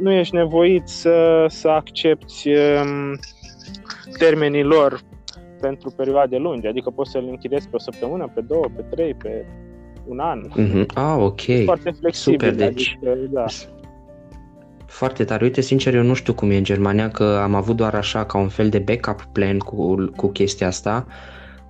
nu 0.00 0.12
ești 0.12 0.34
nevoit 0.34 0.88
să, 0.88 1.46
să 1.48 1.68
accepti 1.68 2.48
um, 2.48 3.18
termenii 4.18 4.62
lor 4.62 5.00
pentru 5.60 5.90
perioade 5.90 6.36
lungi, 6.36 6.66
adică 6.66 6.90
poți 6.90 7.10
să-l 7.10 7.26
închiriezi 7.28 7.68
pe 7.68 7.76
o 7.76 7.78
săptămână, 7.78 8.30
pe 8.34 8.40
două, 8.40 8.64
pe 8.76 8.82
trei, 8.90 9.14
pe 9.14 9.46
un 10.06 10.18
an. 10.18 10.42
Mm-hmm. 10.58 10.86
Ah, 10.94 11.16
ok. 11.18 11.40
Foarte 11.64 11.90
flexibil. 11.90 12.38
Super, 12.38 12.54
deci... 12.54 12.98
Adică, 13.00 13.28
da. 13.30 13.44
Foarte 14.86 15.24
tare. 15.24 15.44
Uite, 15.44 15.60
sincer, 15.60 15.94
eu 15.94 16.02
nu 16.02 16.14
știu 16.14 16.34
cum 16.34 16.50
e 16.50 16.56
în 16.56 16.64
Germania, 16.64 17.10
că 17.10 17.40
am 17.42 17.54
avut 17.54 17.76
doar 17.76 17.94
așa 17.94 18.24
ca 18.24 18.38
un 18.38 18.48
fel 18.48 18.68
de 18.68 18.78
backup 18.78 19.24
plan 19.32 19.58
cu, 19.58 19.94
cu 20.16 20.26
chestia 20.26 20.66
asta, 20.66 21.06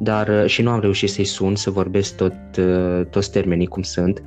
dar 0.02 0.46
și 0.46 0.62
nu 0.62 0.70
am 0.70 0.80
reușit 0.80 1.10
să-i 1.10 1.24
sun, 1.24 1.56
să 1.56 1.70
vorbesc 1.70 2.16
tot, 2.16 2.34
toți 3.10 3.32
termenii 3.32 3.66
cum 3.66 3.82
sunt 3.82 4.22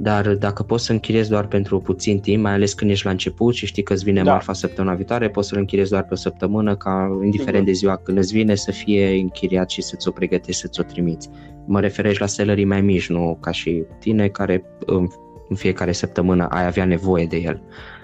dar 0.00 0.34
dacă 0.34 0.62
poți 0.62 0.84
să 0.84 0.92
închiriezi 0.92 1.30
doar 1.30 1.46
pentru 1.46 1.80
puțin 1.80 2.20
timp, 2.20 2.42
mai 2.42 2.52
ales 2.52 2.74
când 2.74 2.90
ești 2.90 3.04
la 3.04 3.10
început 3.10 3.54
și 3.54 3.66
știi 3.66 3.82
că 3.82 3.92
îți 3.92 4.04
vine 4.04 4.22
da. 4.22 4.30
marfa 4.30 4.52
săptămâna 4.52 4.94
viitoare, 4.94 5.28
poți 5.28 5.48
să-l 5.48 5.58
închiriezi 5.58 5.90
doar 5.90 6.02
pe 6.02 6.12
o 6.12 6.16
săptămână, 6.16 6.76
ca 6.76 7.18
indiferent 7.24 7.64
de 7.64 7.72
ziua 7.72 7.96
când 7.96 8.18
îți 8.18 8.32
vine 8.32 8.54
să 8.54 8.70
fie 8.70 9.20
închiriat 9.20 9.70
și 9.70 9.82
să-ți 9.82 10.08
o 10.08 10.10
pregătești, 10.10 10.60
să-ți 10.60 10.80
o 10.80 10.82
trimiți. 10.82 11.30
Mă 11.66 11.80
refer 11.80 12.04
aici 12.04 12.18
la 12.18 12.26
sellerii 12.26 12.64
mai 12.64 12.80
mici, 12.80 13.08
nu 13.08 13.38
ca 13.40 13.50
și 13.50 13.84
tine, 14.00 14.28
care 14.28 14.64
în, 14.86 15.06
în 15.48 15.56
fiecare 15.56 15.92
săptămână 15.92 16.46
ai 16.46 16.66
avea 16.66 16.84
nevoie 16.84 17.26
de 17.26 17.36
el. 17.36 17.60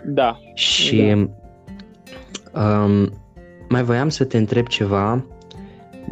Da. 0.07 0.39
Și 0.55 1.29
da. 2.53 2.83
Um, 2.85 3.13
mai 3.69 3.83
voiam 3.83 4.09
să 4.09 4.25
te 4.25 4.37
întreb 4.37 4.67
ceva, 4.67 5.25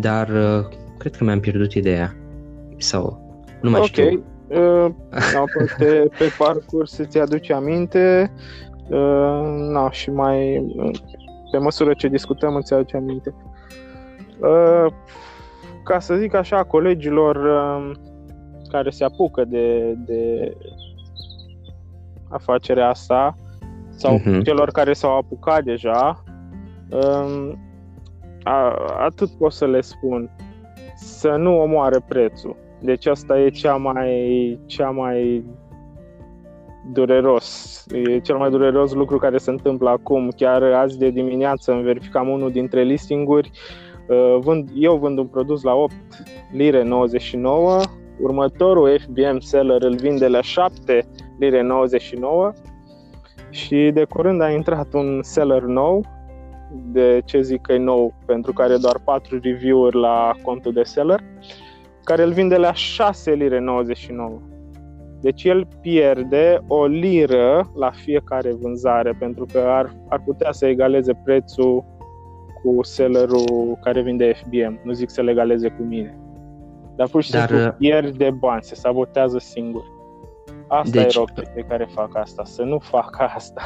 dar 0.00 0.28
uh, 0.28 0.80
cred 1.02 1.16
că 1.16 1.24
mi-am 1.24 1.40
pierdut 1.40 1.72
ideea. 1.72 2.14
Sau 2.76 3.20
nu 3.60 3.70
mai 3.70 3.80
okay. 3.80 3.88
știu. 3.88 4.24
Uh, 4.48 4.90
pe, 5.78 6.10
pe 6.18 6.24
parcurs 6.38 6.92
să-ți 6.92 7.18
aduce 7.18 7.52
aminte 7.52 8.32
uh, 8.88 9.68
na, 9.72 9.90
și 9.90 10.10
mai 10.10 10.66
pe 11.50 11.58
măsură 11.58 11.94
ce 11.94 12.08
discutăm 12.08 12.54
îți 12.54 12.74
aduce 12.74 12.96
aminte. 12.96 13.34
Uh, 14.38 14.92
ca 15.84 15.98
să 15.98 16.14
zic 16.14 16.34
așa, 16.34 16.62
colegilor 16.64 17.36
uh, 17.36 17.96
care 18.68 18.90
se 18.90 19.04
apucă 19.04 19.44
de, 19.44 19.96
de 20.06 20.52
afacerea 22.28 22.88
asta 22.88 23.36
sau 23.90 24.18
uh-huh. 24.18 24.42
celor 24.44 24.70
care 24.70 24.92
s-au 24.92 25.16
apucat 25.16 25.64
deja, 25.64 26.22
uh, 26.90 27.52
a, 28.42 28.74
atât 28.98 29.30
pot 29.30 29.52
să 29.52 29.66
le 29.66 29.80
spun, 29.80 30.30
să 31.02 31.28
nu 31.28 31.60
omoare 31.60 31.98
prețul 32.08 32.56
deci 32.82 33.06
asta 33.06 33.40
e 33.40 33.48
cea 33.48 33.76
mai, 33.76 34.58
cea 34.66 34.90
mai 34.90 35.44
dureros. 36.92 37.86
E 37.92 38.18
cel 38.18 38.36
mai 38.36 38.50
dureros 38.50 38.92
lucru 38.92 39.18
care 39.18 39.38
se 39.38 39.50
întâmplă 39.50 39.90
acum. 39.90 40.28
Chiar 40.36 40.62
azi 40.62 40.98
de 40.98 41.10
dimineață 41.10 41.72
îmi 41.72 41.82
verificam 41.82 42.28
unul 42.28 42.50
dintre 42.50 42.82
listinguri. 42.82 43.50
Uh, 44.08 44.38
vând, 44.40 44.70
eu 44.74 44.96
vând 44.96 45.18
un 45.18 45.26
produs 45.26 45.62
la 45.62 45.74
8 45.74 45.92
lire 46.52 46.82
99, 46.82 47.80
următorul 48.20 48.98
FBM 48.98 49.38
seller 49.38 49.82
îl 49.82 49.94
vinde 49.94 50.28
la 50.28 50.40
7 50.40 51.06
lire 51.38 51.62
99 51.62 52.52
și 53.50 53.90
de 53.94 54.04
curând 54.04 54.40
a 54.40 54.50
intrat 54.50 54.92
un 54.92 55.20
seller 55.22 55.62
nou, 55.62 56.04
de 56.92 57.22
ce 57.24 57.40
zic 57.40 57.60
că 57.60 57.72
e 57.72 57.78
nou, 57.78 58.14
pentru 58.26 58.52
că 58.52 58.62
are 58.62 58.76
doar 58.76 58.98
4 59.04 59.38
review-uri 59.42 59.96
la 59.96 60.30
contul 60.42 60.72
de 60.72 60.82
seller 60.82 61.20
care 62.04 62.22
îl 62.22 62.32
vinde 62.32 62.56
la 62.56 62.72
6 62.72 63.32
lire 63.32 63.58
99. 63.58 64.40
Deci 65.20 65.44
el 65.44 65.66
pierde 65.80 66.60
o 66.66 66.86
liră 66.86 67.70
la 67.74 67.90
fiecare 67.90 68.52
vânzare 68.52 69.16
pentru 69.18 69.46
că 69.52 69.58
ar, 69.58 69.92
ar 70.08 70.22
putea 70.24 70.52
să 70.52 70.66
egaleze 70.66 71.20
prețul 71.24 71.84
cu 72.62 72.82
sellerul 72.82 73.78
care 73.80 74.02
vinde 74.02 74.32
FBM. 74.32 74.80
Nu 74.84 74.92
zic 74.92 75.10
să 75.10 75.22
legaleze 75.22 75.68
cu 75.68 75.82
mine. 75.82 76.18
Dar 76.96 77.08
pur 77.08 77.22
și 77.22 77.30
simplu 77.30 77.56
Dar... 77.56 77.66
Uh, 77.66 77.74
pierde 77.78 78.30
bani, 78.30 78.62
se 78.62 78.74
sabotează 78.74 79.38
singur. 79.38 79.84
Asta 80.68 81.00
deci... 81.00 81.14
e 81.14 81.18
rog 81.18 81.30
pe 81.32 81.64
care 81.68 81.88
fac 81.94 82.16
asta, 82.16 82.44
să 82.44 82.62
nu 82.62 82.78
fac 82.78 83.16
asta. 83.34 83.62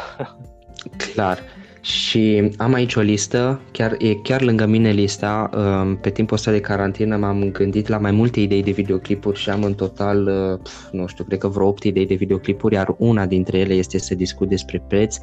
Clar. 1.14 1.38
Și 1.86 2.50
am 2.56 2.72
aici 2.72 2.94
o 2.94 3.00
listă, 3.00 3.60
chiar, 3.70 3.96
e 3.98 4.14
chiar 4.14 4.42
lângă 4.42 4.66
mine 4.66 4.90
lista, 4.90 5.50
um, 5.54 5.96
pe 5.96 6.10
timpul 6.10 6.36
ăsta 6.36 6.50
de 6.50 6.60
carantină 6.60 7.16
m-am 7.16 7.50
gândit 7.50 7.88
la 7.88 7.98
mai 7.98 8.10
multe 8.10 8.40
idei 8.40 8.62
de 8.62 8.70
videoclipuri 8.70 9.38
și 9.38 9.50
am 9.50 9.62
în 9.62 9.74
total, 9.74 10.26
uh, 10.26 10.58
nu 10.92 11.06
știu, 11.06 11.24
cred 11.24 11.38
că 11.38 11.48
vreo 11.48 11.66
8 11.66 11.84
idei 11.84 12.06
de 12.06 12.14
videoclipuri, 12.14 12.74
iar 12.74 12.94
una 12.98 13.26
dintre 13.26 13.58
ele 13.58 13.74
este 13.74 13.98
să 13.98 14.14
discut 14.14 14.48
despre 14.48 14.84
preț, 14.88 15.16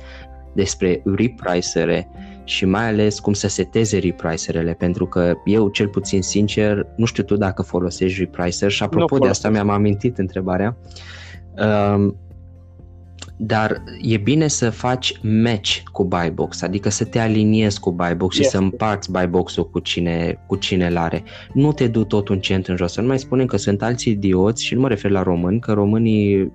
despre 0.54 1.02
repricere 1.16 2.10
și 2.44 2.66
mai 2.66 2.88
ales 2.88 3.20
cum 3.20 3.34
să 3.34 3.48
seteze 3.48 3.98
repricerele, 3.98 4.74
pentru 4.74 5.06
că 5.08 5.34
eu, 5.46 5.70
cel 5.70 5.88
puțin 5.88 6.22
sincer, 6.22 6.88
nu 6.96 7.06
știu 7.06 7.24
tu 7.24 7.36
dacă 7.36 7.62
folosești 7.62 8.20
repricer 8.20 8.72
și 8.72 8.84
apropo 8.84 9.18
de 9.18 9.28
asta 9.28 9.50
mi-am 9.50 9.70
amintit 9.70 10.18
întrebarea. 10.18 10.78
Um, 11.58 12.18
dar 13.38 13.84
e 14.02 14.18
bine 14.18 14.48
să 14.48 14.70
faci 14.70 15.20
match 15.22 15.82
cu 15.92 16.06
buybox, 16.06 16.62
adică 16.62 16.90
să 16.90 17.06
te 17.06 17.20
aliniezi 17.20 17.80
cu 17.80 17.92
buybox 17.92 18.38
yes. 18.38 18.46
și 18.46 18.52
să 18.52 18.58
împarți 18.58 19.12
buybox-ul 19.12 19.70
cu 19.70 19.80
cine, 19.80 20.40
cu 20.48 20.56
cine 20.56 20.88
îl 20.88 20.98
are. 20.98 21.24
Nu 21.54 21.72
te 21.72 21.88
du 21.88 22.04
tot 22.04 22.28
un 22.28 22.40
cent 22.40 22.68
în 22.68 22.76
jos. 22.76 22.92
Să 22.92 23.02
nu 23.02 23.08
mai 23.08 23.20
spunem 23.20 23.46
că 23.46 23.58
sunt 23.58 23.84
alți 23.84 24.10
idioți 24.10 24.64
și 24.64 24.74
nu 24.74 24.82
mă 24.82 24.88
refer 24.88 25.12
la 25.12 25.24
români, 25.24 25.60
că 25.60 25.74
românii 25.74 26.52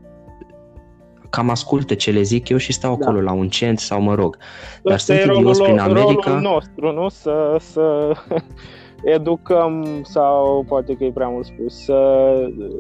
cam 1.31 1.51
ascultă 1.51 1.95
ce 1.95 2.11
le 2.11 2.23
zic 2.23 2.49
eu 2.49 2.57
și 2.57 2.73
stau 2.73 2.97
da. 2.97 3.05
acolo 3.05 3.21
la 3.21 3.33
un 3.33 3.49
cent 3.49 3.79
sau 3.79 4.01
mă 4.01 4.15
rog. 4.15 4.37
Dar 4.83 4.95
Asta 4.95 5.15
sunt 5.15 5.37
idioți 5.37 5.63
prin 5.63 5.79
America. 5.79 6.31
Rolul 6.31 6.41
nostru, 6.41 6.93
nu? 6.93 7.09
Să, 7.09 7.57
să 7.59 8.13
educăm 9.17 9.87
sau 10.03 10.65
poate 10.69 10.95
că 10.95 11.05
e 11.05 11.11
prea 11.11 11.29
mult 11.29 11.45
spus, 11.45 11.85
să, 11.85 12.33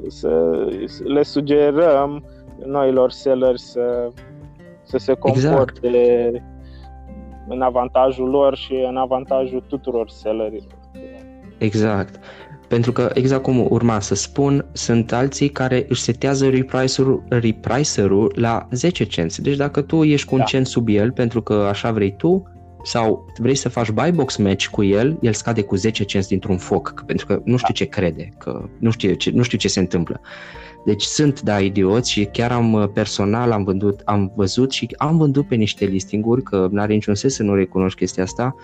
să 0.06 0.31
le 1.05 1.23
sugerăm 1.23 2.24
noilor 2.66 3.10
sellers 3.10 3.70
să, 3.70 4.09
să 4.82 4.98
se 4.98 5.14
comporte 5.14 5.86
exact. 5.86 6.43
în 7.48 7.60
avantajul 7.60 8.28
lor 8.28 8.56
și 8.56 8.85
în 8.89 8.97
avantajul 8.97 9.64
tuturor 9.68 10.09
sellerilor. 10.09 10.78
Exact. 11.59 12.20
Pentru 12.68 12.93
că, 12.93 13.10
exact 13.14 13.43
cum 13.43 13.66
urma 13.70 14.01
să 14.01 14.14
spun, 14.14 14.66
sunt 14.72 15.12
alții 15.12 15.48
care 15.48 15.86
își 15.89 16.02
setează 16.02 16.48
repricer-ul, 16.48 17.22
repricer 17.28 18.10
la 18.35 18.68
10 18.70 19.05
cenți. 19.05 19.43
Deci 19.43 19.56
dacă 19.56 19.82
tu 19.82 20.02
ești 20.02 20.26
cu 20.26 20.35
un 20.35 20.40
da. 20.40 20.47
cent 20.47 20.66
sub 20.66 20.89
el, 20.89 21.12
pentru 21.12 21.43
că 21.43 21.55
așa 21.55 21.93
vrei 21.93 22.16
tu, 22.16 22.43
sau 22.82 23.26
vrei 23.39 23.55
să 23.55 23.68
faci 23.68 23.90
buy 23.90 24.10
box 24.10 24.36
match 24.36 24.66
cu 24.66 24.85
el, 24.85 25.18
el 25.20 25.32
scade 25.32 25.62
cu 25.62 25.76
10 25.76 26.05
cenți 26.05 26.28
dintr-un 26.28 26.59
foc, 26.59 27.02
pentru 27.06 27.26
că 27.26 27.40
nu 27.44 27.56
știu 27.56 27.74
ce 27.74 27.85
crede, 27.85 28.28
că 28.39 28.68
nu 28.78 28.90
știu 28.90 29.14
ce, 29.14 29.30
nu 29.30 29.43
știu 29.43 29.59
ce 29.59 29.68
se 29.68 29.80
întâmplă. 29.80 30.20
Deci 30.84 31.02
sunt, 31.02 31.40
da, 31.40 31.60
idioți 31.60 32.10
și 32.10 32.24
chiar 32.24 32.52
am 32.52 32.72
uh, 32.72 32.88
personal 32.92 33.52
am 33.52 33.64
vândut, 33.64 34.00
am 34.05 34.32
văzut 34.36 34.72
și 34.72 34.94
am 34.96 35.16
vândut 35.16 35.46
pe 35.48 35.55
niște 35.55 35.84
listinguri, 35.84 36.42
că 36.42 36.68
nu 36.70 36.80
are 36.80 36.92
niciun 36.92 37.14
sens 37.14 37.34
să 37.34 37.42
nu 37.42 37.55
recunoști 37.55 37.98
chestia 37.98 38.22
asta, 38.22 38.55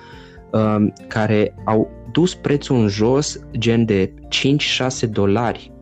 um, 0.50 0.92
care 1.08 1.54
au 1.64 1.90
dus 2.12 2.34
prețul 2.34 2.76
în 2.76 2.88
jos 2.88 3.40
gen 3.58 3.84
de 3.84 4.14
5-6 5.06 5.10
dolari 5.10 5.72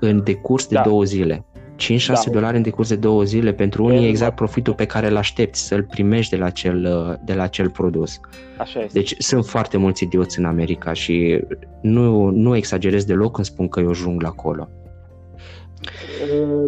în 0.00 0.22
decurs 0.24 0.66
de 0.66 0.74
da. 0.74 0.82
două 0.82 1.04
zile. 1.04 1.44
5-6 1.78 2.06
da. 2.06 2.30
dolari 2.30 2.56
în 2.56 2.62
decurs 2.62 2.88
de 2.88 2.96
două 2.96 3.22
zile 3.22 3.52
pentru 3.52 3.84
unii 3.84 4.04
e 4.04 4.08
exact 4.08 4.34
profitul 4.34 4.74
pe 4.74 4.84
care 4.84 5.08
îl 5.08 5.16
aștepți 5.16 5.66
să-l 5.66 5.82
primești 5.82 6.30
de 6.30 6.40
la 6.40 6.46
acel, 6.46 6.84
uh, 6.84 7.14
de 7.24 7.34
la 7.34 7.42
acel 7.42 7.70
produs. 7.70 8.20
Așa 8.58 8.80
este. 8.80 8.98
Deci 8.98 9.14
sunt 9.18 9.46
foarte 9.46 9.76
mulți 9.76 10.04
idioți 10.04 10.38
în 10.38 10.44
America 10.44 10.92
și 10.92 11.44
nu, 11.82 12.30
nu 12.30 12.56
exagerez 12.56 13.04
deloc 13.04 13.32
când 13.32 13.46
spun 13.46 13.68
că 13.68 13.80
eu 13.80 13.88
ajung 13.88 14.22
la 14.22 14.28
acolo. 14.28 14.68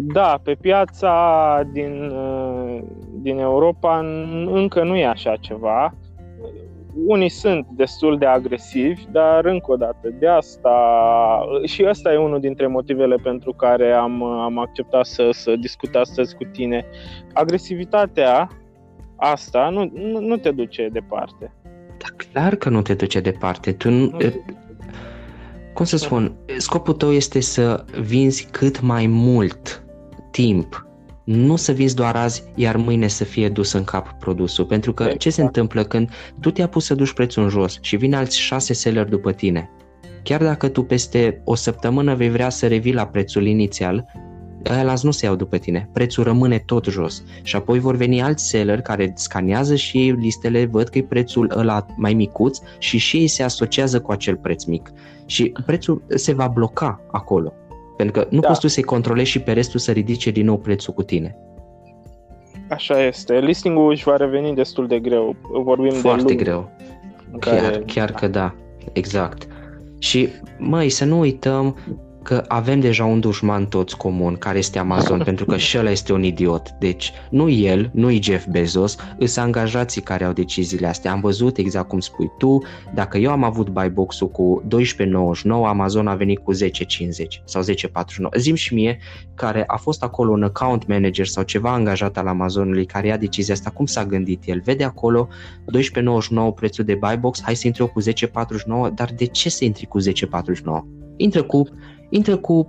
Da, 0.01 0.39
pe 0.43 0.55
piața 0.61 1.13
din, 1.71 2.13
din 3.21 3.39
Europa 3.39 3.99
încă 4.45 4.83
nu 4.83 4.95
e 4.95 5.05
așa 5.05 5.35
ceva. 5.35 5.93
Unii 7.05 7.29
sunt 7.29 7.67
destul 7.75 8.17
de 8.17 8.25
agresivi, 8.25 9.03
dar 9.11 9.45
încă 9.45 9.71
o 9.71 9.75
dată, 9.75 10.09
de 10.19 10.27
asta 10.27 10.75
și 11.63 11.85
ăsta 11.89 12.13
e 12.13 12.17
unul 12.17 12.39
dintre 12.39 12.67
motivele 12.67 13.15
pentru 13.15 13.53
care 13.53 13.91
am, 13.91 14.23
am 14.23 14.57
acceptat 14.57 15.05
să, 15.05 15.29
să 15.31 15.55
discut 15.55 15.95
astăzi 15.95 16.35
cu 16.35 16.43
tine. 16.43 16.85
Agresivitatea 17.33 18.49
asta 19.15 19.69
nu, 19.69 19.91
nu, 19.93 20.19
nu 20.19 20.37
te 20.37 20.51
duce 20.51 20.89
departe. 20.91 21.53
Da, 21.97 22.25
clar 22.27 22.55
că 22.55 22.69
nu 22.69 22.81
te 22.81 22.93
duce 22.93 23.19
departe. 23.19 23.71
Tu 23.71 23.89
nu, 23.89 24.17
cum 25.73 25.85
să 25.85 25.97
spun, 25.97 26.35
scopul 26.57 26.93
tău 26.93 27.11
este 27.11 27.39
să 27.39 27.85
vinzi 28.01 28.47
cât 28.51 28.81
mai 28.81 29.07
mult 29.07 29.83
timp, 30.31 30.85
nu 31.23 31.55
să 31.55 31.71
vinzi 31.71 31.95
doar 31.95 32.15
azi, 32.15 32.43
iar 32.55 32.75
mâine 32.75 33.07
să 33.07 33.23
fie 33.23 33.49
dus 33.49 33.71
în 33.71 33.83
cap 33.83 34.11
produsul. 34.19 34.65
Pentru 34.65 34.93
că 34.93 35.03
exact. 35.03 35.21
ce 35.21 35.29
se 35.29 35.41
întâmplă 35.41 35.83
când 35.83 36.09
tu 36.39 36.51
te-ai 36.51 36.69
pus 36.69 36.85
să 36.85 36.95
duci 36.95 37.13
prețul 37.13 37.43
în 37.43 37.49
jos 37.49 37.77
și 37.81 37.95
vine 37.95 38.15
alți 38.15 38.39
șase 38.39 38.73
seller 38.73 39.05
după 39.05 39.31
tine, 39.31 39.69
chiar 40.23 40.43
dacă 40.43 40.67
tu 40.67 40.83
peste 40.83 41.41
o 41.45 41.55
săptămână 41.55 42.15
vei 42.15 42.29
vrea 42.29 42.49
să 42.49 42.67
revii 42.67 42.93
la 42.93 43.07
prețul 43.07 43.45
inițial, 43.45 44.05
ăla 44.69 44.93
nu 45.01 45.11
se 45.11 45.25
iau 45.25 45.35
după 45.35 45.57
tine, 45.57 45.89
prețul 45.93 46.23
rămâne 46.23 46.63
tot 46.65 46.85
jos 46.85 47.23
și 47.43 47.55
apoi 47.55 47.79
vor 47.79 47.95
veni 47.95 48.21
alți 48.21 48.49
seller 48.49 48.81
care 48.81 49.13
scanează 49.15 49.75
și 49.75 49.97
ei 49.97 50.11
listele, 50.11 50.65
văd 50.65 50.87
că 50.87 50.97
e 50.97 51.03
prețul 51.03 51.53
ăla 51.57 51.85
mai 51.95 52.13
micuț 52.13 52.59
și 52.77 52.97
și 52.97 53.17
ei 53.17 53.27
se 53.27 53.43
asociază 53.43 54.01
cu 54.01 54.11
acel 54.11 54.35
preț 54.35 54.63
mic 54.63 54.91
și 55.25 55.53
prețul 55.65 56.03
se 56.07 56.33
va 56.33 56.47
bloca 56.47 57.01
acolo, 57.11 57.53
pentru 57.97 58.21
că 58.21 58.27
nu 58.29 58.39
da. 58.39 58.47
poți 58.47 58.59
tu 58.59 58.67
să-i 58.67 58.83
controlezi 58.83 59.29
și 59.29 59.39
pe 59.39 59.51
restul 59.51 59.79
să 59.79 59.91
ridice 59.91 60.31
din 60.31 60.45
nou 60.45 60.57
prețul 60.57 60.93
cu 60.93 61.03
tine. 61.03 61.35
Așa 62.69 63.05
este. 63.05 63.39
Listingul 63.39 63.91
își 63.91 64.03
va 64.03 64.15
reveni 64.15 64.55
destul 64.55 64.87
de 64.87 64.99
greu. 64.99 65.35
Vorbim 65.63 65.91
Foarte 65.91 66.33
de 66.33 66.43
greu. 66.43 66.71
Chiar, 67.39 67.59
care... 67.59 67.83
chiar 67.85 68.11
că 68.11 68.27
da. 68.27 68.55
Exact. 68.93 69.47
Și, 69.99 70.29
măi, 70.57 70.89
să 70.89 71.05
nu 71.05 71.19
uităm 71.19 71.77
că 72.23 72.43
avem 72.47 72.79
deja 72.79 73.05
un 73.05 73.19
dușman 73.19 73.65
toți 73.65 73.97
comun, 73.97 74.35
care 74.35 74.57
este 74.57 74.79
Amazon, 74.79 75.21
pentru 75.29 75.45
că 75.45 75.57
și 75.57 75.77
ăla 75.77 75.89
este 75.89 76.13
un 76.13 76.23
idiot. 76.23 76.69
Deci, 76.79 77.11
nu 77.29 77.49
el, 77.49 77.89
nu 77.93 78.19
Jeff 78.21 78.45
Bezos, 78.47 78.95
îs 79.17 79.37
angajații 79.37 80.01
care 80.01 80.23
au 80.23 80.33
deciziile 80.33 80.87
astea. 80.87 81.11
Am 81.11 81.19
văzut 81.19 81.57
exact 81.57 81.87
cum 81.87 81.99
spui 81.99 82.31
tu, 82.37 82.61
dacă 82.93 83.17
eu 83.17 83.31
am 83.31 83.43
avut 83.43 83.69
buy 83.69 83.89
box-ul 83.89 84.29
cu 84.29 84.63
12.99, 84.67 85.43
Amazon 85.65 86.07
a 86.07 86.15
venit 86.15 86.39
cu 86.39 86.53
10.50 86.53 86.59
sau 87.45 87.63
10.49. 87.63 87.67
Zim 88.37 88.55
și 88.55 88.73
mie, 88.73 88.99
care 89.35 89.63
a 89.67 89.77
fost 89.77 90.03
acolo 90.03 90.31
un 90.31 90.43
account 90.43 90.87
manager 90.87 91.25
sau 91.25 91.43
ceva 91.43 91.73
angajat 91.73 92.17
al 92.17 92.27
Amazonului 92.27 92.85
care 92.85 93.07
ia 93.07 93.17
decizia 93.17 93.53
asta, 93.53 93.69
cum 93.69 93.85
s-a 93.85 94.05
gândit 94.05 94.43
el? 94.45 94.61
Vede 94.63 94.83
acolo 94.83 95.27
12.99 95.29 96.53
prețul 96.55 96.83
de 96.85 96.95
buy 96.95 97.17
box, 97.17 97.41
hai 97.41 97.55
să 97.55 97.67
intri 97.67 97.81
eu 97.81 97.87
cu 97.87 98.01
10.49, 98.01 98.93
dar 98.93 99.09
de 99.15 99.25
ce 99.25 99.49
să 99.49 99.65
intri 99.65 99.85
cu 99.85 100.01
10.49? 100.01 100.05
Intră 101.17 101.43
cu 101.43 101.67
intră 102.11 102.37
cu 102.37 102.67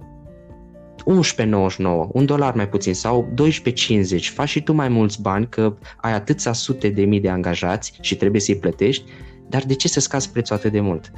11,99, 1.02 2.08
un 2.12 2.26
dolar 2.26 2.54
mai 2.54 2.68
puțin 2.68 2.94
sau 2.94 3.28
12,50, 3.28 4.32
faci 4.34 4.48
și 4.48 4.62
tu 4.62 4.72
mai 4.72 4.88
mulți 4.88 5.22
bani 5.22 5.46
că 5.48 5.76
ai 5.96 6.12
atâția 6.12 6.52
sute 6.52 6.88
de 6.88 7.04
mii 7.04 7.20
de 7.20 7.28
angajați 7.28 7.98
și 8.00 8.16
trebuie 8.16 8.40
să-i 8.40 8.56
plătești, 8.56 9.04
dar 9.48 9.62
de 9.62 9.74
ce 9.74 9.88
să 9.88 10.00
scazi 10.00 10.32
prețul 10.32 10.56
atât 10.56 10.72
de 10.72 10.80
mult? 10.80 11.10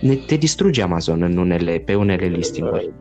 Ne, 0.00 0.14
te 0.14 0.36
distruge 0.36 0.82
Amazon 0.82 1.22
în 1.22 1.36
unele, 1.36 1.78
pe 1.78 1.94
unele 1.94 2.26
listinguri. 2.26 2.92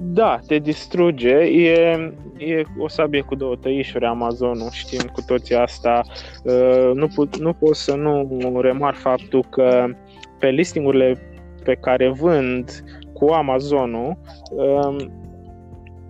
Da, 0.00 0.38
te 0.46 0.58
distruge. 0.58 1.34
E, 1.36 2.12
e 2.36 2.62
o 2.78 2.88
sabie 2.88 3.20
cu 3.20 3.34
două 3.34 3.56
tăișuri 3.56 4.04
Amazonul, 4.04 4.68
știm 4.72 5.08
cu 5.12 5.22
toții 5.26 5.54
asta. 5.54 6.02
Uh, 6.44 6.90
nu, 6.94 7.06
put, 7.14 7.38
nu 7.38 7.52
pot 7.52 7.76
să 7.76 7.94
nu 7.94 8.60
remar 8.60 8.94
faptul 8.94 9.44
că 9.50 9.86
pe 10.38 10.48
listingurile 10.48 11.18
pe 11.64 11.74
care 11.74 12.08
vând 12.08 12.84
cu 13.18 13.26
Amazonul, 13.26 14.18
um, 14.50 14.96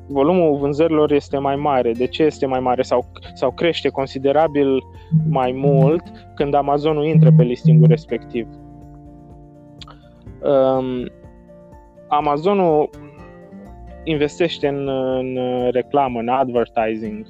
volumul 0.06 0.58
vânzărilor 0.58 1.12
este 1.12 1.38
mai 1.38 1.56
mare. 1.56 1.92
De 1.92 2.06
ce 2.06 2.22
este 2.22 2.46
mai 2.46 2.60
mare 2.60 2.82
sau, 2.82 3.04
sau 3.34 3.50
crește 3.50 3.88
considerabil 3.88 4.82
mai 5.28 5.52
mult 5.52 6.02
când 6.34 6.54
Amazonul 6.54 7.04
intră 7.04 7.30
pe 7.36 7.42
listingul 7.42 7.88
respectiv? 7.88 8.46
Um, 10.42 11.10
Amazonul 12.08 12.90
investește 14.04 14.68
în, 14.68 14.88
în 14.88 15.38
reclamă, 15.70 16.18
în 16.18 16.28
advertising. 16.28 17.26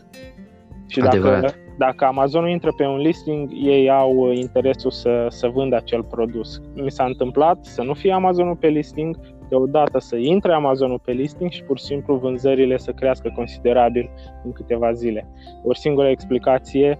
Și 0.87 1.01
dacă, 1.01 1.55
dacă 1.79 2.05
Amazonul 2.05 2.49
intră 2.49 2.73
pe 2.77 2.85
un 2.85 2.97
listing, 2.97 3.51
ei 3.53 3.91
au 3.91 4.31
interesul 4.31 4.91
să, 4.91 5.27
să 5.29 5.49
vândă 5.49 5.77
acel 5.77 6.03
produs. 6.03 6.61
Mi 6.75 6.91
s-a 6.91 7.05
întâmplat 7.05 7.65
să 7.65 7.83
nu 7.83 7.95
fie 7.95 8.13
Amazonul 8.13 8.57
pe 8.57 8.67
listing, 8.67 9.17
deodată 9.49 9.99
să 9.99 10.17
intre 10.17 10.53
Amazonul 10.53 11.01
pe 11.05 11.13
listing 11.13 11.51
și 11.51 11.63
pur 11.63 11.79
și 11.79 11.85
simplu 11.85 12.17
vânzările 12.17 12.79
să 12.79 12.91
crească 12.91 13.33
considerabil 13.35 14.11
în 14.45 14.53
câteva 14.53 14.93
zile. 14.93 15.29
O 15.65 15.75
singură 15.75 16.09
explicație 16.09 16.99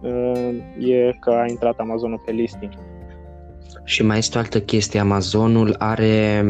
uh, 0.00 0.48
e 0.78 1.16
că 1.20 1.30
a 1.30 1.44
intrat 1.48 1.78
Amazonul 1.78 2.22
pe 2.24 2.32
listing. 2.32 2.72
Și 3.84 4.04
mai 4.04 4.18
este 4.18 4.38
o 4.38 4.40
altă 4.40 4.60
chestie, 4.60 5.00
Amazonul 5.00 5.74
are 5.78 6.44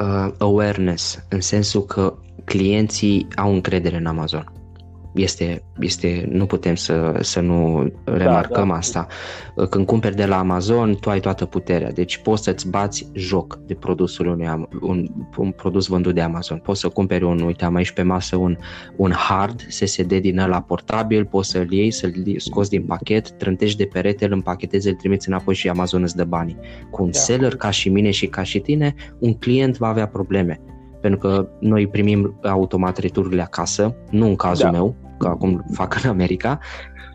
uh, 0.00 0.32
awareness, 0.38 1.24
în 1.28 1.40
sensul 1.40 1.82
că 1.82 2.14
clienții 2.44 3.26
au 3.36 3.52
încredere 3.52 3.96
în 3.96 4.06
Amazon 4.06 4.57
este, 5.14 5.62
este, 5.80 6.28
nu 6.30 6.46
putem 6.46 6.74
să, 6.74 7.18
să 7.20 7.40
nu 7.40 7.92
remarcăm 8.04 8.66
da, 8.66 8.72
da. 8.72 8.78
asta. 8.78 9.06
Când 9.70 9.86
cumperi 9.86 10.16
de 10.16 10.26
la 10.26 10.38
Amazon, 10.38 10.96
tu 11.00 11.10
ai 11.10 11.20
toată 11.20 11.44
puterea, 11.44 11.92
deci 11.92 12.18
poți 12.18 12.42
să-ți 12.42 12.68
bați 12.68 13.08
joc 13.12 13.58
de 13.66 13.74
produsul 13.74 14.26
unui 14.26 14.66
un, 14.80 15.06
un 15.36 15.50
produs 15.50 15.86
vândut 15.86 16.14
de 16.14 16.20
Amazon. 16.20 16.58
Poți 16.58 16.80
să 16.80 16.88
cumperi 16.88 17.24
un, 17.24 17.40
uite, 17.40 17.64
am 17.64 17.74
aici 17.74 17.90
pe 17.90 18.02
masă 18.02 18.36
un, 18.36 18.56
un 18.96 19.12
hard 19.12 19.60
SSD 19.68 20.14
din 20.14 20.38
ăla 20.38 20.60
portabil, 20.60 21.24
poți 21.24 21.50
să-l 21.50 21.72
iei, 21.72 21.90
să-l 21.90 22.12
scoți 22.36 22.70
din 22.70 22.82
pachet, 22.82 23.30
trântești 23.30 23.78
de 23.78 23.84
perete, 23.84 24.24
îl 24.24 24.32
împachetezi, 24.32 24.88
îl 24.88 24.94
trimiți 24.94 25.28
înapoi 25.28 25.54
și 25.54 25.68
Amazon 25.68 26.02
îți 26.02 26.16
dă 26.16 26.24
banii. 26.24 26.56
Cu 26.90 27.02
un 27.02 27.10
da. 27.10 27.18
seller 27.18 27.56
ca 27.56 27.70
și 27.70 27.88
mine 27.88 28.10
și 28.10 28.26
ca 28.26 28.42
și 28.42 28.58
tine, 28.58 28.94
un 29.18 29.34
client 29.34 29.78
va 29.78 29.88
avea 29.88 30.06
probleme 30.06 30.60
pentru 31.00 31.18
că 31.18 31.48
noi 31.60 31.86
primim 31.86 32.38
automat 32.42 32.98
retururile 32.98 33.42
acasă, 33.42 33.94
nu 34.10 34.26
în 34.26 34.36
cazul 34.36 34.64
da. 34.64 34.70
meu, 34.70 34.94
că 35.18 35.26
acum 35.26 35.64
fac 35.72 36.00
în 36.02 36.10
America, 36.10 36.58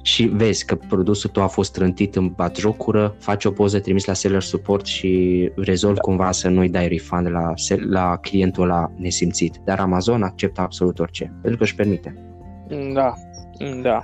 și 0.06 0.24
vezi 0.24 0.66
că 0.66 0.76
produsul 0.76 1.30
tău 1.30 1.44
a 1.44 1.48
fost 1.48 1.74
trântit 1.74 2.16
în 2.16 2.28
batjocură, 2.28 3.16
faci 3.20 3.46
o 3.46 3.52
poză, 3.52 3.80
trimis 3.80 4.06
la 4.06 4.14
seller 4.14 4.42
support 4.42 4.86
și 4.86 5.52
rezolvi 5.56 5.96
da. 5.96 6.02
cumva 6.02 6.32
să 6.32 6.50
nu-i 6.50 6.70
dai 6.70 6.88
refund 6.88 7.30
la, 7.30 7.54
la 7.90 8.18
clientul 8.22 8.64
ăla 8.64 8.92
nesimțit. 8.96 9.60
Dar 9.66 9.80
Amazon 9.80 10.24
acceptă 10.24 10.62
absolut 10.62 11.00
orice, 11.00 11.34
pentru 11.42 11.58
că 11.58 11.64
își 11.64 11.76
permite. 11.76 12.16
Da, 12.94 13.14
da. 13.82 14.00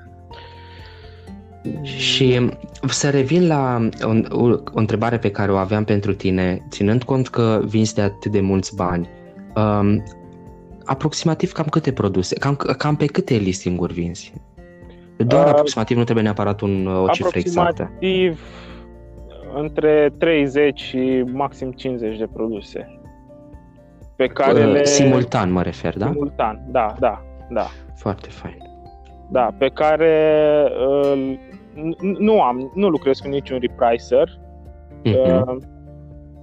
Și 1.84 2.50
să 2.88 3.10
revin 3.10 3.48
la 3.48 3.90
o, 4.02 4.38
o, 4.44 4.48
o 4.50 4.80
întrebare 4.80 5.18
pe 5.18 5.32
care 5.32 5.52
o 5.52 5.56
aveam 5.56 5.84
pentru 5.84 6.14
tine, 6.14 6.66
ținând 6.70 7.04
cont 7.04 7.28
că 7.28 7.62
vinzi 7.66 7.94
de 7.94 8.02
atât 8.02 8.32
de 8.32 8.42
mulți 8.42 8.76
bani, 8.76 9.10
um, 9.60 10.04
aproximativ 10.86 11.52
cam 11.52 11.66
câte 11.66 11.92
produse, 11.92 12.36
cam, 12.36 12.56
cam 12.56 12.96
pe 12.96 13.06
câte 13.06 13.36
listinguri 13.36 13.94
vinzi? 13.94 14.34
Doar 15.18 15.46
uh, 15.46 15.50
aproximativ, 15.50 15.98
nu 15.98 16.04
trebuie 16.04 16.24
neapărat 16.24 16.62
un, 16.62 16.88
o 16.88 17.08
cifră 17.08 17.40
exactă. 17.40 17.82
Aproximativ 17.82 18.40
între 19.56 20.14
30 20.18 20.80
și 20.80 21.24
maxim 21.32 21.72
50 21.72 22.18
de 22.18 22.28
produse. 22.34 23.00
Pe 24.16 24.28
care 24.28 24.66
uh, 24.66 24.72
le... 24.72 24.86
Simultan 24.86 25.52
mă 25.52 25.62
refer, 25.62 25.98
da? 25.98 26.06
Simultan, 26.12 26.66
da, 26.68 26.94
da, 27.00 27.22
da. 27.50 27.68
Foarte 27.96 28.30
fain. 28.30 28.58
Da, 29.32 29.50
pe 29.58 29.68
care 29.68 30.66
uh, 30.88 31.38
nu 32.18 32.42
am, 32.42 32.72
nu 32.76 32.88
lucrez 32.88 33.20
cu 33.20 33.28
niciun 33.28 33.60
repricer. 33.60 34.40
Uh-huh. 35.06 35.46
Uh, 35.46 35.56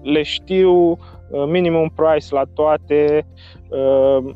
le 0.02 0.22
știu 0.22 0.90
uh, 0.90 0.98
minimum 1.30 1.88
price 1.94 2.34
la 2.34 2.44
toate. 2.54 3.26
Uh, 3.68 4.34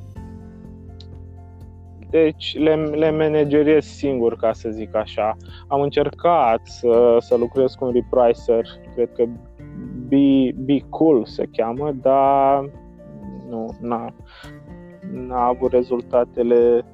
deci 2.11 2.59
le, 2.59 2.75
le 2.75 3.11
manageriez 3.11 3.85
singur, 3.85 4.37
ca 4.37 4.53
să 4.53 4.69
zic 4.71 4.95
așa. 4.95 5.37
Am 5.69 5.81
încercat 5.81 6.61
să, 6.65 7.17
să 7.21 7.37
lucrez 7.37 7.75
cu 7.75 7.85
un 7.85 7.93
repricer, 7.93 8.67
cred 8.95 9.13
că 9.13 9.25
Be, 10.09 10.53
Be 10.55 10.79
Cool 10.89 11.25
se 11.25 11.49
cheamă, 11.53 11.93
dar 11.93 12.71
nu, 13.49 13.77
n-a, 13.81 14.15
n-a 15.13 15.45
avut 15.47 15.73
rezultatele 15.73 16.85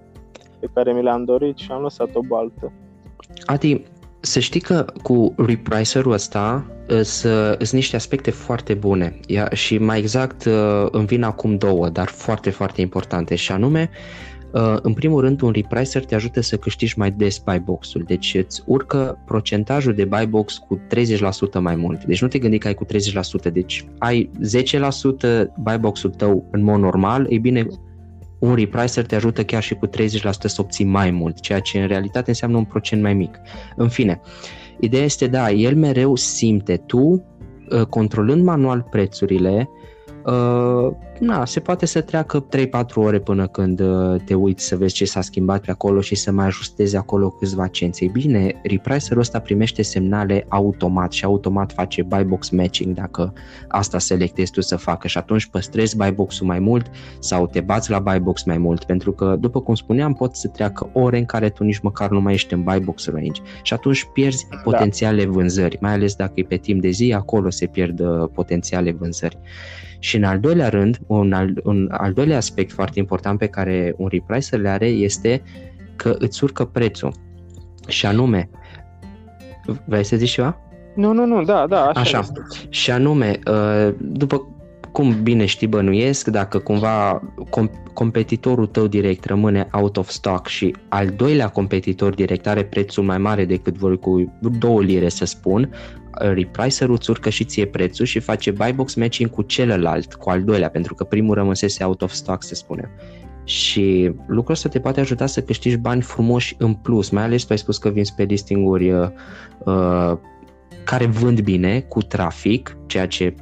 pe 0.58 0.68
care 0.74 0.92
mi 0.92 1.02
le-am 1.02 1.24
dorit 1.24 1.56
și 1.56 1.72
am 1.72 1.82
lăsat 1.82 2.14
o 2.14 2.20
baltă. 2.20 2.72
Adi, 3.44 3.82
să 4.26 4.40
știi 4.40 4.60
că 4.60 4.84
cu 5.02 5.34
repricerul 5.36 6.12
ăsta 6.12 6.66
sunt 7.58 7.72
niște 7.72 7.96
aspecte 7.96 8.30
foarte 8.30 8.74
bune. 8.74 9.20
Ia, 9.26 9.48
și 9.52 9.78
mai 9.78 9.98
exact 9.98 10.48
îmi 10.90 11.06
vin 11.06 11.22
acum 11.22 11.56
două, 11.56 11.88
dar 11.88 12.08
foarte, 12.08 12.50
foarte 12.50 12.80
importante. 12.80 13.34
Și 13.34 13.52
anume 13.52 13.90
Uh, 14.56 14.76
în 14.82 14.92
primul 14.92 15.20
rând, 15.20 15.40
un 15.40 15.52
repricer 15.52 16.04
te 16.04 16.14
ajută 16.14 16.40
să 16.40 16.56
câștigi 16.56 16.98
mai 16.98 17.10
des 17.10 17.38
buy 17.38 17.58
box-ul, 17.58 18.02
deci 18.06 18.34
îți 18.34 18.62
urcă 18.66 19.18
procentajul 19.26 19.94
de 19.94 20.04
buy 20.04 20.26
box 20.26 20.58
cu 20.58 20.80
30% 21.58 21.60
mai 21.60 21.76
mult. 21.76 22.04
Deci 22.04 22.22
nu 22.22 22.28
te 22.28 22.38
gândi 22.38 22.58
că 22.58 22.66
ai 22.66 22.74
cu 22.74 22.84
30%, 22.84 23.52
deci 23.52 23.88
ai 23.98 24.30
10% 25.44 25.44
buy 25.62 25.78
box-ul 25.80 26.10
tău 26.10 26.48
în 26.50 26.62
mod 26.62 26.80
normal, 26.80 27.26
ei 27.28 27.38
bine, 27.38 27.66
un 28.38 28.54
repricer 28.54 29.06
te 29.06 29.14
ajută 29.14 29.44
chiar 29.44 29.62
și 29.62 29.74
cu 29.74 29.86
30% 29.86 29.90
să 30.20 30.56
obții 30.58 30.84
mai 30.84 31.10
mult, 31.10 31.40
ceea 31.40 31.60
ce 31.60 31.80
în 31.80 31.86
realitate 31.86 32.28
înseamnă 32.28 32.56
un 32.56 32.64
procent 32.64 33.02
mai 33.02 33.14
mic. 33.14 33.38
În 33.76 33.88
fine, 33.88 34.20
ideea 34.80 35.04
este, 35.04 35.26
da, 35.26 35.50
el 35.50 35.76
mereu 35.76 36.14
simte, 36.14 36.76
tu 36.76 36.98
uh, 36.98 37.82
controlând 37.82 38.44
manual 38.44 38.86
prețurile, 38.90 39.68
Uh, 39.68 39.95
na, 41.18 41.44
se 41.44 41.60
poate 41.60 41.86
să 41.86 42.00
treacă 42.00 42.46
3-4 42.56 42.94
ore 42.94 43.18
până 43.18 43.46
când 43.46 43.80
uh, 43.80 44.20
te 44.24 44.34
uiți 44.34 44.64
să 44.64 44.76
vezi 44.76 44.94
ce 44.94 45.04
s-a 45.04 45.20
schimbat 45.20 45.60
pe 45.64 45.70
acolo 45.70 46.00
și 46.00 46.14
să 46.14 46.32
mai 46.32 46.46
ajustezi 46.46 46.96
acolo 46.96 47.30
câțiva 47.30 47.66
cenți. 47.66 48.02
Ei 48.02 48.08
bine, 48.08 48.60
repricerul 48.62 49.20
ăsta 49.20 49.38
primește 49.38 49.82
semnale 49.82 50.46
automat 50.48 51.12
și 51.12 51.24
automat 51.24 51.72
face 51.72 52.02
buy 52.02 52.24
box 52.24 52.50
matching 52.50 52.94
dacă 52.94 53.32
asta 53.68 53.98
selectezi 53.98 54.52
tu 54.52 54.60
să 54.60 54.76
facă 54.76 55.08
și 55.08 55.18
atunci 55.18 55.46
păstrezi 55.46 55.96
buy 55.96 56.10
box-ul 56.10 56.46
mai 56.46 56.58
mult 56.58 56.86
sau 57.18 57.46
te 57.46 57.60
bați 57.60 57.90
la 57.90 57.98
buy 57.98 58.18
box 58.18 58.44
mai 58.44 58.58
mult 58.58 58.84
pentru 58.84 59.12
că, 59.12 59.36
după 59.40 59.60
cum 59.60 59.74
spuneam, 59.74 60.14
pot 60.14 60.36
să 60.36 60.48
treacă 60.48 60.90
ore 60.92 61.18
în 61.18 61.24
care 61.24 61.48
tu 61.48 61.64
nici 61.64 61.78
măcar 61.78 62.10
nu 62.10 62.20
mai 62.20 62.32
ești 62.32 62.54
în 62.54 62.62
buy 62.62 62.80
box 62.80 63.06
range 63.06 63.40
și 63.62 63.72
atunci 63.72 64.08
pierzi 64.12 64.46
da. 64.50 64.56
potențiale 64.56 65.24
vânzări, 65.24 65.78
mai 65.80 65.92
ales 65.92 66.14
dacă 66.14 66.32
e 66.34 66.42
pe 66.42 66.56
timp 66.56 66.80
de 66.80 66.90
zi, 66.90 67.12
acolo 67.16 67.50
se 67.50 67.66
pierd 67.66 68.00
uh, 68.00 68.28
potențiale 68.34 68.92
vânzări. 68.92 69.38
Și 69.98 70.16
în 70.16 70.24
al 70.24 70.40
doilea 70.40 70.68
rând, 70.68 70.98
un 71.06 71.32
al, 71.32 71.60
un 71.64 71.88
al 71.90 72.12
doilea 72.12 72.36
aspect 72.36 72.72
foarte 72.72 72.98
important 72.98 73.38
pe 73.38 73.46
care 73.46 73.94
un 73.96 74.08
repricer 74.10 74.60
le 74.60 74.68
are 74.68 74.86
este 74.86 75.42
că 75.96 76.16
îți 76.18 76.44
urcă 76.44 76.64
prețul. 76.64 77.12
Și 77.88 78.06
anume, 78.06 78.50
vrei 79.84 80.04
să 80.04 80.16
zici 80.16 80.30
ceva? 80.30 80.60
Nu, 80.94 81.12
nu, 81.12 81.26
nu, 81.26 81.44
da, 81.44 81.66
da, 81.68 81.84
așa, 81.84 82.00
așa. 82.00 82.18
Este. 82.18 82.40
Și 82.68 82.90
anume, 82.90 83.38
uh, 83.50 83.94
după 83.98 84.46
cum 84.92 85.22
bine 85.22 85.44
știi 85.44 85.66
bănuiesc, 85.66 86.28
dacă 86.28 86.58
cumva 86.58 87.22
com- 87.44 87.92
competitorul 87.92 88.66
tău 88.66 88.86
direct 88.86 89.24
rămâne 89.24 89.68
out 89.72 89.96
of 89.96 90.08
stock 90.08 90.46
și 90.46 90.74
al 90.88 91.08
doilea 91.08 91.48
competitor 91.48 92.14
direct 92.14 92.46
are 92.46 92.64
prețul 92.64 93.04
mai 93.04 93.18
mare 93.18 93.44
decât 93.44 93.76
voi 93.76 93.98
cu 93.98 94.32
două 94.58 94.82
lire 94.82 95.08
să 95.08 95.24
spun, 95.24 95.70
repricer-ul 96.18 96.94
îți 96.94 97.10
urcă 97.10 97.30
și 97.30 97.44
ție 97.44 97.66
prețul 97.66 98.04
și 98.04 98.18
face 98.18 98.50
buy 98.50 98.72
box 98.72 98.94
matching 98.94 99.30
cu 99.30 99.42
celălalt, 99.42 100.14
cu 100.14 100.30
al 100.30 100.42
doilea, 100.42 100.70
pentru 100.70 100.94
că 100.94 101.04
primul 101.04 101.34
rămăsese 101.34 101.84
out 101.84 102.02
of 102.02 102.12
stock, 102.12 102.42
să 102.42 102.54
spunem. 102.54 102.90
Și 103.44 104.12
lucrul 104.26 104.54
ăsta 104.54 104.68
te 104.68 104.80
poate 104.80 105.00
ajuta 105.00 105.26
să 105.26 105.42
câștigi 105.42 105.76
bani 105.76 106.02
frumoși 106.02 106.54
în 106.58 106.74
plus, 106.74 107.10
mai 107.10 107.22
ales 107.22 107.42
tu 107.42 107.48
ai 107.52 107.58
spus 107.58 107.78
că 107.78 107.88
vinzi 107.88 108.14
pe 108.14 108.22
listinguri 108.22 108.90
uh, 108.90 109.08
uh, 109.58 110.16
care 110.84 111.06
vând 111.06 111.40
bine, 111.40 111.80
cu 111.80 112.02
trafic, 112.02 112.76
ceea 112.86 113.06
ce 113.06 113.34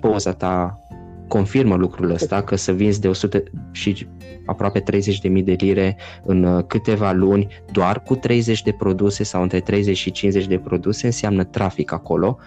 poza 0.00 0.32
ta 0.32 0.83
confirmă 1.28 1.74
lucrul 1.74 2.10
ăsta, 2.10 2.42
că 2.42 2.56
să 2.56 2.72
vinzi 2.72 3.00
de 3.00 3.08
100 3.08 3.42
și 3.72 4.06
aproape 4.46 4.82
30.000 4.82 5.44
de 5.44 5.56
lire 5.58 5.96
în 6.24 6.44
uh, 6.44 6.64
câteva 6.66 7.12
luni 7.12 7.48
doar 7.72 8.02
cu 8.02 8.14
30 8.14 8.62
de 8.62 8.72
produse 8.72 9.24
sau 9.24 9.42
între 9.42 9.60
30 9.60 9.96
și 9.96 10.10
50 10.10 10.46
de 10.46 10.58
produse 10.58 11.06
înseamnă 11.06 11.44
trafic 11.44 11.92
acolo. 11.92 12.38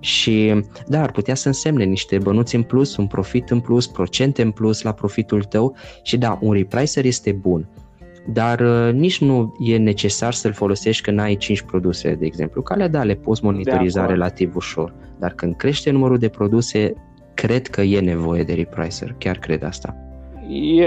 Și 0.00 0.62
da, 0.86 1.02
ar 1.02 1.10
putea 1.10 1.34
să 1.34 1.46
însemne 1.46 1.84
niște 1.84 2.18
bănuți 2.18 2.54
în 2.54 2.62
plus, 2.62 2.96
un 2.96 3.06
profit 3.06 3.50
în 3.50 3.60
plus, 3.60 3.86
procente 3.86 4.42
în 4.42 4.50
plus 4.50 4.82
la 4.82 4.92
profitul 4.92 5.42
tău 5.42 5.76
și 6.02 6.16
da, 6.16 6.38
un 6.40 6.52
repricer 6.52 7.04
este 7.04 7.32
bun. 7.32 7.68
Dar 8.32 8.60
uh, 8.60 8.92
nici 8.92 9.20
nu 9.20 9.56
e 9.58 9.76
necesar 9.76 10.32
să-l 10.32 10.52
folosești 10.52 11.02
când 11.02 11.18
ai 11.18 11.36
5 11.36 11.62
produse, 11.62 12.14
de 12.14 12.26
exemplu. 12.26 12.62
Calea, 12.62 12.88
da, 12.88 13.02
le 13.02 13.14
poți 13.14 13.44
monitoriza 13.44 14.06
relativ 14.06 14.56
ușor, 14.56 14.94
dar 15.18 15.32
când 15.32 15.56
crește 15.56 15.90
numărul 15.90 16.18
de 16.18 16.28
produse, 16.28 16.92
cred 17.36 17.66
că 17.66 17.80
e 17.80 18.00
nevoie 18.00 18.42
de 18.42 18.52
repricer, 18.52 19.14
chiar 19.18 19.36
cred 19.38 19.62
asta. 19.62 19.96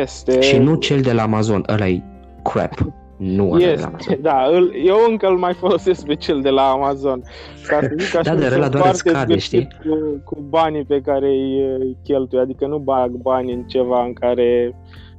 Este... 0.02 0.42
Și 0.42 0.58
nu 0.58 0.76
cel 0.76 1.02
de 1.02 1.12
la 1.12 1.22
Amazon, 1.22 1.64
ăla 1.68 1.88
e 1.88 2.02
crap. 2.44 2.94
Nu 3.18 3.60
este, 3.60 3.76
de 3.76 3.82
la 3.82 3.88
Amazon. 3.88 4.18
Da, 4.22 4.50
îl, 4.52 4.74
eu 4.86 4.98
încă 5.10 5.28
îl 5.28 5.38
mai 5.38 5.54
folosesc 5.54 6.06
pe 6.06 6.16
cel 6.16 6.42
de 6.42 6.50
la 6.50 6.62
Amazon. 6.62 7.22
Ca 7.68 7.80
să 7.82 7.94
zic 7.98 8.16
așa, 8.20 8.34
da, 8.34 8.40
de 8.40 8.56
ăla 8.56 8.70
doar 8.70 8.90
îți 8.90 8.98
scade, 8.98 9.38
știi? 9.38 9.68
Cu, 9.84 10.22
cu 10.24 10.42
banii 10.50 10.84
pe 10.84 11.02
care 11.02 11.28
îi 11.28 11.98
cheltui, 12.04 12.40
adică 12.40 12.68
nu 12.68 12.78
bag 12.78 13.12
bani 13.12 13.54
în 13.54 13.64
ceva 13.64 14.04
în 14.04 14.14
care 14.14 14.76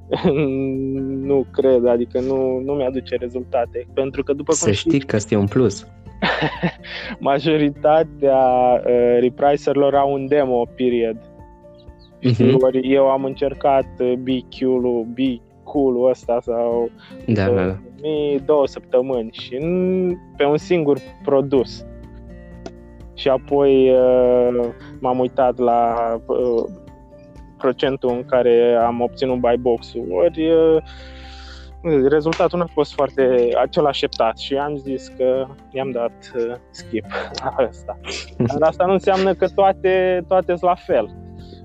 nu 1.30 1.46
cred, 1.50 1.86
adică 1.86 2.20
nu, 2.20 2.60
nu 2.64 2.72
mi-aduce 2.72 3.16
rezultate. 3.16 3.86
Pentru 3.94 4.22
că 4.22 4.32
după 4.32 4.52
Să 4.52 4.64
cum 4.64 4.72
știi 4.72 5.00
că 5.00 5.16
este 5.16 5.36
un 5.36 5.46
plus. 5.46 5.86
majoritatea 7.18 8.38
uh, 8.86 9.18
repricerilor 9.20 9.94
au 9.94 10.12
un 10.12 10.26
demo 10.26 10.64
period. 10.76 11.16
Uh-huh. 12.22 12.54
Ori 12.60 12.92
eu 12.92 13.10
am 13.10 13.24
încercat 13.24 13.86
uh, 13.98 14.12
BQ-ul, 14.12 15.06
BQ-ul 15.14 16.08
ăsta 16.10 16.38
sau 16.42 16.90
da, 17.26 17.48
uh, 17.48 17.56
da. 17.56 17.76
două 18.44 18.66
săptămâni 18.66 19.30
și 19.32 19.54
în, 19.54 20.16
pe 20.36 20.44
un 20.44 20.56
singur 20.56 20.98
produs. 21.22 21.84
Și 23.14 23.28
apoi 23.28 23.90
uh, 23.90 24.64
m-am 25.00 25.18
uitat 25.18 25.58
la 25.58 25.94
uh, 26.26 26.64
procentul 27.58 28.10
în 28.10 28.24
care 28.24 28.74
am 28.86 29.00
obținut 29.00 29.38
buy 29.38 29.56
box-ul. 29.56 30.06
Ori 30.10 30.50
uh, 30.50 30.82
rezultatul 32.08 32.58
nu 32.58 32.64
a 32.64 32.70
fost 32.72 32.92
foarte 32.92 33.48
acel 33.60 33.86
așteptat 33.86 34.38
și 34.38 34.54
am 34.54 34.76
zis 34.76 35.12
că 35.16 35.46
i-am 35.70 35.90
dat 35.90 36.32
uh, 36.36 36.54
skip 36.70 37.04
la 37.42 37.54
asta. 37.68 37.98
Dar 38.58 38.68
asta 38.68 38.84
nu 38.84 38.92
înseamnă 38.92 39.34
că 39.34 39.48
toate, 39.48 40.24
toate 40.28 40.46
sunt 40.46 40.60
la 40.60 40.74
fel. 40.74 41.14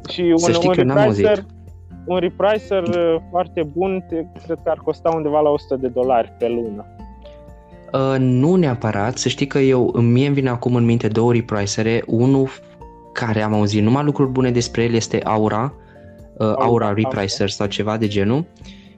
Și 0.09 0.21
un, 0.21 0.67
un 0.67 0.73
repricer, 0.73 1.45
un 2.05 2.17
repricer 2.17 2.83
uh, 2.83 3.15
foarte 3.29 3.63
bun, 3.73 4.05
te, 4.09 4.15
cred 4.45 4.59
că 4.63 4.69
ar 4.69 4.77
costa 4.83 5.09
undeva 5.15 5.39
la 5.39 5.49
100 5.49 5.75
de 5.75 5.87
dolari 5.87 6.33
pe 6.39 6.47
lună. 6.47 6.85
Uh, 7.93 8.15
nu 8.19 8.55
neapărat, 8.55 9.17
să 9.17 9.29
știi 9.29 9.47
că 9.47 9.59
eu, 9.59 9.85
mie 9.85 10.25
îmi 10.25 10.35
vine 10.35 10.49
acum 10.49 10.75
în 10.75 10.85
minte 10.85 11.07
două 11.07 11.33
repricere, 11.33 12.03
unul 12.05 12.49
care 13.13 13.41
am 13.41 13.53
auzit 13.53 13.83
numai 13.83 14.03
lucruri 14.03 14.29
bune 14.29 14.51
despre 14.51 14.83
el 14.83 14.93
este 14.93 15.21
Aura, 15.23 15.73
uh, 16.37 16.45
Aura, 16.47 16.63
Aura 16.63 16.93
Repricer 16.93 17.49
sau 17.49 17.67
ceva 17.67 17.97
de 17.97 18.07
genul 18.07 18.45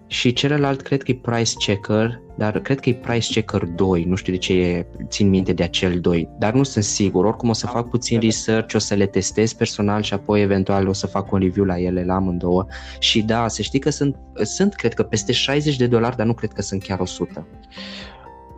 și 0.08 0.34
celălalt 0.34 0.82
cred 0.82 1.04
că 1.04 1.12
e 1.12 1.20
Price 1.22 1.54
Checker, 1.58 2.22
dar 2.38 2.60
cred 2.60 2.80
că 2.80 2.90
e 2.90 2.94
Price 2.94 3.32
Checker 3.32 3.64
2, 3.64 4.04
nu 4.04 4.16
știu 4.16 4.34
de 4.34 4.40
ce 4.40 4.54
e, 4.54 4.88
țin 5.08 5.30
minte 5.30 5.54
de 5.54 5.64
acel 5.64 6.00
2, 6.00 6.30
dar 6.40 6.54
nu 6.54 6.64
sunt 6.64 6.84
sigur, 6.84 7.26
oricum 7.26 7.50
o 7.50 7.54
să 7.54 7.68
fac 7.68 7.90
puțin 7.90 8.20
research, 8.20 8.74
o 8.76 8.78
să 8.78 8.96
le 8.96 9.06
testez 9.06 9.54
personal 9.54 10.02
și 10.02 10.14
apoi 10.14 10.42
eventual 10.42 10.88
o 10.88 10.94
să 10.94 11.08
fac 11.08 11.32
un 11.32 11.40
review 11.40 11.66
la 11.66 11.80
ele 11.80 12.04
la 12.04 12.16
amândouă 12.16 12.66
și 13.00 13.22
da, 13.22 13.48
să 13.48 13.62
știi 13.62 13.80
că 13.80 13.90
sunt, 13.90 14.16
sunt 14.42 14.74
cred 14.74 14.94
că 14.94 15.04
peste 15.04 15.32
60 15.32 15.76
de 15.76 15.88
dolari, 15.88 16.16
dar 16.16 16.26
nu 16.26 16.34
cred 16.34 16.52
că 16.52 16.62
sunt 16.62 16.84
chiar 16.84 17.00
100. 17.00 17.48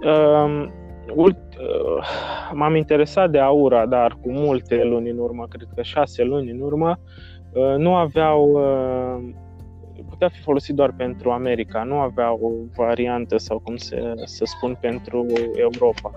Um, 0.03 0.71
ult, 1.15 1.37
uh, 1.37 2.03
m-am 2.53 2.75
interesat 2.75 3.31
de 3.31 3.39
Aura, 3.39 3.85
dar 3.85 4.17
cu 4.21 4.31
multe 4.31 4.83
luni 4.83 5.09
în 5.09 5.17
urmă, 5.17 5.45
cred 5.49 5.67
că 5.75 5.81
6 5.81 6.23
luni 6.23 6.51
în 6.51 6.59
urmă, 6.59 6.99
uh, 7.53 7.75
nu 7.77 7.95
aveau 7.95 8.49
uh, 8.51 9.47
putea 10.19 10.37
fi 10.37 10.43
folosit 10.43 10.75
doar 10.75 10.93
pentru 10.97 11.31
America, 11.31 11.83
nu 11.83 11.95
avea 11.95 12.33
o 12.33 12.51
variantă 12.75 13.37
sau 13.37 13.59
cum 13.59 13.75
se, 13.75 14.13
să 14.23 14.45
spun 14.45 14.77
pentru 14.81 15.25
Europa. 15.55 16.11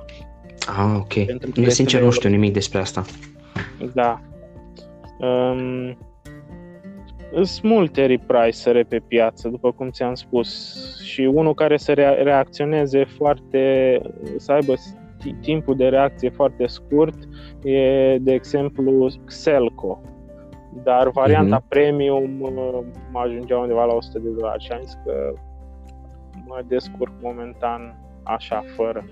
Ah, 0.66 0.95
ok. 0.97 1.24
Pentru 1.24 1.70
sincer 1.70 2.03
nu 2.03 2.11
știu 2.11 2.29
nimic 2.29 2.53
despre 2.53 2.79
asta. 2.79 3.05
Da. 3.95 4.20
Um, 5.19 5.99
sunt 7.33 7.62
multe 7.62 8.07
repricere 8.07 8.83
pe 8.83 8.99
piață, 8.99 9.49
după 9.49 9.73
cum 9.73 9.91
ți-am 9.91 10.15
spus, 10.15 10.77
și 11.03 11.20
unul 11.20 11.55
care 11.55 11.77
să 11.77 11.93
rea- 11.93 12.23
reacționeze 12.23 13.05
foarte, 13.05 14.01
să 14.37 14.53
aibă 14.53 14.74
timpul 15.41 15.77
de 15.77 15.89
reacție 15.89 16.31
foarte 16.31 16.66
scurt 16.66 17.19
e, 17.62 18.19
de 18.19 18.33
exemplu, 18.33 19.11
Xelco. 19.24 20.01
Dar 20.82 21.11
varianta 21.11 21.61
uh-huh. 21.61 21.69
premium 21.69 22.31
mă 23.12 23.20
ajungea 23.20 23.59
undeva 23.59 23.85
la 23.85 23.93
100 23.93 24.19
de 24.19 24.28
dolari 24.28 24.65
și 24.65 24.73
am 24.73 24.81
zis 24.82 24.99
că 25.05 25.32
mă 26.47 26.62
descurc 26.69 27.12
momentan 27.20 27.97
așa, 28.23 28.65
fără. 28.77 29.05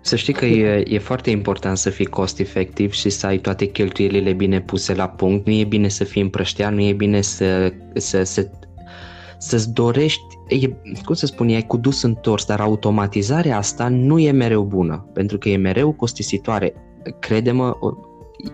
Să 0.00 0.16
știi 0.16 0.32
că 0.32 0.44
e, 0.44 0.84
e 0.86 0.98
foarte 0.98 1.30
important 1.30 1.76
să 1.76 1.90
fii 1.90 2.06
cost 2.06 2.40
efectiv 2.40 2.92
și 2.92 3.10
să 3.10 3.26
ai 3.26 3.38
toate 3.38 3.64
cheltuielile 3.64 4.32
bine 4.32 4.60
puse 4.60 4.94
la 4.94 5.08
punct. 5.08 5.46
Nu 5.46 5.52
e 5.52 5.64
bine 5.64 5.88
să 5.88 6.04
fii 6.04 6.22
împrăștean, 6.22 6.74
nu 6.74 6.80
e 6.80 6.92
bine 6.92 7.20
să, 7.20 7.72
să, 7.94 8.22
să 8.22 8.50
să-ți 9.44 9.72
dorești, 9.72 10.38
e, 10.48 10.68
cum 11.04 11.14
să 11.14 11.26
spun, 11.26 11.48
e 11.48 11.62
cu 11.62 11.76
dus 11.76 12.02
întors, 12.02 12.44
dar 12.44 12.60
automatizarea 12.60 13.56
asta 13.56 13.88
nu 13.88 14.18
e 14.18 14.30
mereu 14.30 14.62
bună, 14.62 15.10
pentru 15.12 15.38
că 15.38 15.48
e 15.48 15.56
mereu 15.56 15.92
costisitoare. 15.92 16.74
Crede-mă, 17.20 17.76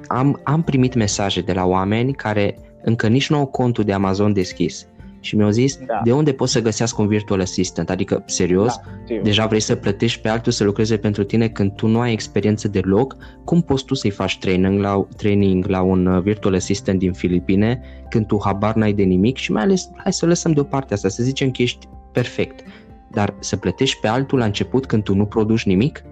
am, 0.07 0.41
am 0.43 0.63
primit 0.63 0.95
mesaje 0.95 1.41
de 1.41 1.53
la 1.53 1.65
oameni 1.65 2.13
care 2.13 2.59
încă 2.83 3.07
nici 3.07 3.31
nu 3.31 3.37
au 3.37 3.47
contul 3.47 3.85
de 3.85 3.93
Amazon 3.93 4.33
deschis 4.33 4.87
și 5.21 5.37
mi-au 5.37 5.51
zis 5.51 5.79
da. 5.87 6.01
de 6.05 6.13
unde 6.13 6.33
poți 6.33 6.53
să 6.53 6.61
găsească 6.61 7.03
un 7.03 7.09
virtual 7.09 7.41
assistant, 7.41 7.91
adică 7.91 8.23
serios, 8.27 8.81
da, 9.09 9.15
deja 9.23 9.47
vrei 9.47 9.61
să 9.61 9.75
plătești 9.75 10.21
pe 10.21 10.29
altul 10.29 10.53
să 10.53 10.65
lucreze 10.65 10.97
pentru 10.97 11.25
tine 11.25 11.49
când 11.49 11.73
tu 11.75 11.87
nu 11.87 12.01
ai 12.01 12.13
experiență 12.13 12.69
deloc, 12.69 13.17
cum 13.45 13.63
poți 13.63 13.85
tu 13.85 13.95
să-i 13.95 14.11
faci 14.11 14.39
training 14.39 14.81
la, 14.81 15.07
training 15.17 15.67
la 15.67 15.81
un 15.83 16.07
uh, 16.07 16.23
virtual 16.23 16.55
assistant 16.55 16.99
din 16.99 17.13
Filipine 17.13 17.81
când 18.09 18.27
tu 18.27 18.41
habar 18.45 18.75
n-ai 18.75 18.93
de 18.93 19.03
nimic 19.03 19.37
și 19.37 19.53
mai 19.53 19.63
ales, 19.63 19.91
hai 19.97 20.13
să 20.13 20.27
lăsăm 20.27 20.53
deoparte 20.53 20.95
asta, 20.95 21.09
să 21.09 21.23
zicem 21.23 21.51
că 21.51 21.63
ești 21.63 21.89
perfect, 22.13 22.65
dar 23.11 23.35
să 23.39 23.57
plătești 23.57 24.01
pe 24.01 24.09
altul 24.09 24.39
la 24.39 24.45
început 24.45 24.87
când 24.87 25.03
tu 25.03 25.15
nu 25.15 25.27
produci 25.27 25.65
nimic? 25.65 26.03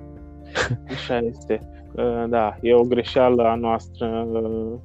Așa 0.94 1.18
este. 1.18 1.60
Uh, 1.92 2.24
da, 2.28 2.56
e 2.60 2.74
o 2.74 2.82
greșeală 2.82 3.42
a 3.42 3.54
noastră 3.54 4.28
uh, 4.32 4.78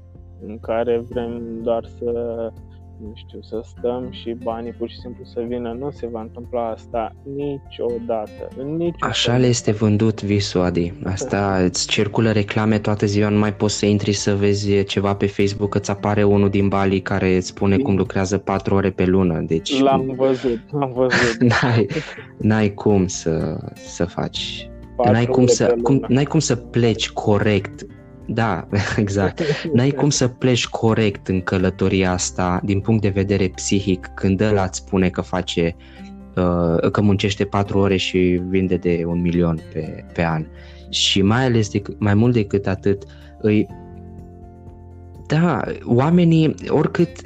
în 0.47 0.59
care 0.59 1.03
vrem 1.09 1.61
doar 1.61 1.85
să 1.97 2.51
nu 3.01 3.11
știu, 3.15 3.41
să 3.41 3.61
stăm 3.63 4.07
și 4.11 4.35
banii 4.43 4.71
pur 4.71 4.89
și 4.89 4.99
simplu 4.99 5.23
să 5.23 5.43
vină. 5.47 5.75
Nu 5.79 5.91
se 5.91 6.07
va 6.07 6.21
întâmpla 6.21 6.69
asta 6.69 7.15
niciodată. 7.35 8.47
În 8.57 8.75
niciun 8.75 9.09
Așa 9.09 9.37
le 9.37 9.45
este 9.45 9.71
vândut 9.71 10.23
visul, 10.23 10.61
Adi. 10.61 10.93
Asta 11.03 11.57
îți 11.65 11.87
circulă 11.87 12.31
reclame 12.31 12.79
toată 12.79 13.05
ziua, 13.05 13.29
nu 13.29 13.39
mai 13.39 13.53
poți 13.53 13.77
să 13.77 13.85
intri 13.85 14.11
să 14.11 14.35
vezi 14.35 14.83
ceva 14.83 15.15
pe 15.15 15.27
Facebook, 15.27 15.75
îți 15.75 15.91
apare 15.91 16.23
unul 16.23 16.49
din 16.49 16.67
Bali 16.67 17.01
care 17.01 17.35
îți 17.35 17.47
spune 17.47 17.77
cum 17.77 17.95
lucrează 17.95 18.37
4 18.37 18.75
ore 18.75 18.89
pe 18.89 19.05
lună. 19.05 19.39
Deci, 19.39 19.79
l-am 19.79 20.13
văzut, 20.17 20.59
l-am 20.71 20.91
văzut. 20.93 21.41
N-ai, 21.61 21.87
n-ai 22.37 22.73
cum 22.73 23.07
să, 23.07 23.57
să 23.73 24.05
faci 24.05 24.67
N-ai 24.97 25.25
cum, 25.25 25.45
să, 25.45 25.75
cum, 25.83 26.05
n-ai 26.07 26.25
cum 26.25 26.39
să 26.39 26.55
pleci 26.55 27.09
corect 27.09 27.85
da, 28.25 28.67
exact. 28.97 29.41
N-ai 29.73 29.89
cum 29.89 30.09
să 30.09 30.27
pleci 30.27 30.67
corect 30.67 31.27
în 31.27 31.41
călătoria 31.41 32.11
asta 32.11 32.61
din 32.63 32.79
punct 32.79 33.01
de 33.01 33.09
vedere 33.09 33.47
psihic 33.47 34.11
când 34.15 34.41
ăla 34.41 34.63
îți 34.63 34.77
spune 34.77 35.09
că 35.09 35.21
face 35.21 35.75
uh, 36.35 36.91
că 36.91 37.01
muncește 37.01 37.45
patru 37.45 37.79
ore 37.79 37.97
și 37.97 38.41
vinde 38.49 38.75
de 38.75 39.03
un 39.07 39.21
milion 39.21 39.59
pe, 39.73 40.05
pe 40.13 40.23
an. 40.23 40.45
Și 40.89 41.21
mai 41.21 41.45
ales 41.45 41.69
de, 41.69 41.81
mai 41.97 42.13
mult 42.13 42.33
decât 42.33 42.67
atât, 42.67 43.03
îi 43.41 43.67
da, 45.27 45.61
oamenii, 45.85 46.55
oricât 46.67 47.21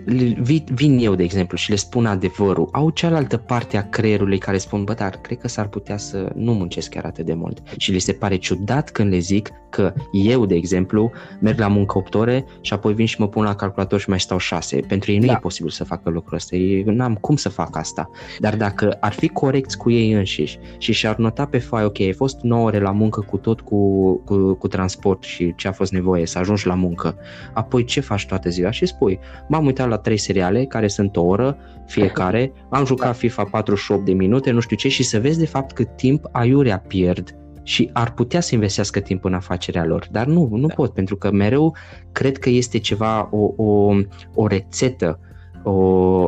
vin 0.72 0.98
eu, 1.00 1.16
de 1.16 1.24
exemplu, 1.24 1.58
și 1.58 1.70
le 1.70 1.76
spun 1.76 2.06
adevărul, 2.06 2.70
au 2.72 2.90
cealaltă 2.90 3.38
parte 3.38 3.78
a 3.78 3.90
creierului 3.90 4.38
care 4.38 4.58
spun, 4.58 4.84
bă, 4.84 4.94
dar 4.94 5.10
cred 5.10 5.38
că 5.38 5.48
s-ar 5.48 5.68
putea 5.68 5.98
să 5.98 6.32
nu 6.36 6.54
muncesc 6.54 6.90
chiar 6.90 7.06
atât 7.06 7.26
de 7.26 7.34
mult. 7.34 7.62
Și 7.78 7.92
li 7.92 8.00
se 8.00 8.12
pare 8.12 8.36
ciudat 8.36 8.90
când 8.90 9.12
le 9.12 9.18
zic 9.18 9.50
că 9.70 9.94
eu, 10.12 10.46
de 10.46 10.56
exemplu, 10.56 11.12
merg 11.40 11.60
la 11.60 11.68
muncă 11.68 11.98
8 11.98 12.14
ore 12.14 12.46
și 12.62 12.74
apoi 12.74 12.94
vin 12.94 13.06
și 13.06 13.20
mă 13.20 13.28
pun 13.28 13.44
la 13.44 13.56
calculator 13.56 14.00
și 14.00 14.10
mai 14.10 14.20
stau 14.20 14.38
6. 14.38 14.80
Pentru 14.88 15.12
ei 15.12 15.20
nu 15.20 15.26
da. 15.26 15.32
e 15.32 15.38
posibil 15.38 15.72
să 15.72 15.84
facă 15.84 16.10
lucrul 16.10 16.36
ăsta, 16.36 16.56
ei 16.56 16.84
n-am 16.84 17.16
cum 17.16 17.36
să 17.36 17.50
fac 17.50 17.78
asta. 17.78 18.10
Dar 18.40 18.56
dacă 18.56 18.98
ar 19.00 19.14
fi 19.14 19.28
corecți 19.28 19.78
cu 19.78 19.92
ei 19.92 20.12
înșiși 20.12 20.60
și 20.78 20.94
și-ar 20.94 21.16
nota 21.16 21.46
pe 21.46 21.58
foaie, 21.58 21.86
ok, 21.86 22.00
ai 22.00 22.14
fost 22.14 22.40
9 22.42 22.66
ore 22.66 22.80
la 22.80 22.92
muncă 22.92 23.22
cu 23.22 23.38
tot 23.38 23.62
cu, 23.62 24.14
cu, 24.26 24.54
cu 24.54 24.68
transport 24.68 25.24
și 25.24 25.54
ce 25.56 25.68
a 25.68 25.72
fost 25.72 25.92
nevoie 25.92 26.26
să 26.26 26.40
ajungi 26.40 26.68
la 26.68 26.74
muncă, 26.74 27.16
apoi 27.54 27.84
ce 27.88 28.00
faci 28.00 28.26
toată 28.26 28.50
ziua 28.50 28.72
și 28.72 28.86
spui, 28.86 29.20
m-am 29.48 29.66
uitat 29.66 29.88
la 29.88 29.98
trei 29.98 30.18
seriale 30.18 30.66
care 30.66 30.88
sunt 30.88 31.16
o 31.16 31.22
oră 31.22 31.58
fiecare, 31.86 32.52
am 32.70 32.86
jucat 32.86 33.16
FIFA 33.16 33.44
48 33.44 34.06
de 34.06 34.14
minute, 34.14 34.52
nu 34.52 34.60
știu 34.60 34.76
ce 34.76 34.90
și 34.90 35.04
să 35.04 35.20
vezi 35.20 35.40
de 35.40 35.46
fapt 35.46 35.72
cât 35.72 35.96
timp 35.96 36.26
aiurea 36.32 36.84
pierd 36.88 37.36
și 37.64 37.90
ar 37.94 38.14
putea 38.14 38.40
să 38.40 38.56
investească 38.56 39.00
timp 39.00 39.24
în 39.24 39.34
afacerea 39.34 39.86
lor, 39.86 40.08
dar 40.12 40.26
nu, 40.26 40.50
nu 40.52 40.68
da. 40.68 40.74
pot, 40.74 40.94
pentru 40.94 41.16
că 41.16 41.32
mereu 41.32 41.76
cred 42.12 42.38
că 42.38 42.50
este 42.50 42.78
ceva, 42.78 43.30
o, 43.32 43.64
o, 43.64 43.96
o 44.34 44.48
rețetă, 44.48 45.20
o, 45.64 45.72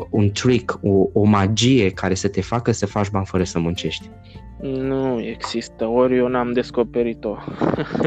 un 0.10 0.32
trick, 0.32 0.80
o, 0.84 1.10
o 1.14 1.24
magie 1.24 1.90
care 1.90 2.14
să 2.14 2.28
te 2.28 2.42
facă 2.42 2.72
să 2.72 2.86
faci 2.86 3.10
bani 3.10 3.26
fără 3.26 3.44
să 3.44 3.60
muncești. 3.60 4.10
Nu 4.62 5.22
există, 5.22 5.86
ori 5.86 6.16
eu 6.16 6.28
n-am 6.28 6.52
descoperit-o. 6.52 7.36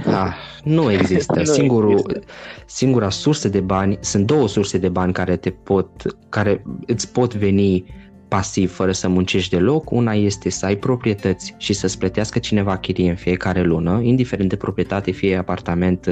Da, 0.05 0.35
nu 0.65 0.91
există. 0.99 1.39
nu 1.39 1.45
Singurul, 1.45 1.91
există. 1.91 2.21
Singura 2.67 3.11
sursă 3.11 3.49
de 3.49 3.61
bani, 3.61 3.99
sunt 4.01 4.27
două 4.27 4.49
surse 4.49 4.79
de 4.79 4.89
bani 4.89 5.13
care 5.13 5.37
te 5.37 5.51
pot, 5.51 5.89
care 6.29 6.63
îți 6.87 7.13
pot 7.13 7.35
veni 7.35 7.85
pasiv 8.29 8.73
fără 8.75 8.93
să 8.93 9.09
muncești 9.09 9.57
deloc. 9.57 9.91
Una 9.91 10.13
este 10.13 10.51
să 10.51 10.67
ai 10.67 10.77
proprietăți 10.77 11.55
și 11.57 11.73
să-ți 11.73 11.99
plătească 11.99 12.39
cineva 12.39 12.77
chirie 12.77 13.11
în 13.11 13.17
fiecare 13.17 13.63
lună, 13.63 14.01
indiferent 14.03 14.49
de 14.49 14.57
proprietate, 14.57 15.11
fie 15.11 15.37
apartament, 15.37 16.07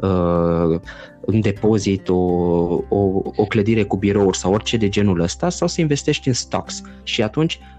uh, 0.00 0.80
un 1.20 1.40
depozit, 1.40 2.08
o, 2.08 2.14
o, 2.88 3.22
o 3.36 3.44
clădire 3.48 3.82
cu 3.82 3.96
birouri 3.96 4.36
sau 4.36 4.52
orice 4.52 4.76
de 4.76 4.88
genul 4.88 5.20
ăsta, 5.20 5.48
sau 5.48 5.68
să 5.68 5.80
investești 5.80 6.28
în 6.28 6.34
stocks. 6.34 6.82
Și 7.02 7.22
atunci 7.22 7.54
uh, 7.54 7.77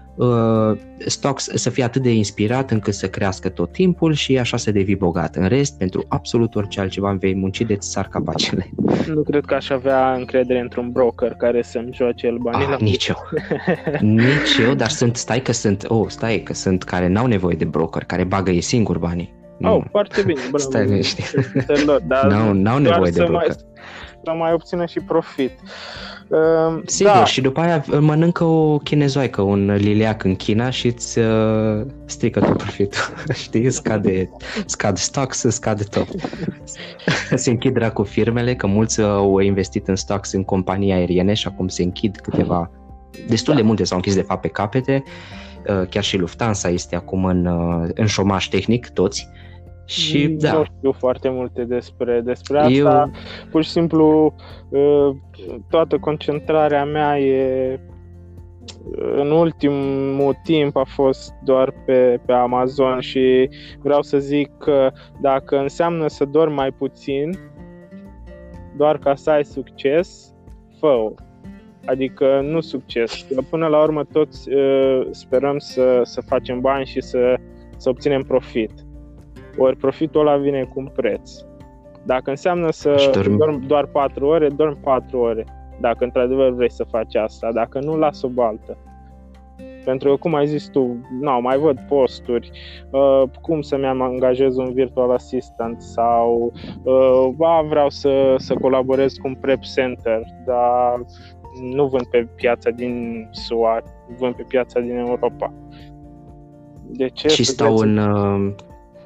stocks 1.06 1.48
să 1.54 1.70
fie 1.70 1.84
atât 1.84 2.02
de 2.02 2.12
inspirat 2.12 2.70
încât 2.70 2.94
să 2.94 3.08
crească 3.08 3.48
tot 3.48 3.72
timpul 3.72 4.12
și 4.12 4.38
așa 4.38 4.56
să 4.56 4.70
devii 4.70 4.96
bogat. 4.96 5.36
În 5.36 5.48
rest, 5.48 5.78
pentru 5.78 6.04
absolut 6.08 6.54
orice 6.54 6.80
altceva 6.80 7.12
vei 7.12 7.34
munci 7.34 7.60
de 7.60 7.76
sar 7.78 8.08
capacele. 8.08 8.70
Nu 9.06 9.22
cred 9.22 9.44
că 9.44 9.54
aș 9.54 9.70
avea 9.70 10.14
încredere 10.14 10.60
într-un 10.60 10.90
broker 10.90 11.32
care 11.32 11.62
să-mi 11.62 11.92
joace 11.92 12.26
el 12.26 12.36
banii 12.38 12.64
ah, 12.64 12.70
la 12.70 12.76
Nici 12.80 13.06
eu. 13.06 13.16
nici 14.00 14.58
eu, 14.66 14.74
dar 14.74 14.88
sunt, 14.88 15.16
stai 15.16 15.40
că 15.40 15.52
sunt, 15.52 15.84
oh, 15.88 16.08
stai 16.08 16.38
că 16.38 16.52
sunt 16.52 16.82
care 16.82 17.06
n-au 17.06 17.26
nevoie 17.26 17.56
de 17.56 17.64
broker, 17.64 18.04
care 18.04 18.24
bagă 18.24 18.50
ei 18.50 18.60
singur 18.60 18.98
banii. 18.98 19.38
Oh, 19.62 19.84
foarte 19.90 20.22
bine. 20.22 20.40
Bă, 20.50 20.58
Stai 20.58 20.84
liniștit. 20.84 21.54
N-au, 22.28 22.52
n-au 22.52 22.78
nevoie 22.78 23.10
de 23.10 23.22
broker. 23.22 23.46
Mai, 23.46 23.56
să 24.24 24.32
mai 24.32 24.52
obțină 24.52 24.86
și 24.86 25.00
profit. 25.00 25.50
Uh, 26.30 26.82
Sigur, 26.86 27.12
da. 27.12 27.24
și 27.24 27.40
după 27.40 27.60
aia 27.60 27.84
mănâncă 28.00 28.44
o 28.44 28.78
chinezoică, 28.78 29.42
un 29.42 29.74
liliac 29.74 30.24
în 30.24 30.36
China 30.36 30.70
și 30.70 30.86
îți 30.86 31.18
uh, 31.18 31.86
strică 32.04 32.40
tot 32.40 32.56
profitul. 32.56 33.02
Știi, 33.42 33.70
scade, 33.70 34.30
scade 34.66 35.00
stocks, 35.00 35.44
scade 35.48 35.82
tot. 35.82 36.08
se 37.34 37.50
închid 37.50 37.88
cu 37.88 38.02
firmele, 38.02 38.54
că 38.54 38.66
mulți 38.66 39.02
au 39.02 39.38
investit 39.38 39.88
în 39.88 39.96
stocks 39.96 40.32
în 40.32 40.44
companii 40.44 40.92
aeriene 40.92 41.34
și 41.34 41.46
acum 41.46 41.68
se 41.68 41.82
închid 41.82 42.16
câteva, 42.16 42.70
destul 43.28 43.54
da. 43.54 43.60
de 43.60 43.66
multe 43.66 43.84
s-au 43.84 43.96
închis 43.96 44.14
de 44.14 44.22
fapt 44.22 44.40
pe 44.40 44.48
capete. 44.48 45.02
Uh, 45.68 45.88
chiar 45.88 46.02
și 46.02 46.16
Lufthansa 46.16 46.68
este 46.68 46.96
acum 46.96 47.24
în, 47.24 47.46
uh, 47.46 47.88
în 47.94 48.06
șomaș 48.06 48.48
tehnic, 48.48 48.88
toți. 48.88 49.28
Și 49.90 50.26
nu 50.26 50.36
da. 50.36 50.64
știu 50.64 50.92
foarte 50.92 51.28
multe 51.28 51.64
despre, 51.64 52.20
despre 52.20 52.58
asta. 52.58 52.70
Eu... 52.72 53.10
Pur 53.50 53.64
și 53.64 53.70
simplu, 53.70 54.34
uh, 54.68 55.10
toată 55.70 55.98
concentrarea 55.98 56.84
mea 56.84 57.18
e 57.18 57.80
în 59.16 59.30
ultimul 59.30 60.36
timp 60.44 60.76
a 60.76 60.84
fost 60.84 61.32
doar 61.44 61.74
pe, 61.86 62.20
pe 62.26 62.32
Amazon 62.32 63.00
și 63.00 63.48
vreau 63.78 64.02
să 64.02 64.18
zic 64.18 64.50
că 64.58 64.92
dacă 65.20 65.58
înseamnă 65.58 66.08
să 66.08 66.24
dormi 66.24 66.54
mai 66.54 66.70
puțin, 66.70 67.38
doar 68.76 68.98
ca 68.98 69.14
să 69.14 69.30
ai 69.30 69.44
succes, 69.44 70.34
fă 70.78 71.12
Adică 71.84 72.40
nu 72.40 72.60
succes. 72.60 73.26
Până 73.50 73.66
la 73.66 73.82
urmă 73.82 74.04
toți 74.04 74.52
uh, 74.52 75.06
sperăm 75.10 75.58
să, 75.58 76.00
să 76.04 76.20
facem 76.20 76.60
bani 76.60 76.86
și 76.86 77.00
să, 77.00 77.34
să 77.76 77.88
obținem 77.88 78.22
profit 78.22 78.72
ori 79.62 79.76
profitul 79.76 80.20
ăla 80.20 80.36
vine 80.36 80.62
cu 80.62 80.80
un 80.80 80.88
preț. 80.94 81.30
Dacă 82.04 82.30
înseamnă 82.30 82.70
să 82.70 83.10
dormi... 83.12 83.36
dormi 83.36 83.66
doar 83.66 83.86
4 83.86 84.26
ore, 84.26 84.48
dormi 84.48 84.78
4 84.82 85.18
ore. 85.18 85.44
Dacă 85.80 86.04
într-adevăr 86.04 86.50
vrei 86.50 86.70
să 86.70 86.84
faci 86.90 87.14
asta, 87.14 87.52
dacă 87.52 87.78
nu, 87.78 87.96
las 87.96 88.22
o 88.22 88.28
baltă. 88.28 88.76
Pentru 89.84 90.08
că, 90.08 90.16
cum 90.16 90.34
ai 90.34 90.46
zis 90.46 90.68
tu, 90.68 90.96
nu, 91.20 91.40
mai 91.40 91.58
văd 91.58 91.80
posturi, 91.88 92.50
uh, 92.90 93.22
cum 93.40 93.60
să-mi 93.60 93.86
angajez 93.86 94.56
un 94.56 94.72
virtual 94.72 95.10
assistant 95.10 95.82
sau 95.82 96.52
uh, 96.82 97.28
ba, 97.36 97.64
vreau 97.68 97.88
să, 97.88 98.34
să 98.36 98.54
colaborez 98.54 99.12
cu 99.12 99.28
un 99.28 99.34
prep 99.34 99.60
center, 99.60 100.22
dar 100.46 101.04
nu 101.74 101.86
vând 101.86 102.06
pe 102.06 102.28
piața 102.34 102.70
din 102.70 103.26
SUA, 103.30 103.82
vând 104.18 104.34
pe 104.34 104.44
piața 104.48 104.80
din 104.80 104.96
Europa. 104.96 105.52
De 106.86 107.08
ce? 107.08 107.28
Și 107.28 107.44
stau 107.44 107.76
în, 107.76 107.96
uh, 107.96 108.52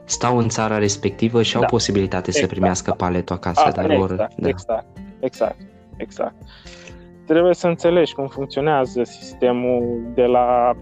stau 0.05 0.39
în 0.39 0.49
țara 0.49 0.79
respectivă 0.79 1.43
și 1.43 1.53
da. 1.53 1.59
au 1.59 1.67
posibilitate 1.67 2.29
exact. 2.29 2.47
să 2.47 2.53
primească 2.53 2.91
paletul 2.91 3.37
acasă. 3.37 3.61
Asta, 3.61 3.83
dar 3.83 3.91
exact, 3.91 4.09
vor, 4.09 4.17
da. 4.17 4.49
exact, 4.49 4.87
exact, 5.21 5.57
exact. 5.97 6.35
Trebuie 7.27 7.55
să 7.55 7.67
înțelegi 7.67 8.15
cum 8.15 8.27
funcționează 8.27 9.03
sistemul 9.03 10.11
de 10.15 10.25
la 10.25 10.77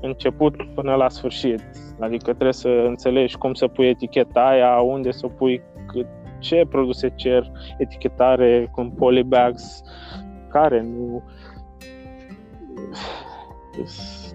început 0.00 0.54
până 0.74 0.94
la 0.94 1.08
sfârșit. 1.08 1.62
Adică 2.00 2.24
trebuie 2.24 2.52
să 2.52 2.68
înțelegi 2.68 3.36
cum 3.36 3.54
să 3.54 3.66
pui 3.68 3.88
eticheta 3.88 4.40
aia, 4.40 4.80
unde 4.80 5.10
să 5.10 5.26
pui 5.26 5.62
cât, 5.86 6.06
ce 6.38 6.66
produse 6.68 7.12
cer, 7.14 7.50
etichetare 7.78 8.68
cu 8.72 8.92
polybags, 8.98 9.82
care 10.48 10.80
nu... 10.82 11.22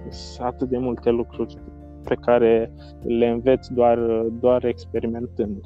Sunt 0.09 0.47
atât 0.47 0.69
de 0.69 0.77
multe 0.77 1.09
lucruri 1.09 1.57
pe 2.03 2.15
care 2.15 2.71
le 3.03 3.27
înveți 3.27 3.73
doar, 3.73 3.97
doar 4.39 4.65
experimentând. 4.65 5.65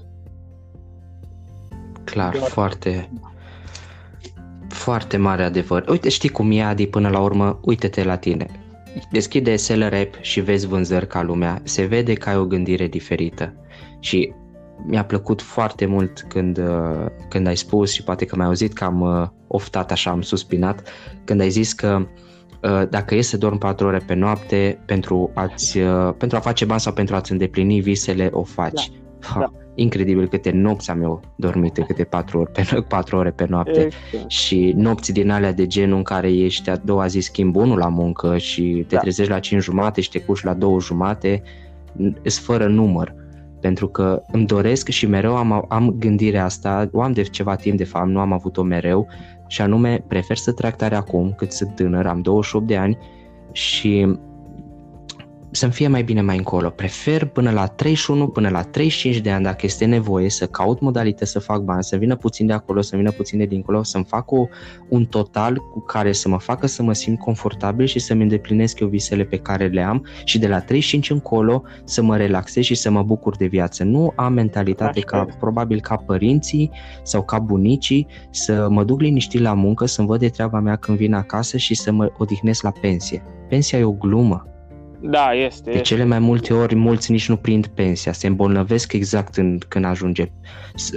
Clar, 2.04 2.34
doar... 2.38 2.50
foarte, 2.50 3.10
foarte 4.68 5.18
mare 5.18 5.44
adevăr. 5.44 5.86
Uite, 5.90 6.10
știi 6.10 6.30
cum 6.30 6.52
e, 6.52 6.64
Adi, 6.64 6.88
până 6.88 7.10
la 7.10 7.20
urmă, 7.20 7.60
uite-te 7.62 8.04
la 8.04 8.18
tine. 8.18 8.46
Deschide 9.12 9.56
SLRAP 9.56 10.22
și 10.22 10.42
vezi 10.42 10.68
vânzări 10.68 11.08
ca 11.08 11.22
lumea, 11.22 11.62
se 11.64 11.86
vede 11.86 12.14
că 12.14 12.30
ai 12.30 12.38
o 12.38 12.46
gândire 12.46 12.88
diferită. 12.88 13.54
Și 14.00 14.34
mi-a 14.88 15.06
plăcut 15.06 15.42
foarte 15.42 15.86
mult 15.86 16.26
când, 16.28 16.58
uh, 16.58 17.06
când 17.30 17.48
ai 17.48 17.58
spus 17.58 17.92
și 17.92 18.04
poate 18.04 18.26
că 18.26 18.36
m-ai 18.36 18.46
auzit 18.46 18.74
că 18.74 18.84
am 18.84 19.02
uh, 19.02 19.28
oftat 19.48 19.92
așa, 19.92 20.12
am 20.12 20.22
suspinat, 20.22 20.90
când 21.24 21.42
ai 21.42 21.50
zis 21.50 21.74
că 21.74 22.00
uh, 22.00 22.08
dacă 22.90 23.16
e 23.16 23.22
să 23.22 23.38
dormi 23.38 23.58
4 23.58 23.88
ore 23.88 24.02
pe 24.06 24.14
noapte 24.14 24.80
pentru, 24.86 25.32
a-ți, 25.34 25.80
pentru 26.18 26.38
a 26.38 26.40
face 26.40 26.66
bani 26.66 26.80
sau 26.80 26.94
pentru 26.94 27.16
a-ți 27.16 27.32
îndeplini 27.32 27.80
visele, 27.80 28.30
o 28.32 28.44
faci. 28.44 28.92
Da. 29.20 29.28
Ha, 29.28 29.40
da. 29.40 29.52
Incredibil 29.76 30.28
câte 30.28 30.52
nopți 30.52 30.90
am 30.90 31.02
eu 31.02 31.22
dormit, 31.36 31.86
câte 31.88 32.04
4 32.04 32.40
ore 32.40 32.52
pe, 32.54 32.82
4 32.88 33.18
ore 33.18 33.32
pe 33.32 33.46
noapte 33.50 33.82
exact. 33.82 34.30
și 34.30 34.74
nopți 34.76 35.12
din 35.12 35.30
alea 35.30 35.54
de 35.54 35.68
genul 35.68 35.98
în 35.98 36.04
care 36.04 36.32
ești 36.34 36.70
a 36.70 36.76
doua 36.76 37.08
zi 37.08 37.20
schimb 37.20 37.56
unul 37.56 37.78
la 37.78 37.88
muncă 37.88 38.38
și 38.38 38.86
te 38.88 38.96
da. 38.96 39.02
trezești 39.02 39.32
la 39.32 39.40
5 39.40 39.62
jumate 39.62 40.02
și 40.02 40.10
te 40.10 40.20
cuși 40.20 40.46
la 40.46 40.54
2 40.54 40.80
jumate, 40.80 41.44
îs 42.24 42.40
fără 42.40 42.68
număr 42.68 43.14
pentru 43.64 43.88
că 43.88 44.22
îmi 44.32 44.46
doresc 44.46 44.90
și 44.90 45.06
mereu 45.06 45.36
am, 45.36 45.66
am 45.70 45.96
gândirea 46.00 46.44
asta, 46.44 46.90
o 46.92 47.02
am 47.02 47.12
de 47.12 47.22
ceva 47.22 47.56
timp 47.56 47.78
de 47.78 47.84
fapt, 47.84 48.08
nu 48.08 48.20
am 48.20 48.34
avut-o 48.34 48.64
mereu, 48.64 49.08
și 49.54 49.62
anume 49.62 50.04
prefer 50.08 50.38
să 50.38 50.52
trag 50.52 50.76
tare 50.76 50.96
acum 50.96 51.34
cât 51.38 51.52
să 51.52 51.66
tânăr, 51.66 52.06
am 52.06 52.22
28 52.22 52.68
de 52.68 52.78
ani 52.78 52.98
și 53.52 54.18
să-mi 55.56 55.72
fie 55.72 55.88
mai 55.88 56.04
bine 56.04 56.22
mai 56.22 56.38
încolo. 56.38 56.70
Prefer 56.70 57.26
până 57.26 57.52
la 57.52 57.66
31, 57.66 58.28
până 58.28 58.50
la 58.50 58.62
35 58.62 59.22
de 59.24 59.32
ani, 59.32 59.44
dacă 59.44 59.60
este 59.62 59.86
nevoie, 59.86 60.30
să 60.30 60.46
caut 60.46 60.80
modalități 60.80 61.32
să 61.32 61.40
fac 61.40 61.62
bani, 61.62 61.84
să 61.84 61.96
vină 61.96 62.16
puțin 62.16 62.48
de 62.48 62.54
acolo, 62.54 62.82
să 62.82 62.96
vină 62.96 63.12
puțin 63.12 63.38
de 63.38 63.46
dincolo, 63.46 63.84
să-mi 63.84 64.04
fac 64.04 64.32
o, 64.32 64.48
un 64.90 65.06
total 65.06 65.58
cu 65.58 65.80
care 65.80 66.12
să 66.12 66.30
mă 66.30 66.40
facă 66.40 66.68
să 66.68 66.84
mă 66.84 66.94
simt 66.94 67.20
confortabil 67.20 67.86
și 67.86 68.00
să-mi 68.00 68.22
îndeplinesc 68.22 68.80
eu 68.80 68.88
visele 68.88 69.24
pe 69.24 69.38
care 69.38 69.68
le 69.68 69.82
am 69.82 70.06
și 70.24 70.40
de 70.40 70.48
la 70.48 70.60
35 70.60 71.10
încolo 71.10 71.64
să 71.84 72.02
mă 72.02 72.18
relaxez 72.18 72.64
și 72.64 72.76
să 72.76 72.92
mă 72.92 73.04
bucur 73.04 73.36
de 73.36 73.46
viață. 73.46 73.84
Nu 73.84 74.14
am 74.16 74.34
mentalitate 74.34 75.00
ca, 75.00 75.26
probabil 75.40 75.82
ca 75.82 75.96
părinții 75.96 76.72
sau 77.04 77.24
ca 77.24 77.40
bunicii 77.40 78.08
să 78.30 78.68
mă 78.70 78.84
duc 78.84 79.02
liniștit 79.02 79.42
la 79.42 79.54
muncă, 79.54 79.86
să-mi 79.86 80.08
văd 80.08 80.20
de 80.20 80.30
treaba 80.30 80.60
mea 80.60 80.76
când 80.76 80.98
vin 80.98 81.14
acasă 81.14 81.58
și 81.58 81.76
să 81.76 81.92
mă 81.92 82.12
odihnesc 82.18 82.64
la 82.64 82.72
pensie. 82.72 83.24
Pensia 83.50 83.80
e 83.80 83.84
o 83.84 83.92
glumă 83.92 84.53
da, 85.06 85.34
este. 85.34 85.72
De 85.72 85.82
cele 85.82 86.06
mai 86.06 86.20
multe 86.20 86.54
ori, 86.54 86.76
mulți 86.76 87.12
nici 87.12 87.30
nu 87.30 87.36
prind 87.36 87.68
pensia, 87.68 88.12
se 88.12 88.28
îmbolnăvesc 88.28 88.94
exact 88.94 89.36
în, 89.36 89.58
când 89.68 89.86
ajunge 89.86 90.32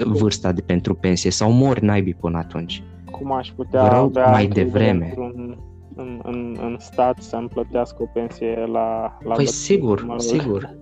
vârsta 0.05 0.53
de 0.53 0.61
pentru 0.61 0.95
pensie 0.95 1.31
sau 1.31 1.51
mor 1.53 1.79
naibii 1.79 2.15
până 2.15 2.39
atunci. 2.39 2.83
Cum 3.11 3.33
aș 3.33 3.49
putea 3.49 3.83
avea 3.83 4.31
mai 4.31 4.47
devreme. 4.47 5.15
În, 5.17 5.57
în, 5.97 6.21
în, 6.23 6.57
în 6.61 6.77
stat 6.79 7.19
să-mi 7.19 7.49
plătească 7.49 7.97
o 8.03 8.07
pensie 8.13 8.57
la, 8.57 9.01
la 9.01 9.09
Păi 9.19 9.29
bătut, 9.29 9.47
sigur, 9.47 10.05
mă 10.05 10.11
rog. 10.11 10.21
sigur. 10.21 10.75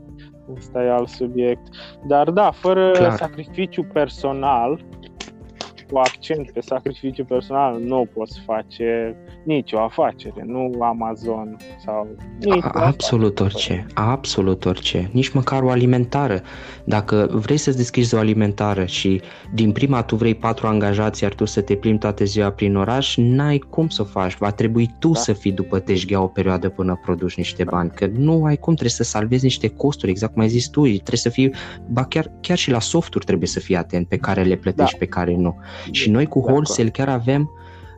Asta 0.59 0.83
e 0.83 0.91
alt 0.91 1.09
subiect. 1.09 1.69
Dar 2.09 2.31
da, 2.31 2.51
fără 2.51 2.91
Clar. 2.91 3.17
sacrificiu 3.17 3.83
personal, 3.93 4.85
cu 5.91 5.99
accent 5.99 6.51
pe 6.51 6.61
sacrificiu 6.61 7.25
personal, 7.25 7.81
nu 7.81 8.09
poți 8.15 8.41
face 8.45 9.17
nicio 9.45 9.79
afacere, 9.79 10.43
nu 10.47 10.71
Amazon 10.81 11.57
sau 11.85 12.09
nici 12.41 12.65
Absolut 12.73 13.41
orice, 13.41 13.87
absolut 13.95 14.65
orice, 14.65 15.11
nici 15.13 15.29
măcar 15.29 15.63
o 15.63 15.71
alimentară. 15.71 16.43
Dacă 16.85 17.29
vrei 17.33 17.57
să-ți 17.57 17.77
deschizi 17.77 18.15
o 18.15 18.19
alimentară 18.19 18.85
și 18.85 19.21
din 19.55 19.73
prima 19.73 20.03
tu 20.03 20.17
vrei 20.17 20.35
patru 20.35 20.67
angajați 20.67 21.23
iar 21.23 21.35
tu 21.35 21.45
să 21.45 21.61
te 21.61 21.75
plimbi 21.75 21.99
toată 21.99 22.25
ziua 22.25 22.51
prin 22.51 22.77
oraș, 22.77 23.17
n-ai 23.17 23.59
cum 23.59 23.89
să 23.89 24.03
o 24.03 24.05
faci, 24.05 24.37
va 24.37 24.51
trebui 24.51 24.91
tu 24.99 25.11
da. 25.11 25.19
să 25.19 25.33
fii 25.33 25.53
după 25.53 25.79
teșghea 25.79 26.23
o 26.23 26.27
perioadă 26.27 26.69
până 26.69 27.01
produci 27.03 27.37
niște 27.37 27.65
bani, 27.65 27.91
că 27.91 28.07
nu 28.07 28.45
ai 28.45 28.57
cum, 28.57 28.73
trebuie 28.73 28.91
să 28.91 29.03
salvezi 29.03 29.45
niște 29.45 29.69
costuri, 29.69 30.11
exact 30.11 30.33
cum 30.33 30.43
ai 30.43 30.49
zis 30.49 30.69
tu, 30.69 30.81
trebuie 30.81 31.17
să 31.17 31.29
fii, 31.29 31.53
ba 31.89 32.05
chiar, 32.05 32.31
chiar 32.41 32.57
și 32.57 32.71
la 32.71 32.81
softuri 32.81 33.25
trebuie 33.25 33.49
să 33.49 33.61
fii 33.61 33.77
atent 33.77 34.09
pe 34.09 34.17
care 34.17 34.43
le 34.43 34.57
plătești, 34.57 34.93
da. 34.93 34.99
pe 34.99 35.07
care 35.07 35.35
nu. 35.37 35.57
Și 35.91 36.11
noi 36.11 36.27
cu 36.27 36.39
wholesale 36.39 36.89
chiar 36.89 37.09
avem 37.09 37.51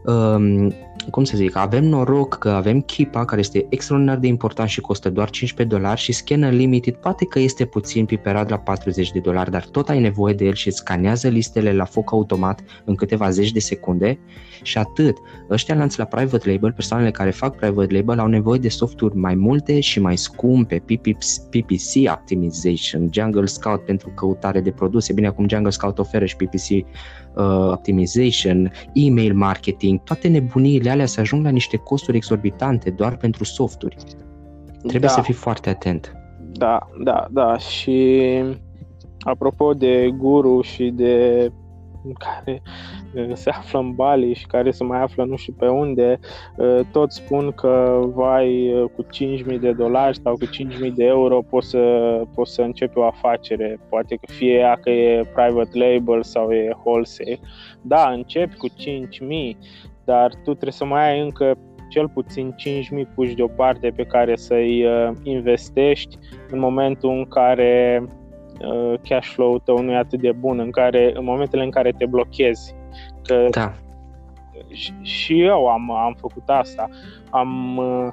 um, 0.04 0.72
cum 1.10 1.24
să 1.24 1.36
zic, 1.36 1.56
avem 1.56 1.84
noroc 1.84 2.34
că 2.38 2.48
avem 2.50 2.80
Kipa 2.80 3.24
care 3.24 3.40
este 3.40 3.66
extraordinar 3.68 4.16
de 4.16 4.26
important 4.26 4.68
și 4.68 4.80
costă 4.80 5.10
doar 5.10 5.30
15 5.30 5.76
dolari 5.76 6.00
și 6.00 6.12
Scanner 6.12 6.52
Limited 6.52 6.94
poate 6.94 7.24
că 7.24 7.38
este 7.38 7.64
puțin 7.64 8.04
piperat 8.04 8.50
la 8.50 8.58
40 8.58 9.10
de 9.10 9.18
dolari, 9.18 9.50
dar 9.50 9.64
tot 9.64 9.88
ai 9.88 10.00
nevoie 10.00 10.34
de 10.34 10.44
el 10.44 10.54
și 10.54 10.66
îți 10.66 10.76
scanează 10.76 11.28
listele 11.28 11.72
la 11.72 11.84
foc 11.84 12.12
automat 12.12 12.60
în 12.84 12.94
câteva 12.94 13.30
zeci 13.30 13.52
de 13.52 13.58
secunde 13.58 14.18
și 14.62 14.78
atât. 14.78 15.16
Ăștia 15.50 15.74
lanți 15.74 15.98
la 15.98 16.04
private 16.04 16.50
label, 16.50 16.72
persoanele 16.72 17.10
care 17.10 17.30
fac 17.30 17.56
private 17.56 17.94
label 17.94 18.18
au 18.18 18.26
nevoie 18.26 18.58
de 18.58 18.68
softuri 18.68 19.16
mai 19.16 19.34
multe 19.34 19.80
și 19.80 20.00
mai 20.00 20.16
scumpe, 20.16 20.82
PPC 21.50 22.12
Optimization, 22.12 23.08
Jungle 23.12 23.46
Scout 23.46 23.84
pentru 23.84 24.12
căutare 24.14 24.60
de 24.60 24.70
produse. 24.70 25.12
Bine, 25.12 25.26
acum 25.26 25.48
Jungle 25.48 25.70
Scout 25.70 25.98
oferă 25.98 26.24
și 26.24 26.36
PPC 26.36 26.70
uh, 26.70 26.84
Optimization, 27.70 28.72
email 28.92 29.34
marketing, 29.34 30.02
toate 30.02 30.28
nebuniile 30.28 30.90
alea 30.90 31.06
să 31.06 31.20
ajung 31.20 31.44
la 31.44 31.50
niște 31.50 31.76
costuri 31.76 32.16
exorbitante 32.16 32.90
doar 32.90 33.16
pentru 33.16 33.44
softuri. 33.44 33.96
Trebuie 34.78 35.00
da. 35.00 35.08
să 35.08 35.20
fii 35.20 35.34
foarte 35.34 35.68
atent. 35.68 36.12
Da, 36.52 36.78
da, 37.04 37.26
da. 37.30 37.58
Și 37.58 38.42
apropo 39.20 39.74
de 39.74 40.14
guru 40.16 40.60
și 40.60 40.90
de 40.90 41.48
care 42.18 42.62
se 43.32 43.50
află 43.50 43.78
în 43.78 43.94
Bali 43.94 44.34
și 44.34 44.46
care 44.46 44.70
se 44.70 44.84
mai 44.84 45.02
află 45.02 45.24
nu 45.24 45.36
știu 45.36 45.54
pe 45.58 45.66
unde, 45.66 46.18
toți 46.92 47.16
spun 47.16 47.50
că 47.50 48.00
vai 48.14 48.72
cu 48.94 49.02
5.000 49.52 49.60
de 49.60 49.72
dolari 49.72 50.18
sau 50.22 50.34
cu 50.34 50.44
5.000 50.86 50.92
de 50.94 51.04
euro 51.04 51.42
poți 51.50 51.68
să, 51.68 52.22
poți 52.34 52.54
să 52.54 52.62
începi 52.62 52.98
o 52.98 53.04
afacere, 53.04 53.78
poate 53.88 54.14
că 54.14 54.32
fie 54.32 54.54
ea 54.54 54.78
că 54.80 54.90
e 54.90 55.30
private 55.34 55.78
label 55.78 56.22
sau 56.22 56.52
e 56.52 56.76
wholesale. 56.84 57.38
Da, 57.82 58.10
începi 58.10 58.56
cu 58.56 58.68
5.000, 58.68 59.56
dar 60.04 60.30
tu 60.30 60.50
trebuie 60.50 60.72
să 60.72 60.84
mai 60.84 61.10
ai 61.10 61.20
încă 61.20 61.58
cel 61.88 62.08
puțin 62.08 62.54
5.000 62.98 63.14
puși 63.14 63.34
deoparte 63.34 63.92
pe 63.96 64.04
care 64.04 64.36
să-i 64.36 64.84
uh, 64.84 65.10
investești 65.22 66.18
în 66.50 66.58
momentul 66.58 67.10
în 67.10 67.24
care 67.24 68.02
uh, 68.60 68.94
cash 69.08 69.28
flow-ul 69.28 69.62
tău 69.64 69.82
nu 69.82 69.92
e 69.92 69.96
atât 69.96 70.20
de 70.20 70.32
bun, 70.32 70.58
în, 70.58 70.70
care, 70.70 71.12
în 71.14 71.24
momentele 71.24 71.62
în 71.62 71.70
care 71.70 71.92
te 71.98 72.06
blochezi. 72.06 72.74
Că 73.26 73.46
da. 73.50 73.72
și, 74.72 74.92
și 75.02 75.42
eu 75.42 75.66
am, 75.66 75.90
am 75.90 76.16
făcut 76.20 76.48
asta. 76.48 76.88
Am 77.30 77.76
uh, 77.76 78.08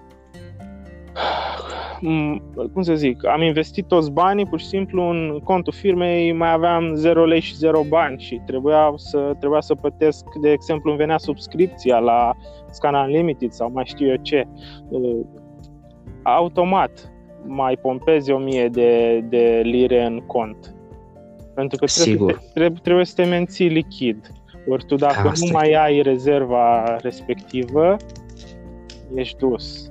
Mm, 2.05 2.41
cum 2.73 2.81
să 2.81 2.95
zic, 2.95 3.25
am 3.25 3.41
investit 3.41 3.87
toți 3.87 4.11
banii, 4.11 4.45
pur 4.45 4.59
și 4.59 4.65
simplu 4.65 5.01
în 5.09 5.39
contul 5.43 5.73
firmei 5.73 6.31
mai 6.31 6.51
aveam 6.51 6.95
0 6.95 7.25
lei 7.25 7.39
și 7.39 7.55
0 7.55 7.83
bani 7.89 8.19
și 8.19 8.41
trebuia 8.45 8.93
să, 8.95 9.35
trebuia 9.39 9.61
să 9.61 9.75
plătesc, 9.75 10.25
de 10.41 10.51
exemplu, 10.51 10.89
îmi 10.89 10.99
venea 10.99 11.17
subscripția 11.17 11.97
la 11.97 12.31
Scan 12.69 12.93
Unlimited 12.95 13.51
sau 13.51 13.71
mai 13.73 13.85
știu 13.85 14.07
eu 14.07 14.15
ce. 14.21 14.47
Uh, 14.89 15.19
automat 16.23 17.11
mai 17.45 17.77
pompezi 17.81 18.31
1000 18.31 18.67
de, 18.67 19.23
de 19.29 19.61
lire 19.63 20.05
în 20.05 20.19
cont. 20.19 20.75
Pentru 21.55 21.77
că 21.77 21.85
trebuie, 21.85 22.37
trebuie, 22.53 22.79
trebuie 22.83 23.05
să 23.05 23.13
te 23.15 23.23
menții 23.23 23.67
lichid. 23.67 24.31
Ori 24.67 24.85
tu 24.85 24.95
dacă 24.95 25.27
Asta 25.27 25.45
nu 25.45 25.51
mai 25.51 25.73
ai 25.73 26.01
rezerva 26.01 26.95
respectivă, 27.01 27.95
ești 29.15 29.37
dus. 29.37 29.87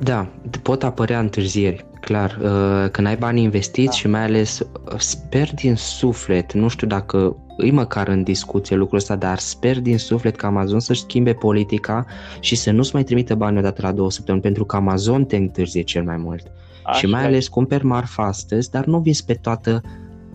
Da, 0.00 0.28
pot 0.62 0.82
apărea 0.82 1.18
întârzieri, 1.18 1.84
clar. 2.00 2.38
Uh, 2.42 2.90
când 2.90 3.06
ai 3.06 3.16
bani 3.16 3.42
investiți 3.42 3.86
da. 3.86 3.92
și 3.92 4.08
mai 4.08 4.22
ales 4.22 4.58
uh, 4.58 4.98
sper 4.98 5.54
din 5.54 5.74
suflet, 5.74 6.52
nu 6.52 6.68
știu 6.68 6.86
dacă 6.86 7.36
îi 7.56 7.70
măcar 7.70 8.08
în 8.08 8.22
discuție 8.22 8.76
lucrul 8.76 8.98
ăsta, 8.98 9.16
dar 9.16 9.38
sper 9.38 9.80
din 9.80 9.98
suflet 9.98 10.36
că 10.36 10.46
Amazon 10.46 10.80
să-și 10.80 11.00
schimbe 11.00 11.32
politica 11.32 12.06
și 12.40 12.56
să 12.56 12.70
nu-ți 12.70 12.94
mai 12.94 13.02
trimită 13.02 13.34
bani 13.34 13.58
odată 13.58 13.82
la 13.82 13.92
două 13.92 14.10
săptămâni, 14.10 14.42
pentru 14.42 14.64
că 14.64 14.76
Amazon 14.76 15.24
te 15.24 15.36
întârzie 15.36 15.82
cel 15.82 16.04
mai 16.04 16.16
mult. 16.16 16.46
Așa 16.82 16.98
și 16.98 17.06
mai 17.06 17.24
ales 17.24 17.48
cumperi 17.48 17.84
marfa 17.84 18.26
astăzi, 18.26 18.70
dar 18.70 18.84
nu 18.84 18.98
vinzi 18.98 19.24
pe 19.24 19.34
toată 19.34 19.82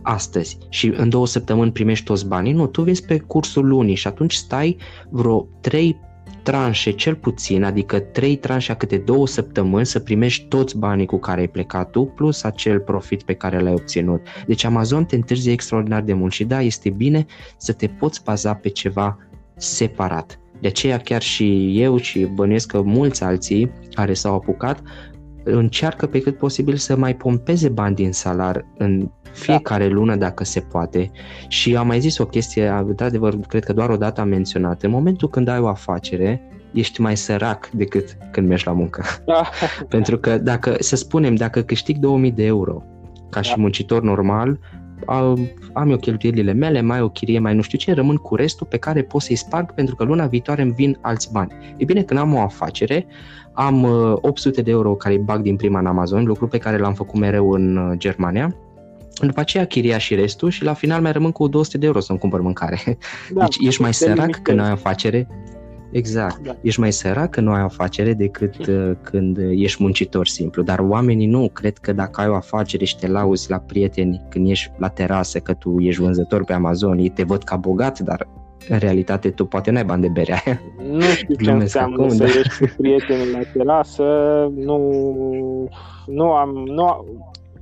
astăzi 0.01 0.57
și 0.69 0.93
în 0.95 1.09
două 1.09 1.27
săptămâni 1.27 1.71
primești 1.71 2.05
toți 2.05 2.27
banii. 2.27 2.53
Nu, 2.53 2.67
tu 2.67 2.81
vezi 2.81 3.05
pe 3.05 3.17
cursul 3.17 3.67
lunii 3.67 3.95
și 3.95 4.07
atunci 4.07 4.33
stai 4.33 4.77
vreo 5.09 5.47
3 5.61 5.99
tranșe 6.43 6.91
cel 6.91 7.15
puțin, 7.15 7.63
adică 7.63 7.99
3 7.99 8.35
tranșe 8.35 8.71
a 8.71 8.75
câte 8.75 8.97
două 8.97 9.27
săptămâni 9.27 9.85
să 9.85 9.99
primești 9.99 10.45
toți 10.45 10.77
banii 10.77 11.05
cu 11.05 11.17
care 11.17 11.39
ai 11.39 11.47
plecat 11.47 11.89
tu, 11.89 12.05
plus 12.05 12.43
acel 12.43 12.79
profit 12.79 13.23
pe 13.23 13.33
care 13.33 13.59
l-ai 13.59 13.73
obținut. 13.73 14.21
Deci 14.47 14.63
Amazon 14.63 15.05
te 15.05 15.15
întârzie 15.15 15.51
extraordinar 15.51 16.01
de 16.01 16.13
mult 16.13 16.31
și 16.31 16.43
da, 16.43 16.61
este 16.61 16.89
bine 16.89 17.25
să 17.57 17.73
te 17.73 17.87
poți 17.87 18.23
baza 18.23 18.53
pe 18.53 18.69
ceva 18.69 19.17
separat. 19.55 20.39
De 20.61 20.67
aceea 20.67 20.97
chiar 20.97 21.21
și 21.21 21.79
eu 21.81 21.97
și 21.97 22.25
bănuiesc 22.25 22.67
că 22.67 22.81
mulți 22.81 23.23
alții 23.23 23.71
care 23.93 24.13
s-au 24.13 24.35
apucat 24.35 24.81
încearcă 25.43 26.05
pe 26.05 26.19
cât 26.19 26.37
posibil 26.37 26.75
să 26.75 26.97
mai 26.97 27.15
pompeze 27.15 27.69
bani 27.69 27.95
din 27.95 28.11
salar 28.11 28.65
în 28.77 29.11
fiecare 29.33 29.87
da. 29.87 29.93
lună 29.93 30.15
dacă 30.15 30.43
se 30.43 30.59
poate. 30.59 31.11
Și 31.47 31.75
am 31.75 31.87
mai 31.87 31.99
zis 31.99 32.17
o 32.17 32.25
chestie, 32.25 32.85
de 32.95 33.03
adevăr, 33.03 33.35
cred 33.47 33.63
că 33.63 33.73
doar 33.73 33.89
o 33.89 33.97
dată 33.97 34.21
am 34.21 34.27
menționat. 34.27 34.83
În 34.83 34.89
momentul 34.89 35.29
când 35.29 35.47
ai 35.47 35.59
o 35.59 35.67
afacere, 35.67 36.41
ești 36.73 37.01
mai 37.01 37.17
sărac 37.17 37.69
decât 37.69 38.17
când 38.31 38.47
mergi 38.47 38.65
la 38.65 38.71
muncă. 38.71 39.03
Da. 39.25 39.49
Pentru 39.89 40.17
că 40.17 40.37
dacă, 40.37 40.75
să 40.79 40.95
spunem, 40.95 41.35
dacă 41.35 41.61
câștig 41.61 41.97
2000 41.97 42.31
de 42.31 42.45
euro 42.45 42.83
ca 43.29 43.39
da. 43.39 43.41
și 43.41 43.59
muncitor 43.59 44.01
normal, 44.01 44.59
am 45.73 45.89
eu 45.89 45.97
cheltuielile 45.97 46.51
mele, 46.51 46.81
mai 46.81 47.01
o 47.01 47.09
chirie, 47.09 47.39
mai 47.39 47.55
nu 47.55 47.61
știu 47.61 47.77
ce, 47.77 47.93
rămân 47.93 48.15
cu 48.15 48.35
restul 48.35 48.67
pe 48.69 48.77
care 48.77 49.01
pot 49.01 49.21
să-i 49.21 49.35
sparg 49.35 49.73
pentru 49.73 49.95
că 49.95 50.03
luna 50.03 50.25
viitoare 50.25 50.61
îmi 50.61 50.71
vin 50.71 50.97
alți 51.01 51.31
bani. 51.31 51.51
E 51.77 51.83
bine, 51.83 52.01
când 52.01 52.19
am 52.19 52.33
o 52.33 52.39
afacere, 52.39 53.05
am 53.53 53.83
800 54.21 54.59
uh, 54.59 54.65
de 54.65 54.71
euro 54.71 54.95
care 54.95 55.13
îi 55.13 55.21
bag 55.21 55.41
din 55.41 55.55
prima 55.55 55.79
în 55.79 55.85
Amazon, 55.85 56.25
lucru 56.25 56.47
pe 56.47 56.57
care 56.57 56.77
l-am 56.77 56.93
făcut 56.93 57.19
mereu 57.19 57.51
în 57.51 57.77
uh, 57.77 57.97
Germania, 57.97 58.55
după 59.27 59.39
aceea 59.39 59.65
chiria 59.65 59.97
și 59.97 60.15
restul 60.15 60.49
și 60.49 60.63
la 60.63 60.73
final 60.73 61.01
mai 61.01 61.11
rămân 61.11 61.31
cu 61.31 61.47
200 61.47 61.77
de 61.77 61.85
euro 61.85 61.99
să-mi 61.99 62.19
cumpăr 62.19 62.41
mâncare. 62.41 62.97
Da, 63.33 63.41
deci 63.43 63.57
ești 63.67 63.81
mai 63.81 63.93
sărac 63.93 64.39
când 64.41 64.59
ai 64.59 64.69
afacere, 64.69 65.27
Exact. 65.91 66.37
Da. 66.37 66.55
Ești 66.61 66.79
mai 66.79 66.91
sărac 66.91 67.29
când 67.29 67.47
nu 67.47 67.53
ai 67.53 67.61
o 67.61 67.65
afacere 67.65 68.13
decât 68.13 68.67
uh, 68.67 68.91
când 69.01 69.37
ești 69.49 69.83
muncitor 69.83 70.27
simplu. 70.27 70.63
Dar 70.63 70.79
oamenii 70.79 71.27
nu. 71.27 71.49
Cred 71.53 71.77
că 71.77 71.93
dacă 71.93 72.21
ai 72.21 72.27
o 72.27 72.35
afacere 72.35 72.85
și 72.85 72.97
te 72.97 73.07
lauzi 73.07 73.49
la 73.49 73.57
prieteni 73.57 74.21
când 74.29 74.49
ești 74.49 74.71
la 74.77 74.87
terasă, 74.87 75.39
că 75.39 75.53
tu 75.53 75.79
ești 75.79 76.01
vânzător 76.01 76.43
pe 76.43 76.53
Amazon, 76.53 76.97
ei 76.97 77.09
te 77.09 77.23
văd 77.23 77.43
ca 77.43 77.55
bogat, 77.55 77.99
dar 77.99 78.27
în 78.69 78.77
realitate 78.77 79.29
tu 79.29 79.45
poate 79.45 79.71
n-ai 79.71 79.83
bani 79.83 80.01
de 80.01 80.07
bere 80.07 80.61
Nu 80.91 81.01
știu 81.01 81.35
ce 81.35 81.51
înseamnă 81.51 82.03
acum, 82.03 82.09
să 82.09 82.23
da. 82.23 82.25
ieși 82.25 82.59
cu 82.59 82.69
prietenii 82.77 83.31
la 83.31 83.39
terasă. 83.53 84.03
Nu, 84.55 84.79
nu, 86.05 86.31
am, 86.31 86.49
nu, 86.49 87.05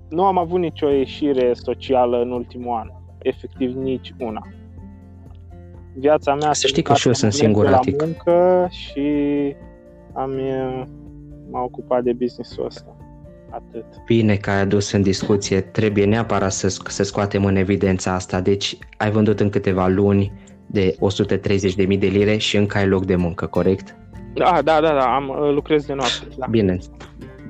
nu 0.09 0.25
am 0.25 0.37
avut 0.37 0.59
nicio 0.59 0.89
ieșire 0.89 1.53
socială 1.53 2.21
în 2.21 2.31
ultimul 2.31 2.77
an. 2.77 2.89
Efectiv, 3.17 3.75
nici 3.75 4.13
una 4.19 4.41
viața 5.99 6.35
mea 6.35 6.53
să 6.53 6.67
știi 6.67 6.81
că 6.83 6.93
și 6.93 7.07
eu 7.07 7.13
sunt 7.13 7.33
singuratic. 7.33 8.01
La 8.01 8.05
muncă 8.05 8.67
și 8.69 9.01
am, 10.13 10.31
m-am 11.51 11.63
ocupat 11.63 12.03
de 12.03 12.13
business-ul 12.13 12.65
ăsta. 12.65 12.95
Atât. 13.49 13.85
Bine 14.05 14.35
că 14.35 14.49
ai 14.49 14.59
adus 14.59 14.91
în 14.91 15.01
discuție, 15.01 15.61
trebuie 15.61 16.05
neapărat 16.05 16.51
să, 16.51 16.67
să 16.87 17.03
scoatem 17.03 17.45
în 17.45 17.55
evidența 17.55 18.13
asta. 18.13 18.41
Deci 18.41 18.77
ai 18.97 19.11
vândut 19.11 19.39
în 19.39 19.49
câteva 19.49 19.87
luni 19.87 20.31
de 20.65 20.95
130.000 21.87 21.99
de 21.99 22.07
lire 22.07 22.37
și 22.37 22.57
încă 22.57 22.77
ai 22.77 22.87
loc 22.87 23.05
de 23.05 23.15
muncă, 23.15 23.45
corect? 23.45 23.95
Da, 24.33 24.61
da, 24.63 24.81
da, 24.81 24.93
da 24.93 25.15
am, 25.15 25.53
lucrez 25.53 25.85
de 25.85 25.93
noapte. 25.93 26.27
Da. 26.37 26.45
Bine, 26.49 26.77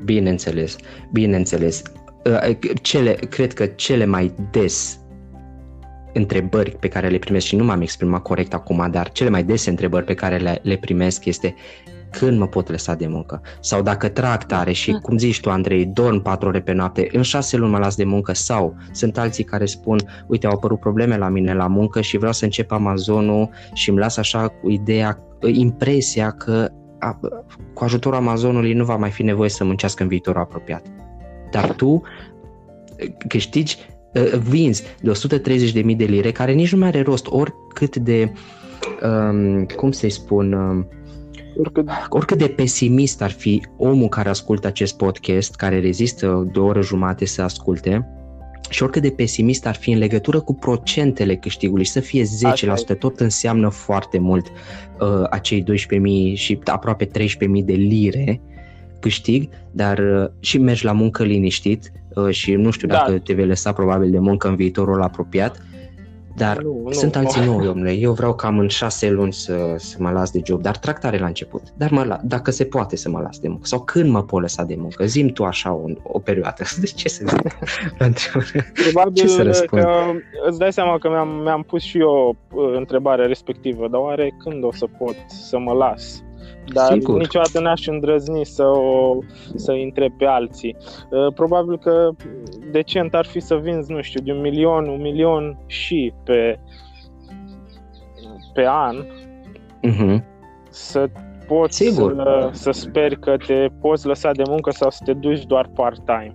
bineînțeles, 0.04 0.76
bineînțeles. 1.12 1.82
Ă, 2.26 2.40
cele, 2.82 3.14
cred 3.14 3.54
că 3.54 3.66
cele 3.66 4.06
mai 4.06 4.34
des 4.52 5.00
întrebări 6.14 6.72
pe 6.80 6.88
care 6.88 7.08
le 7.08 7.18
primesc 7.18 7.46
și 7.46 7.56
nu 7.56 7.64
m-am 7.64 7.82
exprimat 7.82 8.22
corect 8.22 8.54
acum, 8.54 8.88
dar 8.92 9.12
cele 9.12 9.30
mai 9.30 9.44
dese 9.44 9.70
întrebări 9.70 10.06
pe 10.06 10.14
care 10.14 10.38
le, 10.38 10.60
le 10.64 10.78
primesc 10.78 11.26
este 11.26 11.56
când 12.12 12.38
mă 12.38 12.48
pot 12.48 12.70
lăsa 12.70 12.94
de 12.96 13.08
muncă? 13.08 13.42
Sau 13.60 13.82
dacă 13.82 14.08
trag 14.08 14.44
tare 14.44 14.72
și, 14.72 14.92
cum 14.92 15.18
zici 15.18 15.40
tu, 15.40 15.50
Andrei, 15.50 15.86
dorm 15.86 16.22
patru 16.22 16.48
ore 16.48 16.62
pe 16.62 16.72
noapte, 16.72 17.08
în 17.12 17.22
șase 17.22 17.58
luni 17.58 17.72
mă 17.72 17.78
las 17.78 17.96
de 17.96 18.04
muncă? 18.04 18.34
Sau 18.34 18.76
sunt 18.92 19.18
alții 19.18 19.44
care 19.44 19.66
spun, 19.66 20.00
uite, 20.28 20.48
au 20.48 20.54
apărut 20.54 20.80
probleme 20.80 21.18
la 21.18 21.30
mine 21.30 21.54
la 21.54 21.68
muncă 21.68 22.02
și 22.02 22.18
vreau 22.18 22.34
să 22.34 22.44
încep 22.44 22.72
Amazonul 22.72 23.50
și 23.74 23.90
îmi 23.90 24.00
las 24.00 24.18
așa 24.18 24.48
cu 24.48 24.70
ideea, 24.70 25.18
impresia 25.54 26.32
că 26.32 26.70
a, 27.00 27.20
cu 27.74 27.84
ajutorul 27.84 28.18
Amazonului 28.18 28.74
nu 28.74 28.84
va 28.84 28.96
mai 28.96 29.12
fi 29.12 29.24
nevoie 29.24 29.50
să 29.50 29.64
muncească 29.64 30.04
în 30.04 30.10
viitorul 30.10 30.42
apropiat. 30.42 30.86
Dar 31.52 31.74
tu 31.74 32.02
câștigi 33.28 33.78
Uh, 34.14 34.40
vinzi 34.50 34.84
de 35.02 35.12
130.000 35.12 35.96
de 35.96 36.04
lire, 36.04 36.32
care 36.32 36.52
nici 36.52 36.72
nu 36.72 36.80
mai 36.80 36.88
are 36.88 37.02
rost, 37.02 37.28
oricât 37.28 37.96
de, 37.96 38.32
um, 39.04 39.66
cum 39.66 39.92
să-i 39.92 40.10
spun, 40.10 40.54
um, 40.54 40.88
oricât... 41.58 41.90
oricât 42.10 42.38
de 42.38 42.48
pesimist 42.48 43.22
ar 43.22 43.32
fi 43.32 43.62
omul 43.78 44.08
care 44.08 44.30
ascultă 44.30 44.68
acest 44.68 44.98
podcast, 44.98 45.56
care 45.56 45.80
rezistă 45.80 46.50
de 46.54 46.60
o 46.60 46.66
oră 46.66 46.82
jumate 46.82 47.26
să 47.26 47.42
asculte, 47.42 48.08
și 48.70 48.84
oricât 48.84 49.02
de 49.02 49.10
pesimist 49.10 49.66
ar 49.66 49.76
fi 49.76 49.92
în 49.92 49.98
legătură 49.98 50.40
cu 50.40 50.54
procentele 50.54 51.36
câștigului 51.36 51.86
și 51.86 51.92
să 51.92 52.00
fie 52.00 52.24
10%, 52.94 52.98
tot 53.00 53.20
înseamnă 53.20 53.70
foarte 53.70 54.20
mult 54.20 54.48
uh, 54.48 55.24
acei 55.30 55.64
12.000 55.64 56.34
și 56.34 56.60
aproape 56.66 57.06
13.000 57.06 57.12
de 57.64 57.74
lire 57.74 58.42
câștig, 59.00 59.50
dar 59.72 59.98
uh, 59.98 60.30
și 60.40 60.58
mergi 60.58 60.86
la 60.86 60.92
muncă 60.92 61.24
liniștit, 61.24 61.92
Uh, 62.16 62.30
și 62.30 62.54
nu 62.54 62.70
știu 62.72 62.88
dacă 62.88 63.12
da. 63.12 63.18
te 63.18 63.34
vei 63.34 63.48
lăsa 63.48 63.74
probabil 63.74 64.12
de 64.12 64.20
muncă 64.20 64.48
în 64.48 64.56
viitorul 64.56 65.02
apropiat, 65.02 65.58
dar 66.36 66.62
nu, 66.62 66.82
nu, 66.84 66.92
sunt 66.92 67.16
alții 67.16 67.46
noi, 67.46 67.68
omule. 67.68 67.92
Eu 67.92 68.14
vreau 68.14 68.36
cam 68.36 68.60
în 68.60 68.68
șase 68.68 69.10
luni 69.10 69.34
să, 69.34 69.76
să 69.78 69.98
mă 70.00 70.12
las 70.12 70.32
de 70.32 70.42
job, 70.46 70.62
dar 70.62 70.78
tractare 70.78 71.18
la 71.18 71.26
început. 71.26 71.62
Dar 71.78 71.92
mă, 71.92 72.20
dacă 72.24 72.52
se 72.52 72.64
poate 72.66 72.96
să 72.96 73.10
mă 73.10 73.20
las 73.20 73.40
de 73.40 73.48
muncă 73.48 73.66
sau 73.66 73.82
când 73.82 74.10
mă 74.10 74.24
pot 74.24 74.42
lăsa 74.42 74.64
de 74.64 74.76
muncă, 74.78 75.06
zim 75.06 75.28
tu 75.28 75.44
așa 75.44 75.74
o, 75.74 75.86
o 76.04 76.20
perioadă. 76.20 76.64
Deci 76.80 76.94
ce 76.94 77.10
să 77.10 77.26
zic? 77.28 77.58
Probabil 78.84 79.14
ce 79.14 79.28
să 79.28 79.44
răspund? 79.44 79.82
că 79.82 79.90
îți 80.48 80.60
dai 80.60 80.74
seama 80.74 80.98
că 80.98 81.10
mi-am, 81.10 81.30
mi-am 81.30 81.64
pus 81.64 81.82
și 81.82 82.00
eu 82.00 82.36
uh, 82.54 82.74
întrebarea 82.78 83.26
respectivă, 83.26 83.88
dar 83.88 84.02
oare 84.02 84.36
când 84.44 84.64
o 84.64 84.72
să 84.72 84.86
pot 84.98 85.16
să 85.28 85.60
mă 85.60 85.74
las? 85.74 86.24
Dar 86.74 86.92
Sigur. 86.92 87.18
niciodată 87.18 87.60
n-aș 87.60 87.88
îndrăzni 87.88 88.46
să, 88.46 88.64
o, 88.64 89.18
să 89.56 89.72
întreb 89.72 90.12
pe 90.18 90.26
alții. 90.26 90.76
Uh, 91.10 91.34
probabil 91.34 91.78
că 91.78 92.10
decent 92.72 93.14
ar 93.14 93.26
fi 93.26 93.40
să 93.40 93.56
vinzi, 93.56 93.92
nu 93.92 94.02
știu, 94.02 94.22
de 94.24 94.32
un 94.32 94.42
milion, 94.42 94.88
un 94.88 95.02
milion 95.02 95.58
și 95.66 96.14
pe, 96.24 96.60
pe 98.54 98.66
an 98.68 98.96
uh-huh. 99.88 100.24
să 100.70 101.10
poți 101.48 101.76
Sigur. 101.76 102.14
Să, 102.16 102.50
să 102.52 102.72
speri 102.72 103.20
că 103.20 103.38
te 103.46 103.68
poți 103.82 104.06
lăsa 104.06 104.32
de 104.32 104.44
muncă 104.48 104.72
sau 104.72 104.90
să 104.90 105.02
te 105.06 105.14
duci 105.14 105.46
doar 105.46 105.70
part-time. 105.76 106.34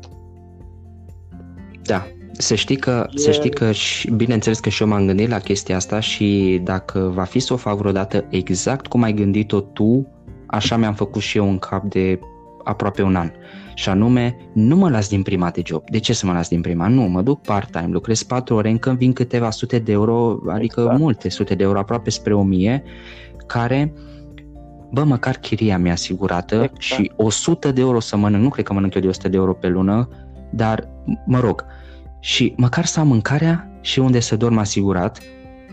Da, 1.82 2.06
să 2.32 2.54
știi 2.54 2.76
că, 2.76 3.06
e... 3.10 3.18
să 3.18 3.30
știi 3.30 3.50
că 3.50 3.72
și, 3.72 4.10
bineînțeles 4.10 4.60
că 4.60 4.68
și 4.68 4.82
eu 4.82 4.88
m-am 4.88 5.06
gândit 5.06 5.28
la 5.28 5.38
chestia 5.38 5.76
asta 5.76 6.00
și 6.00 6.60
dacă 6.62 6.98
va 7.14 7.24
fi 7.24 7.38
să 7.38 7.52
o 7.52 7.56
fac 7.56 7.76
vreodată 7.76 8.24
exact 8.30 8.86
cum 8.86 9.02
ai 9.02 9.12
gândit-o 9.12 9.60
tu, 9.60 10.06
așa 10.54 10.76
mi-am 10.76 10.94
făcut 10.94 11.22
și 11.22 11.38
eu 11.38 11.48
în 11.48 11.58
cap 11.58 11.84
de 11.84 12.20
aproape 12.64 13.02
un 13.02 13.16
an. 13.16 13.30
Și 13.74 13.88
anume, 13.88 14.36
nu 14.52 14.76
mă 14.76 14.90
las 14.90 15.08
din 15.08 15.22
prima 15.22 15.50
de 15.50 15.62
job. 15.64 15.82
De 15.90 15.98
ce 15.98 16.12
să 16.12 16.26
mă 16.26 16.32
las 16.32 16.48
din 16.48 16.60
prima? 16.60 16.88
Nu, 16.88 17.02
mă 17.02 17.22
duc 17.22 17.40
part-time, 17.40 17.88
lucrez 17.90 18.22
4 18.22 18.54
ore, 18.54 18.70
încă 18.70 18.94
vin 18.98 19.12
câteva 19.12 19.50
sute 19.50 19.78
de 19.78 19.92
euro, 19.92 20.38
adică 20.48 20.80
exact. 20.80 20.98
multe 20.98 21.28
sute 21.28 21.54
de 21.54 21.62
euro, 21.62 21.78
aproape 21.78 22.10
spre 22.10 22.34
1000, 22.34 22.82
care, 23.46 23.92
bă, 24.90 25.04
măcar 25.04 25.36
chiria 25.36 25.78
mi-a 25.78 25.92
asigurată 25.92 26.54
exact. 26.54 26.80
și 26.80 27.12
100 27.16 27.72
de 27.72 27.80
euro 27.80 28.00
să 28.00 28.16
mănânc, 28.16 28.42
nu 28.42 28.48
cred 28.48 28.64
că 28.64 28.72
mănânc 28.72 28.94
eu 28.94 29.00
de 29.00 29.08
100 29.08 29.28
de 29.28 29.36
euro 29.36 29.52
pe 29.52 29.68
lună, 29.68 30.08
dar, 30.50 30.88
mă 31.26 31.40
rog, 31.40 31.64
și 32.20 32.54
măcar 32.56 32.84
să 32.84 33.00
am 33.00 33.06
mâncarea 33.06 33.78
și 33.80 33.98
unde 33.98 34.20
să 34.20 34.36
dorm 34.36 34.58
asigurat, 34.58 35.18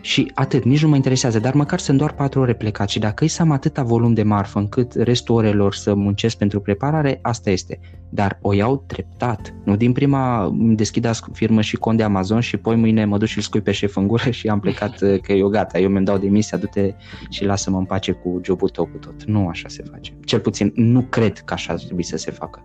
și 0.01 0.31
atât, 0.33 0.63
nici 0.63 0.81
nu 0.81 0.89
mă 0.89 0.95
interesează, 0.95 1.39
dar 1.39 1.53
măcar 1.53 1.79
sunt 1.79 1.97
doar 1.97 2.13
4 2.13 2.39
ore 2.39 2.53
plecat 2.53 2.89
și 2.89 2.99
dacă 2.99 3.23
îi 3.23 3.29
să 3.29 3.41
am 3.41 3.51
atâta 3.51 3.83
volum 3.83 4.13
de 4.13 4.23
marfă 4.23 4.59
încât 4.59 4.93
restul 4.93 5.35
orelor 5.35 5.73
să 5.73 5.93
muncesc 5.93 6.37
pentru 6.37 6.59
preparare, 6.59 7.19
asta 7.21 7.49
este. 7.49 7.79
Dar 8.09 8.39
o 8.41 8.53
iau 8.53 8.83
treptat. 8.87 9.53
Nu 9.63 9.75
din 9.75 9.91
prima 9.91 10.43
îmi 10.43 10.75
deschid 10.75 11.09
firmă 11.33 11.61
și 11.61 11.75
cont 11.75 11.97
de 11.97 12.03
Amazon 12.03 12.39
și 12.39 12.57
poi 12.57 12.75
mâine 12.75 13.05
mă 13.05 13.17
duc 13.17 13.27
și 13.27 13.37
îl 13.37 13.43
scui 13.43 13.61
pe 13.61 13.71
șef 13.71 13.95
în 13.95 14.07
gură 14.07 14.29
și 14.29 14.47
am 14.47 14.59
plecat 14.59 14.97
că 15.25 15.33
eu 15.33 15.47
gata, 15.47 15.79
eu 15.79 15.89
mi-mi 15.89 16.05
dau 16.05 16.17
demisia, 16.17 16.57
du-te 16.57 16.93
și 17.29 17.45
lasă-mă 17.45 17.77
în 17.77 17.85
pace 17.85 18.11
cu 18.11 18.41
jobul 18.43 18.69
tău 18.69 18.85
cu 18.85 18.97
tot. 18.97 19.23
Nu 19.23 19.47
așa 19.47 19.67
se 19.67 19.83
face. 19.91 20.11
Cel 20.25 20.39
puțin 20.39 20.71
nu 20.75 21.01
cred 21.01 21.37
că 21.37 21.53
așa 21.53 21.73
ar 21.73 21.79
trebui 21.79 22.03
să 22.03 22.17
se 22.17 22.31
facă. 22.31 22.63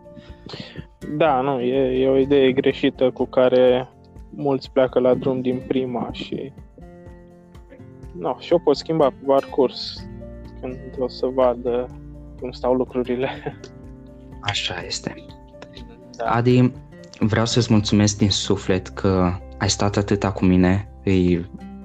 Da, 1.17 1.41
nu, 1.41 1.61
e, 1.61 2.03
e 2.03 2.09
o 2.09 2.19
idee 2.19 2.53
greșită 2.53 3.11
cu 3.11 3.25
care 3.25 3.89
mulți 4.31 4.71
pleacă 4.73 4.99
la 4.99 5.15
drum 5.15 5.41
din 5.41 5.63
prima 5.67 6.09
și 6.13 6.53
no, 8.19 8.37
și 8.39 8.53
o 8.53 8.59
pot 8.59 8.77
schimba 8.77 9.09
pe 9.09 9.27
parcurs 9.27 10.07
când 10.61 10.77
o 10.99 11.09
să 11.09 11.27
vad 11.27 11.89
cum 12.41 12.51
stau 12.51 12.75
lucrurile. 12.75 13.29
Așa 14.41 14.83
este. 14.87 15.25
Da. 16.17 16.25
Adi, 16.25 16.73
vreau 17.19 17.47
să-ți 17.47 17.73
mulțumesc 17.73 18.19
din 18.19 18.31
suflet 18.31 18.89
că 18.89 19.33
ai 19.59 19.71
stat 19.71 19.97
atâta 19.97 20.33
cu 20.33 20.45
mine. 20.45 20.89
E 21.03 21.41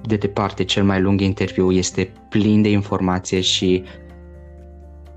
de 0.06 0.16
departe 0.16 0.64
cel 0.64 0.84
mai 0.84 1.00
lung 1.00 1.20
interviu, 1.20 1.70
este 1.70 2.12
plin 2.28 2.62
de 2.62 2.70
informație 2.70 3.40
și 3.40 3.84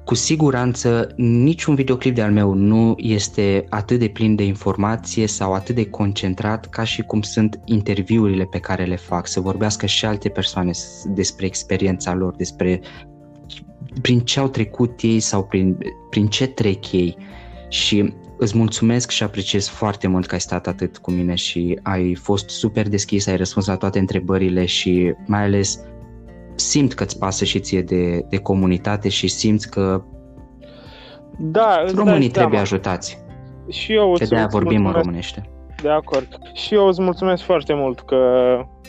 cu 0.05 0.15
siguranță 0.15 1.13
niciun 1.15 1.75
videoclip 1.75 2.15
de-al 2.15 2.31
meu 2.31 2.53
nu 2.53 2.93
este 2.97 3.65
atât 3.69 3.99
de 3.99 4.07
plin 4.07 4.35
de 4.35 4.43
informație 4.43 5.27
sau 5.27 5.53
atât 5.53 5.75
de 5.75 5.89
concentrat 5.89 6.69
ca 6.69 6.83
și 6.83 7.01
cum 7.01 7.21
sunt 7.21 7.59
interviurile 7.65 8.43
pe 8.43 8.59
care 8.59 8.83
le 8.83 8.95
fac, 8.95 9.27
să 9.27 9.39
vorbească 9.39 9.85
și 9.85 10.05
alte 10.05 10.29
persoane 10.29 10.71
despre 11.05 11.45
experiența 11.45 12.13
lor, 12.13 12.35
despre 12.35 12.81
prin 14.01 14.19
ce 14.19 14.39
au 14.39 14.47
trecut 14.47 15.01
ei 15.01 15.19
sau 15.19 15.43
prin, 15.43 15.77
prin 16.09 16.27
ce 16.27 16.47
trec 16.47 16.91
ei. 16.91 17.17
Și 17.69 18.13
îți 18.37 18.57
mulțumesc 18.57 19.09
și 19.09 19.23
apreciez 19.23 19.67
foarte 19.67 20.07
mult 20.07 20.25
că 20.25 20.33
ai 20.33 20.41
stat 20.41 20.67
atât 20.67 20.97
cu 20.97 21.11
mine 21.11 21.35
și 21.35 21.79
ai 21.83 22.15
fost 22.15 22.49
super 22.49 22.87
deschis, 22.87 23.27
ai 23.27 23.37
răspuns 23.37 23.65
la 23.65 23.75
toate 23.75 23.99
întrebările 23.99 24.65
și 24.65 25.13
mai 25.25 25.43
ales 25.43 25.79
simt 26.55 26.93
că 26.93 27.03
îți 27.03 27.19
pasă 27.19 27.45
și 27.45 27.59
ție 27.59 27.81
de, 27.81 28.25
de 28.29 28.37
comunitate 28.37 29.09
și 29.09 29.27
simți 29.27 29.69
că 29.69 30.03
da, 31.37 31.85
românii 31.95 32.29
trebuie 32.29 32.59
ajutați. 32.59 33.23
Și 33.69 33.93
eu 33.93 34.15
și 34.15 34.27
de-aia 34.27 34.47
vorbim 34.47 34.81
mulțumesc. 34.81 34.95
în 34.95 35.01
românește. 35.01 35.49
De 35.81 35.89
acord. 35.89 36.27
Și 36.53 36.73
eu 36.73 36.87
îți 36.87 37.01
mulțumesc 37.01 37.43
foarte 37.43 37.73
mult 37.73 37.99
că, 37.99 38.21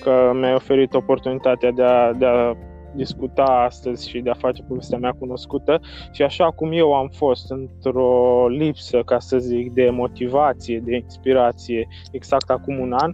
că 0.00 0.32
mi-ai 0.34 0.54
oferit 0.54 0.94
oportunitatea 0.94 1.70
de 1.70 1.82
a, 1.82 2.12
de 2.12 2.26
a 2.26 2.54
discuta 2.94 3.42
astăzi 3.42 4.08
și 4.08 4.18
de 4.18 4.30
a 4.30 4.34
face 4.34 4.62
povestea 4.62 4.98
mea 4.98 5.14
cunoscută 5.18 5.80
și 6.12 6.22
așa 6.22 6.50
cum 6.50 6.72
eu 6.72 6.94
am 6.94 7.08
fost 7.08 7.50
într-o 7.50 8.48
lipsă, 8.48 9.02
ca 9.04 9.18
să 9.18 9.38
zic, 9.38 9.72
de 9.72 9.90
motivație, 9.90 10.82
de 10.84 10.94
inspirație 10.94 11.88
exact 12.12 12.50
acum 12.50 12.78
un 12.78 12.92
an, 12.92 13.12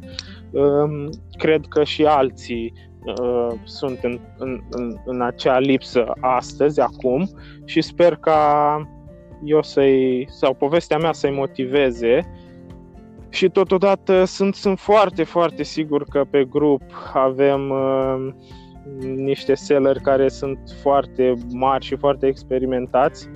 um, 0.50 1.08
cred 1.36 1.60
că 1.68 1.84
și 1.84 2.04
alții 2.04 2.72
uh, 3.04 3.52
sunt 3.64 3.98
în, 4.02 4.20
în, 4.38 4.60
în, 4.70 4.96
în 5.04 5.20
acea 5.22 5.58
lipsă 5.58 6.12
astăzi, 6.20 6.80
acum 6.80 7.28
și 7.64 7.80
sper 7.80 8.16
ca 8.16 8.76
eu 9.44 9.62
să-i, 9.62 10.26
sau 10.30 10.54
povestea 10.54 10.98
mea 10.98 11.12
să-i 11.12 11.30
motiveze. 11.30 12.32
Și 13.28 13.48
totodată 13.48 14.24
sunt, 14.24 14.54
sunt 14.54 14.78
foarte, 14.78 15.24
foarte 15.24 15.62
sigur 15.62 16.04
că 16.04 16.24
pe 16.30 16.44
grup 16.44 16.82
avem 17.12 17.70
uh, 17.70 18.28
niște 19.16 19.54
seller 19.54 19.98
care 19.98 20.28
sunt 20.28 20.58
foarte 20.82 21.34
mari 21.50 21.84
și 21.84 21.96
foarte 21.96 22.26
experimentați. 22.26 23.28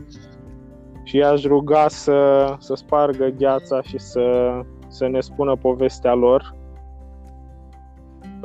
Și 1.05 1.17
i-aș 1.17 1.45
ruga 1.45 1.89
să, 1.89 2.55
să 2.59 2.75
spargă 2.75 3.27
gheața 3.39 3.83
și 3.83 3.99
să, 3.99 4.51
să 4.89 5.09
ne 5.09 5.21
spună 5.21 5.57
povestea 5.57 6.15
lor 6.15 6.55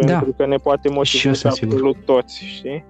pentru 0.06 0.34
da. 0.38 0.44
că 0.44 0.50
ne 0.50 0.56
poate 0.56 0.90
motiva 0.90 1.32
absolut 1.44 1.98
toți, 2.06 2.44
știi? 2.46 2.84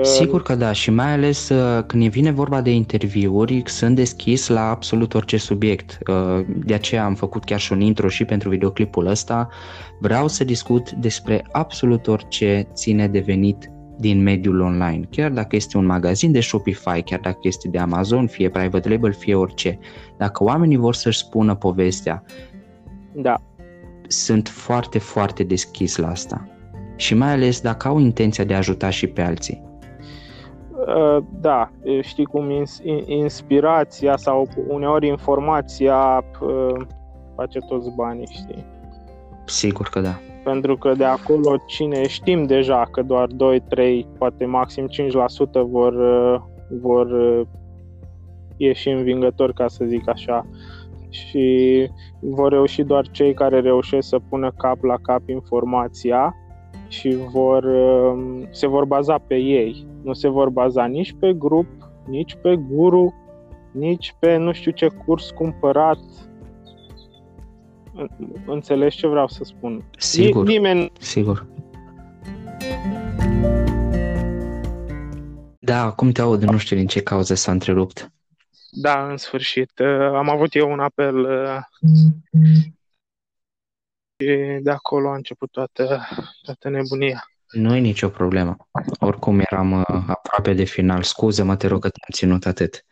Sigur 0.00 0.42
că 0.42 0.54
da 0.54 0.72
și 0.72 0.90
mai 0.90 1.12
ales 1.12 1.48
uh, 1.48 1.84
când 1.86 2.08
vine 2.08 2.30
vorba 2.30 2.60
de 2.60 2.70
interviuri 2.70 3.62
sunt 3.66 3.96
deschis 3.96 4.48
la 4.48 4.70
absolut 4.70 5.14
orice 5.14 5.36
subiect. 5.36 5.98
Uh, 6.08 6.44
de 6.64 6.74
aceea 6.74 7.04
am 7.04 7.14
făcut 7.14 7.44
chiar 7.44 7.60
și 7.60 7.72
un 7.72 7.80
intro 7.80 8.08
și 8.08 8.24
pentru 8.24 8.48
videoclipul 8.48 9.06
ăsta. 9.06 9.48
Vreau 10.00 10.28
să 10.28 10.44
discut 10.44 10.90
despre 10.90 11.44
absolut 11.50 12.06
orice 12.06 12.68
ține 12.72 13.08
de 13.08 13.18
venit 13.18 13.70
din 13.98 14.22
mediul 14.22 14.60
online, 14.60 15.06
chiar 15.10 15.30
dacă 15.30 15.56
este 15.56 15.76
un 15.76 15.86
magazin 15.86 16.32
de 16.32 16.40
Shopify, 16.40 17.02
chiar 17.02 17.20
dacă 17.20 17.38
este 17.42 17.68
de 17.68 17.78
Amazon, 17.78 18.26
fie 18.26 18.48
private 18.48 18.88
label, 18.88 19.12
fie 19.12 19.34
orice. 19.34 19.78
Dacă 20.16 20.44
oamenii 20.44 20.76
vor 20.76 20.94
să-și 20.94 21.18
spună 21.18 21.54
povestea, 21.54 22.24
da. 23.14 23.36
Sunt 24.06 24.48
foarte, 24.48 24.98
foarte 24.98 25.42
deschis 25.42 25.96
la 25.96 26.08
asta. 26.08 26.48
Și 26.96 27.14
mai 27.14 27.32
ales 27.32 27.60
dacă 27.60 27.88
au 27.88 27.98
intenția 27.98 28.44
de 28.44 28.54
a 28.54 28.56
ajuta 28.56 28.90
și 28.90 29.06
pe 29.06 29.22
alții. 29.22 29.62
Uh, 30.86 31.24
da, 31.40 31.70
știi 32.00 32.24
cum 32.24 32.64
inspirația 33.06 34.16
sau 34.16 34.48
uneori 34.68 35.06
informația 35.06 36.24
uh, 36.40 36.86
face 37.36 37.58
toți 37.58 37.90
banii, 37.96 38.28
știi? 38.30 38.64
Sigur 39.44 39.88
că 39.88 40.00
da. 40.00 40.18
Pentru 40.44 40.76
că 40.76 40.92
de 40.92 41.04
acolo 41.04 41.56
cine 41.66 42.06
știm 42.06 42.44
deja 42.44 42.88
că 42.90 43.02
doar 43.02 43.26
2, 43.26 43.60
3, 43.60 44.06
poate 44.18 44.44
maxim 44.44 44.88
5% 44.88 44.90
vor, 45.52 45.92
uh, 45.92 46.40
vor 46.80 47.08
ieși 48.56 48.88
învingători, 48.88 49.54
ca 49.54 49.68
să 49.68 49.84
zic 49.84 50.08
așa. 50.08 50.46
Și 51.12 51.88
vor 52.20 52.52
reuși 52.52 52.82
doar 52.82 53.08
cei 53.10 53.34
care 53.34 53.60
reușesc 53.60 54.08
să 54.08 54.20
pună 54.28 54.52
cap 54.56 54.82
la 54.82 54.96
cap 55.02 55.28
informația 55.28 56.34
și 56.88 57.16
vor, 57.32 57.66
se 58.50 58.66
vor 58.66 58.84
baza 58.84 59.18
pe 59.18 59.36
ei 59.36 59.90
nu 60.02 60.12
se 60.12 60.28
vor 60.28 60.48
baza 60.48 60.84
nici 60.84 61.14
pe 61.18 61.32
grup, 61.32 61.66
nici 62.06 62.36
pe 62.42 62.56
guru, 62.56 63.14
nici 63.72 64.14
pe 64.18 64.36
nu 64.36 64.52
știu 64.52 64.70
ce 64.70 64.86
curs 64.86 65.30
cumpărat. 65.30 65.98
Înțelegi 68.46 68.96
ce 68.96 69.06
vreau 69.06 69.28
să 69.28 69.44
spun? 69.44 69.84
Sigur, 69.98 70.46
Nimeni... 70.46 70.92
sigur. 70.98 71.46
Da, 75.58 75.90
cum 75.90 76.10
te 76.10 76.20
aud, 76.20 76.42
nu 76.42 76.56
știu 76.56 76.76
din 76.76 76.86
ce 76.86 77.02
cauză 77.02 77.34
s-a 77.34 77.52
întrerupt. 77.52 78.12
Da, 78.74 79.10
în 79.10 79.16
sfârșit. 79.16 79.78
Uh, 79.78 79.86
am 79.88 80.28
avut 80.28 80.54
eu 80.54 80.70
un 80.70 80.80
apel 80.80 81.16
uh, 81.16 81.58
și 84.16 84.58
de 84.62 84.70
acolo 84.70 85.08
a 85.08 85.14
început 85.14 85.50
toată, 85.50 86.08
toată 86.42 86.68
nebunia. 86.68 87.24
Nu 87.50 87.74
e 87.74 87.78
nicio 87.78 88.08
problemă. 88.08 88.56
Oricum 88.98 89.40
eram 89.40 89.72
uh, 89.72 90.04
aproape 90.06 90.52
de 90.52 90.64
final. 90.64 91.02
Scuză-mă, 91.02 91.56
te 91.56 91.66
rog 91.66 91.80
că 91.80 91.88
te-am 91.88 92.10
ținut 92.12 92.46
atât. 92.46 92.84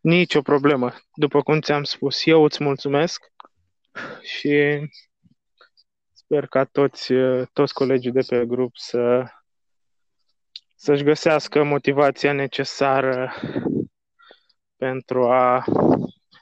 Nici 0.00 0.34
o 0.34 0.42
problemă. 0.42 0.94
După 1.14 1.42
cum 1.42 1.60
ți-am 1.60 1.84
spus, 1.84 2.26
eu 2.26 2.44
îți 2.44 2.62
mulțumesc 2.64 3.32
și 4.22 4.80
sper 6.12 6.46
ca 6.46 6.64
toți, 6.64 7.12
uh, 7.12 7.46
toți 7.52 7.74
colegii 7.74 8.12
de 8.12 8.20
pe 8.28 8.46
grup 8.46 8.76
să, 8.76 9.24
să-și 10.74 11.02
găsească 11.02 11.62
motivația 11.62 12.32
necesară 12.32 13.32
pentru 14.78 15.30
a 15.30 15.64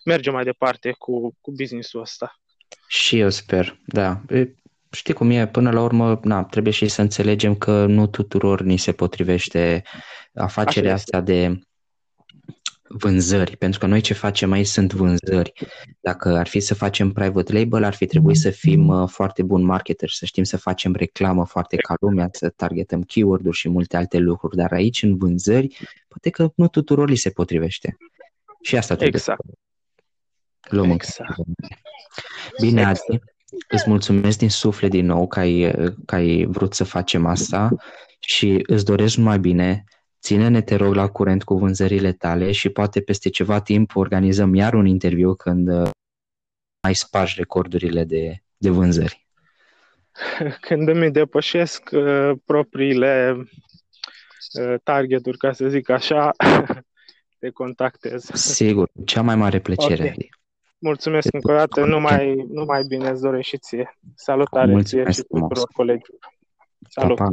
merge 0.04 0.30
mai 0.30 0.44
departe 0.44 0.94
cu, 0.98 1.36
cu 1.40 1.52
business-ul 1.52 2.00
ăsta. 2.00 2.40
Și 2.88 3.18
eu 3.18 3.30
sper, 3.30 3.78
da 3.84 4.20
știi 4.96 5.14
cum 5.14 5.30
e, 5.30 5.46
până 5.46 5.70
la 5.70 5.82
urmă, 5.82 6.20
na, 6.22 6.44
trebuie 6.44 6.72
și 6.72 6.88
să 6.88 7.00
înțelegem 7.00 7.54
că 7.54 7.86
nu 7.86 8.06
tuturor 8.06 8.62
ni 8.62 8.76
se 8.76 8.92
potrivește 8.92 9.82
afacerea 10.34 10.92
asta 10.92 11.20
de 11.20 11.60
vânzări, 12.88 13.56
pentru 13.56 13.78
că 13.78 13.86
noi 13.86 14.00
ce 14.00 14.14
facem 14.14 14.52
aici 14.52 14.66
sunt 14.66 14.92
vânzări. 14.92 15.52
Dacă 16.00 16.36
ar 16.36 16.46
fi 16.46 16.60
să 16.60 16.74
facem 16.74 17.12
private 17.12 17.52
label, 17.52 17.84
ar 17.84 17.94
fi 17.94 18.06
trebuit 18.06 18.36
să 18.36 18.50
fim 18.50 18.88
uh, 18.88 19.08
foarte 19.08 19.42
buni 19.42 19.64
marketer, 19.64 20.08
să 20.08 20.24
știm 20.24 20.44
să 20.44 20.56
facem 20.56 20.94
reclamă 20.94 21.46
foarte 21.46 21.76
ca 21.76 21.94
lumea, 22.00 22.28
să 22.32 22.48
targetăm 22.48 23.02
keyword-uri 23.02 23.56
și 23.56 23.68
multe 23.68 23.96
alte 23.96 24.18
lucruri, 24.18 24.56
dar 24.56 24.72
aici 24.72 25.02
în 25.02 25.16
vânzări, 25.16 25.76
poate 26.08 26.30
că 26.30 26.52
nu 26.54 26.68
tuturor 26.68 27.08
li 27.08 27.16
se 27.16 27.30
potrivește. 27.30 27.96
Și 28.62 28.76
asta 28.76 28.94
trebuie 28.94 29.16
exact. 29.16 29.40
să 30.60 30.74
luăm 30.74 30.90
exact. 30.90 31.40
Bine, 32.60 32.80
exact. 32.80 33.08
Adi, 33.08 33.20
Îți 33.68 33.88
mulțumesc 33.88 34.38
din 34.38 34.50
suflet 34.50 34.90
din 34.90 35.06
nou 35.06 35.26
că 35.26 35.38
ai, 35.38 35.72
că 36.06 36.14
ai 36.14 36.44
vrut 36.44 36.74
să 36.74 36.84
facem 36.84 37.26
asta 37.26 37.70
și 38.18 38.62
îți 38.66 38.84
doresc 38.84 39.16
numai 39.16 39.38
bine. 39.38 39.84
Ține-ne, 40.20 40.62
te 40.62 40.74
rog, 40.74 40.94
la 40.94 41.08
curent 41.08 41.44
cu 41.44 41.58
vânzările 41.58 42.12
tale 42.12 42.52
și 42.52 42.68
poate 42.68 43.00
peste 43.00 43.28
ceva 43.28 43.60
timp 43.60 43.96
organizăm 43.96 44.54
iar 44.54 44.74
un 44.74 44.86
interviu 44.86 45.34
când 45.34 45.68
uh, 45.68 45.90
mai 46.82 46.94
spargi 46.94 47.34
recordurile 47.36 48.04
de, 48.04 48.42
de 48.56 48.70
vânzări. 48.70 49.26
Când 50.66 50.88
îmi 50.88 51.10
depășesc 51.10 51.90
uh, 51.92 52.32
propriile 52.44 53.36
uh, 54.60 54.74
targeturi, 54.82 55.38
ca 55.38 55.52
să 55.52 55.68
zic 55.68 55.88
așa, 55.88 56.30
te 57.38 57.50
contactez. 57.50 58.30
Sigur, 58.34 58.90
cea 59.04 59.22
mai 59.22 59.36
mare 59.36 59.60
plăcere. 59.60 60.02
Okay. 60.02 60.28
Mulțumesc 60.78 61.28
încă 61.32 61.52
o 61.52 61.56
dată, 61.56 61.84
numai, 61.84 62.46
numai 62.48 62.82
bine 62.88 63.08
îți 63.08 63.22
doresc 63.22 63.48
și 63.48 63.58
ție. 63.58 63.98
Salutare 64.14 64.70
Mulțumesc 64.70 65.10
ție 65.10 65.22
și 65.22 65.28
tuturor 65.28 65.68
colegilor. 65.72 66.20
Salut! 66.88 67.16
Pa, 67.16 67.24
pa. 67.24 67.30